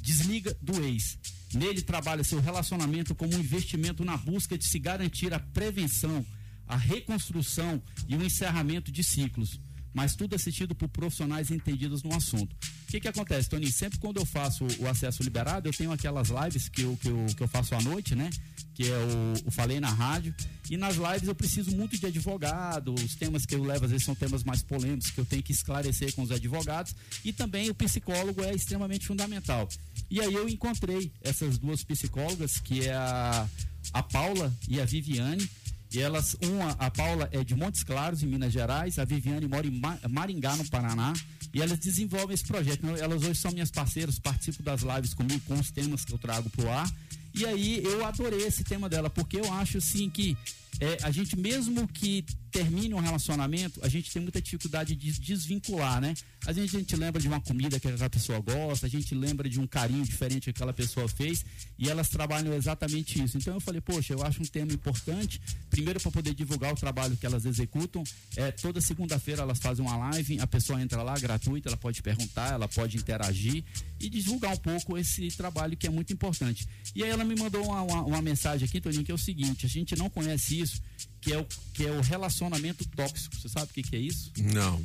Desliga 0.01 0.57
do 0.63 0.83
Ex. 0.85 1.19
Nele 1.53 1.83
trabalha 1.83 2.25
seu 2.25 2.41
relacionamento 2.41 3.15
como 3.15 3.35
um 3.35 3.41
investimento 3.41 4.05
na 4.05 4.17
busca 4.17 4.57
de 4.57 4.67
se 4.67 4.79
garantir 4.79 5.35
a 5.35 5.41
prevenção, 5.41 6.25
a 6.67 6.77
reconstrução 6.77 7.83
e 8.09 8.17
o 8.17 8.23
encerramento 8.23 8.93
de 8.93 9.03
ciclos. 9.03 9.61
Mas 9.93 10.15
tudo 10.15 10.35
assistido 10.35 10.75
por 10.75 10.89
profissionais 10.89 11.51
entendidos 11.51 12.03
no 12.03 12.15
assunto. 12.15 12.57
Que, 12.93 13.01
que 13.01 13.09
acontece, 13.09 13.49
Tony? 13.49 13.73
Sempre 13.73 13.99
quando 13.99 14.19
eu 14.19 14.27
faço 14.27 14.67
o 14.79 14.87
acesso 14.87 15.23
liberado, 15.23 15.67
eu 15.67 15.73
tenho 15.73 15.91
aquelas 15.91 16.29
lives 16.29 16.69
que 16.69 16.83
eu, 16.83 16.95
que 17.01 17.09
eu, 17.09 17.25
que 17.35 17.43
eu 17.43 17.49
faço 17.49 17.75
à 17.75 17.81
noite, 17.81 18.15
né? 18.15 18.29
Que 18.75 18.87
é 18.87 18.95
o, 18.95 19.49
o 19.49 19.51
Falei 19.51 19.81
na 19.81 19.89
Rádio. 19.89 20.35
E 20.69 20.77
nas 20.77 20.97
lives 20.97 21.27
eu 21.27 21.35
preciso 21.35 21.75
muito 21.75 21.99
de 21.99 22.05
advogado. 22.05 22.95
Os 22.95 23.15
temas 23.15 23.47
que 23.47 23.55
eu 23.55 23.65
levo 23.65 23.87
às 23.87 23.93
vezes 23.93 24.05
são 24.05 24.15
temas 24.15 24.45
mais 24.45 24.63
polêmicos 24.63 25.11
que 25.11 25.19
eu 25.19 25.25
tenho 25.25 25.43
que 25.43 25.53
esclarecer 25.53 26.15
com 26.15 26.21
os 26.21 26.31
advogados. 26.31 26.95
E 27.25 27.33
também 27.33 27.71
o 27.71 27.75
psicólogo 27.75 28.45
é 28.45 28.55
extremamente 28.55 29.07
fundamental. 29.07 29.67
E 30.11 30.21
aí 30.21 30.35
eu 30.35 30.47
encontrei 30.47 31.11
essas 31.23 31.57
duas 31.57 31.83
psicólogas, 31.83 32.59
que 32.59 32.87
é 32.87 32.93
a, 32.93 33.49
a 33.95 34.03
Paula 34.03 34.53
e 34.69 34.79
a 34.79 34.85
Viviane. 34.85 35.49
E 35.95 36.01
elas, 36.01 36.37
uma, 36.43 36.71
a 36.79 36.91
Paula 36.91 37.29
é 37.33 37.43
de 37.45 37.55
Montes 37.55 37.83
Claros, 37.83 38.23
em 38.23 38.27
Minas 38.27 38.53
Gerais, 38.53 38.99
a 38.99 39.05
Viviane 39.05 39.47
mora 39.47 39.67
em 39.67 39.71
Ma- 39.71 39.99
Maringá, 40.09 40.57
no 40.57 40.69
Paraná, 40.71 41.13
e 41.53 41.61
elas 41.61 41.79
desenvolvem 41.79 42.35
esse 42.35 42.45
projeto. 42.45 42.81
Então, 42.85 42.97
Elas 42.97 43.23
hoje 43.23 43.35
são 43.39 43.51
minhas 43.53 43.71
parceiras, 43.71 44.19
participam 44.19 44.63
das 44.65 44.83
lives 44.83 45.13
comigo 45.15 45.41
com 45.47 45.55
os 45.59 45.71
temas 45.71 46.05
que 46.05 46.13
eu 46.13 46.19
trago 46.19 46.49
pro 46.51 46.71
ar. 46.71 46.91
E 47.35 47.45
aí 47.47 47.83
eu 47.85 48.05
adorei 48.05 48.43
esse 48.47 48.63
tema 48.65 48.89
dela, 48.89 49.09
porque 49.11 49.39
eu 49.39 49.53
acho 49.55 49.79
assim 49.79 50.09
que 50.09 50.37
é, 50.81 50.99
a 51.03 51.11
gente, 51.11 51.37
mesmo 51.37 51.87
que 51.87 52.25
termine 52.51 52.93
um 52.93 53.01
relacionamento, 53.01 53.81
a 53.83 53.89
gente 53.89 54.13
tem 54.13 54.21
muita 54.21 54.41
dificuldade 54.41 54.95
de 54.95 55.11
desvincular, 55.19 56.01
né? 56.01 56.13
Às 56.47 56.57
vezes 56.57 56.75
a 56.75 56.79
gente 56.79 56.95
lembra 56.97 57.21
de 57.21 57.27
uma 57.27 57.41
comida 57.41 57.81
que 57.81 57.89
aquela 57.89 58.11
pessoa 58.11 58.41
gosta, 58.41 58.87
a 58.87 58.91
gente 58.91 59.15
lembra 59.15 59.49
de 59.49 59.59
um 59.59 59.67
carinho 59.67 60.05
diferente 60.05 60.45
que 60.45 60.51
aquela 60.51 60.73
pessoa 60.73 61.09
fez 61.09 61.45
e 61.79 61.89
elas 61.89 62.09
trabalham 62.09 62.53
exatamente 62.53 63.23
isso. 63.23 63.39
Então 63.39 63.55
eu 63.55 63.61
falei, 63.61 63.81
poxa, 63.81 64.13
eu 64.13 64.23
acho 64.23 64.43
um 64.43 64.45
tema 64.45 64.73
importante, 64.73 65.41
primeiro 65.71 65.99
para 65.99 66.11
poder 66.11 66.35
divulgar 66.35 66.73
o 66.73 66.77
trabalho 66.77 67.17
que 67.17 67.25
elas 67.25 67.47
executam. 67.47 68.03
É, 68.37 68.51
toda 68.51 68.81
segunda-feira 68.81 69.43
elas 69.43 69.59
fazem 69.59 69.85
uma 69.85 69.97
live, 69.97 70.39
a 70.41 70.47
pessoa 70.47 70.83
entra 70.83 71.03
lá 71.03 71.15
gratuita, 71.15 71.71
ela 71.71 71.77
pode 71.77 72.03
perguntar, 72.03 72.53
ela 72.53 72.69
pode 72.69 72.99
interagir 72.99 73.65
e 73.99 74.11
divulgar 74.11 74.53
um 74.53 74.59
pouco 74.59 74.99
esse 74.99 75.29
trabalho 75.31 75.77
que 75.77 75.87
é 75.87 75.91
muito 75.91 76.13
importante. 76.13 76.69
E 76.95 77.03
aí 77.03 77.11
ela 77.11 77.25
me 77.25 77.37
mandou 77.37 77.65
uma, 77.65 77.83
uma, 77.83 78.03
uma 78.03 78.23
mensagem 78.23 78.67
aqui, 78.67 78.81
Toninho, 78.81 79.05
que 79.05 79.13
é 79.13 79.15
o 79.15 79.19
seguinte: 79.19 79.65
a 79.65 79.69
gente 79.69 79.97
não 79.97 80.11
conhece 80.11 80.62
isso, 80.63 80.81
que 81.21 81.33
é 81.33 81.39
o, 81.39 81.47
que 81.75 81.87
é 81.87 81.91
o 81.91 82.01
relacionamento 82.01 82.85
tóxico. 82.89 83.37
Você 83.37 83.49
sabe 83.49 83.67
o 83.71 83.75
que, 83.75 83.83
que 83.83 83.97
é 83.97 83.99
isso? 83.99 84.33
Não. 84.39 84.83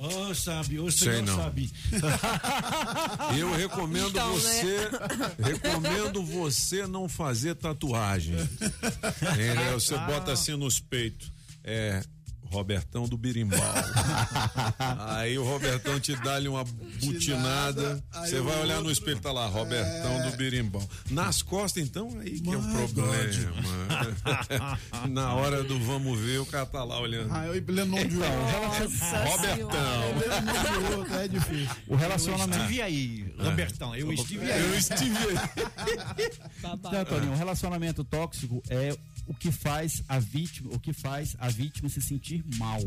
Oh, 0.00 0.32
sabe, 0.32 0.78
o 0.78 0.90
Sei 0.92 1.22
não. 1.22 1.36
sabe. 1.36 1.70
Eu 3.36 3.52
recomendo 3.56 4.10
Então, 4.10 4.32
né? 4.32 4.38
você, 4.40 4.88
recomendo 5.42 6.22
você 6.22 6.86
não 6.86 7.08
fazer 7.08 7.54
tatuagem. 7.56 8.36
Você 9.74 9.94
Ah. 9.94 10.06
bota 10.06 10.32
assim 10.32 10.56
nos 10.56 10.78
peitos. 10.80 11.32
É, 11.64 12.02
Robertão 12.50 13.06
do 13.08 13.16
Birimbau. 13.16 13.58
aí 15.16 15.38
o 15.38 15.44
Robertão 15.44 16.00
te 16.00 16.14
dá-lhe 16.16 16.48
uma 16.48 16.64
butinada. 16.64 18.02
Você 18.12 18.40
vai 18.40 18.60
olhar 18.60 18.80
no 18.80 18.90
espelho, 18.90 19.18
tá 19.20 19.30
lá, 19.32 19.46
Robertão 19.46 20.20
É. 20.22 20.30
do 20.30 20.36
Birimbau. 20.36 20.86
Nas 21.10 21.42
costas, 21.42 21.82
então, 21.82 22.18
aí 22.20 22.40
que 22.40 22.50
é 22.52 22.56
o 22.56 22.62
problema. 22.62 23.18
Na 25.08 25.34
hora 25.34 25.62
do 25.62 25.78
vamos 25.80 26.18
ver, 26.20 26.38
o 26.38 26.46
cara 26.46 26.66
tá 26.66 26.82
lá 26.84 27.00
olhando. 27.00 27.32
Ah, 27.32 27.46
eu 27.46 27.54
nome 27.86 28.04
de 28.08 28.16
Então, 28.16 28.42
outro. 28.42 28.88
Robertão. 29.30 30.02
Eu 30.02 30.18
lendo 30.18 30.38
o 30.38 30.54
nome 30.54 30.68
de 30.88 30.94
outro, 30.94 31.14
é 31.14 31.28
difícil. 31.28 31.76
O 31.86 31.96
relacionamento. 31.96 32.58
Eu 32.58 32.62
estive 32.64 32.82
aí, 32.82 33.34
Robertão. 33.38 33.94
Eu 33.96 34.12
estive 34.12 34.50
aí. 34.52 34.60
Eu 34.60 34.74
estive 34.78 35.16
aí. 35.18 36.30
Então, 36.58 37.04
Toninho, 37.04 37.32
um 37.32 37.36
relacionamento 37.36 38.04
tóxico 38.04 38.62
é 38.68 38.96
o 39.28 39.34
que 39.34 39.52
faz 39.52 40.02
a 40.08 40.18
vítima, 40.18 40.70
o 40.74 40.80
que 40.80 40.92
faz 40.92 41.36
a 41.38 41.48
vítima 41.48 41.88
se 41.88 42.00
sentir 42.02 42.42
mal. 42.56 42.80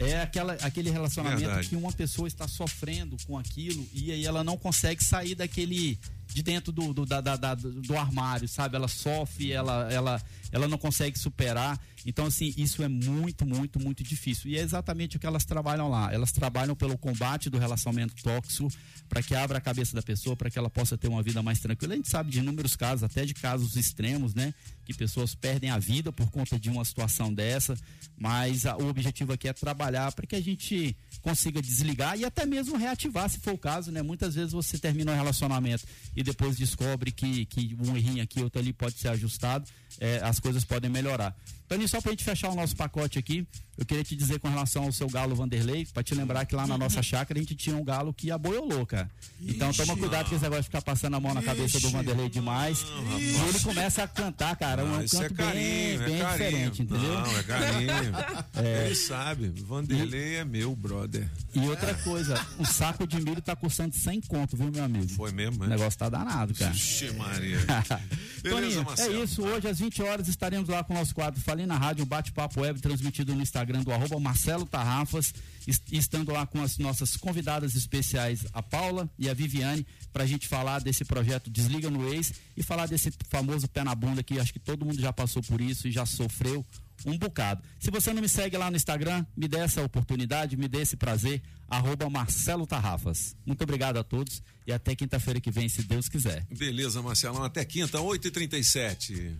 É 0.00 0.20
aquela, 0.22 0.52
aquele 0.54 0.90
relacionamento 0.90 1.40
Verdade. 1.42 1.68
que 1.68 1.76
uma 1.76 1.92
pessoa 1.92 2.28
está 2.28 2.46
sofrendo 2.46 3.16
com 3.26 3.36
aquilo 3.36 3.84
e 3.92 4.12
aí 4.12 4.24
ela 4.24 4.42
não 4.44 4.56
consegue 4.56 5.02
sair 5.02 5.34
daquele 5.34 5.98
de 6.32 6.42
dentro 6.42 6.70
do, 6.70 6.92
do, 6.94 7.04
da- 7.06 7.20
da- 7.20 7.36
da- 7.36 7.54
do 7.54 7.96
armário, 7.96 8.46
sabe? 8.46 8.76
Ela 8.76 8.86
sofre, 8.86 9.50
ela, 9.50 9.92
ela, 9.92 10.22
ela 10.52 10.66
não 10.68 10.78
consegue 10.78 11.18
superar. 11.18 11.78
Então, 12.06 12.26
assim, 12.26 12.54
isso 12.56 12.82
é 12.82 12.88
muito, 12.88 13.44
muito, 13.46 13.78
muito 13.80 14.02
difícil. 14.04 14.50
E 14.50 14.56
é 14.56 14.60
exatamente 14.62 15.16
o 15.16 15.20
que 15.20 15.26
elas 15.26 15.44
trabalham 15.44 15.88
lá. 15.88 16.12
Elas 16.12 16.32
trabalham 16.32 16.74
pelo 16.74 16.96
combate 16.96 17.50
do 17.50 17.58
relacionamento 17.58 18.14
tóxico 18.22 18.70
para 19.08 19.22
que 19.22 19.34
abra 19.34 19.58
a 19.58 19.60
cabeça 19.60 19.94
da 19.94 20.02
pessoa, 20.02 20.36
para 20.36 20.50
que 20.50 20.58
ela 20.58 20.70
possa 20.70 20.96
ter 20.96 21.08
uma 21.08 21.22
vida 21.22 21.42
mais 21.42 21.58
tranquila. 21.58 21.94
A 21.94 21.96
gente 21.96 22.08
sabe 22.08 22.30
de 22.30 22.38
inúmeros 22.38 22.76
casos, 22.76 23.02
até 23.02 23.24
de 23.24 23.34
casos 23.34 23.76
extremos, 23.76 24.34
né? 24.34 24.54
Que 24.84 24.94
pessoas 24.94 25.34
perdem 25.34 25.70
a 25.70 25.78
vida 25.78 26.12
por 26.12 26.30
conta 26.30 26.58
de 26.58 26.70
uma 26.70 26.84
situação 26.84 27.32
dessa. 27.32 27.76
Mas 28.16 28.64
a- 28.66 28.76
o 28.76 28.88
objetivo 28.88 29.32
aqui 29.32 29.48
é 29.48 29.52
trabalhar 29.52 30.12
para 30.12 30.26
que 30.26 30.36
a 30.36 30.40
gente 30.40 30.96
consiga 31.20 31.60
desligar 31.60 32.18
e 32.18 32.24
até 32.24 32.46
mesmo 32.46 32.76
reativar, 32.76 33.28
se 33.28 33.38
for 33.40 33.54
o 33.54 33.58
caso, 33.58 33.90
né? 33.90 34.02
Muitas 34.02 34.34
vezes 34.34 34.52
você 34.52 34.78
termina 34.78 35.12
um 35.12 35.16
relacionamento 35.16 35.84
e 36.16 36.22
depois 36.22 36.56
descobre 36.56 37.10
que, 37.12 37.44
que 37.46 37.76
um 37.80 37.96
errinho 37.96 38.22
aqui, 38.22 38.40
outro 38.42 38.60
ali 38.60 38.72
pode 38.72 38.96
ser 38.98 39.08
ajustado, 39.08 39.68
é, 40.00 40.20
as 40.22 40.38
coisas 40.40 40.64
podem 40.64 40.90
melhorar. 40.90 41.34
Toninho, 41.68 41.88
só 41.88 42.00
pra 42.00 42.10
gente 42.12 42.24
fechar 42.24 42.50
o 42.50 42.54
nosso 42.54 42.74
pacote 42.74 43.18
aqui, 43.18 43.46
eu 43.76 43.84
queria 43.84 44.02
te 44.02 44.16
dizer 44.16 44.40
com 44.40 44.48
relação 44.48 44.84
ao 44.84 44.92
seu 44.92 45.08
galo 45.08 45.34
Vanderlei, 45.36 45.86
pra 45.92 46.02
te 46.02 46.14
lembrar 46.14 46.44
que 46.46 46.54
lá 46.56 46.66
na 46.66 46.78
nossa 46.78 47.02
chácara 47.02 47.38
a 47.38 47.42
gente 47.42 47.54
tinha 47.54 47.76
um 47.76 47.84
galo 47.84 48.12
que 48.14 48.30
aboiolou, 48.30 48.86
cara. 48.86 49.10
Então 49.40 49.70
toma 49.72 49.96
cuidado 49.96 50.28
com 50.28 50.34
esse 50.34 50.42
negócio 50.42 50.62
de 50.62 50.68
ficar 50.68 50.82
passando 50.82 51.14
a 51.16 51.20
mão 51.20 51.34
na 51.34 51.42
cabeça 51.42 51.78
do. 51.78 51.88
Vanderlei 51.90 52.28
demais. 52.28 52.84
E 53.18 53.48
ele 53.48 53.60
começa 53.60 54.02
a 54.02 54.08
cantar, 54.08 54.56
cara, 54.56 54.84
um 54.84 54.96
Ah, 54.98 55.04
isso 55.04 55.16
é 55.22 55.28
canto 55.28 55.34
carinho, 55.36 55.62
bem, 55.62 55.92
é 55.94 55.98
bem 55.98 56.18
carinho. 56.20 56.48
diferente, 56.50 56.82
entendeu? 56.82 57.14
Não, 57.14 57.38
é 57.38 57.42
carinho. 57.42 57.88
É. 58.54 58.86
Ele 58.86 58.94
sabe. 58.94 59.48
Vanderlei 59.62 60.36
é 60.36 60.44
meu, 60.44 60.74
brother. 60.74 61.28
E 61.54 61.60
outra 61.60 61.94
coisa, 61.94 62.34
um 62.58 62.64
saco 62.64 63.06
de 63.06 63.20
milho 63.20 63.40
tá 63.40 63.54
custando 63.54 63.94
100 63.94 64.22
conto, 64.22 64.56
viu, 64.56 64.70
meu 64.70 64.82
amigo? 64.84 65.08
Foi 65.10 65.30
mesmo, 65.30 65.62
O 65.62 65.66
é? 65.66 65.68
negócio 65.68 65.98
tá 65.98 66.08
danado, 66.08 66.54
cara. 66.54 66.72
Vixe, 66.72 67.10
Maria. 67.12 67.58
Beleza, 68.42 68.84
Toninho, 68.84 68.86
é 68.98 69.22
isso. 69.24 69.42
Hoje, 69.42 69.68
às 69.68 69.78
20 69.78 70.02
horas, 70.02 70.28
estaremos 70.28 70.68
lá 70.68 70.82
com 70.82 70.92
o 70.94 70.96
nosso 70.96 71.14
quadro 71.14 71.40
Falei 71.40 71.57
na 71.66 71.76
Rádio, 71.76 72.04
um 72.04 72.06
bate-papo 72.08 72.60
web 72.60 72.80
transmitido 72.80 73.34
no 73.34 73.42
Instagram 73.42 73.82
do 73.82 73.92
arroba 73.92 74.18
Marcelo 74.20 74.66
Tarrafas, 74.66 75.32
est- 75.66 75.92
estando 75.92 76.32
lá 76.32 76.46
com 76.46 76.62
as 76.62 76.78
nossas 76.78 77.16
convidadas 77.16 77.74
especiais, 77.74 78.44
a 78.52 78.62
Paula 78.62 79.08
e 79.18 79.28
a 79.28 79.34
Viviane, 79.34 79.86
pra 80.12 80.26
gente 80.26 80.46
falar 80.48 80.80
desse 80.80 81.04
projeto 81.04 81.50
Desliga 81.50 81.90
no 81.90 82.12
Ex 82.12 82.32
e 82.56 82.62
falar 82.62 82.86
desse 82.88 83.12
famoso 83.28 83.68
pé 83.68 83.84
na 83.84 83.94
bunda 83.94 84.22
que 84.22 84.38
acho 84.38 84.52
que 84.52 84.58
todo 84.60 84.84
mundo 84.84 85.00
já 85.00 85.12
passou 85.12 85.42
por 85.42 85.60
isso 85.60 85.88
e 85.88 85.92
já 85.92 86.04
sofreu 86.06 86.64
um 87.06 87.16
bocado. 87.16 87.62
Se 87.78 87.92
você 87.92 88.12
não 88.12 88.20
me 88.20 88.28
segue 88.28 88.56
lá 88.56 88.68
no 88.70 88.76
Instagram, 88.76 89.24
me 89.36 89.46
dê 89.46 89.58
essa 89.58 89.80
oportunidade, 89.82 90.56
me 90.56 90.66
dê 90.66 90.80
esse 90.80 90.96
prazer, 90.96 91.40
arroba 91.68 92.10
Marcelo 92.10 92.66
Tarrafas. 92.66 93.36
Muito 93.46 93.62
obrigado 93.62 93.98
a 93.98 94.02
todos 94.04 94.42
e 94.66 94.72
até 94.72 94.96
quinta-feira 94.96 95.40
que 95.40 95.48
vem, 95.50 95.68
se 95.68 95.82
Deus 95.84 96.08
quiser. 96.08 96.44
Beleza, 96.50 97.00
Marcelão. 97.00 97.44
Até 97.44 97.64
quinta, 97.64 97.98
8h37. 97.98 99.36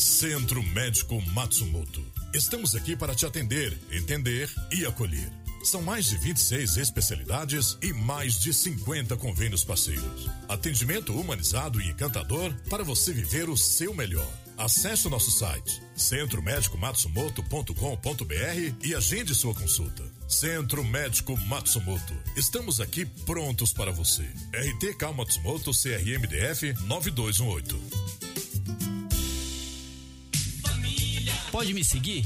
Centro 0.00 0.62
Médico 0.62 1.20
Matsumoto. 1.32 2.02
Estamos 2.32 2.74
aqui 2.74 2.96
para 2.96 3.14
te 3.14 3.26
atender, 3.26 3.78
entender 3.92 4.50
e 4.72 4.86
acolher. 4.86 5.30
São 5.62 5.82
mais 5.82 6.06
de 6.06 6.16
26 6.16 6.78
especialidades 6.78 7.76
e 7.82 7.92
mais 7.92 8.40
de 8.40 8.54
50 8.54 9.14
convênios 9.18 9.62
parceiros. 9.62 10.26
Atendimento 10.48 11.14
humanizado 11.14 11.82
e 11.82 11.90
encantador 11.90 12.54
para 12.70 12.82
você 12.82 13.12
viver 13.12 13.50
o 13.50 13.58
seu 13.58 13.92
melhor. 13.92 14.26
Acesse 14.56 15.06
o 15.06 15.10
nosso 15.10 15.30
site 15.30 15.82
centromédicomatsumoto.com.br 15.94 18.74
e 18.82 18.94
agende 18.94 19.34
sua 19.34 19.54
consulta. 19.54 20.02
Centro 20.26 20.82
Médico 20.82 21.36
Matsumoto. 21.46 22.14
Estamos 22.34 22.80
aqui 22.80 23.04
prontos 23.04 23.74
para 23.74 23.92
você. 23.92 24.22
RT 24.22 24.96
Matsumoto 25.14 25.72
CRMDF 25.72 26.72
9218. 26.86 28.19
Pode 31.60 31.74
me 31.74 31.84
seguir? 31.84 32.24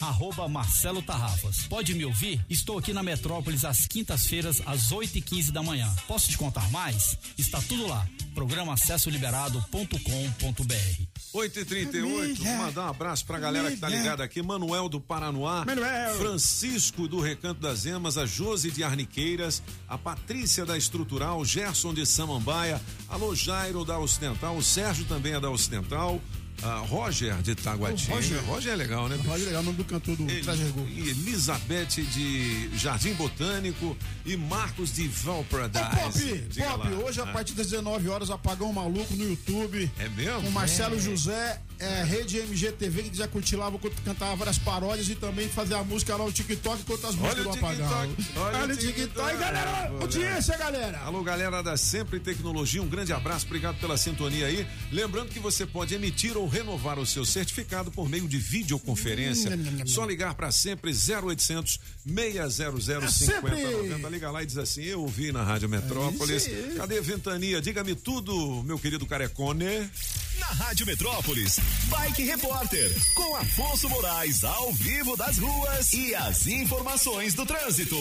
Arroba 0.00 0.48
Marcelo 0.48 1.00
Tarrafas. 1.00 1.64
Pode 1.68 1.94
me 1.94 2.04
ouvir? 2.04 2.44
Estou 2.50 2.76
aqui 2.76 2.92
na 2.92 3.04
Metrópolis 3.04 3.64
às 3.64 3.86
quintas-feiras, 3.86 4.60
às 4.66 4.90
8 4.90 5.18
e 5.18 5.20
15 5.20 5.52
da 5.52 5.62
manhã. 5.62 5.88
Posso 6.08 6.28
te 6.28 6.36
contar 6.36 6.68
mais? 6.72 7.16
Está 7.38 7.60
tudo 7.60 7.86
lá. 7.86 8.04
Programa 8.34 8.72
acessoliberado.com.br. 8.72 11.02
8h38, 11.32 12.36
vou 12.36 12.56
mandar 12.56 12.86
um 12.86 12.88
abraço 12.88 13.24
pra 13.24 13.38
galera 13.38 13.70
que 13.70 13.76
tá 13.76 13.88
ligada 13.88 14.24
aqui. 14.24 14.42
Manuel 14.42 14.88
do 14.88 15.00
Paranoá, 15.00 15.64
Manuel. 15.64 16.16
Francisco 16.16 17.06
do 17.06 17.20
Recanto 17.20 17.60
das 17.60 17.86
Emas, 17.86 18.18
a 18.18 18.26
Josi 18.26 18.72
de 18.72 18.82
Arniqueiras, 18.82 19.62
a 19.88 19.96
Patrícia 19.96 20.66
da 20.66 20.76
Estrutural, 20.76 21.44
Gerson 21.44 21.94
de 21.94 22.04
Samambaia, 22.04 22.82
alô 23.08 23.36
Jairo 23.36 23.84
da 23.84 24.00
Ocidental, 24.00 24.56
o 24.56 24.62
Sérgio 24.62 25.04
também 25.04 25.34
é 25.34 25.40
da 25.40 25.50
Ocidental, 25.50 26.20
a 26.62 26.76
Roger 26.78 27.34
de 27.42 27.54
Taguatinga. 27.54 28.14
Roger. 28.14 28.38
Roger 28.44 28.72
é 28.72 28.76
legal, 28.76 29.08
né? 29.08 29.16
Roger 29.26 29.42
é 29.42 29.46
legal, 29.46 29.62
o 29.62 29.64
nome 29.64 29.76
do 29.76 29.84
cantor 29.84 30.16
do 30.16 30.24
Trajergol. 30.42 30.86
E 30.88 31.10
Elizabeth 31.10 31.86
de 32.12 32.70
Jardim 32.76 33.12
Botânico 33.14 33.96
e 34.24 34.36
Marcos 34.36 34.92
de 34.94 35.06
Valparadise. 35.08 35.84
Pop, 35.96 36.38
Diga 36.50 36.70
Pop, 36.70 36.88
lá. 36.88 36.98
hoje 37.00 37.20
a 37.20 37.24
Ah, 37.24 37.32
partir 37.32 37.54
das 37.54 37.66
19 37.68 38.08
horas, 38.08 38.30
Apagão 38.30 38.72
Maluco 38.72 39.14
no 39.14 39.28
YouTube. 39.28 39.90
É 39.98 40.08
mesmo? 40.10 40.42
Com 40.42 40.50
Marcelo 40.50 40.96
É. 40.96 40.98
José, 41.00 41.60
é, 41.78 42.02
Rede 42.04 42.38
MGTV, 42.38 43.10
que 43.42 43.56
lá, 43.56 43.68
vou 43.68 43.80
cantar 44.04 44.34
várias 44.36 44.58
paródias 44.58 45.08
e 45.08 45.14
também 45.14 45.48
fazer 45.48 45.74
a 45.74 45.84
música 45.84 46.16
lá, 46.16 46.24
o 46.24 46.32
TikTok, 46.32 46.82
enquanto 46.82 47.06
as 47.06 47.14
músicas 47.14 47.34
Olha 47.34 47.42
do 47.44 47.48
o 47.48 47.52
Apagão. 47.52 48.14
TikTok, 48.16 48.38
olha 48.38 48.74
o 48.74 48.76
TikTok, 48.76 49.36
galera! 49.36 49.90
moleque. 49.90 50.02
Audiência, 50.02 50.56
galera! 50.56 50.98
Alô, 51.00 51.22
galera 51.22 51.62
da 51.62 51.76
Sempre 51.76 52.20
Tecnologia, 52.20 52.82
um 52.82 52.88
grande 52.88 53.12
abraço, 53.12 53.46
obrigado 53.46 53.78
pela 53.78 53.96
sintonia 53.96 54.46
aí. 54.46 54.66
Lembrando 54.92 55.30
que 55.30 55.38
você 55.38 55.66
pode 55.66 55.94
emitir 55.94 56.36
ou 56.36 56.48
renovar 56.48 56.98
o 56.98 57.06
seu 57.06 57.24
certificado 57.24 57.90
por 57.90 58.08
meio 58.08 58.28
de 58.28 58.38
videoconferência. 58.38 59.50
Só 59.86 60.04
ligar 60.04 60.34
para 60.34 60.50
sempre 60.50 60.90
0800 60.90 61.80
600 62.06 63.14
5090. 63.14 64.08
Liga 64.08 64.30
lá 64.30 64.42
e 64.42 64.46
diz 64.46 64.58
assim: 64.58 64.82
Eu 64.82 65.02
ouvi 65.02 65.32
na 65.32 65.42
Rádio 65.42 65.68
Metrópolis. 65.68 66.46
É 66.46 66.50
isso 66.50 66.68
aí. 66.68 66.74
Cadê 66.76 67.00
Ventania? 67.00 67.60
Diga-me 67.60 67.94
tudo, 67.94 68.62
meu 68.64 68.78
querido 68.78 69.06
Carecone. 69.06 69.90
Na 70.38 70.46
Rádio 70.46 70.86
Metrópolis, 70.86 71.58
Bike 71.88 72.24
Repórter, 72.24 72.92
com 73.14 73.36
Afonso 73.36 73.88
Moraes 73.88 74.44
ao 74.44 74.72
vivo 74.72 75.16
das 75.16 75.38
ruas 75.38 75.92
e 75.92 76.14
as 76.14 76.46
informações 76.46 77.34
do 77.34 77.44
trânsito. 77.46 77.96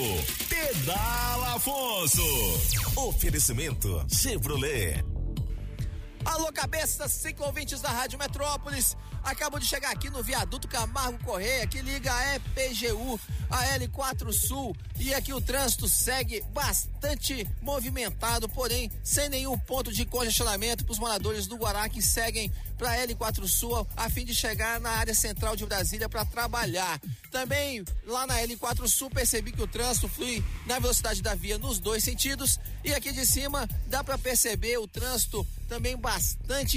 Pedala 0.49 1.55
Afonso. 1.55 2.23
Oferecimento 2.95 4.05
Chevrolet. 4.09 5.12
Alô, 6.25 6.51
cabeças 6.53 7.11
ciclovintes 7.11 7.81
da 7.81 7.89
Rádio 7.89 8.17
Metrópolis. 8.17 8.95
Acabo 9.23 9.59
de 9.59 9.65
chegar 9.65 9.91
aqui 9.91 10.09
no 10.09 10.23
viaduto 10.23 10.67
Camargo 10.67 11.17
Correia, 11.23 11.67
que 11.67 11.81
liga 11.81 12.13
a 12.13 12.35
EPGU, 12.35 13.19
a 13.49 13.65
L4 13.77 14.31
Sul. 14.33 14.75
E 14.99 15.13
aqui 15.13 15.33
o 15.33 15.41
trânsito 15.41 15.87
segue 15.87 16.41
bastante 16.53 17.47
movimentado, 17.61 18.49
porém 18.49 18.91
sem 19.03 19.29
nenhum 19.29 19.57
ponto 19.57 19.91
de 19.93 20.05
congestionamento 20.05 20.85
para 20.85 20.93
os 20.93 20.99
moradores 20.99 21.47
do 21.47 21.57
Guará 21.57 21.87
que 21.87 22.01
seguem 22.01 22.51
para 22.77 22.91
a 22.91 23.07
L4 23.07 23.47
Sul 23.47 23.87
a 23.95 24.09
fim 24.09 24.25
de 24.25 24.33
chegar 24.33 24.79
na 24.79 24.89
área 24.91 25.13
central 25.13 25.55
de 25.55 25.65
Brasília 25.65 26.09
para 26.09 26.25
trabalhar. 26.25 26.99
Também 27.31 27.83
lá 28.05 28.27
na 28.27 28.39
L4 28.39 28.87
Sul 28.87 29.09
percebi 29.09 29.51
que 29.51 29.61
o 29.61 29.67
trânsito 29.67 30.09
flui 30.09 30.43
na 30.65 30.79
velocidade 30.79 31.21
da 31.21 31.33
via 31.33 31.57
nos 31.57 31.79
dois 31.79 32.03
sentidos 32.03 32.59
e 32.83 32.93
aqui 32.93 33.11
de 33.11 33.25
cima 33.25 33.67
dá 33.87 34.03
para 34.03 34.17
perceber 34.17 34.77
o 34.77 34.87
trânsito 34.87 35.45
também 35.67 35.97
bastante 35.97 36.12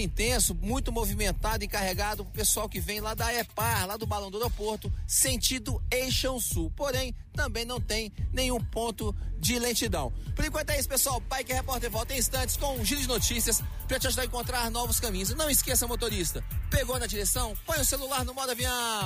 intenso, 0.01 0.55
muito 0.55 0.93
movimentado 0.93 1.65
e 1.65 1.69
carregado 1.69 2.25
pro 2.25 2.33
pessoal 2.33 2.69
que 2.69 2.81
vem 2.81 3.01
lá 3.01 3.15
da 3.15 3.35
EPAR, 3.35 3.87
lá 3.87 3.97
do 3.97 4.07
Balão 4.07 4.31
do 4.31 4.39
Aeroporto, 4.39 4.93
sentido 5.07 5.83
Eixão. 5.91 6.37
Sul. 6.41 6.73
Porém, 6.77 7.15
também 7.37 7.65
não 7.65 7.81
tem 7.81 8.13
nenhum 8.33 8.59
ponto 8.59 9.15
de 9.39 9.59
lentidão. 9.59 10.13
Por 10.35 10.45
enquanto 10.45 10.71
é 10.71 10.81
isso, 10.81 10.89
pessoal. 10.89 11.21
Bike 11.21 11.53
Repórter 11.53 11.91
volta 11.91 12.15
em 12.15 12.19
instantes 12.19 12.57
com 12.57 12.79
um 12.79 12.85
giro 12.85 13.03
de 13.03 13.07
notícias 13.07 13.63
para 13.87 13.99
te 13.99 14.07
ajudar 14.07 14.23
a 14.23 14.27
encontrar 14.27 14.71
novos 14.71 14.99
caminhos. 14.99 15.31
Não 15.35 15.49
esqueça, 15.49 15.87
motorista, 15.87 16.43
pegou 16.71 16.99
na 16.99 17.07
direção? 17.07 17.55
Põe 17.65 17.79
o 17.79 17.85
celular 17.85 18.25
no 18.25 18.35
modo 18.35 18.51
avião. 18.51 19.05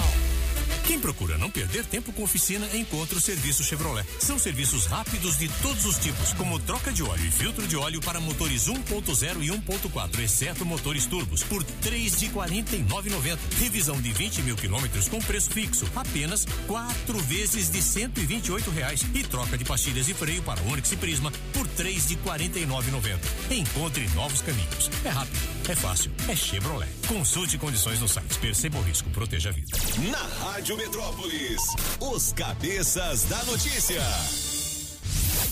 Quem 0.86 0.98
procura 0.98 1.38
não 1.38 1.50
perder 1.50 1.84
tempo 1.84 2.12
com 2.12 2.24
oficina, 2.24 2.66
encontra 2.74 3.16
o 3.16 3.20
serviço 3.20 3.62
Chevrolet. 3.62 4.04
São 4.18 4.38
serviços 4.38 4.86
rápidos 4.86 5.38
de 5.38 5.48
todos 5.62 5.84
os 5.84 5.98
tipos, 5.98 6.32
como 6.32 6.58
troca 6.58 6.92
de 6.92 7.02
óleo 7.02 7.24
e 7.24 7.30
filtro 7.30 7.66
de 7.66 7.76
óleo 7.76 8.00
para 8.00 8.18
motores 8.18 8.66
1.0 8.66 9.42
e 9.42 9.50
1.4, 9.50 10.18
exceto 10.18 10.66
motores 10.66 11.06
turbos, 11.06 11.44
por 11.44 11.62
três 11.62 12.18
de 12.18 12.28
49,90. 12.30 13.38
Revisão 13.60 14.00
de 14.00 14.12
20 14.12 14.42
mil 14.42 14.56
quilômetros 14.56 15.08
com 15.08 15.20
preço 15.20 15.50
fixo, 15.50 15.86
apenas 15.94 16.44
quatro 16.66 17.18
vezes 17.20 17.70
de 17.70 17.80
128 18.20 18.70
reais. 18.70 19.02
E 19.14 19.22
troca 19.22 19.56
de 19.56 19.64
pastilhas 19.64 20.08
e 20.08 20.14
freio 20.14 20.42
para 20.42 20.60
Onix 20.62 20.92
e 20.92 20.96
Prisma 20.96 21.32
por 21.52 21.66
três 21.68 22.08
de 22.08 22.16
49,90. 22.16 23.18
Encontre 23.50 24.08
novos 24.10 24.42
caminhos. 24.42 24.90
É 25.04 25.08
rápido, 25.08 25.38
é 25.68 25.74
fácil, 25.74 26.12
é 26.28 26.36
Chevrolet. 26.36 26.88
Consulte 27.08 27.56
condições 27.58 28.00
no 28.00 28.08
site. 28.08 28.38
Perceba 28.38 28.78
o 28.78 28.82
risco, 28.82 29.08
proteja 29.10 29.50
a 29.50 29.52
vida. 29.52 29.76
Na 30.10 30.18
Rádio 30.46 30.76
Metrópolis, 30.76 31.62
os 32.00 32.32
cabeças 32.32 33.24
da 33.24 33.42
notícia. 33.44 34.02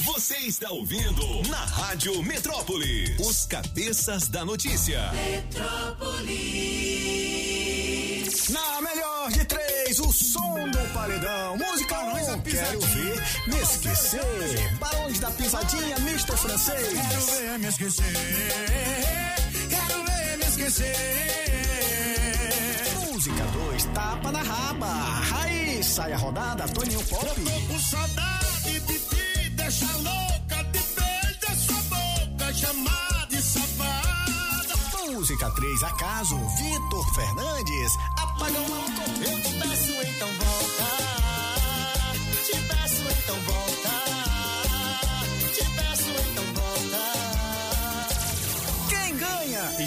Você 0.04 0.36
está 0.38 0.70
ouvindo 0.70 1.42
na 1.48 1.64
Rádio 1.64 2.22
Metrópolis, 2.22 3.18
os 3.20 3.46
cabeças 3.46 4.28
da 4.28 4.44
notícia. 4.44 5.10
Metrópolis. 5.12 6.28
Na 8.48 8.80
melhor 8.80 9.17
de 9.30 9.44
três, 9.44 9.98
o 9.98 10.12
som 10.12 10.68
do 10.70 10.92
paredão. 10.92 11.56
Música 11.56 11.96
não 12.02 12.40
quero 12.40 12.80
ver 12.80 13.22
me 13.46 13.60
esquecer. 13.60 14.78
Barões 14.78 15.20
da 15.20 15.30
pisadinha, 15.30 15.96
Mr. 15.96 16.36
Francês. 16.36 16.88
Quero 16.88 17.26
ver 17.26 17.58
me 17.58 17.66
esquecer. 17.68 18.04
Quero 19.68 20.04
ver 20.04 20.38
me 20.38 20.44
esquecer. 20.44 20.96
Música 23.10 23.44
2, 23.44 23.84
tapa 23.86 24.32
na 24.32 24.42
raba. 24.42 24.88
Aí 25.40 25.82
sai 25.82 26.12
a 26.12 26.16
rodada, 26.16 26.68
Toninho 26.68 27.04
Pop. 27.04 27.26
Eu 27.26 27.34
tô 27.34 27.50
com 27.72 27.78
saudade 27.80 28.80
de 28.80 28.98
ti, 28.98 29.50
deixa 29.50 29.86
louca 29.96 30.64
de 30.72 30.80
beijo 30.80 31.66
sua 31.66 31.82
boca, 31.82 32.54
chamar. 32.54 33.07
Música 35.18 35.50
3, 35.50 35.82
acaso, 35.82 36.38
Vitor 36.56 37.12
Fernandes. 37.12 37.98
Apagão 38.16 38.62
alto. 38.62 39.02
Eu 39.20 39.42
te 39.42 39.52
peço 39.54 39.90
então 39.90 40.28
volta. 40.34 40.84
Te 42.44 42.52
peço 42.52 43.02
então 43.02 43.36
volta. 43.40 43.67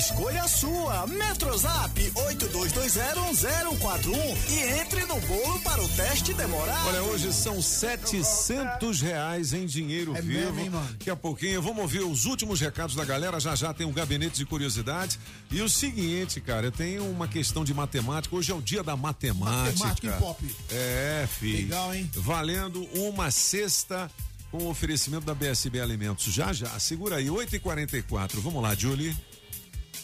Escolha 0.01 0.41
a 0.43 0.47
sua. 0.47 1.05
Metrozap 1.05 2.11
82201041 2.15 4.35
e 4.49 4.79
entre 4.81 5.05
no 5.05 5.19
bolo 5.21 5.59
para 5.59 5.79
o 5.79 5.87
teste 5.89 6.33
demorado. 6.33 6.87
Olha, 6.87 7.03
hoje 7.03 7.31
são 7.31 7.61
700 7.61 8.99
reais 8.99 9.53
em 9.53 9.67
dinheiro 9.67 10.17
É 10.17 10.21
vivo. 10.23 10.39
mesmo, 10.53 10.59
hein, 10.59 10.69
mano? 10.71 10.87
Daqui 10.93 11.11
a 11.11 11.15
pouquinho 11.15 11.61
vamos 11.61 11.83
ouvir 11.83 11.99
os 11.99 12.25
últimos 12.25 12.59
recados 12.59 12.95
da 12.95 13.05
galera. 13.05 13.39
Já 13.39 13.53
já 13.53 13.71
tem 13.75 13.85
um 13.85 13.93
gabinete 13.93 14.37
de 14.37 14.45
curiosidades. 14.47 15.19
E 15.51 15.61
o 15.61 15.69
seguinte, 15.69 16.41
cara, 16.41 16.65
eu 16.65 16.71
tenho 16.71 17.05
uma 17.07 17.27
questão 17.27 17.63
de 17.63 17.71
matemática. 17.71 18.35
Hoje 18.35 18.51
é 18.51 18.55
o 18.55 18.61
dia 18.61 18.81
da 18.81 18.97
matemática. 18.97 19.85
Matemática 19.85 20.07
em 20.07 20.19
pop. 20.19 20.55
É, 20.71 21.27
filho. 21.39 21.57
Legal, 21.65 21.93
hein? 21.93 22.09
Valendo 22.15 22.83
uma 22.95 23.29
cesta 23.29 24.09
com 24.49 24.65
oferecimento 24.67 25.25
da 25.27 25.35
BSB 25.35 25.79
Alimentos. 25.79 26.33
Já, 26.33 26.51
já. 26.51 26.79
Segura 26.79 27.17
aí, 27.17 27.27
8h44. 27.27 28.39
Vamos 28.39 28.63
lá, 28.63 28.73
Julie. 28.73 29.15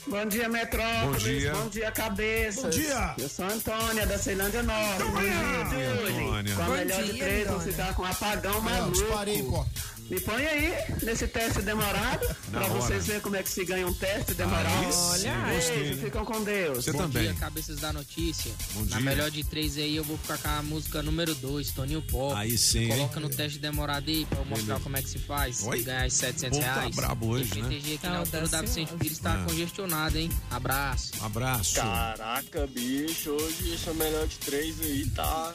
Bom 0.10 0.26
dia, 0.26 0.48
Metrópolis. 0.48 1.04
Bom 1.04 1.30
dia. 1.30 1.52
Bom 1.54 1.70
dia, 1.70 1.92
cabeças. 1.92 2.64
Bom 2.64 2.70
dia. 2.70 3.16
Eu 3.18 3.30
sou 3.30 3.46
a 3.46 3.50
Antônia, 3.50 4.06
da 4.08 4.18
Ceilândia 4.18 4.64
Norte. 4.64 5.04
Bom 5.04 5.20
dia. 5.20 6.22
Antônia. 6.22 6.56
Com 6.56 6.62
a 6.62 6.66
Bom 6.66 6.72
melhor 6.74 7.04
de 7.04 7.12
dia, 7.14 7.24
três, 7.26 7.48
vou 7.48 7.56
Antônia. 7.58 7.74
ficar 7.74 7.94
com 7.96 8.02
um 8.02 8.06
apagão 8.06 8.62
maluco. 8.62 8.92
disparei, 8.94 9.44
pô. 9.44 9.66
Me 10.10 10.22
põe 10.22 10.46
aí 10.48 10.74
nesse 11.04 11.28
teste 11.28 11.62
demorado, 11.62 12.26
Na 12.50 12.60
pra 12.62 12.68
hora. 12.68 12.74
vocês 12.82 13.06
verem 13.08 13.22
como 13.22 13.36
é 13.36 13.44
que 13.44 13.50
se 13.50 13.66
ganha 13.66 13.86
um 13.86 13.94
teste 13.94 14.34
demorado. 14.36 14.68
Aí 14.86 14.92
sim, 14.94 15.28
gostei, 15.54 15.76
Beijo, 15.80 15.94
hein? 15.94 15.98
ficam 16.02 16.24
com 16.26 16.44
Deus. 16.46 16.86
Você 16.86 16.92
Bom 16.94 17.00
também. 17.00 17.24
dia, 17.24 17.34
cabeças 17.34 17.78
da 17.82 17.92
notícia. 17.92 18.52
Bom 18.74 18.82
Na 18.86 18.86
dia. 18.86 19.00
melhor 19.02 19.30
de 19.30 19.44
três 19.44 19.78
aí, 19.78 19.98
eu 19.98 20.06
vou 20.06 20.18
ficar 20.18 20.38
com 20.38 20.48
a 20.48 20.62
música 20.64 21.04
número 21.04 21.36
dois, 21.36 21.72
Toninho 21.72 22.02
Pop. 22.02 22.34
Aí 22.38 22.58
sim, 22.58 22.88
Coloca 22.88 23.20
no 23.20 23.30
teste 23.30 23.60
demorado 23.60 24.10
aí 24.10 24.26
pra 24.26 24.40
eu 24.40 24.46
mostrar 24.46 24.64
Beleza. 24.66 24.84
como 24.84 24.96
é 24.98 25.02
que 25.02 25.10
se 25.10 25.20
faz. 25.20 25.64
Oi? 25.64 25.82
Ganhar 25.84 26.08
os 26.08 26.14
700 26.14 26.58
Pô, 26.58 26.64
tá 26.64 26.74
reais. 26.74 26.96
brabo 26.96 27.28
hoje, 27.28 27.52
E 27.58 27.62
né? 27.62 27.70
PTG 27.70 27.88
aqui 27.96 27.98
Tá 27.98 28.10
na 28.10 28.18
altura 28.20 28.48
da 28.48 28.62
Vicente 28.62 28.94
Pires 28.94 29.20
tá 29.20 29.34
Ah. 29.34 29.46
congestionado, 29.46 30.18
hein? 30.18 30.32
Abraço. 30.50 31.12
Abraço. 31.22 31.76
Caraca, 31.76 32.66
bicho, 32.68 33.32
hoje 33.32 33.74
essa 33.74 33.94
melhor 33.94 34.26
de 34.26 34.38
três 34.38 34.80
aí 34.80 35.06
tá 35.10 35.54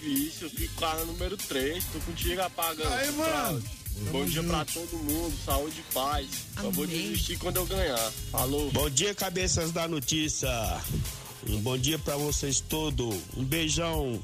difícil. 0.00 0.50
Ficar 0.50 0.96
no 0.96 1.06
número 1.06 1.36
3, 1.36 1.84
tô 1.92 1.98
contigo 2.00 2.40
apagando. 2.42 2.92
Aí, 2.92 3.12
mano. 3.12 3.62
Bom 4.12 4.24
dia 4.24 4.42
junto. 4.42 4.48
pra 4.48 4.64
todo 4.66 4.98
mundo, 4.98 5.34
saúde 5.44 5.80
e 5.80 5.94
paz. 5.94 6.28
Só 6.60 6.70
vou 6.70 6.86
desistir 6.86 7.38
quando 7.38 7.56
eu 7.56 7.66
ganhar. 7.66 8.12
Falou. 8.30 8.70
Bom 8.70 8.90
dia, 8.90 9.14
cabeças 9.14 9.72
da 9.72 9.88
notícia. 9.88 10.50
Um 11.48 11.60
bom 11.60 11.78
dia 11.78 11.98
pra 11.98 12.16
vocês 12.16 12.60
todos. 12.60 13.14
Um 13.34 13.42
beijão, 13.42 14.22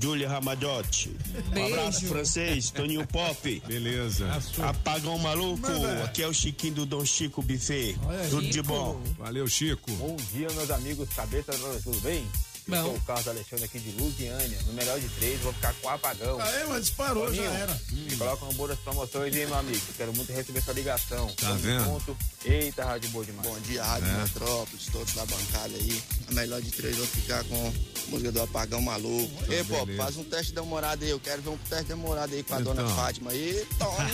Julia 0.00 0.28
Ramadotti. 0.28 1.14
Um 1.54 1.66
abraço, 1.66 2.06
francês, 2.06 2.70
Toninho 2.70 3.06
Pop. 3.06 3.62
Beleza. 3.66 4.28
Apagão 4.60 5.16
maluco. 5.18 5.60
Manda. 5.60 6.04
Aqui 6.04 6.22
é 6.22 6.26
o 6.26 6.34
Chiquinho 6.34 6.74
do 6.74 6.86
Dom 6.86 7.04
Chico 7.04 7.42
Buffet. 7.42 7.96
Olha. 8.04 8.28
Tudo 8.28 8.48
de 8.48 8.62
bom. 8.62 9.00
Valeu, 9.18 9.46
Chico. 9.46 9.92
Bom 9.92 10.16
dia, 10.32 10.48
meus 10.50 10.70
amigos 10.70 11.08
cabeças, 11.10 11.60
tudo 11.84 12.00
bem? 12.00 12.26
Eu 12.68 12.70
Bom. 12.72 12.76
Então, 12.76 12.84
sou 12.86 12.94
o 12.96 13.00
Carlos 13.02 13.28
Alexandre 13.28 13.64
aqui 13.64 13.78
de 13.80 13.90
Lusiânia. 14.00 14.58
No 14.66 14.72
melhor 14.72 14.98
de 15.00 15.08
três, 15.08 15.40
vou 15.40 15.52
ficar 15.52 15.74
com 15.74 15.86
o 15.88 15.90
apagão. 15.90 16.40
Aê, 16.40 16.64
mas 16.68 16.84
disparou, 16.84 17.24
Toninho, 17.26 17.44
já 17.44 17.50
era. 17.50 17.80
Me 17.90 18.16
coloca 18.16 18.44
no 18.46 18.52
bolo 18.52 18.68
das 18.68 18.78
promoções, 18.78 19.34
hein, 19.36 19.46
meu 19.46 19.54
amigo? 19.56 19.80
Quero 19.96 20.12
muito 20.14 20.32
receber 20.32 20.62
sua 20.62 20.74
ligação. 20.74 21.26
Tá 21.28 21.46
Tamo 21.48 21.58
vendo? 21.58 21.84
junto. 21.84 22.16
Eita, 22.44 22.84
rádio 22.84 23.10
boa 23.10 23.24
demais. 23.24 23.48
Bom 23.48 23.58
dia, 23.60 23.82
Rádio 23.84 24.08
É. 24.08 24.12
Metrópolis, 24.22 24.86
todos 24.92 25.12
da 25.14 25.26
bancada 25.26 25.74
aí. 25.74 26.02
A 26.28 26.32
melhor 26.34 26.60
de 26.62 26.70
três 26.70 26.96
vou 26.96 27.06
ficar 27.06 27.42
com 27.44 27.68
a 27.68 28.10
música 28.10 28.30
do 28.32 28.42
Apagão 28.42 28.80
Maluco. 28.80 29.44
Ei, 29.52 29.64
pô, 29.64 29.86
faz 29.96 30.16
um 30.16 30.24
teste 30.24 30.52
demorado 30.52 31.02
aí. 31.04 31.10
Eu 31.10 31.20
quero 31.20 31.42
ver 31.42 31.50
um 31.50 31.58
teste 31.68 31.86
demorado 31.86 32.32
aí 32.34 32.42
com 32.42 32.54
a 32.54 32.60
dona 32.60 32.82
Então. 32.82 32.96
Fátima 32.96 33.30
aí. 33.32 33.66
Tome! 33.78 34.10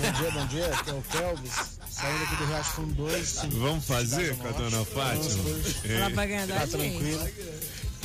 Bom 0.00 0.12
dia, 0.20 0.30
bom 0.30 0.46
dia. 0.46 0.66
Aqui 0.74 0.90
é 0.90 0.94
o 0.94 1.02
Kelvis, 1.02 1.52
saindo 2.00 2.24
aqui 2.24 2.36
do 2.36 2.46
Riacho 2.46 2.70
Fundo 2.72 2.94
2. 2.94 3.40
Vamos 3.50 3.84
fazer 3.84 4.34
com 4.36 4.48
a 4.48 4.52
dona 4.52 4.84
Fátima? 4.86 5.44
Ela 5.84 6.08
Ei. 6.08 6.14
vai 6.14 6.26
ganhar 6.26 6.46
da 6.46 6.60
Tá 6.60 6.66
tranquilo. 6.66 7.28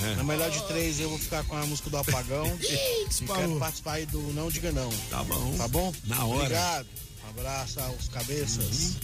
É. 0.04 0.16
Na 0.16 0.24
melhor 0.26 0.50
de 0.50 0.62
três, 0.68 1.00
eu 1.00 1.08
vou 1.10 1.18
ficar 1.18 1.46
com 1.46 1.56
a 1.56 1.66
música 1.66 1.90
do 1.90 1.98
Apagão. 1.98 2.46
e 2.60 3.08
quero 3.26 3.58
participar 3.58 3.94
aí 3.94 4.06
do 4.06 4.20
Não 4.34 4.50
Diga 4.50 4.74
Não. 4.74 4.90
Tá 5.10 5.24
bom. 5.24 5.58
Tá 5.58 5.68
bom? 5.70 5.94
Na 6.04 6.26
hora. 6.26 6.44
Obrigado. 6.44 6.88
Um 7.24 7.30
abraço 7.30 7.80
aos 7.80 8.10
cabeças. 8.10 8.98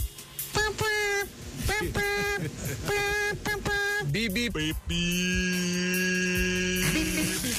Bibi. 4.05 4.49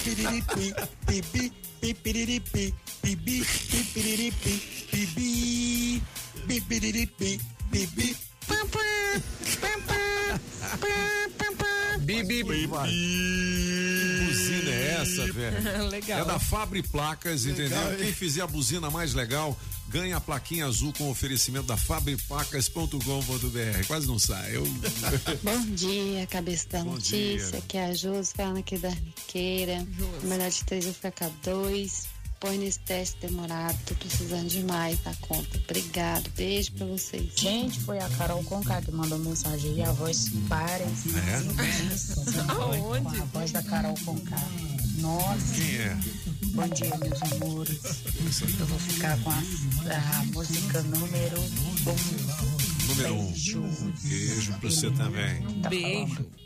Pipiriripi, 0.05 0.75
pipi, 1.07 1.53
pipiriripi, 1.81 2.75
pibi, 3.01 3.45
pipiriripi, 3.71 4.61
pibi, 4.91 6.03
pibi. 6.47 7.41
Bibi. 7.71 8.17
Que 12.85 14.25
buzina 14.27 14.71
é 14.71 14.99
essa, 15.01 15.33
velho? 15.33 15.89
Legal. 15.89 16.21
É 16.21 16.25
da 16.25 16.39
Fabre 16.39 16.83
Placas, 16.83 17.47
entendeu? 17.47 17.79
Legal, 17.79 17.93
hein? 17.93 17.99
Quem 17.99 18.13
fizer 18.13 18.43
a 18.43 18.47
buzina 18.47 18.91
mais 18.91 19.15
legal 19.15 19.59
ganha 19.89 20.17
a 20.17 20.21
plaquinha 20.21 20.67
azul 20.67 20.93
com 20.97 21.11
oferecimento 21.11 21.67
da 21.67 21.77
fabreplacas.com.br. 21.77 23.87
Quase 23.87 24.07
não 24.07 24.19
sai. 24.19 24.57
Eu... 24.57 24.65
Bom 25.45 25.61
dia, 25.75 26.27
cabeça 26.27 26.67
da 26.71 26.83
Bom 26.83 26.93
notícia. 26.93 27.51
dia. 27.51 27.59
Aqui 27.59 27.77
é 27.77 27.85
a 27.87 27.95
Josi 27.95 28.33
falando 28.35 28.59
aqui 28.59 28.79
da 28.79 28.89
Arniqueira. 28.89 29.87
Melhor 30.23 30.51
de 30.51 30.65
três, 30.65 30.87
eu 30.87 30.95
ficar 30.95 31.13
com 31.13 31.25
a 31.27 31.31
dois. 31.45 32.05
Põe 32.43 32.59
nesse 32.59 32.81
teste 32.81 33.25
demorado. 33.25 33.79
Tô 33.87 33.95
precisando 33.95 34.49
demais 34.49 34.99
da 35.05 35.15
conta. 35.21 35.59
Obrigado. 35.59 36.29
Beijo 36.31 36.73
pra 36.73 36.87
vocês. 36.87 37.31
Gente, 37.37 37.79
foi 37.79 38.01
a 38.01 38.09
Carol 38.11 38.43
Conká 38.43 38.83
que 38.83 38.91
mandou 38.91 39.17
mensagem 39.21 39.77
e 39.77 39.83
a 39.83 39.93
voz 39.93 40.29
parecidíssima. 40.49 42.43
Aonde? 42.49 43.05
Com 43.05 43.23
a 43.23 43.25
voz 43.27 43.53
da 43.53 43.63
Carol 43.63 43.95
Conká. 44.05 44.43
Nossa. 44.99 45.55
Quem 45.55 45.77
é? 45.77 45.97
Bom 46.47 46.67
dia, 46.67 46.99
meus 46.99 47.23
amores. 47.33 47.81
Eu 48.59 48.67
vou 48.67 48.79
ficar 48.81 49.17
com 49.23 49.31
a, 49.31 49.41
a 50.19 50.25
música 50.25 50.83
número 50.83 51.41
um. 51.41 52.89
Número 52.89 53.15
um. 53.15 53.27
Beijo. 53.27 53.63
Beijo 54.03 54.53
pra 54.59 54.69
você 54.69 54.91
também. 54.91 55.43
Tá 55.63 55.69
Beijo. 55.69 56.17
falando 56.17 56.42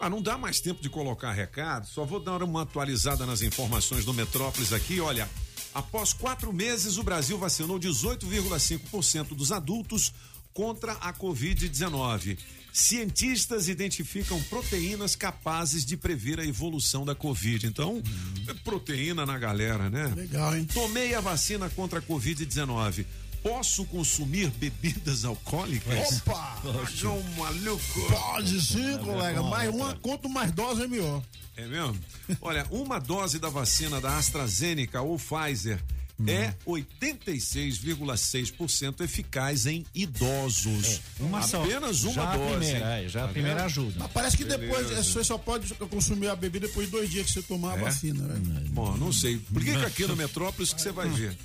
Ah, 0.00 0.10
não 0.10 0.20
dá 0.20 0.36
mais 0.36 0.60
tempo 0.60 0.82
de 0.82 0.90
colocar 0.90 1.32
recado, 1.32 1.86
só 1.86 2.04
vou 2.04 2.20
dar 2.20 2.42
uma 2.42 2.62
atualizada 2.62 3.24
nas 3.24 3.42
informações 3.42 4.04
do 4.04 4.12
Metrópolis 4.12 4.72
aqui. 4.72 5.00
Olha, 5.00 5.28
após 5.72 6.12
quatro 6.12 6.52
meses, 6.52 6.98
o 6.98 7.02
Brasil 7.02 7.38
vacinou 7.38 7.78
18,5% 7.78 9.28
dos 9.28 9.52
adultos 9.52 10.12
contra 10.52 10.92
a 10.92 11.12
Covid-19. 11.12 12.38
Cientistas 12.72 13.68
identificam 13.68 14.42
proteínas 14.44 15.14
capazes 15.14 15.84
de 15.84 15.96
prever 15.96 16.40
a 16.40 16.46
evolução 16.46 17.04
da 17.04 17.14
Covid. 17.14 17.66
Então, 17.66 18.02
é 18.48 18.54
proteína 18.54 19.24
na 19.24 19.38
galera, 19.38 19.88
né? 19.88 20.12
Legal, 20.16 20.56
hein? 20.56 20.66
Tomei 20.72 21.14
a 21.14 21.20
vacina 21.20 21.70
contra 21.70 22.00
a 22.00 22.02
Covid-19. 22.02 23.06
Posso 23.44 23.84
consumir 23.84 24.48
bebidas 24.52 25.22
alcoólicas? 25.24 26.22
Opa! 26.26 26.56
João 26.94 27.22
maluco! 27.36 28.00
Pode 28.08 28.58
sim, 28.60 28.96
colega. 28.98 29.40
Mais 29.42 29.68
uma, 29.72 29.94
quanto 29.96 30.28
mais 30.30 30.50
dose 30.50 30.82
é 30.82 30.88
melhor. 30.88 31.22
É 31.56 31.66
mesmo? 31.66 31.96
Olha, 32.40 32.66
uma 32.70 32.98
dose 32.98 33.38
da 33.38 33.48
vacina 33.50 34.00
da 34.00 34.16
AstraZeneca 34.16 35.02
ou 35.02 35.18
Pfizer 35.18 35.78
é 36.26 36.54
86,6% 36.66 39.00
eficaz 39.02 39.66
em 39.66 39.84
idosos. 39.94 41.00
uma 41.20 41.42
só. 41.42 41.62
Apenas 41.62 42.02
uma 42.04 42.12
Já 42.14 42.32
a 42.32 42.36
dose. 42.36 42.50
primeira, 42.56 43.02
é, 43.02 43.08
já 43.08 43.24
a 43.24 43.26
Tá 43.26 43.32
primeira 43.32 43.56
vendo? 43.58 43.66
ajuda. 43.66 43.94
Mas 43.98 44.10
parece 44.12 44.36
que 44.38 44.44
depois 44.44 44.86
Beleza. 44.88 45.02
você 45.12 45.22
só 45.24 45.36
pode 45.36 45.74
consumir 45.74 46.28
a 46.28 46.36
bebida 46.36 46.66
depois 46.66 46.86
de 46.86 46.92
dois 46.92 47.10
dias 47.10 47.26
que 47.26 47.32
você 47.32 47.42
tomar 47.42 47.74
a 47.74 47.76
É? 47.76 47.80
vacina, 47.82 48.24
né? 48.26 48.62
Bom, 48.70 48.96
não 48.96 49.12
sei. 49.12 49.38
Clica 49.38 49.86
aqui 49.86 50.06
no 50.06 50.16
Metrópolis 50.16 50.72
que 50.72 50.80
você 50.80 50.90
vai 50.92 51.10
ver. 51.10 51.36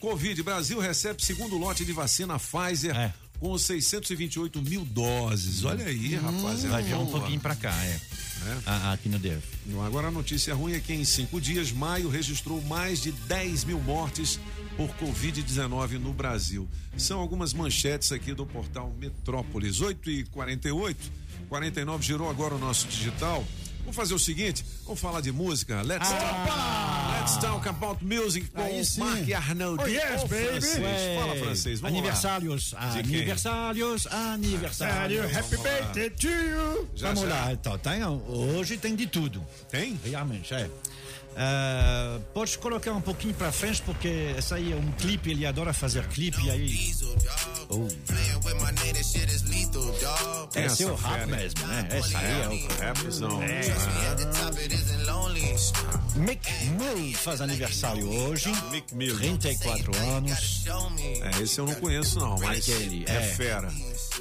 Covid, 0.00 0.42
Brasil 0.42 0.78
recebe 0.78 1.24
segundo 1.24 1.56
lote 1.56 1.84
de 1.84 1.92
vacina 1.92 2.38
Pfizer 2.38 2.94
É. 2.96 3.12
com 3.38 3.56
628 3.56 4.60
mil 4.62 4.84
doses. 4.84 5.64
Olha 5.64 5.86
aí, 5.86 6.14
rapaz. 6.16 6.64
é 6.64 6.68
Vai 6.68 6.82
vir 6.82 6.94
um 6.94 7.06
pouquinho 7.06 7.40
pra 7.40 7.54
cá, 7.56 7.74
é. 7.84 8.00
É. 8.46 8.58
Ah, 8.66 8.92
aqui 8.92 9.08
no 9.08 9.18
DF. 9.18 9.42
Agora 9.86 10.08
a 10.08 10.10
notícia 10.10 10.54
ruim 10.54 10.74
é 10.74 10.80
que 10.80 10.92
em 10.92 11.04
cinco 11.04 11.40
dias, 11.40 11.72
maio 11.72 12.10
registrou 12.10 12.60
mais 12.62 13.00
de 13.00 13.10
10 13.12 13.64
mil 13.64 13.80
mortes 13.80 14.38
por 14.76 14.88
Covid-19 14.96 15.92
no 15.98 16.12
Brasil. 16.12 16.68
São 16.98 17.20
algumas 17.20 17.54
manchetes 17.54 18.12
aqui 18.12 18.34
do 18.34 18.44
portal 18.44 18.92
Metrópolis. 19.00 19.80
8 19.80 20.10
e 20.10 20.24
48 20.24 21.24
49 21.48 22.04
girou 22.04 22.28
agora 22.28 22.54
o 22.54 22.58
nosso 22.58 22.86
digital. 22.88 23.44
Vamos 23.84 23.96
fazer 23.96 24.14
o 24.14 24.18
seguinte, 24.18 24.64
vamos 24.84 24.98
falar 24.98 25.20
de 25.20 25.30
música. 25.30 25.82
Let's, 25.82 26.08
talk, 26.08 27.20
let's 27.20 27.36
talk 27.36 27.68
about 27.68 28.02
music 28.02 28.48
com 28.50 28.62
Aí 28.62 28.82
sim. 28.84 29.00
Marc 29.00 29.30
Arnaud. 29.32 29.82
Oh, 29.82 29.86
yes, 29.86 30.22
baby. 30.24 30.28
francês, 30.28 30.78
Ué, 30.78 31.18
Fala 31.20 31.36
francês, 31.36 31.80
vamos 31.80 31.98
aniversários, 31.98 32.72
lá. 32.72 32.80
Aniversários, 32.98 34.06
aniversários. 34.06 35.36
Happy 35.36 35.56
birthday 35.58 36.10
to 36.10 36.26
you. 36.28 36.88
Já, 36.94 37.08
Vamos 37.12 37.28
já. 37.28 37.28
lá, 37.28 37.52
então, 37.52 37.78
tem, 37.78 38.04
hoje 38.04 38.78
tem 38.78 38.96
de 38.96 39.06
tudo. 39.06 39.44
Tem? 39.70 39.98
Realmente, 40.02 40.54
é. 40.54 40.68
Ah, 41.36 42.18
pode 42.32 42.56
colocar 42.58 42.92
um 42.92 43.00
pouquinho 43.00 43.34
pra 43.34 43.50
frente, 43.50 43.82
porque 43.82 44.34
essa 44.36 44.56
aí 44.56 44.72
é 44.72 44.76
um 44.76 44.92
clipe, 44.92 45.30
ele 45.30 45.46
adora 45.46 45.72
fazer 45.72 46.06
clipe, 46.08 46.44
e 46.44 46.50
aí. 46.50 46.92
Oh. 47.68 47.88
É 50.54 50.60
o 50.60 50.64
essa 50.64 50.94
rap 50.94 51.26
mesmo, 51.26 51.66
né? 51.66 51.88
Esse 51.98 52.16
aí 52.16 52.40
é 52.40 52.48
o. 52.48 52.84
Rapzão. 52.84 53.42
É. 53.42 53.62
Mick 56.16 56.48
Mill 56.70 57.16
faz 57.16 57.40
aniversário 57.40 58.08
hoje. 58.08 58.52
Mick 58.70 58.94
Mill. 58.94 59.16
34 59.16 59.96
anos. 59.96 60.64
É, 61.22 61.42
esse 61.42 61.58
eu 61.58 61.66
não 61.66 61.74
conheço 61.74 62.18
não, 62.18 62.38
mas 62.38 62.68
Aquele, 62.68 63.04
é, 63.08 63.16
é. 63.16 63.20
fera. 63.22 63.72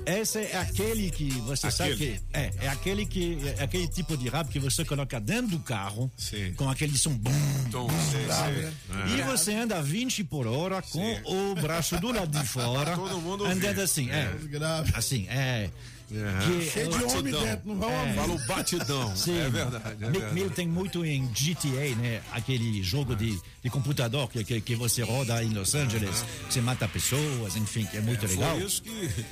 Esse 0.06 0.40
é 0.40 0.58
aquele 0.58 1.10
que 1.12 1.30
você 1.42 1.70
sabe 1.72 1.94
Aquele. 1.94 2.18
que 2.18 2.24
é, 2.34 2.52
é 2.62 2.68
aquele 2.70 3.06
que 3.06 3.38
é 3.58 3.64
aquele 3.64 3.88
tipo 3.88 4.18
de 4.18 4.28
rap 4.30 4.50
que 4.50 4.60
você 4.60 4.84
coloca 4.84 5.20
dentro 5.20 5.52
do 5.52 5.60
carro 5.60 6.12
Sim. 6.18 6.54
com 6.56 6.70
aquele 6.70 6.98
som 6.98 7.14
bum, 7.14 7.32
Então, 7.68 7.88
sei, 8.12 8.26
sei. 8.28 9.16
e 9.18 9.22
É. 9.22 9.24
você 9.26 9.54
anda 9.56 9.82
20 9.82 10.24
por 10.24 10.48
hora 10.48 10.82
com 10.82 11.00
Sim. 11.00 11.22
o 11.26 11.56
braço 11.56 12.00
do 12.00 12.12
lado 12.12 12.38
de 12.40 12.46
fora, 12.48 12.96
Todo 12.96 13.20
mundo 13.22 13.46
andando 13.46 13.80
assim, 13.82 14.10
é, 14.10 14.32
Grave. 14.44 14.92
assim, 14.96 15.28
é. 15.30 15.70
É. 16.12 16.46
Que- 16.46 16.70
Cheio 16.70 16.90
de 16.90 17.04
homem 17.06 17.34
dentro, 17.34 17.74
não 17.74 17.90
É. 17.90 18.14
Fala 18.14 18.34
o 18.34 18.46
batidão. 18.46 19.16
Sim. 19.18 19.38
É 19.40 19.50
verdade. 19.50 20.04
É 20.04 20.10
verdade. 20.12 20.34
Mill 20.36 20.50
tem 20.52 20.68
muito 20.68 21.04
em 21.04 21.26
GTA, 21.28 21.96
né? 21.98 22.22
Aquele 22.34 22.84
jogo 22.84 23.16
de, 23.16 23.40
de 23.64 23.70
computador 23.72 24.30
que, 24.30 24.44
que, 24.44 24.62
que 24.62 24.76
você 24.76 25.02
roda 25.02 25.44
em 25.44 25.50
Los 25.54 25.74
Angeles, 25.74 26.24
que 26.48 26.54
você 26.54 26.62
mata 26.62 26.88
pessoas, 26.88 27.56
enfim, 27.56 27.86
que 27.86 27.98
é 27.98 28.02
muito 28.02 28.28
legal. 28.28 28.56
Foi 28.58 28.66
isso 28.66 28.84
que. 28.84 29.26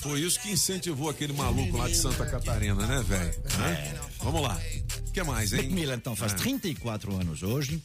Foi 0.00 0.20
isso 0.20 0.38
que 0.40 0.50
incentivou 0.50 1.08
aquele 1.08 1.32
maluco 1.32 1.76
lá 1.76 1.88
de 1.88 1.94
Santa 1.96 2.26
Catarina, 2.26 2.86
né, 2.86 3.02
velho? 3.06 3.34
Hã? 3.58 4.00
Vamos 4.22 4.42
lá. 4.42 4.60
O 5.08 5.12
que 5.12 5.22
mais, 5.22 5.52
hein? 5.52 5.62
Mick 5.62 5.72
Mill, 5.74 5.94
então, 5.94 6.14
faz 6.16 6.32
Ah. 6.32 6.36
34 6.36 7.14
anos 7.16 7.42
hoje. 7.42 7.80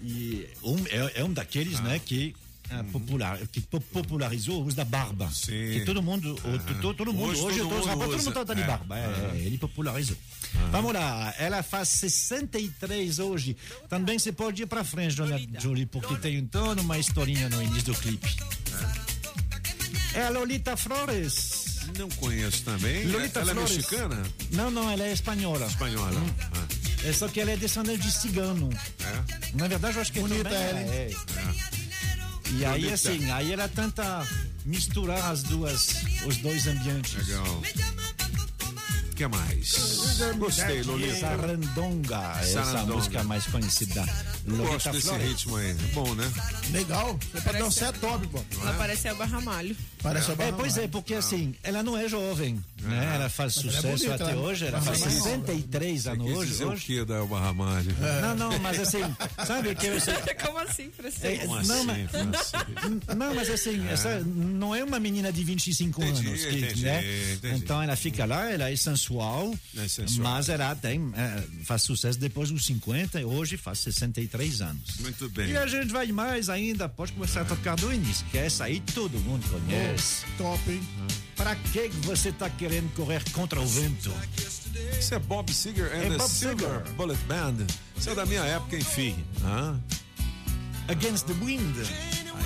E 0.00 0.46
um, 0.62 0.76
é, 0.86 1.20
é 1.20 1.24
um 1.24 1.32
daqueles, 1.32 1.80
né, 1.80 1.98
que, 1.98 2.34
ah, 2.70 2.84
popular, 2.92 3.36
que 3.48 3.60
po- 3.60 3.80
popularizou 3.80 4.62
o 4.62 4.66
uso 4.66 4.76
da 4.76 4.84
barba. 4.84 5.28
Sim. 5.30 5.50
Que 5.50 5.82
todo 5.84 6.00
mundo, 6.02 6.32
o- 6.34 6.74
to- 6.80 6.94
todo 6.94 7.12
mundo, 7.12 7.30
Hoje 7.32 7.40
hoje, 7.42 7.58
todo 7.58 7.68
mundo 7.70 7.82
todo 8.08 8.22
mundo 8.24 8.44
tá 8.46 8.54
de 8.54 8.62
É. 8.62 8.66
barba. 8.66 8.96
É, 8.98 9.38
ele 9.44 9.58
popularizou. 9.58 10.16
Vamos 10.70 10.94
lá, 10.94 11.34
ela 11.36 11.62
faz 11.62 11.88
63 11.88 13.18
hoje. 13.18 13.56
Também 13.88 14.18
você 14.18 14.30
pode 14.32 14.62
ir 14.62 14.66
pra 14.66 14.82
frente, 14.84 15.16
dona 15.16 15.38
Julie, 15.60 15.84
porque 15.84 16.16
tem 16.16 16.36
então 16.36 16.72
uma 16.74 16.96
historinha 16.98 17.48
no 17.50 17.60
início 17.62 17.92
do 17.92 17.94
clipe. 17.96 18.36
É 20.18 20.22
a 20.26 20.30
Lolita 20.30 20.76
Flores. 20.76 21.78
Não 21.96 22.08
conheço 22.10 22.62
também. 22.64 23.06
Lolita 23.06 23.40
Ela 23.40 23.52
Flores. 23.54 23.70
é 23.70 23.74
mexicana? 23.76 24.22
Não, 24.52 24.70
não, 24.70 24.90
ela 24.90 25.04
é 25.06 25.12
espanhola. 25.12 25.66
Espanhola. 25.66 26.10
Ah, 26.54 26.66
É 27.04 27.12
só 27.12 27.28
que 27.28 27.40
ela 27.40 27.52
é 27.52 27.56
descendente 27.56 28.02
de 28.02 28.10
cigano. 28.12 28.68
é? 29.00 29.56
Na 29.56 29.68
verdade, 29.68 29.96
eu 29.96 30.02
acho 30.02 30.12
que 30.12 30.20
Bonita 30.20 30.44
também 30.44 30.58
ela, 30.60 30.80
é. 30.80 31.10
E 32.50 32.64
aí, 32.64 32.80
Bonita. 32.80 32.94
assim, 32.94 33.30
aí 33.30 33.52
ela 33.52 33.68
tenta 33.68 34.26
misturar 34.64 35.24
as 35.30 35.42
duas, 35.44 35.88
os 36.26 36.36
dois 36.38 36.66
ambientes. 36.66 37.14
Legal. 37.26 37.62
O 39.18 39.20
que 39.20 39.26
mais? 39.26 39.74
Gostei, 40.38 40.80
Lolita. 40.84 41.16
Sarandonga, 41.16 42.36
essa 42.40 42.62
Sarandonga. 42.64 42.94
música 42.94 43.24
mais 43.24 43.46
conhecida. 43.46 44.04
Eu 44.46 44.52
Lolita 44.54 44.72
Gosto 44.74 44.90
desse 44.92 45.08
Flores. 45.08 45.26
ritmo 45.28 45.56
aí. 45.56 45.70
É 45.70 45.74
bom, 45.92 46.14
né? 46.14 46.32
Legal. 46.70 47.18
É 47.34 47.40
pra 47.40 47.58
dançar 47.58 47.88
é 47.88 47.92
top, 47.98 48.26
pô. 48.28 48.44
Ela 48.62 48.74
parece 48.74 49.08
a 49.08 49.14
Barramalho. 49.14 49.76
Parece 50.00 50.30
a 50.30 50.34
É, 50.34 50.36
barra 50.36 50.52
pois 50.52 50.78
é, 50.78 50.86
porque 50.86 51.14
assim, 51.14 51.52
ela 51.64 51.82
não 51.82 51.98
é 51.98 52.08
jovem, 52.08 52.62
né? 52.80 53.12
Ela 53.16 53.28
faz 53.28 53.56
ela 53.56 53.66
é 53.66 53.72
sucesso 53.72 54.04
bonita, 54.06 54.14
até 54.14 54.26
né? 54.26 54.36
hoje, 54.36 54.66
ela 54.66 54.76
Mas 54.78 54.86
faz 54.86 55.00
mais 55.00 55.14
nova. 55.14 55.30
63 55.30 56.02
Você 56.02 56.08
anos 56.10 56.26
quis 56.28 56.36
hoje. 56.36 56.50
dizer 56.52 56.64
o 56.64 56.68
hoje. 56.70 56.84
que 56.84 57.04
da 57.04 57.14
Elba 57.16 57.40
Ramalho? 57.40 57.96
Não, 58.22 58.34
não, 58.36 58.58
mas 58.60 58.78
assim, 58.78 59.16
sabe 59.44 59.74
que 59.74 59.90
você, 59.90 60.12
Como 60.46 60.58
assim? 60.58 60.92
É, 61.22 61.36
Como 61.38 61.54
não, 61.54 61.60
assim, 61.60 61.84
mas, 61.84 62.10
Francisco? 62.12 63.16
não, 63.16 63.34
mas 63.34 63.50
assim, 63.50 63.88
essa 63.88 64.20
não 64.20 64.72
é 64.76 64.84
uma 64.84 65.00
menina 65.00 65.32
de 65.32 65.42
25 65.42 66.00
Entendi, 66.04 66.28
anos, 66.28 66.44
que, 66.44 66.56
entendi, 66.58 66.84
né? 66.84 67.32
entendi. 67.34 67.56
Então 67.56 67.82
ela 67.82 67.96
fica 67.96 68.24
lá, 68.24 68.48
ela 68.48 68.70
é 68.70 68.76
sensual, 68.76 69.07
É 69.76 69.88
sensual. 69.88 70.32
mas 70.32 70.48
ela 70.48 70.74
tem, 70.74 71.12
é, 71.16 71.42
faz 71.64 71.82
sucesso 71.82 72.18
depois 72.18 72.50
dos 72.50 72.66
50 72.66 73.20
e 73.20 73.24
hoje 73.24 73.56
faz 73.56 73.78
63 73.80 74.60
anos. 74.60 74.98
Muito 75.00 75.28
bem. 75.30 75.50
E 75.50 75.56
a 75.56 75.66
gente 75.66 75.88
vai 75.92 76.06
mais 76.12 76.48
ainda, 76.48 76.88
pode 76.88 77.12
começar 77.12 77.42
a 77.42 77.44
tocar 77.44 77.76
do 77.76 77.92
início, 77.92 78.26
que 78.30 78.38
essa 78.38 78.64
aí 78.64 78.80
todo 78.80 79.18
mundo 79.20 79.44
conhece. 79.50 80.24
Top, 80.36 80.70
hein? 80.70 80.80
Pra 81.36 81.54
que 81.54 81.88
você 82.02 82.32
tá 82.32 82.50
querendo 82.50 82.92
correr 82.94 83.22
contra 83.30 83.60
o 83.60 83.66
vento? 83.66 84.12
Isso 84.98 85.14
é 85.14 85.18
Bob 85.18 85.52
Seger 85.52 85.86
and 85.94 85.98
É 85.98 86.10
the 86.10 86.16
Bob 86.18 86.30
Silver 86.30 86.68
Seger. 86.68 86.94
Bullet 86.94 87.20
Band. 87.24 87.66
Isso 87.96 88.10
é 88.10 88.14
da 88.14 88.26
minha 88.26 88.42
época, 88.42 88.76
enfim. 88.76 89.24
Hã? 89.44 89.78
Against 90.88 91.26
the 91.26 91.34
Wind. 91.34 91.76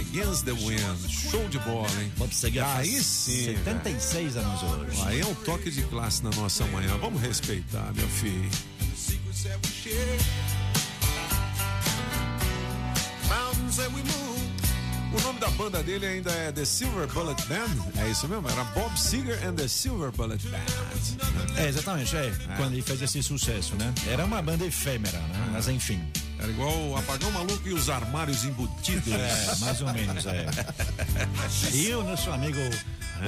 Against 0.01 0.45
the 0.45 0.53
Wind. 0.53 1.09
Show 1.09 1.49
de 1.49 1.59
bola, 1.61 1.89
hein? 2.01 2.13
Bob 2.17 2.35
Seger 2.35 2.65
faz 2.65 2.89
Aí 2.89 3.03
sim. 3.03 3.45
velho. 3.47 3.59
76 3.65 4.37
anos 4.37 4.63
hoje. 4.63 5.03
Aí 5.07 5.21
é 5.21 5.27
um 5.27 5.35
toque 5.35 5.71
de 5.71 5.83
classe 5.83 6.23
na 6.23 6.31
nossa 6.31 6.65
manhã. 6.67 6.97
Vamos 6.99 7.21
respeitar, 7.21 7.93
meu 7.95 8.09
filho. 8.09 8.51
O 15.15 15.21
nome 15.21 15.39
da 15.39 15.51
banda 15.51 15.83
dele 15.83 16.07
ainda 16.07 16.31
é 16.31 16.51
The 16.51 16.65
Silver 16.65 17.07
Bullet 17.09 17.43
Band. 17.47 18.03
É 18.03 18.09
isso 18.11 18.27
mesmo? 18.29 18.49
Era 18.49 18.65
Bob 18.65 18.99
Seger 18.99 19.39
and 19.47 19.55
the 19.55 19.69
Silver 19.69 20.11
Bullet 20.11 20.43
Band. 20.49 21.57
É, 21.57 21.69
exatamente, 21.69 22.17
é, 22.17 22.33
Quando 22.57 22.73
ele 22.73 22.83
fez 22.83 23.03
esse 23.03 23.23
sucesso, 23.23 23.75
né? 23.77 23.93
Era 24.09 24.25
uma 24.25 24.41
banda 24.41 24.65
efêmera, 24.65 25.19
né? 25.19 25.51
Mas 25.53 25.69
enfim. 25.69 26.03
Era 26.43 26.51
igual 26.51 26.77
o 26.89 26.97
Apagão 26.97 27.31
Maluco 27.31 27.69
e 27.69 27.73
os 27.73 27.89
Armários 27.89 28.45
Embutidos. 28.45 29.13
É, 29.13 29.57
mais 29.61 29.81
ou 29.81 29.93
menos, 29.93 30.27
é. 30.27 30.45
E 31.73 31.95
o 31.95 32.03
nosso 32.03 32.33
amigo 32.33 32.59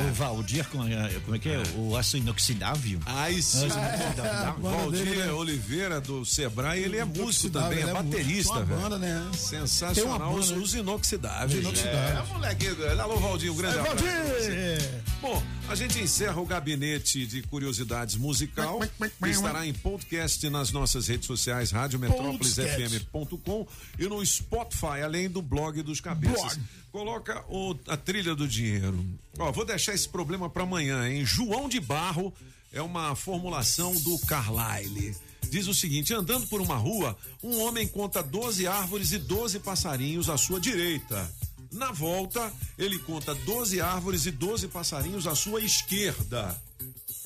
o 0.01 0.13
Valdir, 0.15 0.69
com, 0.69 0.83
a- 0.83 1.21
como 1.25 1.37
é 1.37 1.39
que 1.39 1.49
é? 1.49 1.63
O 1.77 1.97
aço 1.97 2.17
inoxidável. 2.17 2.99
Aço 3.07 3.59
inoxidável. 3.67 4.55
Valdir 4.61 5.35
Oliveira 5.35 6.01
do 6.01 6.25
Sebrae, 6.25 6.83
ele 6.83 6.97
é 6.99 7.05
músico 7.05 7.51
também, 7.51 7.79
é 7.79 7.83
é 7.89 7.93
baterista, 7.93 8.65
velho. 8.65 8.81
banda, 8.81 8.99
né? 8.99 9.25
Tem 9.31 9.39
Sensacional. 9.41 10.17
uma 10.31 10.39
Os, 10.41 10.51
banda, 10.51 10.61
os 10.63 10.75
inoxidáveis. 10.75 11.53
Os 11.55 11.61
inoxidáveis. 11.61 12.19
É, 12.31 12.33
moleque. 12.33 12.67
Alô, 13.01 13.17
Valdir, 13.19 13.53
um 13.53 13.57
grande 13.57 13.77
É, 13.77 13.81
abraço. 13.81 13.97
Valdir! 14.05 15.05
Bom, 15.21 15.43
a 15.69 15.73
A 15.73 15.75
gente 15.75 15.99
encerra 15.99 16.41
o 16.41 16.47
gabinete 16.47 17.27
de 17.27 17.43
curiosidades 17.43 18.15
musical. 18.17 18.81
que 19.23 19.29
estará 19.31 19.67
em 19.67 19.73
podcast 19.73 20.49
nas 20.51 20.71
nossas 20.71 21.09
redes 21.09 21.27
sociais, 21.27 21.71
radiometrópolisfm.com 21.71 23.67
e 23.99 24.07
no 24.07 24.25
Spotify, 24.25 25.03
além 25.05 25.29
do 25.31 25.41
blog 25.43 25.83
dos 25.83 26.01
cabeças. 26.01 26.59
Coloca 26.99 27.45
o- 27.49 27.75
a 27.89 27.97
trilha 27.97 28.37
do 28.37 28.47
dinheiro. 28.47 29.05
Ó, 29.37 29.51
vou 29.51 29.65
deixar 29.65 29.95
esse 29.95 30.09
problema 30.09 30.49
para 30.49 30.63
amanhã, 30.63 31.09
hein? 31.11 31.25
João 31.25 31.69
de 31.69 31.81
Barro 31.81 32.33
é 32.73 32.81
uma 32.81 33.17
formulação 33.17 33.93
do 34.03 34.17
Carlyle. 34.21 35.13
Diz 35.51 35.67
o 35.67 35.75
seguinte: 35.75 36.15
andando 36.15 36.47
por 36.47 36.61
uma 36.61 36.77
rua, 36.77 37.19
um 37.43 37.61
homem 37.63 37.89
conta 37.89 38.23
12 38.23 38.69
árvores 38.69 39.11
e 39.11 39.19
12 39.19 39.59
passarinhos 39.59 40.31
à 40.31 40.39
sua 40.39 40.61
direita. 40.61 41.29
Na 41.73 41.91
volta, 41.91 42.53
ele 42.79 43.01
conta 43.01 43.35
12 43.35 43.81
árvores 43.81 44.25
e 44.27 44.31
12 44.31 44.69
passarinhos 44.69 45.27
à 45.27 45.35
sua 45.35 45.61
esquerda. 45.61 46.57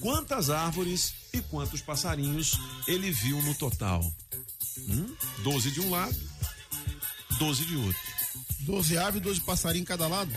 Quantas 0.00 0.48
árvores 0.48 1.12
e 1.30 1.42
quantos 1.42 1.82
passarinhos 1.82 2.58
ele 2.86 3.10
viu 3.10 3.42
no 3.42 3.54
total? 3.54 4.00
Hum? 4.78 5.14
12 5.42 5.70
de 5.72 5.80
um 5.82 5.90
lado, 5.90 6.16
12 7.38 7.66
de 7.66 7.76
outro. 7.76 8.07
12 8.68 8.98
aves, 8.98 9.22
12 9.22 9.40
passarinhos 9.40 9.82
em 9.82 9.84
cada 9.86 10.06
lado. 10.06 10.30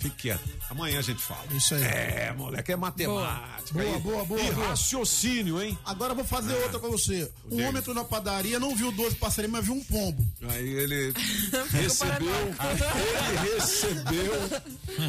Fique 0.00 0.16
quieto. 0.16 0.40
Amanhã 0.70 0.98
a 0.98 1.02
gente 1.02 1.20
fala. 1.22 1.44
Isso 1.52 1.74
aí. 1.74 1.82
É, 1.82 2.34
moleque, 2.36 2.72
é 2.72 2.76
matemática. 2.76 3.72
Boa, 3.74 3.96
E- 3.96 4.00
boa, 4.00 4.24
boa, 4.24 4.40
E 4.40 4.50
boa. 4.52 4.68
raciocínio, 4.68 5.62
hein? 5.62 5.78
Agora 5.84 6.12
eu 6.12 6.16
vou 6.16 6.24
fazer 6.24 6.54
outra 6.54 6.78
pra 6.78 6.88
você. 6.88 7.30
Um 7.50 7.56
Diga. 7.56 7.68
homem 7.68 7.78
entrou 7.80 7.94
na 7.94 8.02
padaria, 8.04 8.58
não 8.58 8.74
viu 8.74 8.90
12 8.92 9.16
passarinhos, 9.16 9.52
mas 9.58 9.64
viu 9.64 9.74
um 9.74 9.84
pombo. 9.84 10.26
Aí 10.48 10.68
ele 10.68 11.12
recebeu, 11.70 12.54
ele 13.28 13.54
recebeu, 13.54 14.32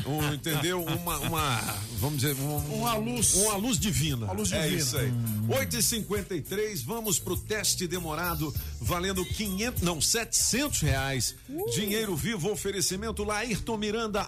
um, 0.08 0.34
entendeu? 0.34 0.84
Uma, 0.84 1.18
uma, 1.20 1.62
vamos 2.00 2.22
dizer, 2.22 2.36
um- 2.36 2.58
Uma 2.82 2.96
luz. 2.96 3.34
Uma 3.36 3.56
luz 3.56 3.80
divina. 3.80 4.26
Uma 4.26 4.34
luz 4.34 4.52
É 4.52 4.62
divina. 4.64 4.82
isso 4.82 4.98
aí. 4.98 5.12
8h53, 5.48 6.84
vamos 6.84 7.20
pro 7.20 7.38
teste 7.38 7.88
demorado, 7.88 8.54
valendo 8.80 9.24
500, 9.26 9.82
não, 9.84 10.02
700 10.02 10.82
reais. 10.82 11.36
Dinheiro 11.74 12.16
vivo, 12.16 12.52
oferecimento 12.52 13.24
Laírton 13.24 13.78
Miranda 13.78 14.22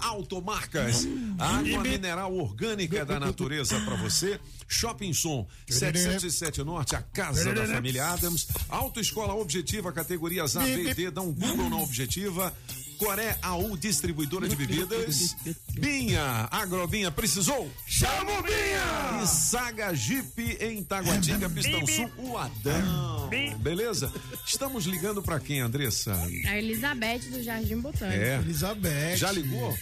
Automarcas. 0.53 1.07
Água 1.39 1.84
mineral 1.84 2.34
orgânica 2.35 3.03
da 3.03 3.19
natureza 3.19 3.80
pra 3.81 3.95
você. 3.95 4.39
Shopping 4.67 5.13
Som, 5.13 5.47
707 5.67 6.63
Norte, 6.63 6.95
a 6.95 7.01
casa 7.01 7.53
da 7.53 7.65
família 7.67 8.07
Adams. 8.07 8.47
Autoescola 8.69 9.34
Objetiva, 9.34 9.91
categorias 9.91 10.55
A, 10.55 10.61
B 10.61 10.89
e 10.89 10.93
D, 10.93 11.11
dá 11.11 11.21
um 11.21 11.34
Google 11.34 11.69
na 11.69 11.77
Objetiva. 11.77 12.53
Coré 12.97 13.38
AU, 13.41 13.75
distribuidora 13.75 14.47
de 14.47 14.55
bebidas. 14.55 15.35
Binha, 15.73 16.47
Agrobinha, 16.51 17.11
precisou? 17.11 17.69
Chama 17.88 18.39
o 18.39 18.43
Binha! 18.43 19.23
E 19.23 19.27
Saga 19.27 19.93
Jeep 19.93 20.57
em 20.61 20.84
Taguatinga, 20.84 21.49
Pistão 21.49 21.85
Sul, 21.85 22.11
o 22.17 22.38
Adão. 22.38 23.30
Beleza? 23.59 24.13
Estamos 24.45 24.85
ligando 24.85 25.21
pra 25.21 25.39
quem, 25.39 25.59
Andressa? 25.59 26.13
A 26.47 26.57
Elizabeth 26.57 27.30
do 27.31 27.43
Jardim 27.43 27.80
Botânico. 27.80 28.23
É. 28.23 28.35
Elizabeth. 28.38 29.17
Já 29.17 29.31
ligou? 29.31 29.75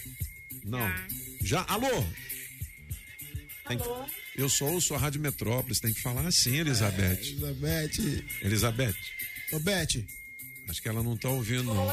Não. 0.63 0.87
Já? 1.41 1.63
Alô? 1.67 1.89
Tem 3.67 3.77
que- 3.77 4.11
Eu 4.35 4.47
sou 4.49 4.71
ouço 4.71 4.93
a 4.95 4.97
Rádio 4.97 5.19
Metrópolis, 5.21 5.79
tem 5.79 5.93
que 5.93 6.01
falar 6.01 6.25
assim, 6.27 6.55
Elizabeth. 6.57 7.19
Elizabeth. 7.21 8.25
Elizabeth, 8.41 8.95
Ô, 9.53 9.59
Beth. 9.59 10.05
acho 10.69 10.81
que 10.81 10.87
ela 10.87 11.03
não 11.03 11.17
tá 11.17 11.29
ouvindo, 11.29 11.63
não. 11.73 11.87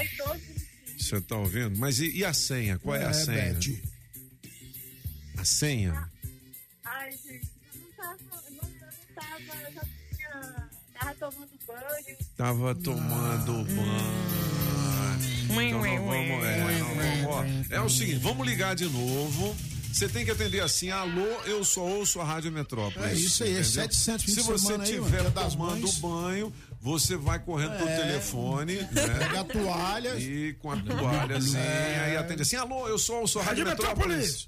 Você 0.97 1.21
tá 1.21 1.37
ouvindo? 1.37 1.77
Mas 1.79 1.99
e, 2.01 2.11
e 2.11 2.25
a 2.25 2.33
senha? 2.33 2.79
Qual 2.79 2.95
é, 2.97 3.05
a 3.05 3.11
É, 3.11 3.13
senha? 3.13 3.55
Beth. 3.55 3.83
A 5.39 5.45
senha? 5.45 6.11
Ai, 6.85 7.11
gente, 7.13 7.49
eu 7.75 7.81
não 7.81 7.93
tava, 7.93 8.19
eu 8.47 8.53
não, 8.53 8.69
eu 8.69 8.81
não 8.81 9.15
tava, 9.15 9.63
eu 9.63 9.73
já 9.73 9.83
tinha, 10.17 10.71
tava 10.95 11.15
tomando 11.15 11.59
banho. 11.67 12.17
Tava 12.37 12.75
tomando 12.77 13.65
banho. 13.65 15.38
Então 15.49 15.73
não 15.73 15.81
vamos, 15.81 16.45
é, 16.45 16.79
não 16.79 16.95
vamos, 16.95 17.27
ó. 17.71 17.75
é 17.75 17.81
o 17.81 17.89
seguinte, 17.89 18.19
vamos 18.19 18.47
ligar 18.47 18.75
de 18.77 18.85
novo. 18.85 19.57
Você 19.91 20.07
tem 20.07 20.23
que 20.25 20.31
atender 20.31 20.61
assim, 20.61 20.91
alô, 20.91 21.25
eu 21.47 21.65
só 21.65 21.81
ouço 21.81 22.21
a 22.21 22.25
Rádio 22.25 22.53
Metrópolis. 22.53 23.09
É 23.11 23.15
isso 23.15 23.43
aí, 23.43 23.49
é 23.51 23.53
entendeu? 23.61 23.71
700 23.73 24.25
fim 24.25 24.33
Se 24.33 24.37
de 24.43 24.47
você 24.47 24.75
estiver 24.77 25.31
tomando 25.33 25.81
Mães. 25.81 25.99
banho, 25.99 26.53
você 26.81 27.17
vai 27.17 27.39
correndo 27.41 27.77
pro 27.79 27.89
É. 27.89 27.97
telefone, 27.97 28.75
né? 28.93 29.09
Pega 29.19 29.41
a 29.41 29.45
toalha. 29.45 30.15
E 30.21 30.53
com 30.61 30.71
a 30.71 30.77
toalha 30.77 31.39
assim, 31.39 31.57
É. 31.57 32.03
aí 32.05 32.17
atende 32.19 32.43
assim, 32.43 32.57
alô, 32.57 32.87
eu 32.87 32.99
sou 32.99 33.23
ouço 33.23 33.39
a 33.41 33.43
Rádio, 33.43 33.65
Rádio 33.65 33.83
Metrópolis. 33.83 34.47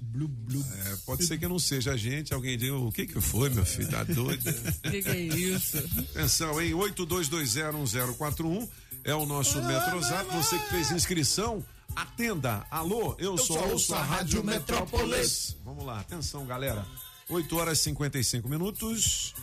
É, 0.85 0.95
pode 1.07 1.25
ser 1.25 1.39
que 1.39 1.47
não 1.47 1.57
seja 1.59 1.93
a 1.93 1.97
gente, 1.97 2.33
alguém 2.35 2.55
diga, 2.55 2.75
o 2.75 2.91
que 2.91 3.07
que 3.07 3.19
foi, 3.19 3.49
meu 3.49 3.65
filho, 3.65 3.89
tá 3.89 4.03
doido? 4.03 4.43
Que 4.91 5.01
que 5.01 5.09
é 5.09 5.19
isso? 5.19 5.77
Atenção, 6.15 6.61
hein? 6.61 6.71
82201041 6.73 8.69
é 9.03 9.13
o 9.13 9.25
nosso 9.25 9.61
Metrozap. 9.63 10.25
Você 10.35 10.57
que 10.59 10.69
fez 10.69 10.91
inscrição, 10.91 11.63
atenda. 11.95 12.65
Alô, 12.69 13.15
eu, 13.17 13.37
sou, 13.37 13.57
sou 13.57 13.69
ouço 13.71 13.95
a 13.95 14.01
Rádio 14.01 14.43
Metrópolis. 14.43 15.55
Vamos 15.63 15.85
lá, 15.85 15.99
atenção, 15.99 16.45
galera. 16.45 16.85
8 17.29 17.57
horas 17.57 17.79
e 17.79 17.83
55 17.83 18.47
minutos. 18.49 19.33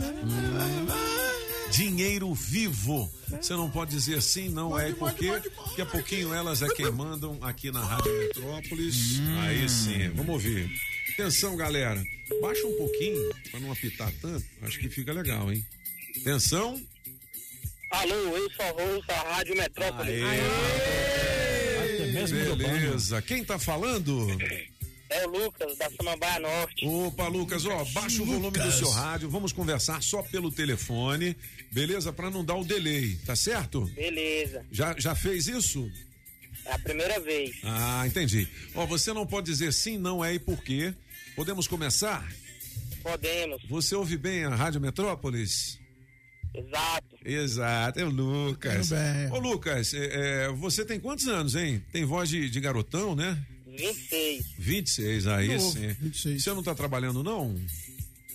Hum. 0.00 0.86
Dinheiro 1.70 2.32
vivo. 2.34 3.10
Você 3.28 3.54
não 3.54 3.68
pode 3.68 3.90
dizer 3.90 4.22
sim, 4.22 4.48
não 4.48 4.78
é 4.78 4.92
porque 4.92 5.28
daqui 5.28 5.82
a 5.82 5.86
pouquinho 5.86 6.32
elas 6.32 6.62
é 6.62 6.68
quem 6.68 6.90
mandam 6.90 7.36
aqui 7.40 7.70
na 7.70 7.84
Rádio 7.84 8.12
Metrópolis. 8.12 9.20
Aí 9.42 9.68
sim, 9.68 10.08
vamos 10.10 10.34
ouvir. 10.34 10.70
Atenção, 11.12 11.56
galera. 11.56 12.02
Baixa 12.40 12.66
um 12.66 12.76
pouquinho 12.76 13.30
para 13.50 13.60
não 13.60 13.72
apitar 13.72 14.12
tanto. 14.20 14.44
Acho 14.62 14.78
que 14.78 14.88
fica 14.88 15.12
legal, 15.12 15.52
hein? 15.52 15.64
Atenção. 16.20 16.80
Alô, 17.90 18.14
eu 18.36 18.50
sou 18.52 19.14
a 19.14 19.34
Rádio 19.36 19.56
Metrópolis. 19.56 20.22
Beleza. 22.56 23.22
Quem 23.22 23.44
tá 23.44 23.58
falando? 23.58 24.26
É 25.10 25.26
o 25.26 25.30
Lucas, 25.30 25.76
da 25.78 25.88
Samambaia 25.90 26.40
Norte. 26.40 26.86
Opa, 26.86 27.28
Lucas, 27.28 27.64
ó, 27.66 27.84
baixa 27.92 28.22
o 28.22 28.26
volume 28.26 28.58
do 28.58 28.72
seu 28.72 28.90
rádio, 28.90 29.28
vamos 29.30 29.52
conversar 29.52 30.02
só 30.02 30.22
pelo 30.22 30.50
telefone, 30.50 31.36
beleza? 31.70 32.12
Pra 32.12 32.30
não 32.30 32.44
dar 32.44 32.56
o 32.56 32.64
delay, 32.64 33.16
tá 33.24 33.36
certo? 33.36 33.82
Beleza, 33.94 34.64
Já, 34.72 34.94
já 34.98 35.14
fez 35.14 35.46
isso? 35.46 35.88
é 36.64 36.72
a 36.72 36.78
primeira 36.78 37.20
vez. 37.20 37.54
Ah, 37.62 38.02
entendi. 38.06 38.48
Ó, 38.74 38.86
você 38.86 39.12
não 39.12 39.26
pode 39.26 39.46
dizer 39.46 39.72
sim, 39.72 39.98
não 39.98 40.24
é 40.24 40.34
e 40.34 40.38
por 40.38 40.62
quê. 40.64 40.92
Podemos 41.36 41.68
começar? 41.68 42.26
Podemos, 43.02 43.62
Você 43.68 43.94
ouve 43.94 44.16
bem 44.16 44.44
a 44.44 44.54
Rádio 44.54 44.80
Metrópolis? 44.80 45.78
Exato. 46.54 47.16
Exato, 47.24 48.00
é 48.00 48.04
o 48.04 48.10
Lucas. 48.10 48.90
Ô, 49.32 49.38
Lucas, 49.38 49.94
é, 49.94 50.44
é, 50.44 50.48
você 50.48 50.84
tem 50.84 51.00
quantos 51.00 51.26
anos, 51.26 51.54
hein? 51.54 51.82
Tem 51.92 52.04
voz 52.04 52.28
de, 52.28 52.48
de 52.48 52.60
garotão, 52.60 53.14
né? 53.14 53.38
26. 53.66 54.46
26, 54.58 55.26
aí 55.26 55.48
Novo, 55.48 55.72
sim. 55.72 55.88
26. 56.00 56.42
Você 56.42 56.50
não 56.50 56.62
tá 56.62 56.74
trabalhando, 56.74 57.22
não? 57.22 57.54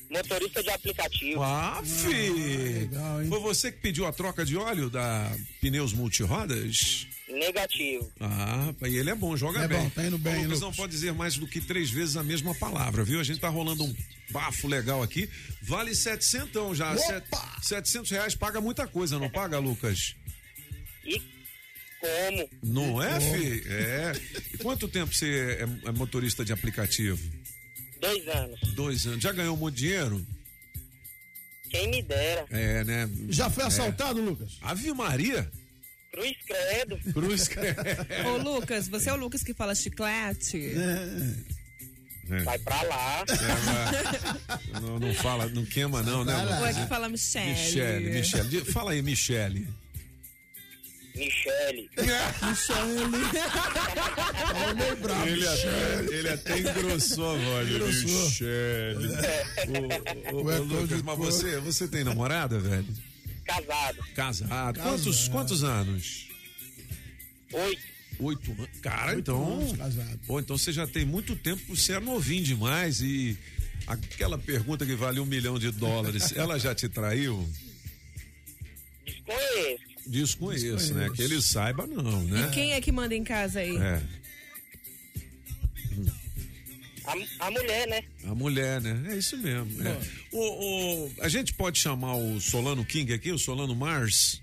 Motorista 0.09 0.63
de 0.63 0.69
aplicativo. 0.71 1.41
Ah, 1.43 1.81
fi! 1.85 2.09
legal, 2.09 3.21
hein? 3.21 3.29
Foi 3.29 3.39
você 3.39 3.71
que 3.71 3.79
pediu 3.79 4.07
a 4.07 4.11
troca 4.11 4.43
de 4.43 4.57
óleo 4.57 4.89
da 4.89 5.31
Pneus 5.61 5.93
Multirodas? 5.93 7.07
Negativo. 7.29 8.11
Ah, 8.19 8.73
e 8.87 8.95
ele 8.97 9.09
é 9.11 9.15
bom, 9.15 9.37
joga 9.37 9.61
É 9.63 9.67
bem. 9.67 9.77
bom, 9.79 9.89
tá 9.91 10.03
indo 10.05 10.17
bem, 10.17 10.33
O 10.33 10.35
Lucas 10.37 10.47
Lucas. 10.47 10.61
não 10.61 10.73
pode 10.73 10.91
dizer 10.91 11.13
mais 11.13 11.37
do 11.37 11.45
que 11.47 11.61
três 11.61 11.89
vezes 11.89 12.17
a 12.17 12.23
mesma 12.23 12.55
palavra, 12.55 13.03
viu? 13.03 13.19
A 13.19 13.23
gente 13.23 13.39
tá 13.39 13.49
rolando 13.49 13.83
um 13.83 13.95
bafo 14.31 14.67
legal 14.67 15.03
aqui. 15.03 15.29
Vale 15.61 15.93
setecentão 15.93 16.73
já. 16.73 16.97
Set, 16.97 17.23
700 17.61 18.09
reais 18.11 18.35
paga 18.35 18.59
muita 18.59 18.87
coisa, 18.87 19.19
não 19.19 19.29
paga, 19.29 19.59
Lucas? 19.59 20.15
E 21.05 21.21
como? 21.99 22.49
Não 22.63 23.01
é, 23.03 23.19
fi? 23.19 23.63
É. 23.67 24.11
E 24.53 24.57
quanto 24.57 24.87
tempo 24.87 25.13
você 25.13 25.59
é, 25.85 25.89
é 25.89 25.91
motorista 25.91 26.43
de 26.43 26.51
aplicativo? 26.51 27.19
Dois 28.01 28.27
anos. 28.27 28.59
Dois 28.73 29.05
anos. 29.05 29.21
Já 29.21 29.31
ganhou 29.31 29.55
muito 29.57 29.75
dinheiro? 29.75 30.25
Quem 31.69 31.89
me 31.91 32.01
dera. 32.01 32.45
É, 32.49 32.83
né? 32.83 33.09
Já 33.29 33.49
foi 33.49 33.65
É. 33.65 33.67
assaltado, 33.67 34.19
Lucas? 34.21 34.57
Ave 34.61 34.91
Maria? 34.93 35.51
Cruz 36.11 36.37
credo. 36.45 36.97
Cruz. 37.13 37.49
Ô, 38.25 38.37
Lucas, 38.37 38.87
você 38.87 39.09
é 39.09 39.13
o 39.13 39.15
Lucas 39.15 39.43
que 39.43 39.53
fala 39.53 39.75
chiclete? 39.75 40.73
É. 40.75 42.43
Vai 42.43 42.59
pra 42.59 42.81
lá. 42.83 43.25
É, 44.75 44.79
não, 44.79 44.99
não 44.99 45.13
fala, 45.15 45.47
não 45.47 45.65
queima 45.65 46.03
não, 46.03 46.23
né? 46.23 46.35
Ou 46.35 46.41
é 46.41 46.55
Lucas? 46.55 46.77
que 46.77 46.87
fala 46.87 47.09
Michele? 47.09 47.49
Michele, 47.49 48.09
Michele. 48.11 48.65
Fala 48.65 48.91
aí, 48.91 49.01
Michele. 49.01 49.67
Michele. 51.15 51.89
É 54.55 54.73
meio 54.73 54.95
bravo. 54.97 55.27
Ele 55.27 55.47
até, 55.47 56.15
ele 56.15 56.29
até 56.29 56.59
engrossou 56.59 57.31
a 57.31 57.37
voz. 57.37 57.69
Engrossou. 57.69 58.25
Michele. 58.25 59.07
Ô, 60.31 60.37
ô, 60.37 60.43
Ué, 60.43 60.59
ô, 60.59 60.63
Lucas, 60.63 61.01
mas 61.01 61.17
você, 61.17 61.57
você 61.59 61.87
tem 61.87 62.03
namorada, 62.03 62.59
velho? 62.59 62.85
Casado. 63.49 64.03
Casado. 64.15 64.79
Quantos, 64.79 65.27
quantos 65.27 65.63
anos? 65.63 66.27
Oito. 67.51 67.81
Oito 68.19 68.51
anos. 68.51 68.69
Cara, 68.81 69.11
Oito 69.11 69.19
então. 69.19 69.53
anos 69.53 69.77
casado. 69.77 70.19
Pô, 70.27 70.39
então 70.39 70.57
você 70.57 70.71
já 70.71 70.85
tem 70.85 71.03
muito 71.05 71.35
tempo, 71.35 71.75
você 71.75 71.93
é 71.93 71.99
novinho 71.99 72.43
demais 72.43 73.01
e 73.01 73.37
aquela 73.87 74.37
pergunta 74.37 74.85
que 74.85 74.93
vale 74.93 75.19
um 75.19 75.25
milhão 75.25 75.57
de 75.57 75.71
dólares, 75.71 76.31
ela 76.37 76.59
já 76.59 76.75
te 76.75 76.87
traiu? 76.87 77.49
Desconheço. 79.05 79.89
Desconheço, 80.05 80.93
né? 80.93 81.09
Que 81.15 81.21
ele 81.21 81.41
saiba, 81.41 81.87
não, 81.87 82.23
né? 82.23 82.47
E 82.47 82.51
quem 82.51 82.73
é 82.73 82.81
que 82.81 82.91
manda 82.91 83.15
em 83.15 83.23
casa 83.23 83.59
aí? 83.59 83.75
É, 83.77 84.01
A, 87.09 87.47
a 87.47 87.51
mulher, 87.51 87.87
né? 87.87 88.03
a 88.25 88.35
mulher, 88.35 88.81
né? 88.81 89.13
É 89.13 89.17
isso 89.17 89.35
mesmo. 89.37 89.81
é. 89.87 89.97
O, 90.31 91.05
o- 91.07 91.11
a 91.21 91.27
gente 91.29 91.53
pode 91.53 91.79
chamar 91.79 92.15
o 92.15 92.39
Solano 92.39 92.85
King 92.85 93.13
aqui, 93.13 93.31
o 93.31 93.39
Solano 93.39 93.75
Mars? 93.75 94.41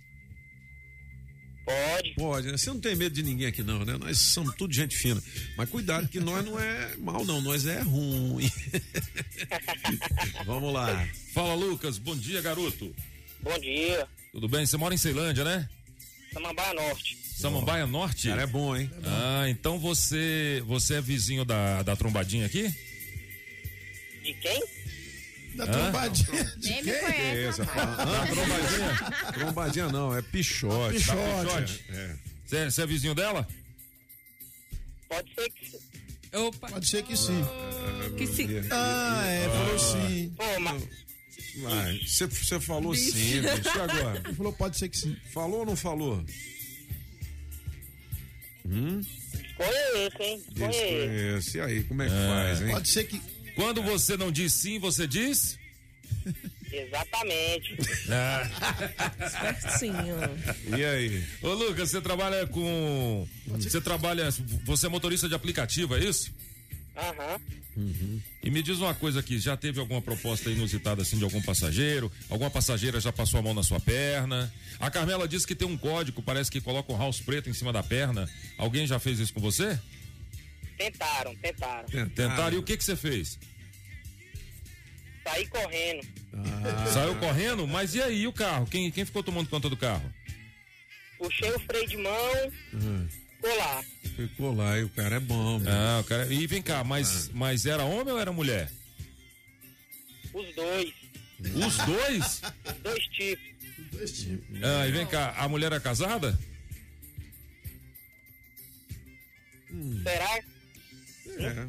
Pode. 1.65 2.15
Pode, 2.15 2.47
né? 2.47 2.57
Você 2.57 2.71
não 2.71 2.79
tem 2.81 2.95
medo 2.95 3.13
de 3.15 3.23
ninguém 3.25 3.49
aqui, 3.49 3.61
não, 3.63 3.85
né? 3.85 3.97
Nós 3.99 4.19
somos 4.19 4.55
tudo 4.55 4.73
gente 4.73 4.97
fina. 4.97 5.21
Mas 5.57 5.69
cuidado 5.69 6.07
que 6.09 6.21
nós 6.21 6.45
não 6.45 6.59
é 6.61 6.97
mal, 6.97 7.25
não. 7.25 7.41
Nós 7.41 7.67
é 7.67 7.81
ruim. 7.83 8.49
Vamos 10.47 10.73
lá. 10.73 11.09
Fala, 11.35 11.55
Lucas. 11.55 11.99
Bom 11.99 12.15
dia, 12.17 12.41
garoto. 12.41 12.95
Bom 13.43 13.59
dia. 13.59 14.07
Tudo 14.33 14.49
bem? 14.49 14.65
Você 14.65 14.77
mora 14.77 14.95
em 14.95 14.99
Ceilândia, 14.99 15.43
né? 15.45 15.69
Samambaia 16.33 16.73
Norte. 16.75 17.19
Samambaia 17.41 17.87
Norte? 17.87 18.29
Cara, 18.29 18.43
é 18.43 18.47
bom, 18.47 18.75
hein? 18.77 18.91
Ah, 19.05 19.49
então 19.49 19.79
você 19.79 20.63
você 20.67 20.95
é 20.95 21.01
vizinho 21.01 21.45
da, 21.45 21.83
da 21.83 21.95
trombadinha 21.95 22.47
aqui? 22.47 22.69
De 24.23 24.33
quem? 24.35 24.63
Da 25.57 25.65
Hã? 25.65 25.67
trombadinha. 25.73 26.45
De 26.57 26.69
Nem 26.71 26.83
me 26.85 26.93
quem? 26.93 27.01
conhece. 27.03 27.65
Fala- 27.65 28.05
Da 28.05 28.27
trombadinha? 28.27 29.33
Trombadinha 29.35 29.89
não, 29.89 30.17
é 30.17 30.23
pichote. 30.23 30.95
Pichote. 30.95 31.17
Da 31.17 31.43
Pichote? 31.45 31.85
É. 31.91 32.17
Você 32.47 32.65
você 32.71 32.83
é 32.83 32.87
vizinho 32.87 33.15
dela? 33.15 33.47
Pode 35.09 35.35
ser 35.35 35.51
que. 35.51 36.37
Opa. 36.37 36.69
Pode 36.69 36.89
ser 36.89 37.03
que 37.03 37.17
sim. 37.17 37.43
Que 38.17 38.27
sim. 38.27 38.49
Ah, 38.71 39.25
é, 39.27 39.49
falou 39.49 39.79
sim. 39.79 40.35
Pô, 40.37 40.61
mas 40.61 42.11
Você 42.11 42.27
você 42.27 42.61
falou 42.61 42.95
sim, 42.95 43.41
bicho. 43.41 43.77
E 43.77 43.81
agora? 43.81 44.23
Ele 44.25 44.35
falou, 44.35 44.53
pode 44.53 44.77
ser 44.79 44.89
que 44.89 44.99
sim. 44.99 45.17
Falou 45.33 45.61
ou 45.61 45.67
não 45.67 45.77
falou? 45.77 46.25
Hum? 48.71 49.01
desconheço, 49.01 50.23
hein? 50.23 50.45
Desconheço. 50.53 51.57
E 51.57 51.61
aí, 51.61 51.85
como 51.85 52.03
é 52.03 52.07
que 52.07 52.13
faz, 52.13 52.63
hein? 52.63 52.71
Pode 52.71 52.89
ser 52.89 53.05
que. 53.05 53.21
Quando 53.55 53.83
você 53.83 54.17
não 54.17 54.31
diz 54.31 54.53
sim, 54.53 54.79
você 54.79 55.07
diz? 55.07 55.59
Exatamente. 56.71 57.77
Ah. 58.11 58.49
Certinho. 59.61 60.17
E 60.77 60.85
aí? 60.85 61.25
Ô, 61.43 61.55
Lucas, 61.55 61.91
você 61.91 62.01
trabalha 62.01 62.47
com. 62.47 63.27
Você 63.47 63.81
trabalha. 63.81 64.29
Você 64.65 64.87
é 64.87 64.89
motorista 64.89 65.29
de 65.29 65.35
aplicativo, 65.35 65.97
é 65.97 66.01
isso? 66.01 66.35
Aham. 66.97 67.41
E 68.43 68.51
me 68.51 68.63
diz 68.63 68.79
uma 68.79 68.95
coisa 68.95 69.21
aqui, 69.21 69.39
já 69.39 69.55
teve 69.55 69.79
alguma 69.79 70.01
proposta 70.01 70.49
inusitada 70.51 71.03
assim 71.03 71.19
de 71.19 71.25
algum 71.25 71.43
passageiro? 71.43 72.11
Alguma 72.31 72.51
passageira 72.51 72.99
já 72.99 73.13
passou 73.13 73.39
a 73.39 73.43
mão 73.43 73.53
na 73.53 73.63
sua 73.63 73.79
perna? 73.79 74.51
A 74.81 74.91
Carmela 74.91 75.29
disse 75.29 75.47
que 75.47 75.55
tem 75.55 75.69
um 75.69 75.77
código, 75.77 76.23
parece 76.23 76.51
que 76.51 76.61
coloca 76.61 76.91
um 76.93 76.97
house 76.99 77.21
preto 77.21 77.51
em 77.51 77.53
cima 77.53 77.73
da 77.73 77.83
perna. 77.83 78.29
Alguém 78.57 78.87
já 78.87 78.99
fez 78.99 79.19
isso 79.19 79.35
com 79.35 79.41
você? 79.41 79.79
Tentaram, 80.79 81.35
tentaram. 81.37 81.87
Tentaram. 82.15 82.57
E 82.57 82.59
o 82.59 82.63
que 82.63 82.77
que 82.77 82.85
você 82.85 82.97
fez? 82.97 83.39
Saí 85.23 85.47
correndo. 85.49 86.07
Ah. 86.33 86.87
Saiu 86.87 87.15
correndo? 87.17 87.67
Mas 87.67 87.95
e 87.95 88.03
aí 88.03 88.27
o 88.27 88.33
carro? 88.33 88.67
Quem, 88.67 88.91
quem 88.91 89.05
ficou 89.05 89.23
tomando 89.23 89.49
conta 89.51 89.69
do 89.69 89.77
carro? 89.77 90.11
Puxei 91.19 91.51
o 91.51 91.61
freio 91.61 91.89
de 91.89 91.97
mão, 91.97 92.53
Hum, 92.75 93.09
ficou 93.37 93.57
lá. 93.57 93.85
ficou 94.17 94.55
lá 94.55 94.79
e 94.79 94.85
o 94.85 94.89
cara 94.89 95.17
é 95.17 95.21
bom. 95.21 95.59
meu. 95.59 95.73
Ah, 95.73 96.01
o 96.01 96.05
cara. 96.05 96.33
E 96.33 96.47
vem 96.47 96.63
cá, 96.63 96.83
mas, 96.85 97.29
mas 97.33 97.67
era 97.67 97.85
homem 97.85 98.13
ou 98.13 98.21
era 98.21 98.33
mulher? 98.33 98.71
Os 100.33 100.55
dois. 100.55 100.93
Os 101.41 101.77
dois? 101.79 102.43
Os 102.67 102.75
dois 102.83 103.05
tipos. 103.09 103.57
Dois 103.93 104.13
tipos. 104.13 104.63
Ah, 104.63 104.87
e 104.87 104.93
vem 104.93 105.07
cá, 105.07 105.35
a 105.37 105.49
mulher 105.49 105.73
é 105.73 105.81
casada? 105.81 106.39
Será? 110.03 110.39
É. 111.39 111.67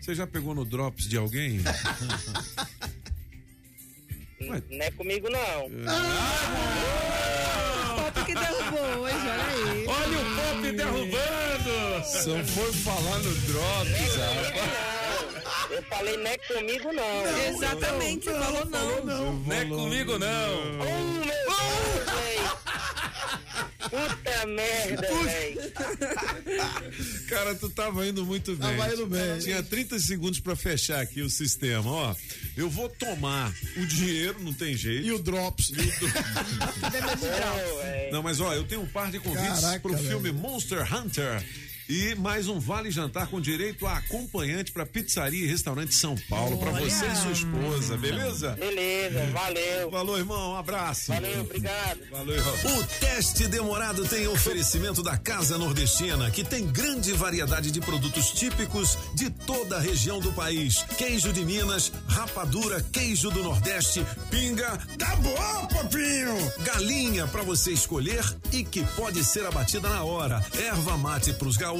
Você 0.00 0.14
já 0.14 0.26
pegou 0.26 0.54
no 0.54 0.64
drops 0.64 1.08
de 1.08 1.16
alguém? 1.16 1.60
Não 4.40 4.84
é 4.84 4.90
comigo, 4.92 5.28
não. 5.28 5.70
Pop 7.96 8.24
que 8.24 8.34
derrubou 8.34 9.02
hoje, 9.02 9.16
olha 9.16 9.44
aí. 9.44 9.86
Olha 9.86 10.18
o 10.18 10.24
pop 10.36 10.72
derrubando! 10.72 12.04
Só 12.04 12.44
foi 12.52 12.72
falar 12.72 13.18
no 13.18 13.34
drops, 13.34 14.16
Não. 14.16 15.76
Eu 15.76 15.82
falei 15.82 16.16
não 16.16 16.30
é 16.30 16.38
comigo, 16.38 16.92
não. 16.92 17.46
Exatamente, 17.48 18.24
você 18.24 18.38
falou 18.38 18.64
não. 18.66 19.04
Não 19.04 19.52
é 19.52 19.64
comigo, 19.64 20.18
não. 20.18 20.54
Oh, 20.80 20.84
meu 20.84 21.24
Deus, 21.24 22.06
véi. 22.06 22.38
Puta 23.78 24.46
merda, 24.46 25.08
velho. 25.24 25.72
Cara, 27.28 27.54
tu 27.54 27.68
tava 27.70 28.06
indo 28.06 28.24
muito 28.24 28.54
bem. 28.56 28.76
Tava 28.76 28.92
indo 28.94 29.06
bem. 29.06 29.38
Tinha 29.38 29.62
30 29.62 29.98
segundos 29.98 30.40
pra 30.40 30.56
fechar 30.56 31.00
aqui 31.00 31.22
o 31.22 31.30
sistema, 31.30 31.90
ó. 31.90 32.14
Eu 32.56 32.68
vou 32.68 32.88
tomar 32.88 33.52
o 33.76 33.86
dinheiro, 33.86 34.40
não 34.40 34.52
tem 34.52 34.76
jeito. 34.76 35.06
E 35.06 35.12
o 35.12 35.18
Drops. 35.18 35.70
Não, 38.12 38.22
mas 38.22 38.40
ó, 38.40 38.54
eu 38.54 38.64
tenho 38.64 38.82
um 38.82 38.86
par 38.86 39.10
de 39.10 39.18
convites 39.20 39.60
Caraca, 39.60 39.80
pro 39.80 39.92
velho. 39.94 40.08
filme 40.08 40.32
Monster 40.32 40.94
Hunter. 40.94 41.44
E 41.88 42.14
mais 42.16 42.48
um 42.48 42.60
vale 42.60 42.90
jantar 42.90 43.28
com 43.28 43.40
direito 43.40 43.86
a 43.86 43.96
acompanhante 43.96 44.70
pra 44.72 44.84
pizzaria 44.84 45.46
e 45.46 45.48
restaurante 45.48 45.94
São 45.94 46.14
Paulo, 46.28 46.58
pra 46.58 46.70
você 46.72 47.06
e 47.06 47.16
sua 47.16 47.32
esposa, 47.32 47.96
beleza? 47.96 48.50
Beleza, 48.50 49.24
valeu. 49.32 49.90
Falou, 49.90 50.18
irmão, 50.18 50.52
um 50.52 50.56
abraço. 50.56 51.10
Valeu, 51.10 51.40
obrigado. 51.40 52.00
Valeu, 52.10 52.36
irmão. 52.36 52.78
O 52.78 52.84
teste 53.00 53.48
demorado 53.48 54.06
tem 54.06 54.28
oferecimento 54.28 55.02
da 55.02 55.16
Casa 55.16 55.56
Nordestina, 55.56 56.30
que 56.30 56.44
tem 56.44 56.66
grande 56.66 57.14
variedade 57.14 57.70
de 57.70 57.80
produtos 57.80 58.32
típicos 58.32 58.98
de 59.14 59.30
toda 59.30 59.78
a 59.78 59.80
região 59.80 60.20
do 60.20 60.30
país. 60.34 60.82
Queijo 60.98 61.32
de 61.32 61.42
Minas, 61.42 61.90
rapadura, 62.06 62.82
queijo 62.92 63.30
do 63.30 63.42
Nordeste, 63.42 64.04
pinga, 64.30 64.76
Tá 64.98 65.16
bom, 65.16 65.66
papinho. 65.68 66.52
galinha 66.64 67.26
para 67.26 67.42
você 67.42 67.72
escolher 67.72 68.22
e 68.52 68.62
que 68.62 68.84
pode 68.94 69.24
ser 69.24 69.46
abatida 69.46 69.88
na 69.88 70.04
hora. 70.04 70.44
Erva 70.54 70.94
mate 70.98 71.32
pros 71.32 71.56
gaúchos. 71.56 71.77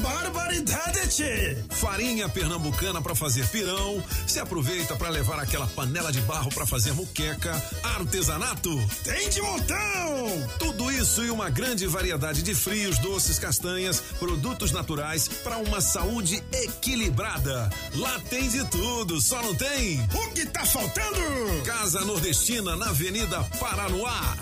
Barbaridade, 0.00 1.08
tchê. 1.08 1.56
Farinha 1.70 2.28
pernambucana 2.28 3.02
para 3.02 3.14
fazer 3.14 3.46
pirão. 3.48 4.02
Se 4.26 4.38
aproveita 4.38 4.94
para 4.96 5.08
levar 5.08 5.38
aquela 5.38 5.66
panela 5.66 6.12
de 6.12 6.20
barro 6.22 6.50
para 6.50 6.66
fazer 6.66 6.92
muqueca. 6.92 7.52
Artesanato. 7.82 8.70
Tem 9.04 9.28
de 9.28 9.42
montão. 9.42 10.48
Tudo 10.58 10.90
isso 10.92 11.24
e 11.24 11.30
uma 11.30 11.50
grande 11.50 11.86
variedade 11.86 12.42
de 12.42 12.54
frios, 12.54 12.98
doces, 12.98 13.38
castanhas, 13.38 14.00
produtos 14.18 14.72
naturais 14.72 15.28
para 15.28 15.58
uma 15.58 15.80
saúde 15.80 16.42
equilibrada. 16.52 17.70
Lá 17.94 18.20
tem 18.30 18.48
de 18.48 18.64
tudo, 18.66 19.20
só 19.20 19.42
não 19.42 19.54
tem. 19.54 20.00
O 20.14 20.32
que 20.32 20.46
tá 20.46 20.64
faltando? 20.64 21.62
Casa 21.64 22.04
Nordestina 22.04 22.76
na 22.76 22.90
Avenida 22.90 23.42
Paranoá. 23.58 24.36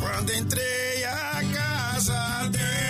Quando 0.00 0.32
entrei 0.32 1.04
a 1.04 1.42
casa 1.52 2.50
não 2.52 2.85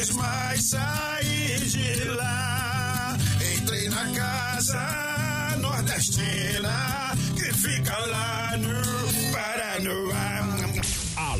quis 0.00 0.10
mais 0.12 0.70
sair 0.70 1.60
de 1.60 2.04
lá. 2.04 3.16
Entrei 3.54 3.88
na 3.90 4.06
casa 4.12 5.56
nordestina 5.58 7.12
que 7.36 7.52
fica 7.52 7.96
lá 8.06 8.56
no 8.56 9.32
Paranoá. 9.32 10.19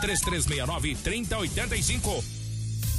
3369 0.00 0.96
3085. 0.96 2.40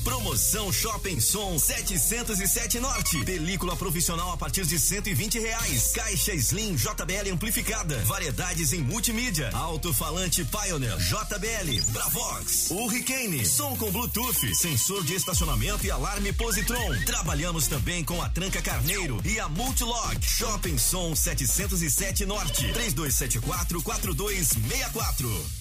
Promoção 0.04 0.74
Shopping 0.74 1.20
Som 1.20 1.60
707 1.60 2.80
Norte. 2.80 3.24
Película 3.24 3.76
profissional 3.76 4.32
a 4.32 4.38
partir 4.38 4.66
de 4.66 4.80
120 4.80 5.40
reais. 5.40 5.92
Caixa 5.94 6.34
Slim 6.34 6.76
JBL 6.76 7.32
amplificada. 7.32 7.98
Variedades 8.06 8.74
em 8.74 8.82
multimídia. 8.82 9.52
Alto-falante 9.54 10.44
Pioneer 10.46 10.98
JBL. 10.98 11.92
Bravox. 11.92 12.72
Hurricane. 12.72 13.46
Som 13.46 13.78
com 13.78 13.92
Bluetooth. 13.92 14.56
Sensor 14.56 15.04
de 15.04 15.14
estacionamento 15.14 15.86
e 15.86 15.92
alarme 15.92 16.34
Positron. 16.34 16.96
Trabalhamos 17.06 17.68
também 17.68 18.04
com 18.04 18.22
a 18.22 18.30
Tranca 18.30 18.62
Carneiro 18.62 19.22
e 19.24 19.40
a 19.40 19.48
Multilog. 19.48 20.18
Shopping 20.22 20.80
Som 20.80 21.16
707 21.16 22.26
Norte. 22.26 22.74
3274 22.74 23.82
4264. 23.84 25.61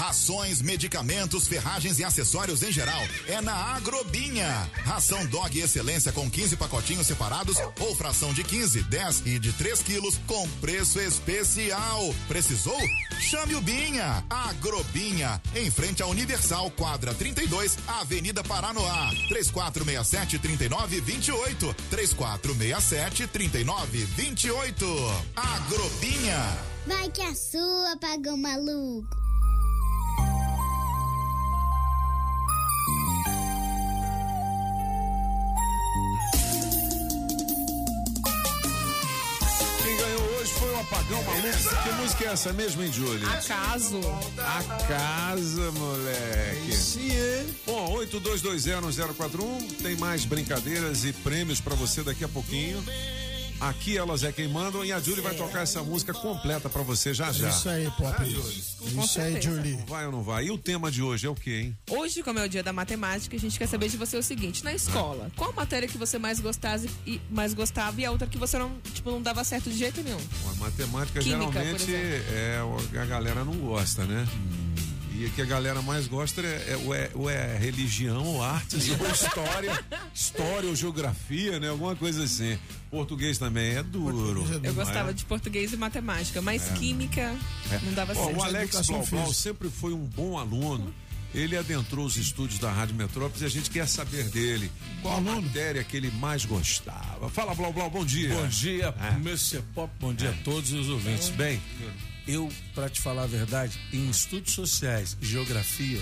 Rações, 0.00 0.62
medicamentos, 0.62 1.46
ferragens 1.46 1.98
e 1.98 2.04
acessórios 2.04 2.62
em 2.62 2.72
geral 2.72 3.02
é 3.28 3.38
na 3.42 3.52
Agrobinha. 3.52 4.48
Ração 4.82 5.26
Dog 5.26 5.60
Excelência 5.60 6.10
com 6.10 6.28
15 6.30 6.56
pacotinhos 6.56 7.06
separados 7.06 7.58
ou 7.78 7.94
fração 7.94 8.32
de 8.32 8.42
15, 8.42 8.82
10 8.84 9.26
e 9.26 9.38
de 9.38 9.52
3 9.52 9.82
quilos 9.82 10.18
com 10.26 10.48
preço 10.52 10.98
especial. 10.98 12.14
Precisou? 12.26 12.80
Chame 13.18 13.54
o 13.54 13.60
Binha. 13.60 14.24
Agrobinha, 14.30 15.38
em 15.54 15.70
frente 15.70 16.02
à 16.02 16.06
Universal, 16.06 16.70
quadra 16.70 17.12
32, 17.12 17.76
Avenida 17.86 18.42
Paranoá. 18.42 19.10
3467 19.28 20.38
3928. 20.38 21.76
3467 21.90 23.26
3928. 23.26 24.86
Agrobinha. 25.36 26.58
Vai 26.86 27.10
que 27.10 27.20
a 27.20 27.34
sua, 27.34 27.98
pagão 28.00 28.38
maluco. 28.38 29.19
Maluco. 41.10 41.82
Que 41.82 41.92
música 42.00 42.24
é 42.24 42.28
essa 42.28 42.52
mesmo, 42.52 42.82
hein, 42.82 42.92
Júlia? 42.92 43.28
Acaso. 43.28 44.00
A 44.38 44.62
casa, 44.86 45.72
moleque. 45.72 46.72
Sim, 46.72 47.10
é. 47.10 47.46
Bom, 47.66 47.96
82201041 47.98 49.82
tem 49.82 49.96
mais 49.96 50.24
brincadeiras 50.24 51.04
e 51.04 51.12
prêmios 51.12 51.60
pra 51.60 51.74
você 51.74 52.02
daqui 52.02 52.24
a 52.24 52.28
pouquinho. 52.28 52.82
Aqui 53.60 53.98
elas 53.98 54.24
é 54.24 54.32
quem 54.32 54.48
mandam 54.48 54.82
e 54.84 54.90
a 54.92 54.98
Julie 54.98 55.20
vai 55.20 55.34
tocar 55.34 55.60
essa 55.62 55.82
música 55.82 56.14
completa 56.14 56.68
pra 56.70 56.82
você 56.82 57.12
já 57.12 57.30
já. 57.30 57.48
Isso 57.50 57.68
aí, 57.68 57.90
Pop. 57.90 58.24
Julie? 58.24 58.64
Isso 59.04 59.20
aí, 59.20 59.40
Julie. 59.42 59.78
Vai 59.86 60.06
ou 60.06 60.12
não 60.12 60.22
vai? 60.22 60.46
E 60.46 60.50
o 60.50 60.56
tema 60.56 60.90
de 60.90 61.02
hoje 61.02 61.26
é 61.26 61.30
o 61.30 61.34
quê, 61.34 61.60
hein? 61.64 61.78
Hoje, 61.90 62.22
como 62.22 62.38
é 62.38 62.44
o 62.46 62.48
dia 62.48 62.62
da 62.62 62.72
matemática, 62.72 63.36
a 63.36 63.38
gente 63.38 63.58
quer 63.58 63.66
saber 63.68 63.88
de 63.90 63.98
você 63.98 64.16
o 64.16 64.22
seguinte: 64.22 64.64
na 64.64 64.72
escola, 64.72 65.30
qual 65.36 65.52
matéria 65.52 65.86
que 65.86 65.98
você 65.98 66.18
mais 66.18 66.40
gostava 66.40 66.86
e, 67.06 67.20
mais 67.30 67.52
gostava 67.52 68.00
e 68.00 68.04
a 68.06 68.10
outra 68.10 68.26
que 68.26 68.38
você 68.38 68.58
não, 68.58 68.72
tipo, 68.94 69.10
não 69.10 69.20
dava 69.20 69.44
certo 69.44 69.68
de 69.68 69.76
jeito 69.76 70.02
nenhum? 70.02 70.20
A 70.50 70.54
matemática 70.54 71.20
Química, 71.20 71.52
geralmente 71.52 71.92
é 71.94 72.60
o- 72.62 72.98
a 73.00 73.04
galera 73.04 73.44
não 73.44 73.52
gosta, 73.54 74.04
né? 74.04 74.26
E 75.20 75.26
o 75.26 75.30
que 75.32 75.42
a 75.42 75.44
galera 75.44 75.82
mais 75.82 76.06
gosta 76.06 76.40
é, 76.40 76.44
é, 76.72 76.76
ou 76.82 76.94
é, 76.94 77.10
ou 77.12 77.28
é 77.28 77.58
religião, 77.58 78.24
ou 78.24 78.42
artes, 78.42 78.88
ou 78.88 78.96
história, 79.12 79.84
história 80.14 80.66
ou 80.66 80.74
geografia, 80.74 81.60
né? 81.60 81.68
Alguma 81.68 81.94
coisa 81.94 82.24
assim. 82.24 82.58
Português 82.90 83.36
também 83.36 83.76
é 83.76 83.82
duro. 83.82 84.46
Eu 84.50 84.60
não 84.60 84.72
gostava 84.72 85.10
é? 85.10 85.12
de 85.12 85.26
português 85.26 85.74
e 85.74 85.76
matemática, 85.76 86.40
mas 86.40 86.70
É. 86.70 86.72
química 86.72 87.36
É. 87.70 87.78
não 87.84 87.92
dava 87.92 88.14
certo. 88.14 88.34
o 88.34 88.42
Alex 88.42 88.86
Blaubal 88.86 89.30
sempre 89.34 89.68
foi 89.68 89.92
um 89.92 90.06
bom 90.06 90.38
aluno. 90.38 90.90
Ele 91.34 91.54
adentrou 91.54 92.06
os 92.06 92.16
estúdios 92.16 92.58
da 92.58 92.72
Rádio 92.72 92.94
Metrópolis 92.94 93.42
e 93.42 93.44
a 93.44 93.48
gente 93.50 93.68
quer 93.68 93.86
saber 93.86 94.24
dele. 94.30 94.72
Qual 95.02 95.18
a 95.18 95.20
matéria 95.20 95.84
que 95.84 95.98
ele 95.98 96.10
mais 96.12 96.46
gostava? 96.46 97.28
Fala, 97.28 97.54
Blau 97.54 97.74
Blau, 97.74 97.90
bom 97.90 98.06
dia. 98.06 98.34
Bom 98.34 98.48
dia, 98.48 98.94
É. 98.98 99.14
Mr. 99.16 99.60
Pop, 99.74 99.92
bom 100.00 100.14
dia 100.14 100.30
a 100.30 100.44
todos 100.44 100.72
os 100.72 100.88
ouvintes. 100.88 101.28
Bem, 101.28 101.60
eu, 102.26 102.48
pra 102.74 102.88
te 102.88 103.00
falar 103.00 103.24
a 103.24 103.26
verdade, 103.26 103.78
em 103.92 104.08
estudos 104.10 104.52
sociais 104.52 105.16
e 105.20 105.26
geografia, 105.26 106.00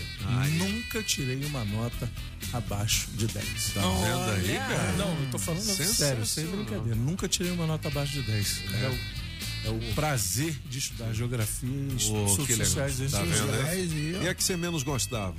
nunca 0.58 1.02
tirei 1.02 1.44
uma 1.44 1.64
nota 1.64 2.10
abaixo 2.52 3.08
de 3.12 3.26
10. 3.26 3.72
Tá 3.74 3.80
vendo 3.80 4.30
aí, 4.48 4.56
cara? 4.58 4.92
Não, 4.92 5.20
eu 5.22 5.30
tô 5.30 5.38
falando 5.38 5.62
sério, 5.62 6.26
sem 6.26 6.46
brincadeira. 6.46 6.94
Nunca 6.96 7.28
tirei 7.28 7.52
uma 7.52 7.66
nota 7.66 7.88
abaixo 7.88 8.12
de 8.12 8.22
10. 8.22 8.62
É, 8.74 8.88
o, 8.88 9.68
é 9.68 9.70
o 9.90 9.94
prazer 9.94 10.54
de 10.68 10.78
estudar 10.78 11.12
geografia 11.12 11.68
e 11.68 11.96
estudos 11.96 12.36
que 12.46 12.52
legal. 12.52 12.66
sociais. 12.66 12.96
Tá 13.10 13.22
vendo 13.22 13.36
sociais. 13.36 13.68
aí? 13.70 14.18
E 14.22 14.28
a 14.28 14.34
que 14.34 14.42
você 14.44 14.56
menos 14.56 14.82
gostava? 14.82 15.34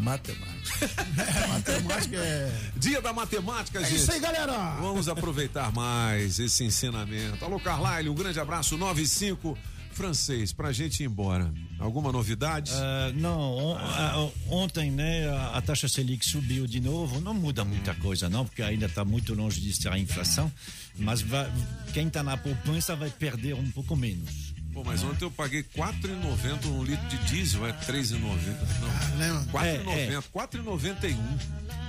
Matemática. 0.00 0.90
matemática 1.48 2.16
é. 2.16 2.52
Dia 2.76 3.00
da 3.00 3.12
matemática, 3.12 3.78
É 3.80 3.84
gente. 3.84 3.96
isso 4.00 4.10
aí, 4.12 4.18
galera. 4.20 4.52
Vamos 4.80 5.08
aproveitar 5.08 5.72
mais 5.72 6.38
esse 6.40 6.64
ensinamento. 6.64 7.44
Alô, 7.44 7.60
Carlyle, 7.60 8.08
um 8.08 8.14
grande 8.14 8.40
abraço. 8.40 8.76
95 8.76 9.56
francês, 9.96 10.52
pra 10.52 10.72
gente 10.72 11.02
ir 11.02 11.06
embora. 11.06 11.50
Alguma 11.78 12.12
novidade? 12.12 12.70
Ah, 12.74 13.10
não, 13.14 13.40
on- 13.40 13.76
ah, 13.78 14.28
ontem 14.50 14.90
né, 14.90 15.28
a, 15.28 15.56
a 15.58 15.62
taxa 15.62 15.88
Selic 15.88 16.24
subiu 16.24 16.66
de 16.66 16.80
novo, 16.80 17.20
não 17.20 17.32
muda 17.34 17.64
muita 17.64 17.94
coisa 17.94 18.28
não, 18.28 18.44
porque 18.44 18.62
ainda 18.62 18.86
está 18.86 19.04
muito 19.04 19.34
longe 19.34 19.60
de 19.60 19.72
ser 19.72 19.88
a 19.88 19.98
inflação, 19.98 20.52
mas 20.98 21.22
vai- 21.22 21.50
quem 21.94 22.08
está 22.08 22.22
na 22.22 22.36
poupança 22.36 22.94
vai 22.94 23.08
perder 23.10 23.54
um 23.54 23.70
pouco 23.70 23.96
menos. 23.96 24.54
Pô, 24.74 24.84
mas 24.84 25.02
ontem 25.02 25.24
eu 25.24 25.30
paguei 25.30 25.62
4,90 25.62 26.66
um 26.66 26.84
litro 26.84 27.08
de 27.08 27.16
diesel, 27.24 27.66
é 27.66 27.72
3,90. 27.72 28.18
Não, 29.18 29.46
4,90, 29.46 30.22
4,91. 30.30 31.16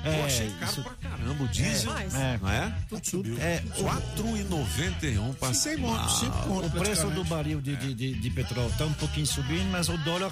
É, 0.07 0.19
eu 0.21 0.25
achei 0.25 0.49
caro 0.59 0.71
isso- 0.71 0.83
pra 0.83 0.93
caramba 1.09 1.43
o 1.43 1.47
diesel. 1.47 1.97
É. 1.97 2.37
Não 2.41 2.49
é? 2.51 2.73
Tudo 2.89 3.09
subiu. 3.09 3.37
É, 3.39 3.61
4,91 3.77 5.33
pra 5.35 5.49
Ah, 5.49 6.45
o 6.49 6.69
preço 6.71 7.07
do 7.09 7.23
barril 7.23 7.61
de, 7.61 7.75
de, 7.75 7.93
de, 7.93 8.13
de 8.13 8.29
petróleo 8.31 8.69
está 8.69 8.85
um 8.85 8.93
pouquinho 8.93 9.25
subindo, 9.25 9.69
mas 9.71 9.89
o 9.89 9.97
dólar 9.99 10.31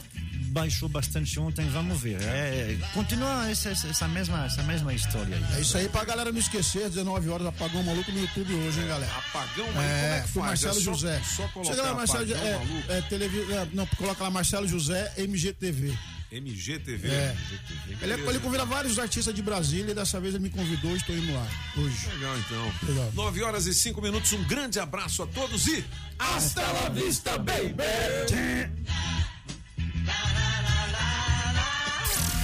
baixou 0.51 0.87
bastante 0.87 1.37
ontem, 1.39 1.67
vamos 1.69 1.99
ver. 1.99 2.21
É, 2.21 2.77
continua 2.93 3.49
essa, 3.49 3.69
essa- 3.69 4.07
mesma, 4.07 4.45
essa 4.45 4.63
mesma 4.63 4.93
história 4.93 5.35
aí. 5.35 5.57
É 5.57 5.61
isso 5.61 5.77
aí 5.77 5.89
pra 5.89 6.05
galera 6.05 6.31
não 6.31 6.39
esquecer, 6.39 6.87
19 6.89 7.27
horas, 7.29 7.47
apagão 7.47 7.83
maluco 7.83 8.09
no 8.11 8.19
YouTube 8.21 8.53
hoje, 8.53 8.79
hein, 8.79 8.87
galera? 8.87 9.11
Apagão 9.17 9.65
maluco, 9.73 9.73
como 9.73 9.81
é 10.13 10.21
que 10.21 10.27
do 10.27 10.27
faz? 10.27 10.45
Marcelo 10.63 10.71
É 10.71 10.75
só- 10.75 10.91
José. 10.93 11.21
só 11.35 11.47
colocar 11.49 11.71
Chega 11.75 11.83
lá, 11.87 11.93
Marcelo 11.95 12.23
Apagão 12.23 12.47
é, 12.47 12.53
Maluco? 12.57 12.91
é, 12.91 13.01
televi- 13.01 13.53
é, 13.53 13.67
não, 13.73 13.85
coloca 13.87 14.23
lá 14.23 14.29
Marcelo 14.29 14.67
José, 14.67 15.13
MGTV. 15.17 15.97
MGTV. 16.31 17.07
É. 17.07 17.31
MGTV, 17.31 17.97
Ele, 18.05 18.13
é- 18.13 18.29
ele 18.29 18.39
convida 18.39 18.65
vários 18.65 18.97
artistas 18.99 19.33
de 19.33 19.41
Brasília 19.41 19.91
e 19.91 19.95
dessa 19.95 20.19
vez 20.19 20.33
ele 20.35 20.43
me 20.43 20.49
convidou 20.49 20.91
e 20.91 20.97
estou 20.97 21.15
indo 21.15 21.33
lá 21.33 21.47
hoje. 21.77 22.07
Legal, 22.13 22.37
então. 22.39 22.73
Legal. 22.89 23.11
9 23.13 23.43
horas 23.43 23.65
e 23.67 23.73
5 23.73 24.01
minutos. 24.01 24.31
Um 24.33 24.43
grande 24.43 24.79
abraço 24.79 25.23
a 25.23 25.27
todos 25.27 25.67
e. 25.67 25.83
Hasta 26.17 26.61
la 26.61 26.89
vista, 26.89 27.37
baby! 27.37 27.83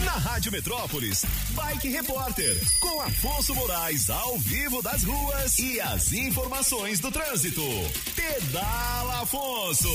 Na 0.05 0.11
Rádio 0.17 0.51
Metrópolis, 0.51 1.23
Bike 1.51 1.87
Repórter, 1.89 2.57
com 2.79 3.01
Afonso 3.01 3.53
Moraes 3.55 4.09
ao 4.09 4.37
vivo 4.39 4.81
das 4.81 5.03
ruas 5.03 5.57
e 5.59 5.79
as 5.79 6.11
informações 6.11 6.99
do 6.99 7.11
trânsito. 7.11 7.61
Pedala 8.15 9.21
Afonso. 9.21 9.87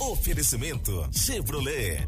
Oferecimento 0.00 1.08
Chevrolet. 1.12 2.06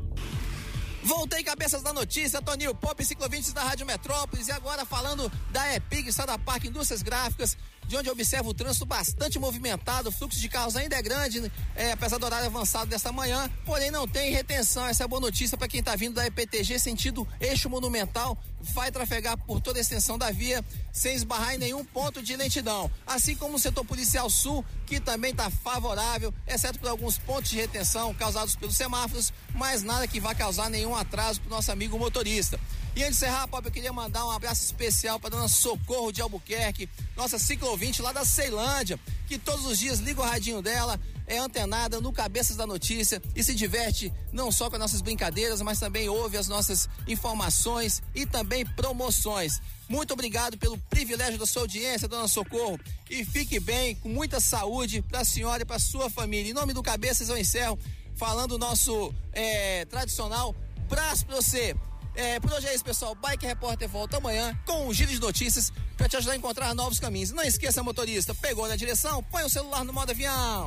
Voltei 1.02 1.42
cabeças 1.42 1.82
da 1.82 1.92
notícia, 1.92 2.42
Toninho 2.42 2.74
Pop, 2.74 3.02
ciclovintes 3.04 3.52
da 3.52 3.62
Rádio 3.62 3.86
Metrópolis 3.86 4.48
e 4.48 4.52
agora 4.52 4.84
falando 4.84 5.30
da 5.50 5.74
EPIG, 5.74 6.12
Sada 6.12 6.38
Parque 6.38 6.68
Indústrias 6.68 7.02
Gráficas, 7.02 7.56
de 7.90 7.96
onde 7.96 8.08
eu 8.08 8.12
observo 8.12 8.50
o 8.50 8.54
trânsito 8.54 8.86
bastante 8.86 9.36
movimentado, 9.36 10.10
o 10.10 10.12
fluxo 10.12 10.38
de 10.38 10.48
carros 10.48 10.76
ainda 10.76 10.94
é 10.94 11.02
grande, 11.02 11.50
é, 11.74 11.90
apesar 11.90 12.18
do 12.18 12.24
horário 12.24 12.46
avançado 12.46 12.88
desta 12.88 13.10
manhã, 13.10 13.50
porém 13.66 13.90
não 13.90 14.06
tem 14.06 14.30
retenção, 14.30 14.86
essa 14.86 15.02
é 15.02 15.04
a 15.06 15.08
boa 15.08 15.20
notícia 15.20 15.58
para 15.58 15.66
quem 15.66 15.80
está 15.80 15.96
vindo 15.96 16.14
da 16.14 16.24
EPTG 16.24 16.78
sentido 16.78 17.26
eixo 17.40 17.68
monumental, 17.68 18.38
vai 18.60 18.92
trafegar 18.92 19.36
por 19.38 19.60
toda 19.60 19.80
a 19.80 19.82
extensão 19.82 20.16
da 20.16 20.30
via, 20.30 20.64
sem 20.92 21.16
esbarrar 21.16 21.56
em 21.56 21.58
nenhum 21.58 21.84
ponto 21.84 22.22
de 22.22 22.36
lentidão, 22.36 22.88
assim 23.04 23.34
como 23.34 23.56
o 23.56 23.58
setor 23.58 23.84
policial 23.84 24.30
sul, 24.30 24.64
que 24.86 25.00
também 25.00 25.32
está 25.32 25.50
favorável, 25.50 26.32
exceto 26.46 26.78
por 26.78 26.88
alguns 26.88 27.18
pontos 27.18 27.50
de 27.50 27.56
retenção 27.56 28.14
causados 28.14 28.54
pelos 28.54 28.76
semáforos, 28.76 29.32
mas 29.52 29.82
nada 29.82 30.06
que 30.06 30.20
vá 30.20 30.32
causar 30.32 30.70
nenhum 30.70 30.94
atraso 30.94 31.40
para 31.40 31.48
o 31.48 31.56
nosso 31.56 31.72
amigo 31.72 31.98
motorista. 31.98 32.60
E 32.96 33.04
antes 33.04 33.18
de 33.18 33.24
encerrar, 33.24 33.46
Pop, 33.46 33.64
eu 33.64 33.70
queria 33.72 33.92
mandar 33.92 34.26
um 34.26 34.30
abraço 34.30 34.64
especial 34.64 35.20
para 35.20 35.30
dona 35.30 35.46
Socorro 35.46 36.10
de 36.10 36.20
Albuquerque, 36.20 36.88
nossa 37.16 37.38
ciclovinte 37.38 38.02
lá 38.02 38.12
da 38.12 38.24
Ceilândia, 38.24 38.98
que 39.28 39.38
todos 39.38 39.64
os 39.64 39.78
dias 39.78 40.00
liga 40.00 40.20
o 40.20 40.24
radinho 40.24 40.60
dela, 40.60 40.98
é 41.24 41.38
antenada 41.38 42.00
no 42.00 42.12
Cabeças 42.12 42.56
da 42.56 42.66
Notícia 42.66 43.22
e 43.36 43.44
se 43.44 43.54
diverte 43.54 44.12
não 44.32 44.50
só 44.50 44.68
com 44.68 44.74
as 44.74 44.80
nossas 44.80 45.00
brincadeiras, 45.00 45.62
mas 45.62 45.78
também 45.78 46.08
ouve 46.08 46.36
as 46.36 46.48
nossas 46.48 46.88
informações 47.06 48.02
e 48.12 48.26
também 48.26 48.66
promoções. 48.66 49.60
Muito 49.88 50.12
obrigado 50.12 50.58
pelo 50.58 50.76
privilégio 50.76 51.38
da 51.38 51.46
sua 51.46 51.62
audiência, 51.62 52.08
dona 52.08 52.26
Socorro. 52.26 52.78
E 53.08 53.24
fique 53.24 53.60
bem, 53.60 53.94
com 53.94 54.08
muita 54.08 54.40
saúde 54.40 55.02
para 55.02 55.20
a 55.20 55.24
senhora 55.24 55.62
e 55.62 55.66
para 55.66 55.78
sua 55.78 56.10
família. 56.10 56.50
Em 56.50 56.54
nome 56.54 56.72
do 56.72 56.82
Cabeças, 56.82 57.28
eu 57.28 57.38
encerro 57.38 57.78
falando 58.16 58.52
o 58.52 58.58
nosso 58.58 59.14
eh, 59.32 59.84
tradicional 59.84 60.54
braço 60.88 61.24
para 61.24 61.36
você. 61.36 61.76
É, 62.20 62.38
por 62.38 62.52
hoje 62.52 62.68
é 62.68 62.74
isso, 62.74 62.84
pessoal. 62.84 63.14
Bike 63.14 63.46
Repórter 63.46 63.88
volta 63.88 64.18
amanhã 64.18 64.54
com 64.66 64.86
um 64.86 64.92
giro 64.92 65.10
de 65.10 65.18
notícias 65.18 65.72
para 65.96 66.06
te 66.06 66.18
ajudar 66.18 66.34
a 66.34 66.36
encontrar 66.36 66.74
novos 66.74 67.00
caminhos. 67.00 67.30
Não 67.30 67.42
esqueça, 67.42 67.82
motorista, 67.82 68.34
pegou 68.34 68.68
na 68.68 68.76
direção, 68.76 69.22
põe 69.22 69.42
o 69.42 69.48
celular 69.48 69.84
no 69.84 69.92
modo 69.94 70.10
avião. 70.10 70.66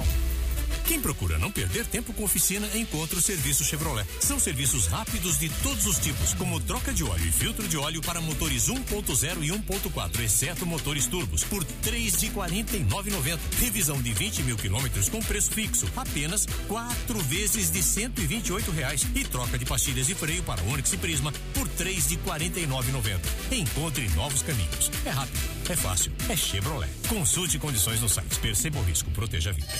Quem 0.86 1.00
procura 1.00 1.40
não 1.40 1.52
perder 1.52 1.86
tempo 1.86 2.14
com 2.14 2.24
oficina, 2.24 2.68
encontra 2.76 3.18
o 3.18 3.22
serviço 3.22 3.64
Chevrolet. 3.64 4.08
São 4.20 4.40
serviços 4.40 4.88
rápidos 4.88 5.38
de 5.38 5.50
todos 5.62 5.86
os 5.86 5.98
tipos, 6.00 6.34
como 6.34 6.60
troca 6.60 6.94
de 6.94 7.04
óleo 7.04 7.26
e 7.26 7.32
filtro 7.32 7.68
de 7.68 7.78
óleo 7.78 8.02
para 8.02 8.22
motores 8.22 8.68
1.0 8.68 9.44
e 9.44 9.50
1.4, 9.50 10.20
exceto 10.20 10.66
motores 10.66 11.08
turbos, 11.08 11.44
por 11.44 11.64
três 11.64 12.20
de 12.20 12.28
49,90. 12.30 13.40
Revisão 13.60 14.02
de 14.02 14.14
20 14.14 14.44
mil 14.44 14.58
quilômetros 14.58 15.10
com 15.10 15.20
preço 15.20 15.52
fixo, 15.52 15.88
apenas 15.96 16.46
quatro 16.68 17.20
vezes 17.24 17.72
de 17.72 17.82
128 17.82 18.72
reais. 18.72 19.06
E 19.16 19.24
troca 19.24 19.58
de 19.58 19.66
pastilhas 19.66 20.08
de 20.08 20.16
freio 20.16 20.44
para 20.44 20.62
Onix 20.64 20.92
e 20.94 20.98
Prisma 20.98 21.34
por 21.54 21.68
três 21.70 22.10
de 22.10 22.18
49,90. 22.18 23.20
Encontre 23.52 24.08
novos 24.10 24.42
caminhos. 24.42 24.92
É 25.06 25.10
rápido, 25.10 25.40
é 25.70 25.76
fácil, 25.76 26.12
é 26.30 26.36
Chevrolet. 26.36 26.90
Consulte 27.08 27.60
condições 27.60 28.02
no 28.02 28.10
site. 28.10 28.40
Perceba 28.40 28.80
o 28.80 28.84
risco, 28.84 29.10
proteja 29.12 29.50
a 29.52 29.54
vida. 29.54 29.74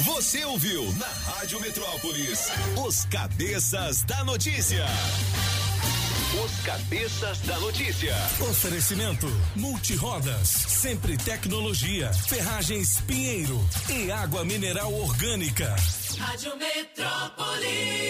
Você 0.00 0.44
ouviu 0.44 0.92
na 0.94 1.06
Rádio 1.06 1.60
Metrópolis 1.60 2.48
os 2.84 3.04
cabeças 3.06 4.02
da 4.02 4.24
notícia. 4.24 4.84
Os 6.44 6.60
cabeças 6.64 7.40
da 7.40 7.58
notícia. 7.60 8.14
Oferecimento 8.40 9.26
Multirodas, 9.54 10.48
sempre 10.48 11.16
tecnologia, 11.16 12.12
ferragens 12.12 13.00
Pinheiro 13.02 13.60
e 13.88 14.10
água 14.10 14.44
mineral 14.44 14.92
orgânica. 14.94 15.76
Rádio 16.18 16.56
Metrópolis. 16.56 18.02